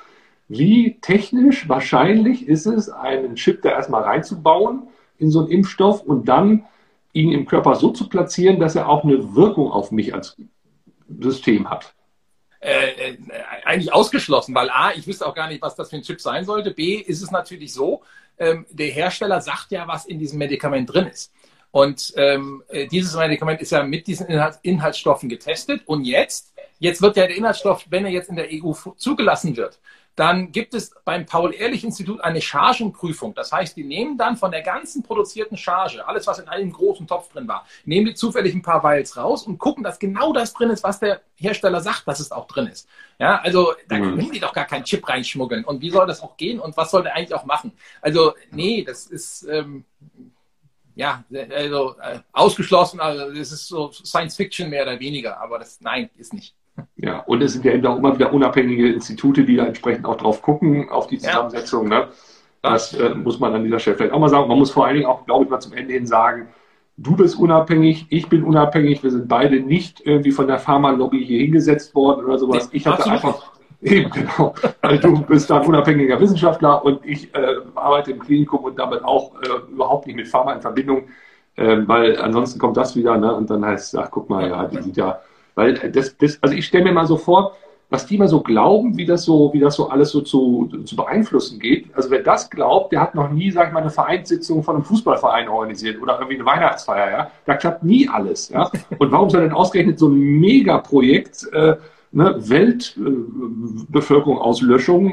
Wie 0.49 0.99
technisch 1.01 1.69
wahrscheinlich 1.69 2.49
ist 2.49 2.67
es, 2.67 2.89
einen 2.89 3.37
Chip 3.37 3.63
da 3.63 3.71
erstmal 3.71 4.03
reinzubauen 4.03 4.89
in 5.19 5.31
so 5.31 5.41
einen 5.41 5.49
Impfstoff 5.49 6.03
und 6.03 6.27
dann 6.27 6.65
ihn 7.13 7.33
im 7.33 7.47
Körper 7.47 7.75
so 7.75 7.91
zu 7.91 8.09
platzieren, 8.09 8.59
dass 8.59 8.75
er 8.75 8.89
auch 8.89 9.05
eine 9.05 9.35
Wirkung 9.35 9.71
auf 9.71 9.93
mich 9.93 10.15
als 10.15 10.37
System 11.21 11.69
hat? 11.69 11.95
Äh, 12.61 13.11
äh, 13.11 13.17
eigentlich 13.65 13.93
ausgeschlossen, 13.93 14.55
weil 14.55 14.71
A, 14.71 14.93
ich 14.93 15.07
wüsste 15.07 15.27
auch 15.27 15.35
gar 15.35 15.49
nicht, 15.49 15.63
was 15.63 15.77
das 15.77 15.91
für 15.91 15.97
ein 15.97 16.03
Chip 16.03 16.21
sein 16.21 16.45
sollte. 16.45 16.71
B, 16.73 16.95
ist 16.95 17.23
es 17.23 17.31
natürlich 17.31 17.73
so, 17.73 18.03
ähm, 18.39 18.67
der 18.71 18.89
Hersteller 18.89 19.41
sagt 19.41 19.71
ja, 19.71 19.87
was 19.87 20.07
in 20.07 20.19
diesem 20.19 20.39
Medikament 20.39 20.93
drin 20.93 21.07
ist. 21.07 21.33
Und 21.71 22.13
ähm, 22.17 22.63
äh, 22.69 22.87
dieses 22.87 23.15
Medikament 23.15 23.61
ist 23.61 23.71
ja 23.71 23.83
mit 23.83 24.07
diesen 24.07 24.27
Inhalt, 24.27 24.59
Inhaltsstoffen 24.63 25.29
getestet. 25.29 25.83
Und 25.87 26.05
jetzt, 26.05 26.53
jetzt 26.79 27.01
wird 27.01 27.17
ja 27.17 27.27
der 27.27 27.37
Inhaltsstoff, 27.37 27.87
wenn 27.91 28.05
er 28.05 28.11
jetzt 28.11 28.29
in 28.29 28.37
der 28.37 28.49
EU 28.51 28.73
zugelassen 28.97 29.57
wird, 29.57 29.79
dann 30.17 30.53
gibt 30.53 30.75
es 30.75 30.93
beim 31.05 31.25
Paul-Ehrlich-Institut 31.25 32.21
eine 32.21 32.43
Chargenprüfung. 32.43 33.33
Das 33.35 33.53
heißt, 33.53 33.77
die 33.77 33.85
nehmen 33.85 34.19
dann 34.19 34.37
von 34.37 34.51
der 34.51 34.61
ganzen 34.61 35.03
produzierten 35.03 35.57
Charge, 35.57 36.07
alles, 36.07 36.27
was 36.27 36.39
in 36.39 36.49
einem 36.49 36.73
großen 36.73 37.07
Topf 37.07 37.33
drin 37.33 37.49
war, 37.49 37.67
nehmen 37.85 38.07
die 38.07 38.15
zufällig 38.15 38.55
ein 38.55 38.61
paar 38.61 38.83
Vials 38.83 39.17
raus 39.17 39.47
und 39.47 39.59
gucken, 39.59 39.83
dass 39.83 39.99
genau 39.99 40.33
das 40.33 40.53
drin 40.53 40.69
ist, 40.69 40.85
was 40.85 41.01
der 41.01 41.23
Hersteller 41.37 41.81
sagt, 41.81 42.07
dass 42.07 42.21
es 42.21 42.33
auch 42.33 42.47
drin 42.47 42.67
ist. 42.67 42.87
Ja, 43.19 43.41
also 43.41 43.73
da 43.89 43.97
mhm. 43.97 44.17
können 44.17 44.31
die 44.33 44.41
doch 44.41 44.53
gar 44.53 44.67
keinen 44.67 44.85
Chip 44.85 45.09
reinschmuggeln. 45.09 45.65
Und 45.65 45.81
wie 45.81 45.91
soll 45.91 46.07
das 46.07 46.21
auch 46.23 46.37
gehen 46.37 46.61
und 46.61 46.77
was 46.77 46.91
soll 46.91 47.03
der 47.03 47.15
eigentlich 47.15 47.35
auch 47.35 47.47
machen? 47.47 47.73
Also, 48.03 48.35
nee, 48.51 48.85
das 48.85 49.07
ist, 49.07 49.45
ähm, 49.45 49.85
ja, 51.01 51.25
also 51.57 51.95
äh, 52.03 52.19
ausgeschlossen, 52.31 53.01
also 53.01 53.33
das 53.33 53.53
ist 53.53 53.69
so 53.69 53.91
Science 53.91 54.37
Fiction 54.37 54.69
mehr 54.69 54.83
oder 54.83 55.01
weniger, 55.01 55.41
aber 55.41 55.59
das, 55.59 55.81
nein, 55.81 56.11
ist 56.19 56.35
nicht. 56.35 56.55
Ja, 56.97 57.21
und 57.21 57.43
es 57.43 57.55
sind 57.55 57.65
ja 57.65 57.73
eben 57.73 57.87
auch 57.87 57.97
immer 57.97 58.15
wieder 58.15 58.35
unabhängige 58.35 58.93
Institute, 58.93 59.43
die 59.45 59.57
da 59.57 59.65
entsprechend 59.65 60.05
auch 60.05 60.19
drauf 60.19 60.43
gucken, 60.43 60.91
auf 60.91 61.07
die 61.07 61.17
Zusammensetzung. 61.17 61.91
Ja. 61.91 62.01
Ne? 62.01 62.09
Das 62.61 62.93
äh, 62.93 63.15
muss 63.15 63.41
man 63.41 63.55
an 63.55 63.65
dieser 63.65 63.79
Stelle 63.79 63.97
vielleicht 63.97 64.13
auch 64.13 64.19
mal 64.19 64.29
sagen. 64.29 64.47
Man 64.47 64.59
muss 64.59 64.71
vor 64.71 64.85
allen 64.85 64.97
Dingen 64.97 65.07
auch, 65.07 65.25
glaube 65.25 65.45
ich, 65.45 65.51
mal 65.51 65.61
zum 65.61 65.73
Ende 65.73 65.95
hin 65.95 66.07
sagen, 66.07 66.49
du 66.99 67.17
bist 67.17 67.39
unabhängig, 67.39 68.07
ich 68.11 68.29
bin 68.29 68.45
unabhängig, 68.45 69.03
wir 69.03 69.11
sind 69.11 69.27
beide 69.27 69.61
nicht 69.61 70.03
irgendwie 70.05 70.33
von 70.33 70.49
der 70.49 70.59
Pharma-Lobby 70.59 71.25
hier 71.25 71.41
hingesetzt 71.41 71.95
worden 71.95 72.27
oder 72.27 72.39
sowas. 72.39 72.69
Ich 72.73 72.87
hatte 72.87 73.11
einfach, 73.11 73.50
eben 73.91 74.11
genau, 74.11 74.55
weil 74.83 74.99
du 74.99 75.23
bist 75.23 75.51
ein 75.51 75.65
unabhängiger 75.65 76.21
Wissenschaftler 76.21 76.85
und 76.85 77.05
ich 77.05 77.35
äh, 77.35 77.57
arbeite 77.75 78.13
im 78.13 78.19
Klinikum 78.19 78.65
und 78.65 78.79
damit 78.79 79.03
auch 79.03 79.33
äh, 79.43 79.73
überhaupt 79.73 80.07
nicht 80.07 80.17
mit 80.17 80.29
Pharma 80.29 80.53
in 80.53 80.61
Verbindung, 80.61 81.05
äh, 81.57 81.79
weil 81.87 82.21
ansonsten 82.21 82.59
kommt 82.59 82.77
das 82.77 82.95
wieder 82.95 83.17
ne? 83.17 83.35
und 83.35 83.49
dann 83.49 83.65
heißt 83.65 83.95
es, 83.95 84.01
ach 84.01 84.11
guck 84.11 84.29
mal, 84.29 84.49
ja, 84.49 84.67
die 84.67 84.83
sind 84.83 84.97
ja 84.97 85.21
weil 85.55 85.75
das, 85.75 86.17
das 86.17 86.39
also 86.43 86.55
ich 86.55 86.67
stelle 86.67 86.85
mir 86.85 86.93
mal 86.93 87.07
so 87.07 87.17
vor, 87.17 87.57
was 87.91 88.07
die 88.07 88.17
mal 88.19 88.29
so 88.29 88.41
glauben, 88.41 88.97
wie 88.97 89.05
das 89.05 89.25
so, 89.25 89.53
wie 89.53 89.59
das 89.59 89.75
so 89.75 89.89
alles 89.89 90.11
so 90.11 90.21
zu, 90.21 90.71
zu 90.85 90.95
beeinflussen 90.95 91.59
geht. 91.59 91.95
Also 91.95 92.09
wer 92.11 92.23
das 92.23 92.49
glaubt, 92.49 92.93
der 92.93 93.01
hat 93.01 93.17
noch 93.17 93.31
nie, 93.31 93.51
sag 93.51 93.67
ich 93.67 93.73
mal, 93.73 93.81
eine 93.81 93.91
Vereinssitzung 93.91 94.63
von 94.63 94.77
einem 94.77 94.85
Fußballverein 94.85 95.49
organisiert 95.49 96.01
oder 96.01 96.15
irgendwie 96.15 96.37
eine 96.37 96.47
Weihnachtsfeier, 96.47 97.11
ja. 97.11 97.31
Da 97.47 97.57
klappt 97.57 97.83
nie 97.83 98.09
alles, 98.09 98.49
ja. 98.49 98.71
Und 98.99 99.11
warum 99.11 99.29
soll 99.29 99.43
denn 99.43 99.53
ausgerechnet 99.53 99.99
so 99.99 100.07
ein 100.07 100.19
Megaprojekt, 100.19 101.53
äh, 101.53 101.77
ne, 102.13 102.37
Weltbevölkerung 102.39 104.39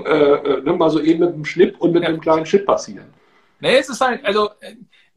äh, 0.06 0.10
äh, 0.10 0.62
ne, 0.62 0.74
mal 0.74 0.90
so 0.90 1.00
eben 1.00 1.20
mit 1.20 1.34
einem 1.34 1.46
Schnipp 1.46 1.80
und 1.80 1.94
mit 1.94 2.04
ja. 2.04 2.10
einem 2.10 2.20
kleinen 2.20 2.44
Chip 2.46 2.66
passieren? 2.66 3.06
Nee, 3.60 3.78
es 3.78 3.90
ist 3.90 4.02
halt, 4.02 4.24
also 4.24 4.50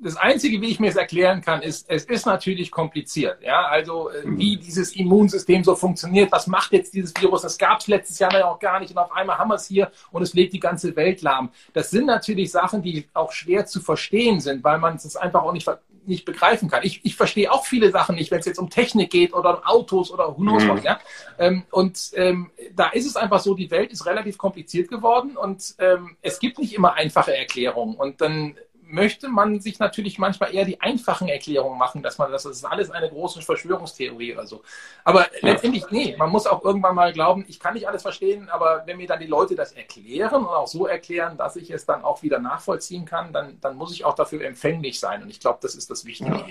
das 0.02 0.16
Einzige, 0.16 0.60
wie 0.62 0.70
ich 0.70 0.80
mir 0.80 0.88
es 0.88 0.96
erklären 0.96 1.42
kann, 1.42 1.62
ist, 1.62 1.88
es 1.90 2.04
ist 2.04 2.24
natürlich 2.24 2.70
kompliziert. 2.70 3.42
Ja, 3.42 3.66
also 3.66 4.08
äh, 4.08 4.26
mhm. 4.26 4.38
wie 4.38 4.56
dieses 4.56 4.96
Immunsystem 4.96 5.62
so 5.62 5.74
funktioniert, 5.74 6.32
was 6.32 6.46
macht 6.46 6.72
jetzt 6.72 6.94
dieses 6.94 7.12
Virus? 7.20 7.42
Das 7.42 7.58
gab 7.58 7.80
es 7.80 7.86
letztes 7.86 8.18
Jahr 8.18 8.32
ja 8.32 8.46
auch 8.46 8.58
gar 8.58 8.80
nicht 8.80 8.90
und 8.90 8.98
auf 8.98 9.12
einmal 9.12 9.38
haben 9.38 9.48
wir 9.48 9.56
es 9.56 9.66
hier 9.66 9.90
und 10.10 10.22
es 10.22 10.32
legt 10.32 10.54
die 10.54 10.60
ganze 10.60 10.96
Welt 10.96 11.20
lahm. 11.22 11.50
Das 11.74 11.90
sind 11.90 12.06
natürlich 12.06 12.50
Sachen, 12.50 12.82
die 12.82 13.08
auch 13.12 13.32
schwer 13.32 13.66
zu 13.66 13.80
verstehen 13.80 14.40
sind, 14.40 14.64
weil 14.64 14.78
man 14.78 14.96
es 14.96 15.16
einfach 15.16 15.42
auch 15.42 15.52
nicht, 15.52 15.68
nicht 16.06 16.24
begreifen 16.24 16.68
kann. 16.68 16.82
Ich, 16.82 17.04
ich 17.04 17.16
verstehe 17.16 17.52
auch 17.52 17.64
viele 17.64 17.90
Sachen 17.90 18.16
nicht, 18.16 18.30
wenn 18.30 18.40
es 18.40 18.46
jetzt 18.46 18.58
um 18.58 18.70
Technik 18.70 19.10
geht 19.10 19.32
oder 19.32 19.58
um 19.58 19.64
Autos 19.64 20.10
oder 20.10 20.28
who 20.28 20.42
knows 20.42 20.64
mhm. 20.64 20.68
was. 20.68 20.82
Ja? 20.84 21.00
Ähm, 21.38 21.64
und 21.70 22.10
ähm, 22.14 22.50
da 22.74 22.88
ist 22.88 23.06
es 23.06 23.16
einfach 23.16 23.40
so, 23.40 23.54
die 23.54 23.70
Welt 23.70 23.92
ist 23.92 24.06
relativ 24.06 24.38
kompliziert 24.38 24.88
geworden 24.88 25.36
und 25.36 25.74
ähm, 25.78 26.16
es 26.22 26.38
gibt 26.38 26.58
nicht 26.58 26.74
immer 26.74 26.94
einfache 26.94 27.36
Erklärungen 27.36 27.94
und 27.96 28.20
dann 28.20 28.56
möchte 28.90 29.28
man 29.28 29.60
sich 29.60 29.78
natürlich 29.78 30.18
manchmal 30.18 30.54
eher 30.54 30.64
die 30.64 30.80
einfachen 30.80 31.28
Erklärungen 31.28 31.78
machen, 31.78 32.02
dass 32.02 32.18
man 32.18 32.30
das, 32.30 32.42
das 32.42 32.56
ist 32.56 32.64
alles 32.64 32.90
eine 32.90 33.08
große 33.08 33.42
Verschwörungstheorie 33.42 34.34
oder 34.34 34.46
so. 34.46 34.62
Aber 35.04 35.26
letztendlich, 35.40 35.84
nee, 35.90 36.14
man 36.18 36.30
muss 36.30 36.46
auch 36.46 36.64
irgendwann 36.64 36.94
mal 36.94 37.12
glauben, 37.12 37.44
ich 37.48 37.60
kann 37.60 37.74
nicht 37.74 37.88
alles 37.88 38.02
verstehen, 38.02 38.48
aber 38.48 38.82
wenn 38.86 38.96
mir 38.96 39.06
dann 39.06 39.20
die 39.20 39.26
Leute 39.26 39.54
das 39.54 39.72
erklären 39.72 40.44
und 40.44 40.48
auch 40.48 40.66
so 40.66 40.86
erklären, 40.86 41.36
dass 41.36 41.56
ich 41.56 41.70
es 41.70 41.86
dann 41.86 42.02
auch 42.04 42.22
wieder 42.22 42.38
nachvollziehen 42.38 43.04
kann, 43.04 43.32
dann, 43.32 43.60
dann 43.60 43.76
muss 43.76 43.92
ich 43.92 44.04
auch 44.04 44.14
dafür 44.14 44.44
empfänglich 44.44 45.00
sein. 45.00 45.22
Und 45.22 45.30
ich 45.30 45.40
glaube, 45.40 45.58
das 45.62 45.74
ist 45.74 45.90
das 45.90 46.04
Wichtige. 46.04 46.30
Ja. 46.30 46.46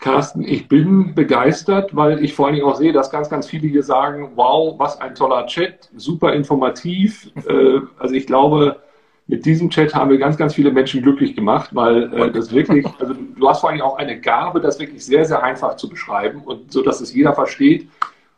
Carsten, 0.00 0.42
ich 0.42 0.68
bin 0.68 1.14
begeistert, 1.14 1.96
weil 1.96 2.22
ich 2.22 2.34
vor 2.34 2.46
allen 2.46 2.56
Dingen 2.56 2.66
auch 2.66 2.76
sehe, 2.76 2.92
dass 2.92 3.10
ganz, 3.10 3.30
ganz 3.30 3.46
viele 3.46 3.68
hier 3.68 3.82
sagen, 3.82 4.32
wow, 4.34 4.78
was 4.78 5.00
ein 5.00 5.14
toller 5.14 5.46
Chat, 5.46 5.90
super 5.96 6.32
informativ. 6.32 7.30
Äh, 7.46 7.80
also 7.98 8.14
ich 8.14 8.26
glaube, 8.26 8.80
mit 9.26 9.46
diesem 9.46 9.70
Chat 9.70 9.94
haben 9.94 10.10
wir 10.10 10.18
ganz, 10.18 10.36
ganz 10.36 10.54
viele 10.54 10.70
Menschen 10.70 11.02
glücklich 11.02 11.34
gemacht, 11.34 11.70
weil 11.72 12.12
äh, 12.12 12.30
das 12.30 12.52
wirklich, 12.52 12.86
also 12.98 13.14
du 13.14 13.48
hast 13.48 13.60
vor 13.60 13.70
allem 13.70 13.80
auch 13.80 13.96
eine 13.96 14.20
Gabe, 14.20 14.60
das 14.60 14.78
wirklich 14.78 15.04
sehr, 15.04 15.24
sehr 15.24 15.42
einfach 15.42 15.76
zu 15.76 15.88
beschreiben 15.88 16.42
und 16.44 16.70
so, 16.70 16.82
dass 16.82 17.00
es 17.00 17.14
jeder 17.14 17.32
versteht. 17.32 17.88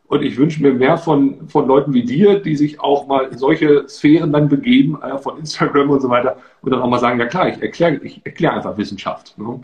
Und 0.09 0.22
ich 0.22 0.37
wünsche 0.37 0.62
mir 0.62 0.72
mehr 0.72 0.97
von, 0.97 1.49
von 1.49 1.66
Leuten 1.66 1.93
wie 1.93 2.05
dir, 2.05 2.39
die 2.39 2.55
sich 2.55 2.78
auch 2.78 3.09
mal 3.09 3.24
in 3.24 3.39
solche 3.39 3.89
Sphären 3.89 4.32
dann 4.32 4.49
begeben, 4.49 5.03
äh, 5.03 5.18
von 5.18 5.39
Instagram 5.39 5.91
und 5.91 6.01
so 6.01 6.09
weiter, 6.09 6.37
und 6.62 6.70
dann 6.70 6.80
auch 6.80 6.89
mal 6.89 7.01
sagen, 7.01 7.18
ja 7.18 7.26
klar, 7.26 7.49
ich 7.49 7.61
erkläre 7.61 7.97
ich 8.05 8.20
erklär 8.24 8.53
einfach 8.53 8.78
Wissenschaft. 8.78 9.37
Ne? 9.37 9.61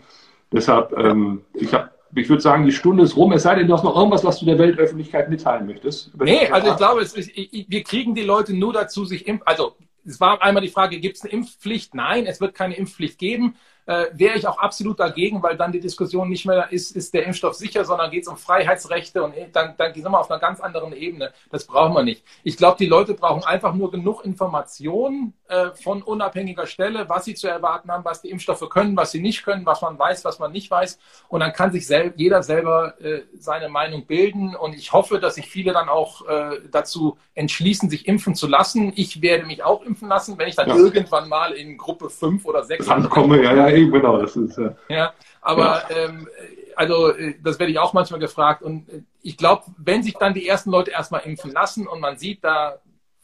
Deshalb, 0.51 0.91
ähm, 0.97 1.41
ich 1.53 1.73
habe 1.73 1.89
ich 2.15 2.29
würde 2.29 2.41
sagen, 2.41 2.65
die 2.65 2.71
Stunde 2.71 3.03
ist 3.03 3.15
rum, 3.15 3.31
es 3.31 3.41
sei 3.41 3.55
denn, 3.55 3.67
du 3.67 3.73
hast 3.73 3.83
noch 3.83 3.95
irgendwas, 3.95 4.23
was 4.23 4.39
du 4.39 4.45
der 4.45 4.59
Weltöffentlichkeit 4.59 5.29
mitteilen 5.29 5.65
möchtest. 5.65 6.11
Nee, 6.19 6.47
also 6.47 6.69
ich 6.69 6.77
glaube, 6.77 7.01
ist, 7.01 7.17
wir 7.17 7.83
kriegen 7.83 8.13
die 8.13 8.21
Leute 8.21 8.53
nur 8.53 8.71
dazu, 8.71 9.03
sich 9.03 9.27
impfen. 9.27 9.47
Also 9.47 9.75
es 10.05 10.19
war 10.19 10.41
einmal 10.41 10.63
die 10.63 10.69
Frage, 10.69 10.99
gibt 10.99 11.17
es 11.17 11.23
eine 11.23 11.31
Impfpflicht? 11.31 11.95
Nein, 11.95 12.25
es 12.25 12.41
wird 12.41 12.55
keine 12.55 12.75
Impfpflicht 12.75 13.17
geben 13.17 13.55
äh, 13.85 14.05
wäre 14.13 14.37
ich 14.37 14.47
auch 14.47 14.57
absolut 14.57 14.99
dagegen, 14.99 15.41
weil 15.43 15.57
dann 15.57 15.71
die 15.71 15.79
Diskussion 15.79 16.29
nicht 16.29 16.45
mehr 16.45 16.71
ist, 16.71 16.95
ist 16.95 17.13
der 17.13 17.25
Impfstoff 17.25 17.55
sicher, 17.55 17.85
sondern 17.85 18.11
geht 18.11 18.23
es 18.23 18.27
um 18.27 18.37
Freiheitsrechte 18.37 19.23
und 19.23 19.35
dann, 19.53 19.75
dann 19.77 19.93
sind 19.93 20.03
wir 20.03 20.19
auf 20.19 20.31
einer 20.31 20.39
ganz 20.39 20.59
anderen 20.59 20.93
Ebene. 20.93 21.33
Das 21.51 21.65
brauchen 21.65 21.93
wir 21.93 22.03
nicht. 22.03 22.23
Ich 22.43 22.57
glaube, 22.57 22.77
die 22.79 22.85
Leute 22.85 23.13
brauchen 23.13 23.43
einfach 23.43 23.73
nur 23.73 23.91
genug 23.91 24.23
Informationen 24.25 25.33
äh, 25.47 25.71
von 25.71 26.01
unabhängiger 26.01 26.65
Stelle, 26.65 27.09
was 27.09 27.25
sie 27.25 27.35
zu 27.35 27.47
erwarten 27.47 27.91
haben, 27.91 28.05
was 28.05 28.21
die 28.21 28.29
Impfstoffe 28.29 28.67
können, 28.69 28.95
was 28.95 29.11
sie 29.11 29.21
nicht 29.21 29.43
können, 29.43 29.65
was 29.65 29.81
man 29.81 29.99
weiß, 29.99 30.25
was 30.25 30.39
man 30.39 30.51
nicht 30.51 30.71
weiß. 30.71 30.99
Und 31.27 31.41
dann 31.41 31.53
kann 31.53 31.71
sich 31.71 31.85
sel 31.85 32.13
jeder 32.15 32.43
selber 32.43 32.99
äh, 33.01 33.21
seine 33.37 33.69
Meinung 33.69 34.05
bilden. 34.05 34.55
Und 34.55 34.73
ich 34.73 34.93
hoffe, 34.93 35.19
dass 35.19 35.35
sich 35.35 35.47
viele 35.47 35.73
dann 35.73 35.89
auch 35.89 36.27
äh, 36.27 36.61
dazu 36.71 37.17
entschließen, 37.35 37.89
sich 37.89 38.07
impfen 38.07 38.35
zu 38.35 38.47
lassen. 38.47 38.93
Ich 38.95 39.21
werde 39.21 39.45
mich 39.45 39.63
auch 39.63 39.83
impfen 39.83 40.07
lassen, 40.07 40.37
wenn 40.37 40.47
ich 40.47 40.55
dann 40.55 40.69
ja. 40.69 40.75
irgendwann 40.75 41.29
mal 41.29 41.51
in 41.51 41.77
Gruppe 41.77 42.09
5 42.09 42.45
oder 42.45 42.63
6 42.63 42.85
komme. 43.09 43.43
Ja, 43.43 43.53
ja, 43.53 43.67
eben, 43.73 43.91
genau. 43.91 44.17
Das 44.17 44.35
ist, 44.35 44.57
ja. 44.57 44.75
ja 44.89 45.13
aber 45.41 45.83
ja. 45.89 45.95
Ähm, 45.95 46.27
also 46.75 47.09
äh, 47.09 47.35
das 47.43 47.59
werde 47.59 47.71
ich 47.71 47.79
auch 47.79 47.93
manchmal 47.93 48.19
gefragt. 48.19 48.61
Und 48.61 48.89
äh, 48.89 49.01
ich 49.21 49.37
glaube, 49.37 49.63
wenn 49.77 50.03
sich 50.03 50.13
dann 50.15 50.33
die 50.33 50.47
ersten 50.47 50.71
Leute 50.71 50.91
erstmal 50.91 51.21
impfen 51.21 51.51
lassen 51.51 51.87
und 51.87 51.99
man 51.99 52.17
sieht, 52.17 52.43
da 52.43 52.79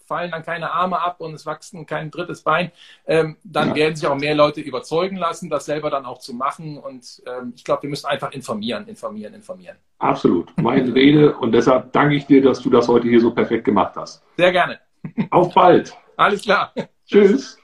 fallen 0.10 0.32
dann 0.32 0.43
keine 0.43 0.72
Arme 0.72 1.00
ab 1.00 1.22
und 1.22 1.36
es 1.36 1.45
wachsen 1.45 1.86
kein 1.86 2.10
drittes 2.10 2.41
Bein, 2.41 2.72
ähm, 3.06 3.38
dann 3.43 3.70
ja. 3.70 3.76
werden 3.76 3.95
sich 3.95 4.08
auch 4.08 4.18
mehr 4.18 4.34
Leute 4.34 4.60
überzeugen 4.60 5.18
lassen, 5.18 5.50
das 5.52 5.66
selber 5.66 5.91
dann 5.91 6.06
auch 6.06 6.18
zu 6.18 6.34
machen. 6.34 6.80
Und 6.80 7.22
ähm, 7.28 7.54
ich 7.56 7.64
glaube, 7.64 7.84
wir 7.84 7.89
müssen 7.91 8.08
einfach 8.08 8.32
informieren, 8.32 8.88
informieren, 8.88 9.36
informieren. 9.36 9.78
Absolut. 10.00 10.52
Meine 10.58 10.93
Rede. 10.95 11.36
Und 11.38 11.52
deshalb 11.52 11.93
danke 11.93 12.16
ich 12.16 12.26
dir, 12.26 12.41
dass 12.41 12.60
du 12.60 12.72
das 12.72 12.88
heute 12.88 13.08
hier 13.08 13.22
so 13.22 13.32
perfekt 13.32 13.66
gemacht 13.66 13.95
hast. 13.95 14.24
Sehr 14.36 14.52
gerne. 14.52 14.80
Auf 15.30 15.54
bald. 15.54 15.95
Alles 16.18 16.41
klar. 16.41 16.74
Tschüss. 17.06 17.59